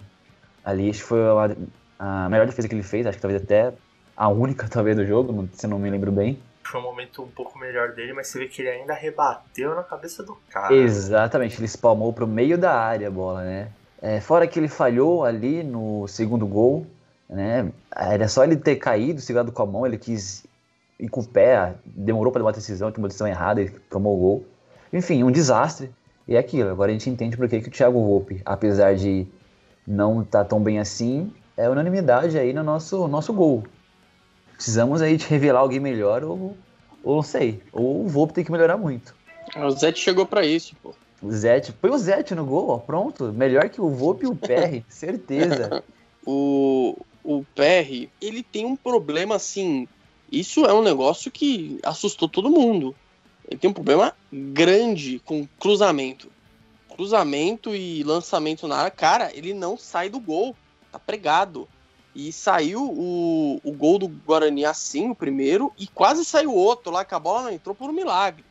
Ali 0.63 0.89
acho 0.89 0.99
que 0.99 1.05
foi 1.05 1.19
uma 1.19 1.55
a 2.01 2.27
melhor 2.29 2.47
defesa 2.47 2.67
que 2.67 2.73
ele 2.73 2.81
fez, 2.81 3.05
acho 3.05 3.17
que 3.17 3.21
talvez 3.21 3.43
até 3.43 3.71
a 4.17 4.27
única 4.27 4.67
talvez 4.69 4.97
do 4.97 5.05
jogo, 5.05 5.47
se 5.53 5.67
não 5.67 5.77
me 5.77 5.89
lembro 5.89 6.11
bem. 6.11 6.39
Foi 6.63 6.79
um 6.79 6.83
momento 6.83 7.21
um 7.23 7.27
pouco 7.27 7.59
melhor 7.59 7.91
dele, 7.93 8.13
mas 8.13 8.27
você 8.27 8.39
vê 8.39 8.47
que 8.47 8.61
ele 8.61 8.69
ainda 8.69 8.93
rebateu 8.93 9.75
na 9.75 9.83
cabeça 9.83 10.23
do 10.23 10.37
cara. 10.49 10.73
Exatamente, 10.73 11.57
ele 11.57 11.65
espalmou 11.65 12.11
pro 12.11 12.25
meio 12.25 12.57
da 12.57 12.73
área 12.73 13.07
a 13.07 13.11
bola, 13.11 13.43
né? 13.43 13.69
É, 14.01 14.19
fora 14.19 14.47
que 14.47 14.57
ele 14.57 14.67
falhou 14.67 15.23
ali 15.23 15.63
no 15.63 16.07
segundo 16.07 16.47
gol, 16.47 16.87
né? 17.29 17.71
Era 17.95 18.27
só 18.27 18.43
ele 18.43 18.55
ter 18.55 18.77
caído, 18.77 19.21
segurado 19.21 19.51
com 19.51 19.61
a 19.61 19.65
mão, 19.65 19.85
ele 19.85 19.97
quis 19.97 20.45
ir 20.99 21.09
com 21.09 21.21
o 21.21 21.27
pé, 21.27 21.75
demorou 21.85 22.31
para 22.31 22.39
tomar 22.39 22.51
a 22.51 22.53
decisão, 22.53 22.91
tomou 22.91 23.05
a 23.05 23.09
decisão 23.09 23.27
errada, 23.27 23.61
ele 23.61 23.71
tomou 23.89 24.15
o 24.15 24.19
gol. 24.19 24.45
Enfim, 24.91 25.23
um 25.23 25.31
desastre. 25.31 25.91
E 26.27 26.35
é 26.35 26.39
aquilo, 26.39 26.69
agora 26.69 26.91
a 26.91 26.93
gente 26.93 27.09
entende 27.09 27.35
por 27.35 27.49
que, 27.49 27.61
que 27.61 27.67
o 27.67 27.71
Thiago 27.71 28.03
Volpe, 28.03 28.41
apesar 28.45 28.95
de 28.95 29.27
não 29.85 30.21
estar 30.21 30.43
tá 30.43 30.45
tão 30.45 30.61
bem 30.61 30.79
assim, 30.79 31.31
é 31.57 31.69
unanimidade 31.69 32.37
aí 32.37 32.53
no 32.53 32.63
nosso, 32.63 33.07
nosso 33.07 33.33
gol. 33.33 33.63
Precisamos 34.55 35.01
aí 35.01 35.17
de 35.17 35.25
revelar 35.25 35.59
alguém 35.59 35.79
melhor 35.79 36.23
ou, 36.23 36.55
ou 37.03 37.15
não 37.15 37.23
sei, 37.23 37.61
ou 37.71 38.05
o 38.05 38.07
Volpe 38.07 38.33
tem 38.33 38.43
que 38.43 38.51
melhorar 38.51 38.77
muito. 38.77 39.15
O 39.55 39.71
Zete 39.71 39.99
chegou 39.99 40.25
para 40.25 40.45
isso, 40.45 40.75
pô. 40.81 40.93
O 41.21 41.31
Zete, 41.31 41.71
põe 41.71 41.91
o 41.91 41.97
Zete 41.97 42.33
no 42.33 42.45
gol, 42.45 42.69
ó, 42.69 42.77
pronto. 42.77 43.31
Melhor 43.31 43.69
que 43.69 43.79
o 43.79 43.89
Volpe 43.89 44.25
e 44.25 44.27
o 44.27 44.35
PR, 44.35 44.83
certeza. 44.89 45.83
o, 46.25 46.97
o 47.23 47.43
PR, 47.55 48.09
ele 48.19 48.41
tem 48.41 48.65
um 48.65 48.75
problema 48.75 49.35
assim. 49.35 49.87
Isso 50.31 50.65
é 50.65 50.73
um 50.73 50.81
negócio 50.81 51.29
que 51.29 51.79
assustou 51.83 52.27
todo 52.27 52.49
mundo. 52.49 52.95
Ele 53.51 53.59
tem 53.59 53.69
um 53.69 53.73
problema 53.73 54.15
grande 54.31 55.19
com 55.25 55.45
cruzamento. 55.59 56.31
Cruzamento 56.89 57.75
e 57.75 58.01
lançamento 58.01 58.65
na 58.65 58.77
área, 58.77 58.91
cara, 58.91 59.29
ele 59.35 59.53
não 59.53 59.77
sai 59.77 60.09
do 60.09 60.19
gol 60.19 60.55
tá 60.91 60.97
pregado. 60.97 61.67
E 62.13 62.31
saiu 62.31 62.83
o, 62.83 63.61
o 63.63 63.71
gol 63.71 63.97
do 63.97 64.07
Guarani 64.07 64.65
assim, 64.65 65.09
o 65.09 65.15
primeiro, 65.15 65.71
e 65.77 65.87
quase 65.87 66.25
saiu 66.25 66.53
outro 66.53 66.91
lá, 66.91 67.05
que 67.05 67.15
a 67.15 67.19
bola 67.19 67.53
entrou 67.53 67.73
por 67.73 67.89
um 67.89 67.93
milagre. 67.93 68.43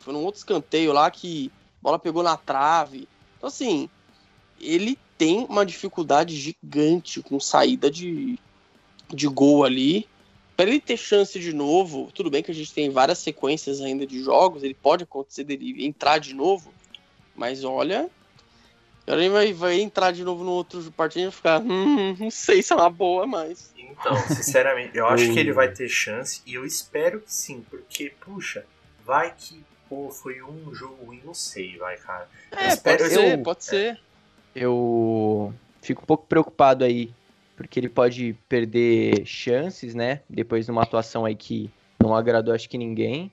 Foi 0.00 0.12
num 0.12 0.24
outro 0.24 0.38
escanteio 0.38 0.92
lá 0.92 1.10
que 1.10 1.50
a 1.80 1.82
bola 1.82 1.98
pegou 1.98 2.22
na 2.22 2.36
trave. 2.36 3.08
Então, 3.36 3.48
assim, 3.48 3.88
ele 4.60 4.98
tem 5.16 5.46
uma 5.48 5.64
dificuldade 5.64 6.36
gigante 6.36 7.22
com 7.22 7.38
saída 7.38 7.88
de, 7.88 8.38
de 9.08 9.28
gol 9.28 9.64
ali. 9.64 10.08
Para 10.56 10.70
ele 10.70 10.80
ter 10.80 10.96
chance 10.96 11.38
de 11.38 11.52
novo, 11.52 12.10
tudo 12.14 12.30
bem 12.30 12.42
que 12.42 12.50
a 12.50 12.54
gente 12.54 12.72
tem 12.72 12.90
várias 12.90 13.18
sequências 13.18 13.80
ainda 13.80 14.06
de 14.06 14.22
jogos, 14.22 14.62
ele 14.62 14.74
pode 14.74 15.04
acontecer 15.04 15.44
dele 15.44 15.84
entrar 15.84 16.18
de 16.18 16.32
novo, 16.32 16.72
mas 17.34 17.64
olha, 17.64 18.08
Agora 19.06 19.20
ele 19.20 19.30
vai, 19.30 19.52
vai 19.52 19.80
entrar 19.80 20.12
de 20.12 20.24
novo 20.24 20.42
no 20.42 20.52
outro 20.52 20.80
partido 20.92 21.28
e 21.28 21.32
ficar, 21.32 21.60
hum, 21.60 22.16
não 22.18 22.30
sei 22.30 22.62
se 22.62 22.72
é 22.72 22.76
uma 22.76 22.88
boa, 22.88 23.26
mas. 23.26 23.72
Então, 23.76 24.16
sinceramente, 24.28 24.96
eu 24.96 25.06
acho 25.06 25.30
que 25.30 25.38
ele 25.38 25.52
vai 25.52 25.70
ter 25.70 25.88
chance 25.88 26.40
e 26.46 26.54
eu 26.54 26.64
espero 26.64 27.20
que 27.20 27.32
sim, 27.32 27.64
porque, 27.68 28.14
puxa, 28.24 28.64
vai 29.04 29.34
que, 29.36 29.62
pô, 29.88 30.10
foi 30.10 30.42
um 30.42 30.74
jogo 30.74 31.04
ruim, 31.04 31.20
não 31.22 31.34
sei, 31.34 31.76
vai, 31.76 31.98
cara. 31.98 32.28
É, 32.50 32.74
pode 32.76 33.08
ser, 33.08 33.42
pode 33.42 33.64
ser. 33.64 34.00
Eu 34.56 35.52
fico 35.82 36.02
um 36.02 36.06
pouco 36.06 36.26
preocupado 36.26 36.82
aí, 36.82 37.12
porque 37.56 37.78
ele 37.78 37.88
pode 37.88 38.36
perder 38.48 39.24
chances, 39.26 39.94
né? 39.94 40.20
Depois 40.28 40.66
de 40.66 40.70
uma 40.70 40.82
atuação 40.82 41.24
aí 41.24 41.34
que 41.34 41.70
não 42.00 42.14
agradou 42.14 42.54
acho 42.54 42.68
que 42.68 42.78
ninguém, 42.78 43.30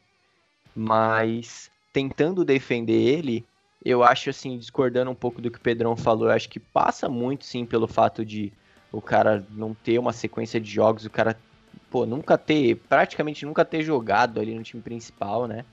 mas 0.76 1.70
tentando 1.92 2.46
defender 2.46 2.94
ele, 2.94 3.46
eu 3.84 4.04
acho 4.04 4.30
assim, 4.30 4.58
discordando 4.58 5.12
um 5.12 5.16
pouco 5.16 5.42
do 5.42 5.50
que 5.50 5.58
o 5.58 5.62
Pedrão 5.62 5.96
falou, 5.96 6.28
eu 6.28 6.34
acho 6.34 6.50
que 6.50 6.60
passa 6.60 7.10
muito 7.10 7.46
sim 7.46 7.66
pelo 7.66 7.88
fato 7.88 8.24
de 8.24 8.54
o 8.92 9.02
cara 9.02 9.46
não 9.52 9.74
ter 9.74 9.98
uma 9.98 10.14
sequência 10.14 10.60
de 10.60 10.70
jogos, 10.70 11.06
o 11.06 11.10
cara, 11.10 11.38
pô, 11.90 12.06
nunca 12.06 12.38
ter, 12.38 12.76
praticamente 12.76 13.46
nunca 13.46 13.66
ter 13.66 13.82
jogado 13.84 14.40
ali 14.40 14.54
no 14.54 14.64
time 14.64 14.82
principal, 14.82 15.48
né? 15.48 15.66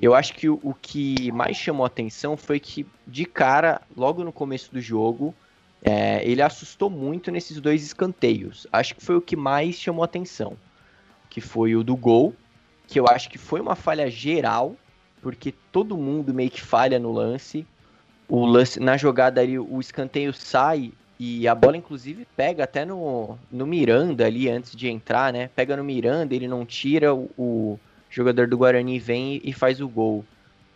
Eu 0.00 0.14
acho 0.14 0.34
que 0.34 0.48
o, 0.48 0.60
o 0.62 0.72
que 0.72 1.32
mais 1.32 1.56
chamou 1.56 1.84
atenção 1.84 2.36
foi 2.36 2.60
que, 2.60 2.86
de 3.06 3.24
cara, 3.24 3.82
logo 3.96 4.22
no 4.22 4.32
começo 4.32 4.72
do 4.72 4.80
jogo, 4.80 5.34
é, 5.82 6.22
ele 6.28 6.42
assustou 6.42 6.90
muito 6.90 7.30
nesses 7.30 7.60
dois 7.60 7.82
escanteios. 7.82 8.66
Acho 8.72 8.94
que 8.94 9.04
foi 9.04 9.16
o 9.16 9.20
que 9.20 9.36
mais 9.36 9.76
chamou 9.76 10.04
atenção. 10.04 10.56
Que 11.28 11.40
foi 11.40 11.74
o 11.74 11.82
do 11.82 11.96
gol, 11.96 12.34
que 12.86 12.98
eu 12.98 13.06
acho 13.06 13.30
que 13.30 13.38
foi 13.38 13.60
uma 13.60 13.76
falha 13.76 14.10
geral 14.10 14.76
porque 15.22 15.54
todo 15.70 15.96
mundo 15.96 16.32
meio 16.32 16.50
que 16.50 16.60
falha 16.60 16.98
no 16.98 17.12
lance. 17.12 17.66
O 18.28 18.46
lance 18.46 18.80
na 18.80 18.96
jogada 18.96 19.40
ali, 19.40 19.58
o 19.58 19.80
escanteio 19.80 20.32
sai 20.32 20.92
E 21.18 21.46
a 21.46 21.54
bola, 21.54 21.76
inclusive, 21.76 22.26
pega 22.36 22.64
até 22.64 22.84
no, 22.84 23.38
no 23.50 23.66
Miranda 23.66 24.24
ali 24.24 24.48
antes 24.48 24.74
de 24.74 24.88
entrar, 24.88 25.32
né? 25.32 25.50
Pega 25.54 25.76
no 25.76 25.84
Miranda, 25.84 26.34
ele 26.34 26.48
não 26.48 26.64
tira, 26.64 27.14
o, 27.14 27.28
o 27.36 27.78
jogador 28.08 28.46
do 28.46 28.56
Guarani 28.56 28.98
vem 28.98 29.34
e, 29.36 29.50
e 29.50 29.52
faz 29.52 29.80
o 29.80 29.88
gol. 29.88 30.24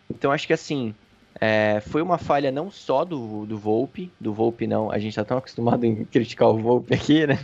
Então 0.09 0.31
acho 0.31 0.45
que 0.45 0.53
assim, 0.53 0.93
é, 1.39 1.81
foi 1.81 2.01
uma 2.01 2.17
falha 2.17 2.51
não 2.51 2.71
só 2.71 3.03
do, 3.03 3.45
do 3.45 3.57
Volpe, 3.57 4.11
do 4.19 4.33
Volpe 4.33 4.65
não, 4.65 4.89
a 4.89 4.97
gente 4.97 5.15
tá 5.15 5.25
tão 5.25 5.37
acostumado 5.37 5.83
em 5.85 6.05
criticar 6.05 6.49
o 6.49 6.57
Volpe 6.57 6.93
aqui, 6.93 7.27
né? 7.27 7.37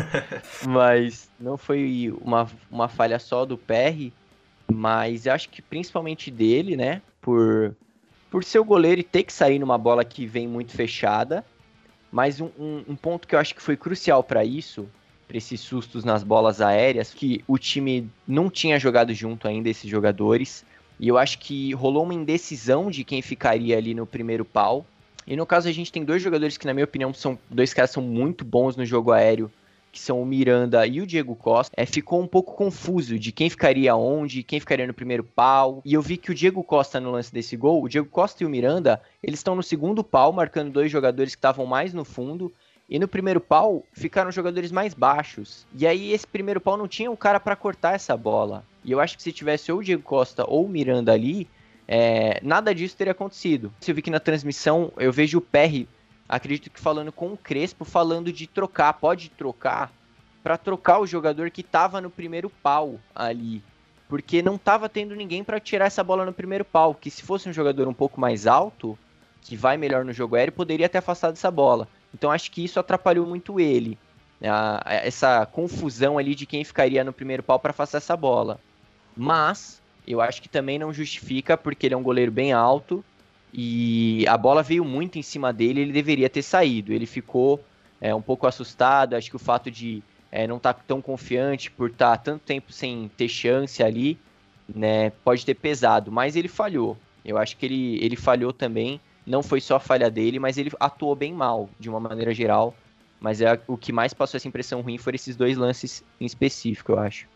mas 0.66 1.28
não 1.38 1.58
foi 1.58 2.14
uma, 2.22 2.48
uma 2.70 2.88
falha 2.88 3.18
só 3.18 3.44
do 3.44 3.58
PR, 3.58 4.10
mas 4.72 5.26
eu 5.26 5.32
acho 5.32 5.50
que 5.50 5.60
principalmente 5.60 6.30
dele, 6.30 6.76
né? 6.76 7.02
Por, 7.20 7.76
por 8.30 8.44
ser 8.44 8.60
o 8.60 8.64
goleiro 8.64 9.00
e 9.00 9.04
ter 9.04 9.22
que 9.24 9.32
sair 9.32 9.58
numa 9.58 9.76
bola 9.76 10.04
que 10.04 10.26
vem 10.26 10.48
muito 10.48 10.72
fechada. 10.72 11.44
Mas 12.10 12.40
um, 12.40 12.48
um, 12.58 12.84
um 12.88 12.96
ponto 12.96 13.28
que 13.28 13.34
eu 13.34 13.38
acho 13.38 13.54
que 13.54 13.60
foi 13.60 13.76
crucial 13.76 14.22
para 14.22 14.42
isso, 14.42 14.88
para 15.26 15.36
esses 15.36 15.60
sustos 15.60 16.04
nas 16.04 16.22
bolas 16.22 16.62
aéreas, 16.62 17.12
que 17.12 17.44
o 17.46 17.58
time 17.58 18.10
não 18.26 18.48
tinha 18.48 18.78
jogado 18.78 19.12
junto 19.12 19.46
ainda, 19.46 19.68
esses 19.68 19.90
jogadores. 19.90 20.64
E 20.98 21.08
eu 21.08 21.16
acho 21.16 21.38
que 21.38 21.72
rolou 21.74 22.04
uma 22.04 22.14
indecisão 22.14 22.90
de 22.90 23.04
quem 23.04 23.22
ficaria 23.22 23.76
ali 23.76 23.94
no 23.94 24.06
primeiro 24.06 24.44
pau. 24.44 24.84
E 25.26 25.36
no 25.36 25.46
caso 25.46 25.68
a 25.68 25.72
gente 25.72 25.92
tem 25.92 26.04
dois 26.04 26.22
jogadores 26.22 26.56
que, 26.56 26.66
na 26.66 26.74
minha 26.74 26.84
opinião, 26.84 27.12
são 27.12 27.38
dois 27.50 27.74
caras 27.74 27.90
são 27.90 28.02
muito 28.02 28.44
bons 28.44 28.76
no 28.76 28.84
jogo 28.84 29.12
aéreo 29.12 29.50
que 29.98 30.00
são 30.00 30.20
o 30.22 30.26
Miranda 30.26 30.86
e 30.86 31.00
o 31.00 31.06
Diego 31.06 31.34
Costa, 31.34 31.74
é, 31.76 31.84
ficou 31.86 32.20
um 32.20 32.26
pouco 32.26 32.54
confuso 32.54 33.18
de 33.18 33.32
quem 33.32 33.50
ficaria 33.50 33.96
onde, 33.96 34.42
quem 34.42 34.60
ficaria 34.60 34.86
no 34.86 34.94
primeiro 34.94 35.24
pau. 35.24 35.82
E 35.84 35.94
eu 35.94 36.02
vi 36.02 36.16
que 36.16 36.30
o 36.30 36.34
Diego 36.34 36.62
Costa 36.62 37.00
no 37.00 37.10
lance 37.10 37.32
desse 37.32 37.56
gol, 37.56 37.82
o 37.82 37.88
Diego 37.88 38.08
Costa 38.08 38.42
e 38.42 38.46
o 38.46 38.50
Miranda, 38.50 39.00
eles 39.22 39.40
estão 39.40 39.56
no 39.56 39.62
segundo 39.62 40.04
pau, 40.04 40.32
marcando 40.32 40.70
dois 40.70 40.90
jogadores 40.90 41.34
que 41.34 41.38
estavam 41.38 41.66
mais 41.66 41.92
no 41.92 42.04
fundo. 42.04 42.52
E 42.88 42.98
no 42.98 43.06
primeiro 43.06 43.40
pau 43.40 43.84
ficaram 43.92 44.32
jogadores 44.32 44.72
mais 44.72 44.94
baixos. 44.94 45.66
E 45.74 45.86
aí 45.86 46.12
esse 46.12 46.26
primeiro 46.26 46.60
pau 46.60 46.76
não 46.76 46.88
tinha 46.88 47.10
um 47.10 47.16
cara 47.16 47.38
para 47.38 47.54
cortar 47.54 47.94
essa 47.94 48.16
bola. 48.16 48.64
E 48.84 48.92
eu 48.92 49.00
acho 49.00 49.16
que 49.16 49.22
se 49.22 49.32
tivesse 49.32 49.70
ou 49.72 49.78
o 49.78 49.84
Diego 49.84 50.02
Costa 50.02 50.44
ou 50.46 50.64
o 50.64 50.68
Miranda 50.68 51.12
ali, 51.12 51.48
é, 51.86 52.40
nada 52.42 52.74
disso 52.74 52.96
teria 52.96 53.12
acontecido. 53.12 53.72
Eu 53.86 53.94
vi 53.94 54.02
que 54.02 54.10
na 54.10 54.20
transmissão 54.20 54.92
eu 54.96 55.12
vejo 55.12 55.38
o 55.38 55.42
Perry 55.42 55.88
acredito 56.28 56.70
que 56.70 56.78
falando 56.78 57.10
com 57.10 57.32
o 57.32 57.36
Crespo, 57.36 57.84
falando 57.84 58.30
de 58.30 58.46
trocar, 58.46 58.92
pode 58.92 59.30
trocar, 59.30 59.90
para 60.42 60.58
trocar 60.58 60.98
o 61.00 61.06
jogador 61.06 61.50
que 61.50 61.62
estava 61.62 62.00
no 62.00 62.10
primeiro 62.10 62.50
pau 62.50 63.00
ali. 63.14 63.62
Porque 64.08 64.42
não 64.42 64.56
estava 64.56 64.88
tendo 64.88 65.14
ninguém 65.14 65.42
para 65.42 65.60
tirar 65.60 65.86
essa 65.86 66.04
bola 66.04 66.24
no 66.24 66.32
primeiro 66.32 66.64
pau. 66.64 66.94
Que 66.94 67.10
se 67.10 67.22
fosse 67.22 67.48
um 67.48 67.52
jogador 67.52 67.86
um 67.88 67.94
pouco 67.94 68.20
mais 68.20 68.46
alto, 68.46 68.98
que 69.42 69.56
vai 69.56 69.76
melhor 69.76 70.04
no 70.04 70.12
jogo 70.12 70.36
aéreo, 70.36 70.52
poderia 70.52 70.88
ter 70.88 70.98
afastado 70.98 71.34
essa 71.34 71.50
bola. 71.50 71.86
Então 72.14 72.30
acho 72.30 72.50
que 72.50 72.64
isso 72.64 72.80
atrapalhou 72.80 73.26
muito 73.26 73.60
ele. 73.60 73.98
A, 74.42 74.82
a, 74.84 74.94
essa 74.94 75.46
confusão 75.46 76.18
ali 76.18 76.34
de 76.34 76.46
quem 76.46 76.64
ficaria 76.64 77.02
no 77.02 77.12
primeiro 77.12 77.42
pau 77.42 77.58
para 77.58 77.70
afastar 77.70 77.98
essa 77.98 78.16
bola. 78.16 78.60
Mas 79.16 79.82
eu 80.06 80.20
acho 80.20 80.40
que 80.40 80.48
também 80.48 80.78
não 80.78 80.92
justifica, 80.92 81.56
porque 81.56 81.86
ele 81.86 81.94
é 81.94 81.96
um 81.96 82.02
goleiro 82.02 82.30
bem 82.30 82.52
alto 82.52 83.04
e 83.52 84.24
a 84.28 84.36
bola 84.36 84.62
veio 84.62 84.84
muito 84.84 85.18
em 85.18 85.22
cima 85.22 85.52
dele, 85.52 85.80
ele 85.80 85.92
deveria 85.92 86.28
ter 86.28 86.42
saído. 86.42 86.92
Ele 86.92 87.06
ficou 87.06 87.62
é, 88.00 88.14
um 88.14 88.22
pouco 88.22 88.46
assustado, 88.46 89.14
acho 89.14 89.30
que 89.30 89.36
o 89.36 89.40
fato 89.40 89.70
de 89.70 90.02
é, 90.30 90.46
não 90.46 90.56
estar 90.58 90.74
tá 90.74 90.82
tão 90.86 91.00
confiante 91.00 91.70
por 91.70 91.90
estar 91.90 92.16
tá 92.16 92.22
tanto 92.22 92.42
tempo 92.42 92.72
sem 92.72 93.10
ter 93.16 93.28
chance 93.28 93.82
ali, 93.82 94.18
né, 94.68 95.10
pode 95.24 95.44
ter 95.44 95.54
pesado, 95.54 96.12
mas 96.12 96.36
ele 96.36 96.48
falhou. 96.48 96.96
Eu 97.24 97.38
acho 97.38 97.56
que 97.56 97.66
ele, 97.66 97.98
ele 98.02 98.16
falhou 98.16 98.52
também, 98.52 99.00
não 99.26 99.42
foi 99.42 99.60
só 99.60 99.76
a 99.76 99.80
falha 99.80 100.10
dele, 100.10 100.38
mas 100.38 100.56
ele 100.58 100.70
atuou 100.78 101.14
bem 101.14 101.32
mal, 101.32 101.68
de 101.78 101.88
uma 101.88 102.00
maneira 102.00 102.32
geral. 102.32 102.74
Mas 103.20 103.40
é, 103.40 103.60
o 103.66 103.76
que 103.76 103.92
mais 103.92 104.14
passou 104.14 104.38
essa 104.38 104.48
impressão 104.48 104.80
ruim 104.80 104.98
foram 104.98 105.16
esses 105.16 105.36
dois 105.36 105.56
lances 105.56 106.04
em 106.20 106.26
específico, 106.26 106.92
eu 106.92 106.98
acho. 106.98 107.26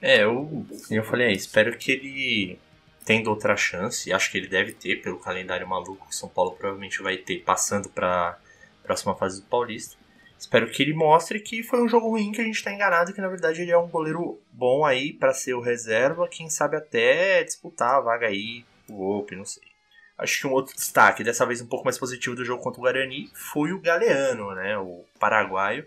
É, 0.00 0.22
eu, 0.22 0.66
eu 0.90 1.04
falei, 1.04 1.32
espero 1.32 1.76
que 1.76 1.92
ele 1.92 2.58
tendo 3.04 3.28
outra 3.28 3.56
chance, 3.56 4.12
acho 4.12 4.30
que 4.30 4.38
ele 4.38 4.48
deve 4.48 4.72
ter, 4.72 5.02
pelo 5.02 5.18
calendário 5.18 5.68
maluco 5.68 6.08
que 6.08 6.16
São 6.16 6.28
Paulo 6.28 6.52
provavelmente 6.52 7.02
vai 7.02 7.18
ter, 7.18 7.40
passando 7.40 7.88
para 7.88 8.38
próxima 8.82 9.14
fase 9.14 9.40
do 9.40 9.46
Paulista. 9.46 9.96
Espero 10.38 10.70
que 10.70 10.82
ele 10.82 10.92
mostre 10.92 11.40
que 11.40 11.62
foi 11.62 11.82
um 11.82 11.88
jogo 11.88 12.08
ruim, 12.08 12.32
que 12.32 12.40
a 12.40 12.44
gente 12.44 12.56
está 12.56 12.72
enganado, 12.72 13.12
que 13.12 13.20
na 13.20 13.28
verdade 13.28 13.62
ele 13.62 13.70
é 13.70 13.78
um 13.78 13.88
goleiro 13.88 14.38
bom 14.52 14.84
aí 14.84 15.12
para 15.12 15.32
ser 15.32 15.54
o 15.54 15.60
reserva, 15.60 16.28
quem 16.28 16.50
sabe 16.50 16.76
até 16.76 17.42
disputar 17.44 17.94
a 17.94 18.00
vaga 18.00 18.26
aí, 18.26 18.64
o 18.88 19.18
Open, 19.18 19.38
não 19.38 19.44
sei. 19.44 19.73
Acho 20.16 20.40
que 20.40 20.46
um 20.46 20.52
outro 20.52 20.74
destaque, 20.74 21.24
dessa 21.24 21.44
vez 21.44 21.60
um 21.60 21.66
pouco 21.66 21.84
mais 21.84 21.98
positivo 21.98 22.36
do 22.36 22.44
jogo 22.44 22.62
contra 22.62 22.80
o 22.80 22.82
Guarani, 22.82 23.30
foi 23.34 23.72
o 23.72 23.80
Galeano, 23.80 24.54
né, 24.54 24.78
o 24.78 25.04
paraguaio, 25.18 25.86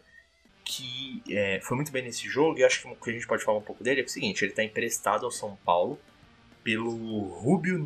que 0.66 1.24
é, 1.30 1.62
foi 1.64 1.78
muito 1.78 1.92
bem 1.92 2.04
nesse 2.04 2.28
jogo, 2.28 2.60
e 2.60 2.64
acho 2.64 2.82
que 2.82 2.88
o 2.90 2.96
que 2.96 3.10
a 3.10 3.14
gente 3.14 3.26
pode 3.26 3.44
falar 3.44 3.60
um 3.60 3.64
pouco 3.64 3.84
dele 3.84 4.02
é 4.02 4.04
o 4.04 4.10
seguinte, 4.10 4.44
ele 4.44 4.52
está 4.52 4.64
emprestado 4.64 5.26
ao 5.26 5.32
São 5.32 5.58
Paulo, 5.64 5.98
pelo 6.68 7.24
Rubio 7.30 7.80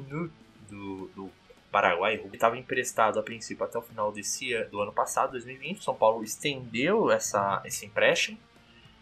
do, 0.67 1.07
do 1.09 1.31
Paraguai. 1.71 2.15
Ele 2.15 2.29
estava 2.33 2.57
emprestado 2.57 3.19
a 3.19 3.23
princípio 3.23 3.63
até 3.63 3.77
o 3.77 3.81
final 3.83 4.11
desse 4.11 4.55
do 4.71 4.81
ano 4.81 4.91
passado, 4.91 5.33
2020. 5.33 5.83
São 5.83 5.93
Paulo 5.93 6.23
estendeu 6.23 7.11
essa, 7.11 7.61
esse 7.63 7.85
empréstimo 7.85 8.39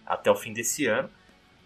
até 0.06 0.30
o 0.30 0.36
fim 0.36 0.52
desse 0.52 0.86
ano. 0.86 1.10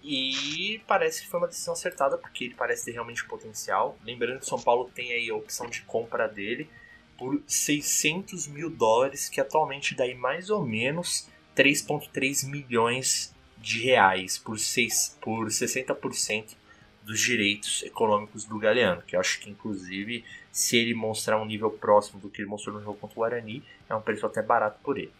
E 0.03 0.81
parece 0.85 1.21
que 1.21 1.30
foi 1.30 1.39
uma 1.39 1.47
decisão 1.47 1.73
acertada, 1.73 2.17
porque 2.17 2.43
ele 2.43 2.55
parece 2.55 2.85
ter 2.85 2.91
realmente 2.91 3.23
potencial. 3.25 3.97
Lembrando 4.03 4.39
que 4.39 4.45
São 4.45 4.59
Paulo 4.59 4.91
tem 4.93 5.13
aí 5.13 5.30
a 5.30 5.35
opção 5.35 5.69
de 5.69 5.81
compra 5.84 6.27
dele 6.27 6.69
por 7.17 7.41
600 7.47 8.47
mil 8.47 8.69
dólares, 8.69 9.30
que 9.30 9.39
atualmente 9.39 9.95
dá 9.95 10.03
mais 10.15 10.49
ou 10.49 10.65
menos 10.65 11.30
3,3 11.55 12.49
milhões 12.49 13.34
de 13.57 13.81
reais 13.81 14.38
por, 14.38 14.59
6, 14.59 15.19
por 15.21 15.47
60% 15.47 16.57
dos 17.03 17.19
direitos 17.19 17.84
econômicos 17.84 18.43
do 18.45 18.57
Galeano, 18.57 19.01
que 19.03 19.15
eu 19.15 19.19
acho 19.19 19.39
que 19.39 19.49
inclusive 19.49 20.23
se 20.51 20.77
ele 20.77 20.93
mostrar 20.93 21.41
um 21.41 21.45
nível 21.45 21.71
próximo 21.71 22.19
do 22.19 22.30
que 22.30 22.41
ele 22.41 22.49
mostrou 22.49 22.75
no 22.75 22.84
jogo 22.84 22.97
contra 22.97 23.17
o 23.17 23.21
Guarani, 23.21 23.63
é 23.89 23.95
um 23.95 24.01
preço 24.01 24.25
até 24.25 24.41
barato 24.41 24.80
por 24.84 24.97
ele. 24.97 25.11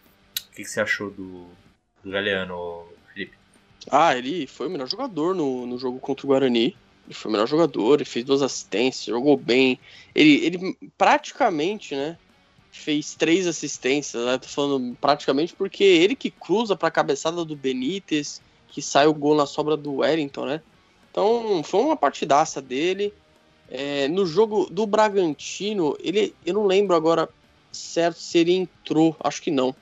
O 0.48 0.56
que, 0.56 0.64
que 0.64 0.66
você 0.66 0.80
achou 0.80 1.10
do, 1.10 1.48
do 2.04 2.12
Galeano? 2.12 2.88
Ah, 3.90 4.18
ele 4.18 4.48
foi 4.48 4.68
o 4.68 4.70
melhor 4.70 4.88
jogador 4.88 5.36
no, 5.36 5.66
no 5.66 5.78
jogo 5.78 6.00
contra 6.00 6.26
o 6.26 6.30
Guarani. 6.30 6.76
Ele 7.06 7.14
foi 7.14 7.30
o 7.30 7.32
melhor 7.32 7.48
jogador, 7.48 7.96
ele 7.96 8.06
fez 8.06 8.24
duas 8.24 8.42
assistências, 8.42 9.06
jogou 9.06 9.36
bem. 9.36 9.78
Ele, 10.16 10.46
ele 10.46 10.78
praticamente, 10.98 11.96
né, 11.96 12.18
fez 12.72 13.14
três 13.14 13.46
assistências, 13.46 14.26
né? 14.26 14.38
Tô 14.38 14.48
falando 14.48 14.98
praticamente 15.00 15.54
porque 15.54 15.84
ele 15.84 16.16
que 16.16 16.32
cruza 16.32 16.76
para 16.76 16.88
a 16.88 16.92
cabeçada 16.92 17.44
do 17.44 17.56
Benítez, 17.56 18.42
que 18.70 18.82
sai 18.82 19.06
o 19.06 19.14
gol 19.14 19.36
na 19.36 19.46
sobra 19.46 19.78
do 19.78 19.98
Wellington, 19.98 20.46
né? 20.46 20.62
Então, 21.12 21.62
foi 21.64 21.82
uma 21.82 21.96
partidaça 21.96 22.60
dele. 22.62 23.14
É, 23.70 24.08
no 24.08 24.26
jogo 24.26 24.68
do 24.70 24.88
Bragantino, 24.88 25.96
ele, 26.00 26.34
eu 26.46 26.56
não 26.56 26.66
lembro 26.66 26.96
agora 26.96 27.30
certo 27.72 28.20
se 28.20 28.40
ele 28.40 28.54
entrou, 28.54 29.16
acho 29.20 29.42
que 29.42 29.52
não. 29.52 29.76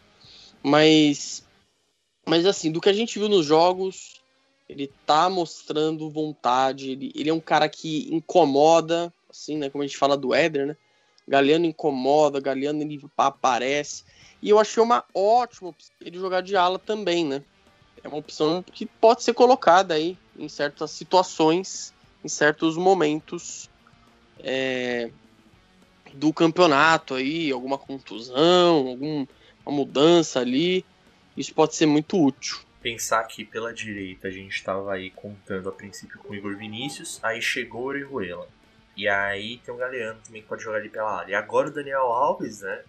Mas, 0.62 1.46
mas 2.26 2.46
assim, 2.46 2.72
do 2.72 2.82
que 2.82 2.90
a 2.90 2.94
gente 2.94 3.18
viu 3.18 3.28
nos 3.28 3.46
jogos, 3.46 4.22
ele 4.70 4.92
tá 5.06 5.30
mostrando 5.30 6.10
vontade. 6.10 6.92
Ele, 6.92 7.12
ele 7.16 7.30
é 7.30 7.34
um 7.34 7.40
cara 7.40 7.68
que 7.68 8.08
incomoda, 8.14 9.14
assim, 9.30 9.58
né? 9.58 9.70
Como 9.70 9.84
a 9.84 9.88
gente 9.88 9.98
fala 9.98 10.16
do 10.16 10.34
Éder, 10.34 10.68
né? 10.68 10.78
Galeano 11.28 11.66
incomoda, 11.66 12.40
Galeano 12.40 12.82
ele 12.82 13.02
aparece. 13.18 14.04
E 14.42 14.50
eu 14.50 14.60
achei 14.60 14.82
uma 14.82 15.04
ótima 15.14 15.70
opção 15.70 15.94
ele 16.02 16.18
jogar 16.18 16.42
de 16.42 16.56
ala 16.56 16.80
também, 16.80 17.26
né? 17.26 17.44
É 18.04 18.08
uma 18.08 18.18
opção 18.18 18.64
que 18.64 18.86
pode 18.86 19.24
ser 19.24 19.34
colocada 19.34 19.94
aí 19.94 20.18
em 20.38 20.50
certas 20.50 20.92
situações, 20.92 21.94
em 22.24 22.28
certos 22.28 22.76
momentos 22.76 23.70
é, 24.40 25.12
do 26.14 26.34
campeonato 26.34 27.14
aí, 27.14 27.52
alguma 27.52 27.78
contusão, 27.78 28.88
alguma 28.88 29.28
mudança 29.68 30.40
ali, 30.40 30.84
isso 31.36 31.54
pode 31.54 31.76
ser 31.76 31.86
muito 31.86 32.22
útil. 32.22 32.60
Pensar 32.82 33.24
que 33.26 33.46
pela 33.46 33.74
direita 33.74 34.28
a 34.28 34.32
gente 34.32 34.56
estava 34.56 34.94
aí 34.94 35.12
contando 35.12 35.70
a 35.70 35.72
princípio 35.72 36.20
com 36.20 36.34
o 36.34 36.36
Igor 36.36 36.58
Vinícius, 36.58 37.20
aí 37.22 37.42
chegou 37.42 37.82
o 37.82 37.86
Orihuela. 37.86 38.48
E 38.98 39.08
aí 39.08 39.58
tem 39.60 39.74
o 39.74 39.78
Galeano 39.78 40.20
também 40.24 40.42
que 40.42 40.48
pode 40.48 40.64
jogar 40.64 40.78
ali 40.78 40.90
pela 40.90 41.20
área. 41.20 41.32
E 41.32 41.36
agora 41.36 41.70
o 41.70 41.72
Daniel 41.72 42.02
Alves, 42.02 42.62
né? 42.62 42.84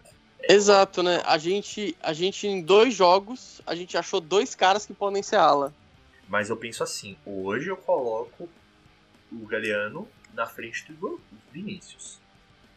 Exato, 0.48 1.02
né? 1.02 1.22
A 1.24 1.38
gente, 1.38 1.96
a 2.02 2.12
gente 2.12 2.46
em 2.46 2.60
dois 2.60 2.94
jogos, 2.94 3.60
a 3.66 3.74
gente 3.74 3.96
achou 3.96 4.20
dois 4.20 4.54
caras 4.54 4.84
que 4.84 4.92
podem 4.92 5.22
ser 5.22 5.36
ala. 5.36 5.72
Mas 6.28 6.50
eu 6.50 6.56
penso 6.56 6.82
assim, 6.82 7.16
hoje 7.24 7.68
eu 7.68 7.76
coloco 7.76 8.48
o 9.30 9.46
Galeano 9.46 10.08
na 10.34 10.46
frente 10.46 10.84
do 10.86 10.92
Igor 10.92 11.20
Vinícius. 11.52 12.18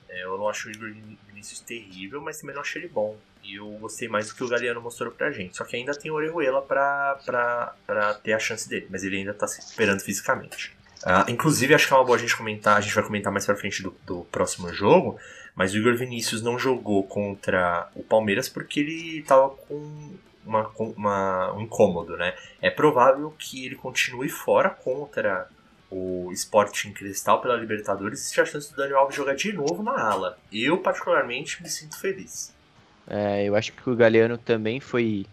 É, 0.09 0.23
eu 0.23 0.37
não 0.37 0.47
acho 0.47 0.67
o 0.67 0.71
Igor 0.71 0.93
Vinícius 1.27 1.59
terrível, 1.59 2.21
mas 2.21 2.39
também 2.39 2.53
não 2.53 2.61
acho 2.61 2.77
ele 2.77 2.87
bom. 2.87 3.17
E 3.45 3.55
eu 3.55 3.67
gostei 3.79 4.07
mais 4.07 4.27
do 4.27 4.35
que 4.35 4.43
o 4.43 4.47
Galeano 4.47 4.81
mostrou 4.81 5.11
pra 5.11 5.31
gente. 5.31 5.55
Só 5.55 5.63
que 5.63 5.75
ainda 5.75 5.93
tem 5.93 6.09
o 6.09 6.15
Orejuela 6.15 6.61
pra, 6.61 7.19
pra, 7.25 7.75
pra 7.85 8.13
ter 8.15 8.33
a 8.33 8.39
chance 8.39 8.67
dele, 8.67 8.87
mas 8.89 9.03
ele 9.03 9.17
ainda 9.17 9.33
tá 9.33 9.47
se 9.47 9.59
esperando 9.59 9.99
fisicamente. 10.01 10.75
Uh, 11.03 11.29
inclusive, 11.29 11.75
acho 11.75 11.87
que 11.87 11.93
é 11.93 11.97
uma 11.97 12.03
boa 12.03 12.17
a 12.17 12.19
gente 12.19 12.35
comentar, 12.35 12.77
a 12.77 12.81
gente 12.81 12.95
vai 12.95 13.03
comentar 13.03 13.31
mais 13.31 13.45
pra 13.45 13.55
frente 13.55 13.83
do, 13.83 13.95
do 14.07 14.23
próximo 14.31 14.73
jogo, 14.73 15.19
mas 15.53 15.73
o 15.73 15.77
Igor 15.77 15.95
Vinícius 15.95 16.41
não 16.41 16.57
jogou 16.57 17.03
contra 17.03 17.87
o 17.93 18.01
Palmeiras 18.01 18.49
porque 18.49 18.79
ele 18.79 19.21
tava 19.21 19.49
com 19.49 20.15
uma, 20.43 20.71
uma, 20.79 21.53
um 21.53 21.61
incômodo, 21.61 22.17
né? 22.17 22.33
É 22.59 22.71
provável 22.71 23.33
que 23.37 23.65
ele 23.65 23.75
continue 23.75 24.29
fora 24.29 24.69
contra 24.69 25.47
o 25.91 26.31
Sporting 26.33 26.91
Cristal 26.91 27.41
pela 27.41 27.55
Libertadores 27.55 28.19
existe 28.19 28.41
a 28.41 28.45
chance 28.45 28.71
do 28.71 28.75
Daniel 28.75 28.99
Alves 28.99 29.15
jogar 29.15 29.35
de 29.35 29.53
novo 29.53 29.83
na 29.83 29.91
ala. 29.91 30.37
Eu, 30.51 30.79
particularmente, 30.79 31.61
me 31.61 31.69
sinto 31.69 31.99
feliz. 31.99 32.54
É, 33.07 33.45
eu 33.45 33.55
acho 33.55 33.71
que 33.71 33.89
o 33.89 33.95
Galeano 33.95 34.37
também 34.37 34.79
foi 34.79 35.25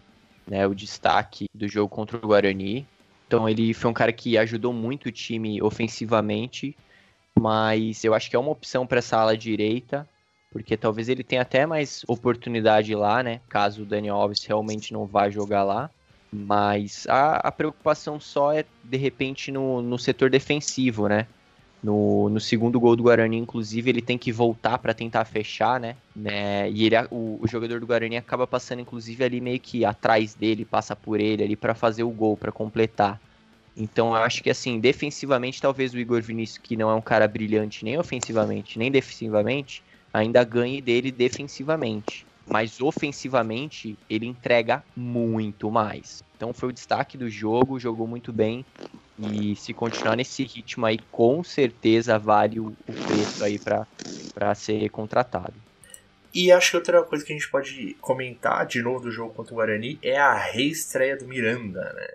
né, 0.47 0.65
o 0.67 0.73
destaque 0.73 1.47
do 1.53 1.67
jogo 1.67 1.89
contra 1.89 2.17
o 2.17 2.27
Guarani. 2.27 2.87
Então 3.27 3.47
ele 3.49 3.73
foi 3.73 3.89
um 3.89 3.93
cara 3.93 4.13
que 4.13 4.37
ajudou 4.37 4.73
muito 4.73 5.07
o 5.07 5.11
time 5.11 5.61
ofensivamente, 5.61 6.75
mas 7.39 8.03
eu 8.03 8.13
acho 8.13 8.29
que 8.29 8.35
é 8.35 8.39
uma 8.39 8.51
opção 8.51 8.85
para 8.85 8.99
essa 8.99 9.17
ala 9.17 9.35
direita, 9.35 10.07
porque 10.51 10.77
talvez 10.77 11.09
ele 11.09 11.23
tenha 11.23 11.41
até 11.41 11.65
mais 11.65 12.03
oportunidade 12.07 12.93
lá, 12.93 13.23
né? 13.23 13.41
Caso 13.49 13.81
o 13.81 13.85
Daniel 13.85 14.15
Alves 14.15 14.43
realmente 14.43 14.93
não 14.93 15.05
vá 15.05 15.29
jogar 15.29 15.63
lá. 15.63 15.89
Mas 16.31 17.05
a, 17.07 17.35
a 17.37 17.51
preocupação 17.51 18.19
só 18.19 18.53
é, 18.53 18.65
de 18.83 18.97
repente, 18.97 19.51
no, 19.51 19.81
no 19.81 19.99
setor 19.99 20.29
defensivo, 20.29 21.07
né? 21.07 21.27
No, 21.83 22.29
no, 22.29 22.39
segundo 22.39 22.79
gol 22.79 22.95
do 22.95 23.03
Guarani, 23.03 23.37
inclusive, 23.37 23.89
ele 23.89 24.01
tem 24.01 24.17
que 24.17 24.31
voltar 24.31 24.77
para 24.77 24.93
tentar 24.93 25.25
fechar, 25.25 25.79
né? 25.79 25.97
né? 26.15 26.71
E 26.71 26.85
ele, 26.85 26.95
o, 27.11 27.39
o, 27.41 27.47
jogador 27.47 27.81
do 27.81 27.85
Guarani 27.85 28.15
acaba 28.15 28.47
passando, 28.47 28.79
inclusive, 28.79 29.21
ali 29.21 29.41
meio 29.41 29.59
que 29.59 29.83
atrás 29.83 30.33
dele, 30.33 30.63
passa 30.63 30.95
por 30.95 31.19
ele 31.19 31.43
ali 31.43 31.55
para 31.57 31.75
fazer 31.75 32.03
o 32.03 32.09
gol, 32.09 32.37
para 32.37 32.53
completar. 32.53 33.19
Então 33.75 34.15
eu 34.15 34.23
acho 34.23 34.43
que 34.43 34.49
assim, 34.49 34.79
defensivamente, 34.79 35.61
talvez 35.61 35.93
o 35.93 35.99
Igor 35.99 36.21
Vinícius, 36.21 36.59
que 36.59 36.77
não 36.77 36.89
é 36.89 36.95
um 36.95 37.01
cara 37.01 37.27
brilhante 37.27 37.83
nem 37.83 37.97
ofensivamente, 37.97 38.77
nem 38.77 38.91
defensivamente, 38.91 39.83
ainda 40.13 40.43
ganhe 40.43 40.79
dele 40.79 41.11
defensivamente. 41.11 42.25
Mas 42.47 42.81
ofensivamente, 42.81 43.97
ele 44.09 44.25
entrega 44.25 44.83
muito 44.95 45.71
mais. 45.71 46.23
Então 46.35 46.53
foi 46.53 46.69
o 46.69 46.73
destaque 46.73 47.17
do 47.17 47.29
jogo, 47.29 47.79
jogou 47.79 48.05
muito 48.05 48.33
bem. 48.33 48.65
E 49.17 49.55
se 49.55 49.73
continuar 49.73 50.15
nesse 50.15 50.43
ritmo 50.43 50.85
aí, 50.85 50.99
com 51.11 51.43
certeza 51.43 52.17
vale 52.17 52.59
o, 52.59 52.75
preço 52.85 53.43
aí 53.43 53.59
para 53.59 54.55
ser 54.55 54.89
contratado. 54.89 55.53
E 56.33 56.51
acho 56.51 56.71
que 56.71 56.77
outra 56.77 57.03
coisa 57.03 57.23
que 57.23 57.31
a 57.31 57.35
gente 57.35 57.49
pode 57.49 57.95
comentar 58.01 58.65
de 58.65 58.81
novo 58.81 59.01
do 59.01 59.11
jogo 59.11 59.33
contra 59.33 59.53
o 59.53 59.57
Guarani 59.57 59.99
é 60.01 60.17
a 60.17 60.35
reestreia 60.35 61.15
do 61.15 61.27
Miranda, 61.27 61.93
né? 61.93 62.07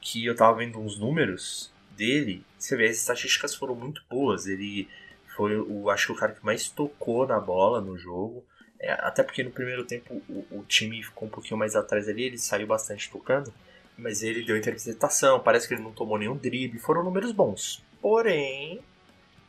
Que 0.00 0.26
eu 0.26 0.34
tava 0.34 0.58
vendo 0.58 0.80
uns 0.80 0.98
números 0.98 1.72
dele, 1.96 2.44
você 2.58 2.76
vê, 2.76 2.86
as 2.86 2.96
estatísticas 2.96 3.54
foram 3.54 3.76
muito 3.76 4.02
boas. 4.10 4.46
Ele 4.46 4.88
foi 5.36 5.56
o, 5.56 5.88
acho 5.88 6.06
que 6.06 6.12
o 6.12 6.16
cara 6.16 6.32
que 6.32 6.44
mais 6.44 6.68
tocou 6.68 7.26
na 7.26 7.38
bola 7.38 7.80
no 7.80 7.96
jogo. 7.96 8.44
É, 8.84 8.92
até 9.00 9.22
porque 9.22 9.42
no 9.42 9.50
primeiro 9.50 9.84
tempo 9.84 10.22
o, 10.28 10.58
o, 10.58 10.64
time 10.68 11.02
ficou 11.02 11.26
um 11.26 11.30
pouquinho 11.30 11.56
mais 11.56 11.74
atrás 11.74 12.08
ali, 12.08 12.24
ele 12.24 12.38
saiu 12.38 12.66
bastante 12.66 13.10
tocando 13.10 13.52
mas 13.96 14.22
ele 14.22 14.42
deu 14.42 14.56
interceptação, 14.56 15.40
parece 15.40 15.68
que 15.68 15.74
ele 15.74 15.82
não 15.82 15.92
tomou 15.92 16.18
nenhum 16.18 16.36
drible, 16.36 16.78
foram 16.78 17.04
números 17.04 17.32
bons. 17.32 17.82
Porém, 18.00 18.80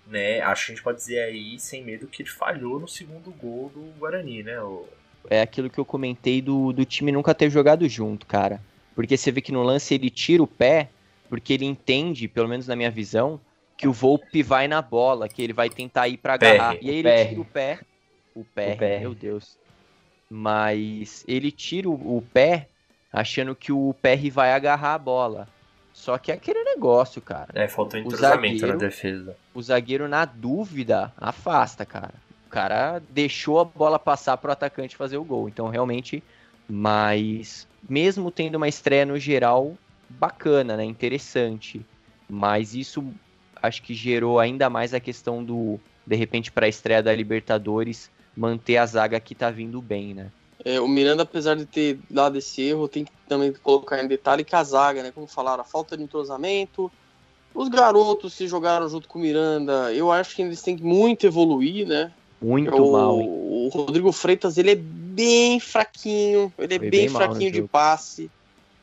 né, 0.08 0.42
acho 0.42 0.68
que 0.68 0.72
a 0.72 0.76
gente 0.76 0.84
pode 0.84 0.98
dizer 1.00 1.20
aí, 1.20 1.60
sem 1.60 1.84
medo, 1.84 2.08
que 2.08 2.22
ele 2.22 2.30
falhou 2.30 2.80
no 2.80 2.88
segundo 2.88 3.32
gol 3.32 3.72
do 3.74 3.82
Guarani, 4.00 4.44
né? 4.44 4.62
O... 4.62 4.86
É 5.30 5.42
aquilo 5.42 5.70
que 5.70 5.80
eu 5.80 5.86
comentei 5.86 6.42
do, 6.42 6.72
do 6.72 6.86
time 6.86 7.12
nunca 7.12 7.34
ter 7.34 7.50
jogado 7.50 7.88
junto, 7.90 8.26
cara. 8.26 8.62
Porque 8.94 9.18
você 9.18 9.32
vê 9.32 9.42
que 9.42 9.52
no 9.52 9.64
lance 9.64 9.94
ele 9.94 10.10
tira 10.10 10.44
o 10.44 10.48
pé, 10.48 10.90
porque 11.28 11.54
ele 11.54 11.66
entende, 11.66 12.28
pelo 12.28 12.48
menos 12.48 12.68
na 12.68 12.76
minha 12.76 12.92
visão, 12.92 13.42
que 13.76 13.88
o 13.88 13.92
Volpe 13.92 14.42
vai 14.44 14.68
na 14.68 14.82
bola, 14.82 15.28
que 15.28 15.42
ele 15.42 15.52
vai 15.52 15.70
tentar 15.70 16.08
ir 16.08 16.18
para 16.18 16.36
agarrar. 16.36 16.78
E 16.82 16.90
aí 16.90 16.98
ele 16.98 17.26
tira 17.26 17.42
o 17.42 17.46
pé. 17.46 17.80
O 18.36 18.44
pé, 18.44 18.74
o 18.74 18.78
pé, 18.78 19.00
meu 19.00 19.16
Deus. 19.16 19.58
Mas 20.30 21.24
ele 21.28 21.52
tira 21.52 21.90
o, 21.90 22.18
o 22.18 22.22
pé 22.22 22.68
achando 23.12 23.56
que 23.56 23.72
o 23.72 23.96
PR 24.02 24.30
vai 24.32 24.52
agarrar 24.52 24.94
a 24.94 25.00
bola. 25.00 25.48
Só 25.94 26.18
que 26.18 26.30
é 26.30 26.36
aquele 26.36 26.62
negócio, 26.66 27.22
cara. 27.22 27.48
É, 27.56 27.70
faltou 27.70 27.98
entrosamento 27.98 28.60
zagueiro, 28.60 28.68
na 28.68 28.86
defesa. 28.86 29.38
O 29.54 29.62
zagueiro, 29.62 30.08
na 30.10 30.26
dúvida, 30.26 31.14
afasta, 31.16 31.86
cara. 31.86 32.14
O 32.46 32.50
cara 32.50 33.02
deixou 33.10 33.62
a 33.62 33.64
bola 33.64 33.98
passar 33.98 34.36
pro 34.36 34.52
atacante 34.52 34.98
fazer 34.98 35.16
o 35.16 35.24
gol. 35.24 35.48
Então, 35.48 35.70
realmente, 35.70 36.22
mas 36.68 37.66
mesmo 37.90 38.30
tendo 38.30 38.56
uma 38.56 38.68
estreia 38.68 39.06
no 39.06 39.18
geral 39.18 39.78
bacana, 40.10 40.76
né? 40.76 40.84
Interessante. 40.84 41.86
Mas 42.30 42.76
isso 42.76 43.06
acho 43.62 43.82
que 43.82 43.94
gerou 43.94 44.40
ainda 44.40 44.70
mais 44.70 44.94
a 44.94 45.00
questão 45.00 45.44
do, 45.44 45.80
de 46.06 46.16
repente, 46.16 46.52
para 46.52 46.66
a 46.66 46.70
estreia 46.70 47.02
da 47.02 47.16
Libertadores, 47.16 48.12
manter 48.36 48.78
a 48.78 48.86
zaga 48.86 49.20
que 49.20 49.34
tá 49.34 49.50
vindo 49.50 49.82
bem, 49.82 50.14
né? 50.14 50.32
É, 50.64 50.80
o 50.82 50.88
Miranda, 50.88 51.24
apesar 51.24 51.56
de 51.56 51.66
ter 51.66 52.00
dado 52.10 52.38
esse 52.38 52.62
erro, 52.62 52.88
tem 52.88 53.06
que 53.06 53.12
também 53.28 53.54
colocar 53.54 54.04
em 54.04 54.08
detalhe 54.08 54.44
que 54.44 54.56
a 54.56 54.64
zaga, 54.64 55.04
né? 55.04 55.12
Como 55.12 55.28
falaram, 55.28 55.62
a 55.62 55.66
falta 55.66 55.96
de 55.96 56.04
entrosamento. 56.04 56.92
Os 57.54 57.70
garotos 57.70 58.36
que 58.36 58.48
jogaram 58.48 58.90
junto 58.90 59.08
com 59.08 59.20
o 59.20 59.22
Miranda, 59.22 59.94
eu 59.94 60.12
acho 60.12 60.36
que 60.36 60.42
eles 60.42 60.62
têm 60.62 60.76
que 60.76 60.84
muito 60.84 61.26
evoluir, 61.26 61.88
né? 61.88 62.12
Muito 62.42 62.76
o, 62.76 62.92
mal. 62.92 63.22
Hein? 63.22 63.30
O 63.30 63.70
Rodrigo 63.72 64.12
Freitas, 64.12 64.58
ele 64.58 64.72
é 64.72 64.76
bem 64.76 65.60
fraquinho, 65.60 66.52
ele 66.58 66.74
é 66.74 66.80
bem, 66.80 66.90
bem 66.90 67.10
fraquinho 67.10 67.52
de 67.52 67.62
passe. 67.62 68.30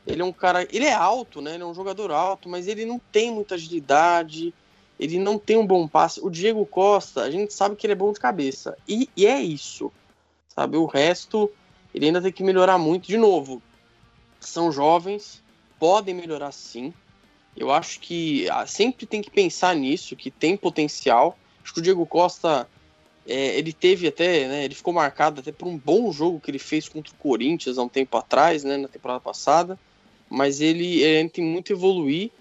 Ele 0.07 0.21
é 0.21 0.25
um 0.25 0.33
cara, 0.33 0.67
ele 0.71 0.85
é 0.85 0.93
alto, 0.93 1.41
né? 1.41 1.53
Ele 1.53 1.63
é 1.63 1.65
um 1.65 1.73
jogador 1.73 2.11
alto, 2.11 2.49
mas 2.49 2.67
ele 2.67 2.85
não 2.85 2.99
tem 3.11 3.31
muita 3.31 3.55
agilidade, 3.55 4.53
ele 4.99 5.19
não 5.19 5.37
tem 5.37 5.57
um 5.57 5.65
bom 5.65 5.87
passe. 5.87 6.19
O 6.21 6.29
Diego 6.29 6.65
Costa, 6.65 7.21
a 7.21 7.31
gente 7.31 7.53
sabe 7.53 7.75
que 7.75 7.85
ele 7.85 7.93
é 7.93 7.95
bom 7.95 8.11
de 8.11 8.19
cabeça. 8.19 8.77
E, 8.87 9.09
e 9.15 9.25
é 9.25 9.41
isso. 9.41 9.91
Sabe, 10.47 10.77
o 10.77 10.85
resto 10.85 11.49
ele 11.93 12.07
ainda 12.07 12.21
tem 12.21 12.31
que 12.31 12.43
melhorar 12.43 12.77
muito. 12.77 13.07
De 13.07 13.17
novo, 13.17 13.61
são 14.39 14.71
jovens, 14.71 15.41
podem 15.79 16.13
melhorar 16.13 16.51
sim. 16.51 16.93
Eu 17.55 17.71
acho 17.71 17.99
que 17.99 18.49
ah, 18.49 18.65
sempre 18.65 19.05
tem 19.05 19.21
que 19.21 19.29
pensar 19.29 19.75
nisso, 19.75 20.15
que 20.15 20.31
tem 20.31 20.57
potencial. 20.57 21.37
Acho 21.63 21.73
que 21.73 21.79
o 21.79 21.83
Diego 21.83 22.05
Costa, 22.05 22.67
é, 23.27 23.57
ele 23.57 23.71
teve 23.71 24.07
até, 24.07 24.47
né, 24.47 24.65
ele 24.65 24.73
ficou 24.73 24.93
marcado 24.93 25.41
até 25.41 25.51
por 25.51 25.67
um 25.67 25.77
bom 25.77 26.11
jogo 26.11 26.39
que 26.39 26.49
ele 26.49 26.59
fez 26.59 26.89
contra 26.89 27.13
o 27.13 27.17
Corinthians 27.17 27.77
há 27.77 27.83
um 27.83 27.89
tempo 27.89 28.17
atrás, 28.17 28.63
né, 28.63 28.77
na 28.77 28.87
temporada 28.87 29.19
passada. 29.19 29.77
Mas 30.29 30.61
ele, 30.61 31.01
ele 31.03 31.29
tem 31.29 31.43
muito 31.43 31.71
evoluir. 31.71 32.31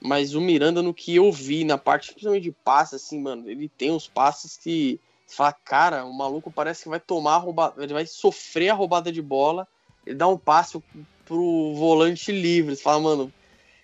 Mas 0.00 0.34
o 0.34 0.40
Miranda, 0.40 0.82
no 0.82 0.94
que 0.94 1.16
eu 1.16 1.30
vi, 1.30 1.64
na 1.64 1.76
parte 1.76 2.12
principalmente 2.12 2.44
de 2.44 2.52
passe, 2.52 2.96
assim, 2.96 3.20
mano, 3.20 3.48
ele 3.48 3.68
tem 3.68 3.90
uns 3.90 4.08
passes 4.08 4.56
que 4.56 4.98
você 5.26 5.36
fala, 5.36 5.52
cara, 5.52 6.04
o 6.04 6.12
maluco 6.12 6.50
parece 6.50 6.84
que 6.84 6.88
vai 6.88 6.98
tomar 6.98 7.34
a 7.34 7.38
roubada, 7.38 7.82
ele 7.82 7.92
vai 7.92 8.06
sofrer 8.06 8.70
a 8.70 8.74
roubada 8.74 9.12
de 9.12 9.20
bola, 9.20 9.68
ele 10.06 10.16
dá 10.16 10.26
um 10.26 10.38
passe 10.38 10.82
pro 11.24 11.74
volante 11.74 12.32
livre. 12.32 12.74
Você 12.74 12.82
fala, 12.82 13.00
mano, 13.00 13.32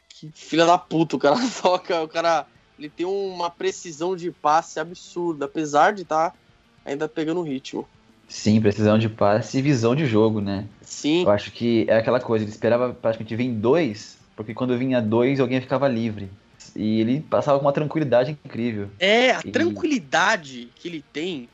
que 0.09 0.31
filha 0.35 0.67
da 0.67 0.79
puta, 0.79 1.17
o 1.17 1.19
cara 1.19 1.37
toca, 1.63 2.03
o 2.03 2.09
cara. 2.09 2.47
Ele 2.79 2.91
tem 2.91 3.07
uma 3.07 3.49
precisão 3.49 4.15
de 4.15 4.31
passe 4.31 4.79
absurda, 4.79 5.47
apesar 5.47 5.95
de 5.95 6.03
estar 6.03 6.31
tá 6.31 6.37
ainda 6.85 7.09
pegando 7.09 7.41
o 7.41 7.45
ritmo. 7.45 7.89
Sim, 8.29 8.61
precisão 8.61 8.99
de 8.99 9.09
passe 9.09 9.59
e 9.59 9.63
visão 9.63 9.95
de 9.95 10.05
jogo, 10.05 10.41
né? 10.41 10.67
Sim. 10.83 11.23
Eu 11.23 11.31
acho 11.31 11.53
que 11.53 11.87
é 11.89 11.97
aquela 11.97 12.21
coisa, 12.21 12.45
ele 12.45 12.51
esperava 12.51 12.93
praticamente 12.93 13.37
vir 13.37 13.51
dois, 13.53 14.16
porque 14.37 14.53
quando 14.53 14.77
vinha 14.77 15.01
dois, 15.01 15.41
alguém 15.41 15.61
ficava 15.61 15.89
livre. 15.89 16.31
E 16.77 17.01
ele 17.01 17.21
passava 17.23 17.59
com 17.59 17.65
uma 17.65 17.73
tranquilidade 17.73 18.33
incrível. 18.45 18.91
É, 18.99 19.31
a 19.31 19.41
e... 19.43 19.51
tranquilidade 19.51 20.69
que 20.77 20.87
ele 20.87 21.05
tem. 21.13 21.49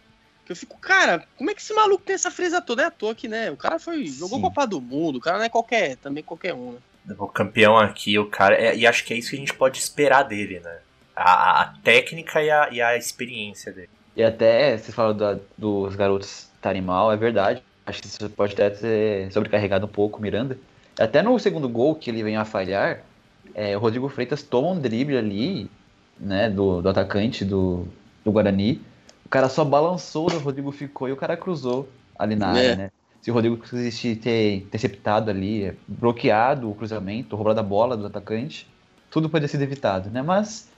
Que 0.45 0.51
eu 0.51 0.57
fico, 0.57 0.77
cara, 0.79 1.25
como 1.37 1.49
é 1.51 1.55
que 1.55 1.61
esse 1.61 1.73
maluco 1.73 2.03
tem 2.05 2.15
essa 2.15 2.31
fresa 2.31 2.61
toda? 2.61 2.83
É 2.83 2.87
à 2.87 2.91
toa 2.91 3.15
que, 3.15 3.29
né? 3.29 3.51
O 3.51 3.57
cara 3.57 3.79
foi. 3.79 4.07
Sim. 4.09 4.19
Jogou 4.19 4.41
Copa 4.41 4.67
do 4.67 4.81
Mundo, 4.81 5.17
o 5.17 5.21
cara 5.21 5.39
não 5.39 5.45
é 5.45 5.49
qualquer. 5.49 5.97
Também 5.97 6.25
qualquer 6.25 6.53
um, 6.53 6.73
né? 6.73 6.79
O 7.17 7.29
campeão 7.29 7.79
aqui, 7.79 8.19
o 8.19 8.27
cara. 8.27 8.57
É, 8.57 8.77
e 8.77 8.85
acho 8.85 9.05
que 9.05 9.15
é 9.15 9.17
isso 9.17 9.31
que 9.31 9.37
a 9.37 9.39
gente 9.39 9.55
pode 9.55 9.79
esperar 9.79 10.25
dele, 10.25 10.59
né? 10.59 10.79
A, 11.15 11.63
a 11.63 11.65
técnica 11.85 12.43
e 12.43 12.51
a, 12.51 12.69
e 12.73 12.83
a 12.83 12.97
experiência 12.97 13.73
dele. 13.73 13.91
E 14.17 14.23
até, 14.23 14.77
você 14.77 14.91
fala 14.91 15.15
da, 15.15 15.39
dos 15.57 15.95
garotos 15.95 16.49
estarem 16.55 16.83
mal, 16.83 17.13
é 17.13 17.17
verdade. 17.17 17.63
Acho 17.87 18.01
que 18.01 18.09
isso 18.09 18.31
pode 18.31 18.55
até 18.55 18.71
ter 18.71 19.33
sobrecarregado 19.33 19.87
um 19.87 19.89
pouco 19.89 20.19
o 20.19 20.23
Miranda. 20.23 20.59
Até 20.99 21.23
no 21.23 21.39
segundo 21.39 21.69
gol 21.69 21.95
que 21.95 22.11
ele 22.11 22.23
vem 22.23 22.37
a 22.37 22.45
falhar, 22.45 23.03
é, 23.55 23.77
o 23.77 23.81
Rodrigo 23.81 24.09
Freitas 24.09 24.43
toma 24.43 24.69
um 24.69 24.79
drible 24.79 25.17
ali, 25.17 25.71
né, 26.19 26.49
do, 26.49 26.81
do 26.83 26.89
atacante 26.89 27.45
do, 27.45 27.87
do 28.25 28.33
Guarani. 28.33 28.81
O 29.25 29.29
cara 29.29 29.49
só 29.49 29.65
balançou, 29.65 30.31
o 30.31 30.39
Rodrigo 30.39 30.71
ficou 30.71 31.09
e 31.09 31.13
o 31.13 31.17
cara 31.17 31.37
cruzou 31.37 31.89
ali 32.19 32.37
na 32.37 32.49
área, 32.49 32.61
é. 32.61 32.77
né? 32.77 32.91
Se 33.21 33.31
o 33.31 33.35
Rodrigo 33.35 33.57
quisesse 33.57 34.17
ter 34.17 34.57
interceptado 34.57 35.31
ali, 35.31 35.73
bloqueado 35.87 36.69
o 36.69 36.75
cruzamento, 36.75 37.37
roubado 37.37 37.61
a 37.61 37.63
bola 37.63 37.97
do 37.97 38.07
atacante, 38.07 38.67
tudo 39.11 39.29
poderia 39.29 39.47
ser 39.47 39.63
evitado, 39.63 40.11
né? 40.11 40.23
Mas, 40.23 40.69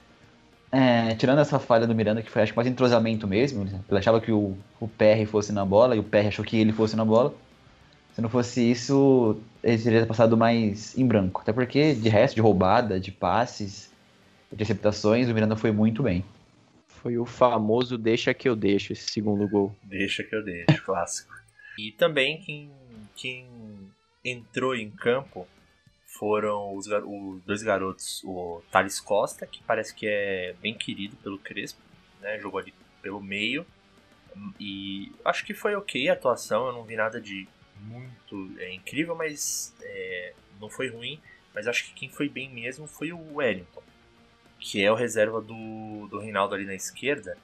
é, 0.70 1.14
tirando 1.14 1.38
essa 1.38 1.58
falha 1.58 1.86
do 1.86 1.94
Miranda, 1.94 2.20
que 2.20 2.30
foi 2.30 2.42
acho 2.42 2.54
mais 2.54 2.68
entrosamento 2.68 3.26
mesmo, 3.26 3.62
ele 3.64 3.98
achava 3.98 4.20
que 4.20 4.30
o, 4.30 4.54
o 4.78 4.86
PR 4.86 5.26
fosse 5.26 5.52
na 5.52 5.64
bola 5.64 5.96
e 5.96 5.98
o 5.98 6.02
PR 6.02 6.26
achou 6.28 6.44
que 6.44 6.58
ele 6.58 6.72
fosse 6.72 6.94
na 6.96 7.04
bola. 7.04 7.32
Se 8.14 8.20
não 8.20 8.28
fosse 8.28 8.70
isso, 8.70 9.40
ele 9.62 9.82
teria 9.82 10.06
passado 10.06 10.36
mais 10.36 10.96
em 10.96 11.04
branco. 11.04 11.40
Até 11.40 11.52
porque, 11.52 11.94
de 11.94 12.08
resto, 12.08 12.36
de 12.36 12.40
roubada, 12.40 13.00
de 13.00 13.10
passes, 13.10 13.92
interceptações, 14.52 15.28
o 15.28 15.34
Miranda 15.34 15.56
foi 15.56 15.72
muito 15.72 16.02
bem. 16.02 16.24
Foi 16.86 17.18
o 17.18 17.26
famoso 17.26 17.98
deixa 17.98 18.32
que 18.32 18.48
eu 18.48 18.54
deixo 18.54 18.92
esse 18.92 19.10
segundo 19.10 19.48
gol. 19.48 19.74
Deixa 19.82 20.22
que 20.22 20.34
eu 20.34 20.44
deixo, 20.44 20.84
clássico. 20.84 21.34
E 21.76 21.90
também 21.90 22.40
quem, 22.40 22.70
quem 23.16 23.48
entrou 24.24 24.76
em 24.76 24.90
campo 24.90 25.48
foram 26.06 26.76
os, 26.76 26.86
os, 26.86 27.42
dois 27.44 27.64
garotos, 27.64 28.22
o 28.24 28.62
Thales 28.70 29.00
Costa, 29.00 29.44
que 29.44 29.60
parece 29.64 29.92
que 29.92 30.06
é 30.06 30.54
bem 30.62 30.72
querido 30.72 31.16
pelo 31.16 31.36
Crespo, 31.36 31.80
né? 32.20 32.38
Jogou 32.38 32.60
ali 32.60 32.72
pelo 33.02 33.20
meio. 33.20 33.66
E 34.60 35.10
acho 35.24 35.44
que 35.44 35.52
foi 35.52 35.74
ok 35.74 36.08
a 36.08 36.12
atuação, 36.12 36.68
eu 36.68 36.72
não 36.72 36.84
vi 36.84 36.94
nada 36.94 37.20
de 37.20 37.48
muito 37.84 38.50
é, 38.58 38.72
incrível, 38.72 39.14
mas 39.14 39.74
é, 39.82 40.32
não 40.60 40.68
foi 40.68 40.88
ruim. 40.88 41.20
Mas 41.54 41.68
acho 41.68 41.84
que 41.84 41.94
quem 41.94 42.08
foi 42.08 42.28
bem 42.28 42.50
mesmo 42.50 42.86
foi 42.86 43.12
o 43.12 43.36
Wellington, 43.36 43.82
que 44.58 44.82
é 44.82 44.90
o 44.90 44.94
reserva 44.94 45.40
do, 45.40 46.08
do 46.08 46.18
Reinaldo 46.18 46.54
ali 46.54 46.64
na 46.64 46.74
esquerda. 46.74 47.38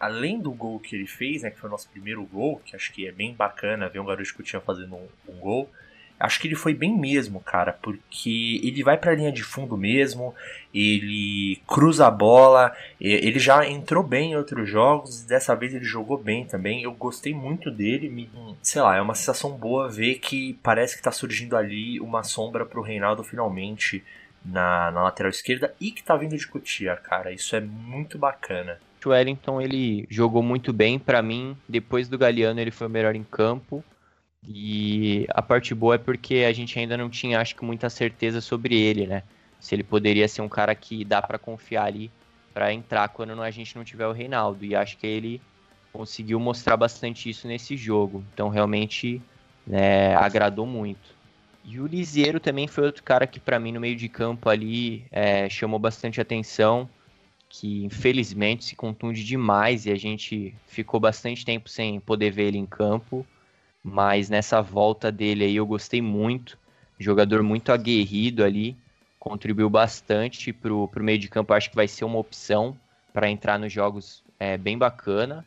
Além 0.00 0.40
do 0.40 0.52
gol 0.52 0.78
que 0.78 0.96
ele 0.96 1.06
fez, 1.06 1.42
né, 1.42 1.50
que 1.50 1.58
foi 1.58 1.68
o 1.68 1.72
nosso 1.72 1.88
primeiro 1.90 2.24
gol, 2.24 2.60
que 2.64 2.74
acho 2.74 2.92
que 2.92 3.06
é 3.06 3.12
bem 3.12 3.34
bacana 3.34 3.88
ver 3.88 3.98
um 3.98 4.04
garoto 4.04 4.34
que 4.34 4.42
tinha 4.42 4.60
fazendo 4.60 4.96
um, 4.96 5.08
um 5.28 5.38
gol, 5.38 5.70
acho 6.18 6.40
que 6.40 6.48
ele 6.48 6.54
foi 6.54 6.74
bem 6.74 6.98
mesmo, 6.98 7.40
cara, 7.40 7.72
porque 7.72 8.60
ele 8.62 8.82
vai 8.82 8.96
para 8.96 9.12
a 9.12 9.14
linha 9.14 9.32
de 9.32 9.42
fundo 9.42 9.76
mesmo, 9.76 10.34
ele 10.74 11.60
cruza 11.66 12.06
a 12.06 12.10
bola, 12.10 12.74
ele 13.00 13.38
já 13.38 13.66
entrou 13.68 14.02
bem 14.02 14.32
em 14.32 14.36
outros 14.36 14.68
jogos, 14.68 15.22
dessa 15.22 15.54
vez 15.54 15.74
ele 15.74 15.84
jogou 15.84 16.18
bem 16.18 16.44
também. 16.44 16.82
Eu 16.82 16.92
gostei 16.92 17.32
muito 17.32 17.70
dele, 17.70 18.08
me, 18.08 18.28
sei 18.62 18.82
lá, 18.82 18.96
é 18.96 19.00
uma 19.00 19.14
sensação 19.14 19.52
boa 19.52 19.88
ver 19.88 20.16
que 20.16 20.58
parece 20.62 20.96
que 20.96 21.02
tá 21.02 21.12
surgindo 21.12 21.56
ali 21.56 22.00
uma 22.00 22.22
sombra 22.22 22.66
pro 22.66 22.82
Reinaldo 22.82 23.22
finalmente 23.22 24.04
na, 24.44 24.90
na 24.90 25.02
lateral 25.02 25.30
esquerda 25.30 25.74
e 25.80 25.90
que 25.90 26.02
tá 26.02 26.16
vindo 26.16 26.36
de 26.36 26.46
Cutia, 26.46 26.96
cara. 26.96 27.32
Isso 27.32 27.54
é 27.54 27.60
muito 27.60 28.18
bacana. 28.18 28.78
O 29.04 29.10
Wellington 29.10 29.60
ele 29.60 30.06
jogou 30.10 30.42
muito 30.42 30.72
bem 30.72 30.98
para 30.98 31.22
mim. 31.22 31.56
Depois 31.68 32.08
do 32.08 32.18
Galeano 32.18 32.60
ele 32.60 32.70
foi 32.70 32.86
o 32.86 32.90
melhor 32.90 33.14
em 33.14 33.24
campo. 33.24 33.82
E 34.46 35.26
a 35.30 35.42
parte 35.42 35.74
boa 35.74 35.96
é 35.96 35.98
porque 35.98 36.44
a 36.48 36.52
gente 36.52 36.78
ainda 36.78 36.96
não 36.96 37.10
tinha, 37.10 37.40
acho 37.40 37.56
que, 37.56 37.64
muita 37.64 37.90
certeza 37.90 38.40
sobre 38.40 38.76
ele, 38.76 39.06
né? 39.06 39.22
Se 39.60 39.74
ele 39.74 39.82
poderia 39.82 40.28
ser 40.28 40.42
um 40.42 40.48
cara 40.48 40.74
que 40.74 41.04
dá 41.04 41.20
para 41.20 41.38
confiar 41.38 41.86
ali 41.86 42.10
para 42.54 42.72
entrar 42.72 43.08
quando 43.08 43.40
a 43.40 43.50
gente 43.50 43.76
não 43.76 43.84
tiver 43.84 44.06
o 44.06 44.12
Reinaldo. 44.12 44.64
E 44.64 44.74
acho 44.74 44.96
que 44.96 45.06
ele 45.06 45.40
conseguiu 45.92 46.38
mostrar 46.38 46.76
bastante 46.76 47.28
isso 47.28 47.48
nesse 47.48 47.76
jogo. 47.76 48.24
Então, 48.32 48.48
realmente, 48.48 49.20
né, 49.66 50.14
agradou 50.14 50.66
muito. 50.66 51.16
E 51.64 51.80
o 51.80 51.86
Liseiro 51.86 52.40
também 52.40 52.66
foi 52.66 52.84
outro 52.84 53.02
cara 53.02 53.26
que, 53.26 53.40
para 53.40 53.58
mim, 53.58 53.72
no 53.72 53.80
meio 53.80 53.96
de 53.96 54.08
campo 54.08 54.48
ali, 54.48 55.04
é, 55.10 55.48
chamou 55.48 55.78
bastante 55.78 56.20
atenção. 56.20 56.88
Que 57.50 57.82
infelizmente 57.82 58.64
se 58.64 58.76
contunde 58.76 59.24
demais 59.24 59.86
e 59.86 59.90
a 59.90 59.96
gente 59.96 60.54
ficou 60.66 61.00
bastante 61.00 61.46
tempo 61.46 61.68
sem 61.68 61.98
poder 61.98 62.30
ver 62.30 62.48
ele 62.48 62.58
em 62.58 62.66
campo 62.66 63.26
mas 63.82 64.28
nessa 64.28 64.60
volta 64.60 65.10
dele 65.10 65.44
aí 65.44 65.56
eu 65.56 65.66
gostei 65.66 66.00
muito. 66.00 66.58
Jogador 66.98 67.42
muito 67.42 67.70
aguerrido 67.70 68.42
ali, 68.42 68.76
contribuiu 69.18 69.70
bastante 69.70 70.52
pro, 70.52 70.88
pro 70.88 71.04
meio 71.04 71.18
de 71.18 71.28
campo. 71.28 71.52
Acho 71.52 71.70
que 71.70 71.76
vai 71.76 71.86
ser 71.86 72.04
uma 72.04 72.18
opção 72.18 72.76
para 73.12 73.30
entrar 73.30 73.58
nos 73.58 73.72
jogos 73.72 74.22
é, 74.38 74.56
bem 74.56 74.76
bacana. 74.76 75.46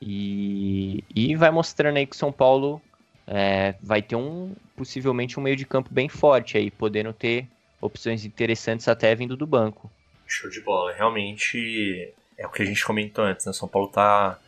E, 0.00 1.04
e 1.14 1.36
vai 1.36 1.50
mostrando 1.50 1.96
aí 1.96 2.06
que 2.06 2.14
o 2.14 2.18
São 2.18 2.32
Paulo 2.32 2.82
é, 3.26 3.74
vai 3.80 4.02
ter 4.02 4.16
um 4.16 4.54
possivelmente 4.76 5.38
um 5.38 5.42
meio 5.42 5.56
de 5.56 5.64
campo 5.64 5.88
bem 5.92 6.08
forte 6.08 6.58
aí, 6.58 6.70
podendo 6.70 7.12
ter 7.12 7.46
opções 7.80 8.24
interessantes 8.24 8.88
até 8.88 9.14
vindo 9.14 9.36
do 9.36 9.46
banco. 9.46 9.90
Show 10.26 10.50
de 10.50 10.60
bola. 10.60 10.92
Realmente 10.92 12.12
é 12.36 12.46
o 12.46 12.50
que 12.50 12.62
a 12.62 12.64
gente 12.64 12.84
comentou 12.84 13.24
antes, 13.24 13.46
né? 13.46 13.52
São 13.52 13.68
Paulo 13.68 13.88
tá 13.88 14.38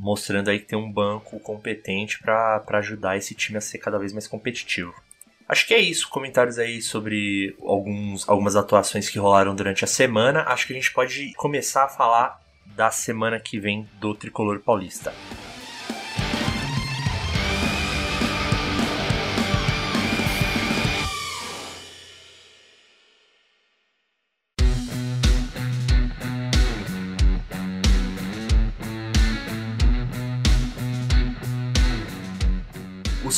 mostrando 0.00 0.48
aí 0.48 0.58
que 0.58 0.64
tem 0.64 0.78
um 0.78 0.90
banco 0.90 1.38
competente 1.40 2.18
para 2.18 2.64
ajudar 2.78 3.18
esse 3.18 3.34
time 3.34 3.58
a 3.58 3.60
ser 3.60 3.76
cada 3.76 3.98
vez 3.98 4.14
mais 4.14 4.26
competitivo. 4.26 4.94
Acho 5.46 5.66
que 5.66 5.74
é 5.74 5.78
isso. 5.78 6.08
Comentários 6.08 6.58
aí 6.58 6.80
sobre 6.80 7.54
alguns, 7.60 8.26
algumas 8.26 8.56
atuações 8.56 9.10
que 9.10 9.18
rolaram 9.18 9.54
durante 9.54 9.84
a 9.84 9.86
semana. 9.86 10.44
Acho 10.46 10.66
que 10.66 10.72
a 10.72 10.76
gente 10.76 10.92
pode 10.92 11.34
começar 11.34 11.84
a 11.84 11.88
falar 11.88 12.40
da 12.64 12.90
semana 12.90 13.38
que 13.38 13.60
vem 13.60 13.86
do 14.00 14.14
Tricolor 14.14 14.60
Paulista. 14.60 15.12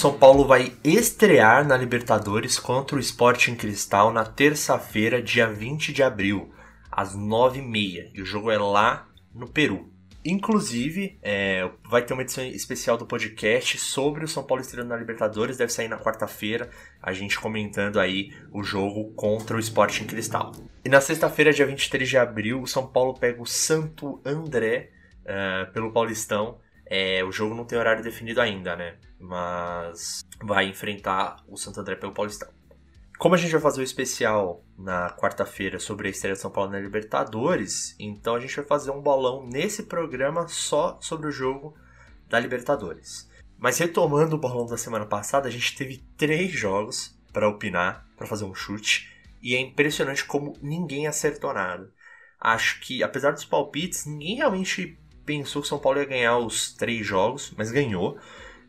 São 0.03 0.19
Paulo 0.19 0.45
vai 0.45 0.73
estrear 0.83 1.65
na 1.65 1.77
Libertadores 1.77 2.59
contra 2.59 2.97
o 2.97 2.99
Sporting 2.99 3.55
Cristal 3.55 4.13
na 4.13 4.25
terça-feira, 4.25 5.23
dia 5.23 5.47
20 5.47 5.93
de 5.93 6.03
abril, 6.03 6.53
às 6.91 7.17
9h30. 7.17 8.11
E 8.13 8.21
o 8.21 8.27
jogo 8.27 8.51
é 8.51 8.59
lá 8.59 9.07
no 9.33 9.47
Peru. 9.47 9.93
Inclusive, 10.25 11.21
é, 11.23 11.71
vai 11.89 12.05
ter 12.05 12.15
uma 12.15 12.23
edição 12.23 12.45
especial 12.45 12.99
do 12.99 13.07
podcast 13.07 13.79
sobre 13.79 14.25
o 14.25 14.29
São 14.29 14.43
Paulo 14.43 14.61
estreando 14.61 14.89
na 14.89 14.97
Libertadores. 14.97 15.57
Deve 15.57 15.73
sair 15.73 15.87
na 15.87 16.01
quarta-feira, 16.01 16.69
a 17.01 17.13
gente 17.13 17.39
comentando 17.39 18.01
aí 18.01 18.33
o 18.51 18.65
jogo 18.65 19.13
contra 19.15 19.57
o 19.57 19.61
Sporting 19.61 20.07
Cristal. 20.07 20.51
E 20.85 20.89
na 20.89 21.01
sexta-feira, 21.01 21.53
dia 21.53 21.65
23 21.65 22.09
de 22.09 22.19
abril, 22.19 22.61
o 22.61 22.67
São 22.67 22.89
Paulo 22.89 23.15
pega 23.15 23.41
o 23.41 23.47
Santo 23.47 24.21
André 24.25 24.91
uh, 25.21 25.73
pelo 25.73 25.93
Paulistão 25.93 26.59
é, 26.95 27.25
o 27.25 27.33
jogo 27.33 27.55
não 27.55 27.65
tem 27.65 27.79
horário 27.79 28.05
definido 28.05 28.39
ainda, 28.39 28.77
né? 28.77 28.99
Mas 29.19 30.23
vai 30.43 30.67
enfrentar 30.67 31.43
o 31.49 31.57
Santo 31.57 31.81
André 31.81 31.97
pelo 31.97 32.13
Paulistão. 32.13 32.51
Como 33.19 33.35
a 33.35 33.39
gente 33.39 33.51
vai 33.51 33.63
fazer 33.63 33.81
o 33.81 33.85
especial 33.85 34.63
na 34.77 35.09
quarta-feira 35.09 35.79
sobre 35.79 36.09
a 36.09 36.11
estreia 36.11 36.35
de 36.35 36.43
São 36.43 36.51
Paulo 36.51 36.71
na 36.71 36.79
Libertadores, 36.79 37.97
então 37.99 38.35
a 38.35 38.41
gente 38.41 38.55
vai 38.57 38.67
fazer 38.67 38.91
um 38.91 39.01
bolão 39.01 39.47
nesse 39.47 39.85
programa 39.85 40.47
só 40.49 40.99
sobre 41.01 41.29
o 41.29 41.33
jogo 41.33 41.75
da 42.29 42.39
Libertadores. 42.39 43.27
Mas 43.57 43.79
retomando 43.79 44.37
o 44.37 44.39
bolão 44.39 44.67
da 44.67 44.77
semana 44.77 45.07
passada, 45.07 45.49
a 45.49 45.51
gente 45.51 45.75
teve 45.75 46.05
três 46.19 46.51
jogos 46.51 47.19
para 47.33 47.49
opinar, 47.49 48.07
para 48.19 48.27
fazer 48.27 48.45
um 48.45 48.55
chute, 48.55 49.11
e 49.41 49.55
é 49.55 49.61
impressionante 49.61 50.27
como 50.27 50.59
ninguém 50.61 51.07
acertou 51.07 51.55
nada. 51.55 51.91
Acho 52.39 52.81
que, 52.81 53.03
apesar 53.03 53.31
dos 53.31 53.47
palpites, 53.47 54.05
ninguém 54.05 54.37
realmente 54.37 55.01
pensou 55.25 55.63
que 55.63 55.67
o 55.67 55.69
São 55.69 55.79
Paulo 55.79 55.99
ia 55.99 56.05
ganhar 56.05 56.39
os 56.39 56.73
três 56.73 57.07
jogos, 57.07 57.53
mas 57.57 57.71
ganhou. 57.71 58.19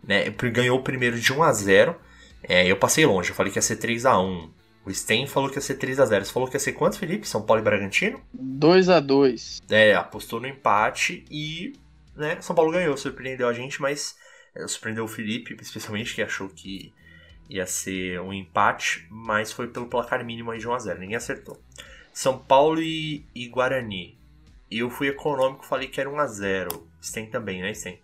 Né? 0.04 0.30
Ganhou 0.30 0.80
o 0.80 0.84
primeiro 0.84 1.20
de 1.20 1.32
1 1.32 1.44
a 1.44 1.54
0 1.54 1.96
é, 2.44 2.70
Eu 2.70 2.76
passei 2.76 3.06
longe, 3.06 3.30
eu 3.30 3.36
falei 3.36 3.52
que 3.52 3.58
ia 3.58 3.62
ser 3.62 3.78
3 3.78 4.06
a 4.06 4.20
1 4.20 4.52
O 4.86 4.94
Sten 4.94 5.26
falou 5.28 5.50
que 5.50 5.56
ia 5.56 5.62
ser 5.62 5.76
3 5.76 6.00
a 6.00 6.06
0 6.06 6.26
Você 6.26 6.34
falou 6.34 6.50
que 6.50 6.56
ia 6.56 6.60
ser 6.60 6.74
quanto, 6.74 7.00
Felipe? 7.00 7.28
São 7.28 7.42
Paulo 7.42 7.62
e 7.62 7.64
Bragantino? 7.64 8.22
2 8.34 8.90
a 8.90 9.00
2 9.00 9.64
É, 9.70 9.94
apostou 9.96 10.42
no 10.42 10.48
empate 10.48 11.24
e 11.32 11.74
né, 12.16 12.38
São 12.42 12.56
Paulo 12.56 12.72
ganhou, 12.72 12.96
surpreendeu 12.98 13.48
a 13.48 13.54
gente, 13.54 13.82
mas 13.82 14.16
é, 14.56 14.68
surpreendeu 14.68 15.06
o 15.06 15.08
Felipe, 15.08 15.56
especialmente, 15.62 16.14
que 16.14 16.22
achou 16.22 16.50
que 16.50 16.94
ia 17.50 17.66
ser 17.66 18.20
um 18.22 18.34
empate, 18.34 19.08
mas 19.10 19.52
foi 19.52 19.68
pelo 19.68 19.88
placar 19.88 20.24
mínimo 20.24 20.52
aí 20.52 20.60
de 20.60 20.68
1 20.68 20.74
a 20.74 20.80
0 20.80 21.00
Ninguém 21.00 21.16
acertou. 21.16 21.62
São 22.14 22.38
Paulo 22.38 22.82
e, 22.82 23.26
e 23.34 23.48
Guarani. 23.48 24.18
E 24.74 24.80
eu 24.80 24.90
fui 24.90 25.08
econômico, 25.08 25.64
falei 25.64 25.88
que 25.88 26.02
era 26.02 26.10
1x0. 26.10 26.82
Sten 27.00 27.28
também, 27.28 27.62
né, 27.62 27.72
Sten? 27.76 28.00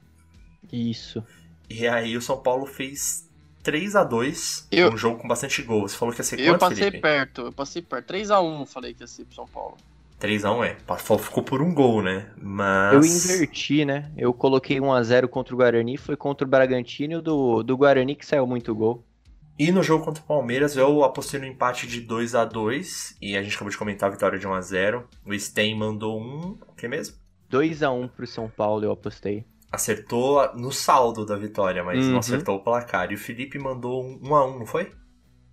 Isso. 0.72 1.24
E 1.68 1.88
aí 1.88 2.16
o 2.16 2.22
São 2.22 2.38
Paulo 2.38 2.68
fez 2.68 3.28
3 3.64 3.96
x 3.96 4.08
2 4.08 4.68
eu... 4.72 4.94
um 4.94 4.98
jogo 4.98 5.20
com 5.20 5.28
bastante 5.28 5.64
gols. 5.64 5.94
Você 5.94 5.98
falou 5.98 6.14
que 6.14 6.20
ia 6.20 6.24
ser 6.24 6.38
quanto, 6.38 6.48
Eu 6.48 6.58
passei 6.60 6.78
Felipe? 6.78 7.02
perto, 7.02 7.42
eu 7.42 7.52
passei 7.52 7.82
perto. 7.82 8.06
3 8.06 8.30
x 8.30 8.40
1 8.40 8.66
falei 8.68 8.94
que 8.94 9.02
ia 9.02 9.08
ser 9.08 9.26
pro 9.26 9.36
São 9.36 9.48
Paulo. 9.48 9.78
3x1 10.22 10.66
é. 10.66 11.18
Ficou 11.18 11.42
por 11.42 11.62
um 11.62 11.74
gol, 11.74 12.04
né? 12.04 12.30
Mas. 12.38 12.94
Eu 12.94 13.36
inverti, 13.36 13.84
né? 13.84 14.12
Eu 14.16 14.32
coloquei 14.32 14.78
1x0 14.78 15.28
contra 15.28 15.56
o 15.56 15.58
Guarani, 15.58 15.98
foi 15.98 16.16
contra 16.16 16.46
o 16.46 16.50
Bragantino 16.50 17.14
e 17.14 17.16
o 17.16 17.22
do, 17.22 17.64
do 17.64 17.78
Guarani 17.78 18.16
que 18.16 18.26
saiu 18.26 18.46
muito 18.46 18.76
gol. 18.76 19.04
E 19.60 19.74
no 19.74 19.84
jogo 19.84 20.06
contra 20.06 20.24
o 20.24 20.26
Palmeiras, 20.26 20.78
eu 20.78 21.04
apostei 21.04 21.38
no 21.38 21.46
empate 21.46 21.86
de 21.86 22.00
2 22.00 22.34
a 22.34 22.46
2 22.46 23.18
e 23.22 23.36
a 23.36 23.44
gente 23.44 23.58
acabou 23.58 23.70
de 23.70 23.78
comentar 23.78 24.08
a 24.08 24.12
vitória 24.14 24.40
de 24.40 24.48
1 24.48 24.54
a 24.54 24.62
0 24.62 25.04
O 25.26 25.38
Sten 25.38 25.76
mandou 25.76 26.18
um. 26.18 26.58
O 26.66 26.74
que 26.78 26.88
mesmo? 26.88 27.18
2 27.50 27.84
a 27.84 27.92
1 27.92 28.08
pro 28.08 28.26
São 28.26 28.50
Paulo, 28.50 28.86
eu 28.86 28.92
apostei. 28.94 29.44
Acertou 29.70 30.56
no 30.56 30.72
saldo 30.72 31.26
da 31.26 31.36
vitória, 31.36 31.84
mas 31.84 32.06
uhum. 32.06 32.12
não 32.14 32.20
acertou 32.20 32.56
o 32.56 32.64
placar. 32.64 33.12
E 33.12 33.16
o 33.16 33.18
Felipe 33.18 33.60
mandou 33.60 34.02
um 34.02 34.18
1 34.24 34.36
a 34.36 34.46
1 34.46 34.60
não 34.60 34.66
foi? 34.66 34.92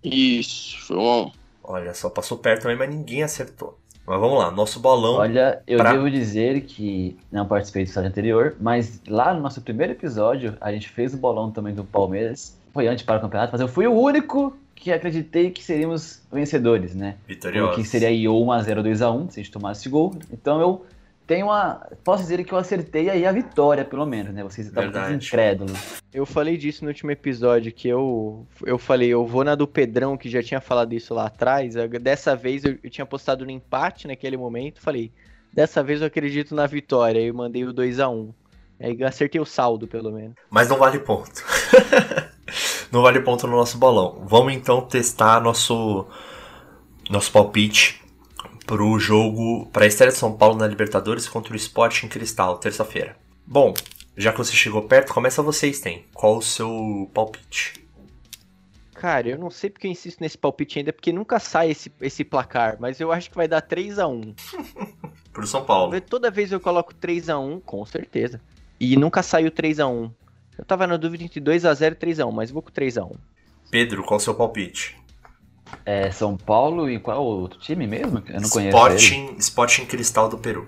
Isso, 0.01 0.87
foi 0.87 0.95
1 0.95 1.01
a 1.01 1.21
1 1.23 1.31
Olha, 1.65 1.93
só 1.93 2.09
passou 2.09 2.37
perto 2.37 2.61
também, 2.61 2.77
mas 2.77 2.89
ninguém 2.89 3.23
acertou. 3.23 3.77
Mas 4.05 4.21
vamos 4.21 4.39
lá, 4.39 4.49
nosso 4.49 4.79
bolão. 4.79 5.15
Olha, 5.15 5.61
eu 5.67 5.79
pra... 5.79 5.91
devo 5.91 6.09
dizer 6.09 6.61
que 6.61 7.17
não 7.29 7.45
participei 7.45 7.83
do 7.83 7.89
estágio 7.89 8.09
anterior, 8.09 8.55
mas 8.61 9.01
lá 9.05 9.33
no 9.33 9.41
nosso 9.41 9.61
primeiro 9.61 9.91
episódio, 9.91 10.55
a 10.61 10.71
gente 10.71 10.87
fez 10.87 11.13
o 11.13 11.17
bolão 11.17 11.51
também 11.51 11.75
do 11.75 11.83
Palmeiras 11.83 12.56
foi 12.73 12.87
antes 12.87 13.03
para 13.05 13.17
o 13.17 13.21
campeonato, 13.21 13.51
mas 13.51 13.61
eu 13.61 13.67
fui 13.67 13.87
o 13.87 13.93
único 13.93 14.55
que 14.75 14.91
acreditei 14.91 15.49
que 15.51 15.63
seríamos 15.63 16.21
vencedores, 16.31 16.93
né? 16.93 17.15
Vitoriosos. 17.27 17.75
Que 17.75 17.83
seria 17.83 18.09
aí 18.09 18.27
ou 18.27 18.45
1x0 18.45 18.83
2x1, 18.83 19.31
se 19.31 19.39
a 19.39 19.43
gente 19.43 19.51
tomasse 19.51 19.89
gol. 19.89 20.13
Então 20.31 20.61
eu 20.61 20.85
tenho 21.25 21.47
uma. 21.47 21.85
Posso 22.03 22.23
dizer 22.23 22.43
que 22.43 22.53
eu 22.53 22.57
acertei 22.57 23.09
aí 23.09 23.25
a 23.25 23.31
vitória, 23.31 23.83
pelo 23.83 24.05
menos, 24.05 24.33
né? 24.33 24.43
Vocês 24.43 24.67
estavam 24.67 24.91
Verdade. 24.91 25.15
incrédulos. 25.15 25.99
Eu 26.13 26.25
falei 26.25 26.55
disso 26.57 26.83
no 26.85 26.89
último 26.89 27.11
episódio, 27.11 27.71
que 27.73 27.87
eu, 27.87 28.45
eu 28.65 28.77
falei, 28.77 29.09
eu 29.09 29.25
vou 29.25 29.43
na 29.43 29.55
do 29.55 29.67
Pedrão, 29.67 30.15
que 30.15 30.29
já 30.29 30.41
tinha 30.43 30.61
falado 30.61 30.93
isso 30.93 31.13
lá 31.13 31.25
atrás. 31.25 31.75
Eu- 31.75 31.89
Dessa 31.89 32.35
vez 32.35 32.63
eu, 32.63 32.77
eu 32.83 32.89
tinha 32.89 33.05
postado 33.05 33.43
no 33.43 33.51
empate 33.51 34.07
naquele 34.07 34.37
momento. 34.37 34.79
Falei, 34.79 35.11
dessa 35.51 35.81
vez 35.83 36.01
eu 36.01 36.07
acredito 36.07 36.53
na 36.55 36.67
vitória. 36.67 37.19
Aí 37.19 37.27
eu 37.27 37.33
mandei 37.33 37.65
o 37.65 37.73
2x1. 37.73 38.29
Aí 38.79 38.95
eu 38.99 39.07
acertei 39.07 39.41
o 39.41 39.45
saldo, 39.45 39.87
pelo 39.87 40.11
menos. 40.11 40.35
Mas 40.51 40.69
não 40.69 40.77
vale 40.77 40.99
ponto. 40.99 41.31
não 42.91 43.01
vale 43.01 43.19
ponto 43.19 43.47
no 43.47 43.55
nosso 43.55 43.77
bolão. 43.77 44.23
Vamos 44.25 44.53
então 44.53 44.81
testar 44.81 45.41
nosso 45.41 46.05
nosso 47.09 47.31
palpite 47.31 48.01
pro 48.65 48.99
jogo 48.99 49.65
para 49.67 49.85
a 49.85 49.87
estreia 49.87 50.11
de 50.11 50.17
São 50.17 50.35
Paulo 50.35 50.57
na 50.57 50.67
Libertadores 50.67 51.27
contra 51.27 51.53
o 51.53 51.55
Sporting 51.55 52.07
Cristal, 52.07 52.57
terça-feira. 52.57 53.15
Bom, 53.45 53.73
já 54.15 54.31
que 54.31 54.37
você 54.37 54.53
chegou 54.53 54.81
perto, 54.81 55.13
começa 55.13 55.41
vocês, 55.41 55.79
tem. 55.79 56.05
Qual 56.13 56.37
o 56.37 56.41
seu 56.41 57.09
palpite? 57.13 57.87
Cara, 58.93 59.29
eu 59.29 59.37
não 59.37 59.51
sei 59.51 59.69
porque 59.69 59.85
eu 59.85 59.91
insisto 59.91 60.19
nesse 60.19 60.37
palpite 60.37 60.79
ainda, 60.79 60.91
porque 60.91 61.13
nunca 61.13 61.39
sai 61.39 61.69
esse, 61.69 61.91
esse 62.01 62.23
placar. 62.23 62.77
Mas 62.79 62.99
eu 62.99 63.11
acho 63.11 63.29
que 63.29 63.37
vai 63.37 63.47
dar 63.47 63.61
3x1. 63.61 64.35
Pro 65.31 65.45
São 65.45 65.63
Paulo. 65.63 66.01
Toda 66.01 66.31
vez 66.31 66.51
eu 66.51 66.59
coloco 66.59 66.95
3x1, 66.95 67.61
com 67.63 67.85
certeza. 67.85 68.41
E 68.79 68.97
nunca 68.97 69.21
saiu 69.21 69.51
3x1. 69.51 70.11
Eu 70.57 70.65
tava 70.65 70.87
na 70.87 70.97
dúvida 70.97 71.23
entre 71.23 71.39
2x0 71.39 71.91
e 71.91 71.95
3x1, 71.95 72.31
mas 72.31 72.51
vou 72.51 72.61
com 72.61 72.71
3x1. 72.71 73.15
Pedro, 73.69 74.03
qual 74.03 74.17
o 74.17 74.21
seu 74.21 74.33
palpite? 74.33 74.97
É 75.85 76.09
São 76.11 76.37
Paulo 76.37 76.89
e 76.89 76.97
qual 76.99 77.23
outro 77.23 77.59
time 77.59 77.85
mesmo? 77.85 78.23
Eu 78.27 78.41
não 78.41 78.49
conheço 78.49 78.59
ele. 78.59 78.69
Sporting, 78.69 79.35
Sporting 79.37 79.85
Cristal 79.85 80.29
do 80.29 80.37
Peru. 80.37 80.67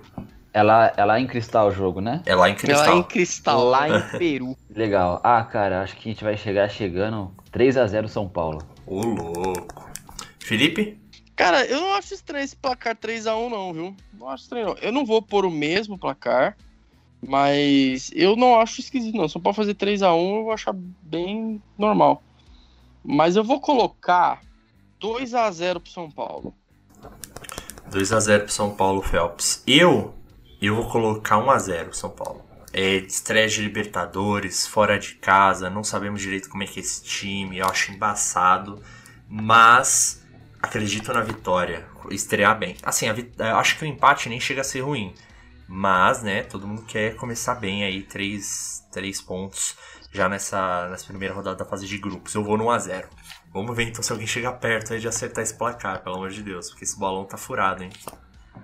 É 0.52 0.62
lá, 0.62 0.92
é 0.96 1.04
lá 1.04 1.18
em 1.20 1.26
Cristal 1.26 1.68
o 1.68 1.70
jogo, 1.70 2.00
né? 2.00 2.22
É 2.26 2.34
lá 2.34 2.48
em 2.48 2.52
Ela 2.52 2.58
Cristal. 2.60 2.98
em 2.98 3.02
cristal. 3.04 3.64
Lá 3.64 3.88
em 3.88 4.02
Peru. 4.18 4.56
Legal. 4.68 5.20
Ah, 5.22 5.42
cara, 5.44 5.82
acho 5.82 5.96
que 5.96 6.08
a 6.08 6.12
gente 6.12 6.24
vai 6.24 6.36
chegar 6.36 6.68
chegando 6.68 7.32
3x0 7.52 8.08
São 8.08 8.28
Paulo. 8.28 8.60
Ô, 8.86 9.00
louco. 9.00 9.90
Felipe? 10.40 10.98
Cara, 11.36 11.64
eu 11.64 11.80
não 11.80 11.94
acho 11.94 12.12
estranho 12.12 12.44
esse 12.44 12.56
placar 12.56 12.96
3x1, 12.96 13.48
não, 13.48 13.72
viu? 13.72 13.96
Não 14.18 14.28
acho 14.28 14.42
estranho, 14.42 14.66
não. 14.66 14.74
Eu 14.82 14.92
não 14.92 15.06
vou 15.06 15.22
pôr 15.22 15.46
o 15.46 15.50
mesmo 15.50 15.96
placar, 15.96 16.56
mas 17.22 18.10
eu 18.14 18.34
não 18.34 18.58
acho 18.58 18.80
esquisito, 18.80 19.16
não. 19.16 19.28
Só 19.28 19.38
pode 19.38 19.56
fazer 19.56 19.74
3x1, 19.74 20.36
eu 20.38 20.44
vou 20.44 20.52
achar 20.52 20.74
bem 20.74 21.62
normal. 21.78 22.22
Mas 23.04 23.36
eu 23.36 23.44
vou 23.44 23.60
colocar 23.60 24.40
2x0 25.00 25.80
pro 25.80 25.90
São 25.90 26.10
Paulo. 26.10 26.54
2x0 27.90 28.40
pro 28.40 28.52
São 28.52 28.74
Paulo, 28.74 29.02
Phelps. 29.02 29.62
Eu, 29.66 30.14
eu 30.60 30.76
vou 30.76 30.88
colocar 30.88 31.36
1x0 31.36 31.92
São 31.92 32.10
Paulo. 32.10 32.42
É, 32.72 32.96
estreia 32.96 33.48
de 33.48 33.62
Libertadores, 33.62 34.66
fora 34.66 34.98
de 34.98 35.16
casa, 35.16 35.68
não 35.68 35.82
sabemos 35.82 36.22
direito 36.22 36.48
como 36.48 36.62
é 36.62 36.66
que 36.66 36.78
é 36.78 36.82
esse 36.82 37.02
time, 37.02 37.58
eu 37.58 37.66
acho 37.66 37.90
embaçado, 37.90 38.80
mas 39.28 40.24
acredito 40.62 41.12
na 41.12 41.20
vitória, 41.20 41.84
estrear 42.12 42.56
bem. 42.56 42.76
Assim, 42.84 43.06
a 43.08 43.58
acho 43.58 43.76
que 43.76 43.84
o 43.84 43.88
empate 43.88 44.28
nem 44.28 44.38
chega 44.38 44.60
a 44.60 44.64
ser 44.64 44.82
ruim, 44.82 45.12
mas, 45.72 46.20
né, 46.20 46.42
todo 46.42 46.66
mundo 46.66 46.82
quer 46.82 47.14
começar 47.14 47.54
bem 47.54 47.84
aí, 47.84 48.02
três, 48.02 48.84
três 48.90 49.22
pontos 49.22 49.76
já 50.10 50.28
nessa, 50.28 50.88
nessa 50.88 51.06
primeira 51.06 51.32
rodada 51.32 51.58
da 51.58 51.64
fase 51.64 51.86
de 51.86 51.96
grupos. 51.96 52.34
Eu 52.34 52.42
vou 52.42 52.58
no 52.58 52.64
1x0. 52.64 53.04
Vamos 53.52 53.76
ver 53.76 53.84
então 53.84 54.02
se 54.02 54.10
alguém 54.10 54.26
chega 54.26 54.52
perto 54.52 54.92
aí 54.92 54.98
de 54.98 55.06
acertar 55.06 55.44
esse 55.44 55.56
placar, 55.56 56.02
pelo 56.02 56.16
amor 56.16 56.30
de 56.30 56.42
Deus, 56.42 56.70
porque 56.70 56.82
esse 56.82 56.98
balão 56.98 57.24
tá 57.24 57.36
furado, 57.36 57.84
hein? 57.84 57.90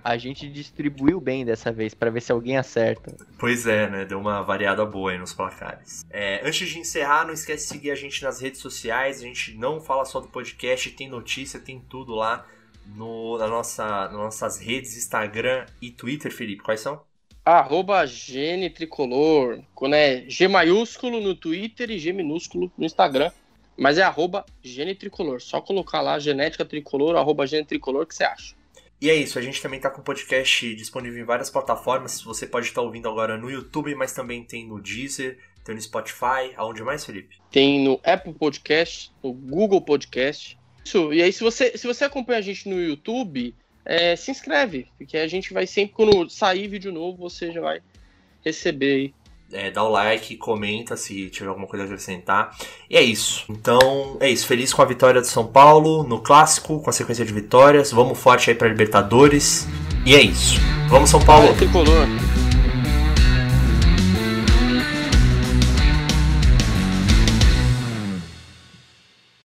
A 0.03 0.19
gente 0.19 0.51
distribuiu 0.51 1.21
bem 1.21 1.45
dessa 1.45 1.71
vez, 1.71 1.95
pra 1.95 2.11
ver 2.11 2.23
se 2.23 2.33
alguém 2.33 2.57
acerta. 2.57 3.17
Pois 3.39 3.69
é, 3.69 3.89
né? 3.89 4.05
Deu 4.05 4.19
uma 4.19 4.43
variada 4.43 4.85
boa 4.85 5.13
aí 5.13 5.19
nos 5.19 5.33
placares. 5.33 6.05
É, 6.11 6.45
antes 6.45 6.69
de 6.69 6.81
encerrar, 6.81 7.25
não 7.25 7.33
esquece 7.33 7.69
de 7.69 7.73
seguir 7.73 7.91
a 7.93 7.95
gente 7.95 8.21
nas 8.25 8.41
redes 8.41 8.61
sociais. 8.61 9.21
A 9.21 9.23
gente 9.23 9.57
não 9.57 9.81
fala 9.81 10.05
só 10.05 10.19
do 10.19 10.27
podcast, 10.27 10.91
tem 10.91 11.09
notícia, 11.09 11.61
tem 11.61 11.79
tudo 11.79 12.17
lá 12.17 12.45
no, 12.95 13.39
na 13.39 13.47
nossa, 13.47 13.85
nas 13.85 14.13
nossas 14.13 14.59
redes, 14.59 14.97
Instagram 14.97 15.67
e 15.81 15.91
Twitter, 15.91 16.33
Felipe. 16.33 16.63
Quais 16.63 16.81
são? 16.81 17.01
Arroba 17.45 18.05
Gene 18.07 18.71
Tricolor. 18.71 19.61
Quando 19.75 19.95
é 19.95 20.25
G 20.29 20.49
maiúsculo 20.49 21.21
no 21.21 21.35
Twitter 21.35 21.91
e 21.91 21.99
G 21.99 22.13
minúsculo 22.13 22.71
no 22.77 22.85
Instagram. 22.85 23.31
Mas 23.77 23.99
é 23.99 24.03
arroba 24.03 24.45
Gene 24.63 24.95
Tricolor. 24.95 25.41
Só 25.41 25.61
colocar 25.61 26.01
lá 26.01 26.19
Genética 26.19 26.65
Tricolor, 26.65 27.17
arroba 27.17 27.47
Gene 27.47 27.65
Tricolor, 27.65 28.07
que 28.07 28.15
você 28.15 28.25
acha. 28.25 28.55
E 28.99 29.11
é 29.11 29.15
isso, 29.15 29.39
a 29.39 29.43
gente 29.43 29.61
também 29.61 29.79
tá 29.79 29.91
com 29.91 30.01
o 30.01 30.05
podcast 30.05 30.75
disponível 30.75 31.23
em 31.23 31.27
várias 31.27 31.51
plataformas. 31.51 32.23
Você 32.23 32.47
pode 32.47 32.67
estar 32.67 32.81
ouvindo 32.81 33.07
agora 33.07 33.37
no 33.37 33.51
YouTube, 33.51 33.95
mas 33.95 34.15
também 34.15 34.43
tem 34.43 34.67
no 34.67 34.81
Deezer, 34.81 35.39
tem 35.63 35.75
no 35.75 35.81
Spotify. 35.81 36.55
Aonde 36.57 36.83
mais, 36.83 37.05
Felipe? 37.05 37.37
Tem 37.51 37.85
no 37.85 38.01
Apple 38.03 38.33
Podcast, 38.33 39.13
no 39.23 39.35
Google 39.35 39.83
Podcast. 39.83 40.59
Isso, 40.87 41.13
e 41.13 41.21
aí 41.21 41.33
se 41.33 41.43
você, 41.43 41.77
se 41.77 41.85
você 41.85 42.05
acompanha 42.05 42.39
a 42.39 42.43
gente 42.43 42.69
no 42.69 42.81
YouTube, 42.81 43.53
é, 43.85 44.15
se 44.15 44.31
inscreve, 44.31 44.87
porque 44.97 45.17
a 45.17 45.27
gente 45.27 45.53
vai 45.53 45.67
sempre, 45.67 45.95
quando 45.97 46.31
sair 46.31 46.69
vídeo 46.69 46.93
novo, 46.93 47.19
você 47.19 47.51
já 47.51 47.61
vai 47.61 47.81
receber 48.45 48.95
aí. 48.95 49.15
É, 49.53 49.69
dá 49.69 49.83
o 49.83 49.89
like, 49.89 50.37
comenta 50.37 50.97
se 50.97 51.29
tiver 51.31 51.49
alguma 51.49 51.67
coisa 51.67 51.85
a 51.85 51.87
acrescentar. 51.87 52.57
E 52.89 52.97
é 52.97 53.03
isso. 53.03 53.45
Então, 53.49 54.17
é 54.21 54.29
isso. 54.29 54.47
Feliz 54.47 54.73
com 54.73 54.83
a 54.83 54.85
vitória 54.85 55.21
do 55.21 55.27
São 55.27 55.47
Paulo 55.47 56.05
no 56.05 56.21
clássico, 56.21 56.81
com 56.81 56.91
a 56.91 56.93
sequência 56.93 57.25
de 57.25 57.33
vitórias. 57.33 57.93
Vamos 57.93 58.19
forte 58.19 58.51
aí 58.51 58.57
pra 58.57 58.69
Libertadores. 58.69 59.67
E 60.05 60.15
é 60.17 60.21
isso. 60.21 60.61
Vamos, 60.89 61.11
São 61.11 61.25
Paulo! 61.25 61.47
Vai, 61.47 61.57
Tricolor. 61.57 62.07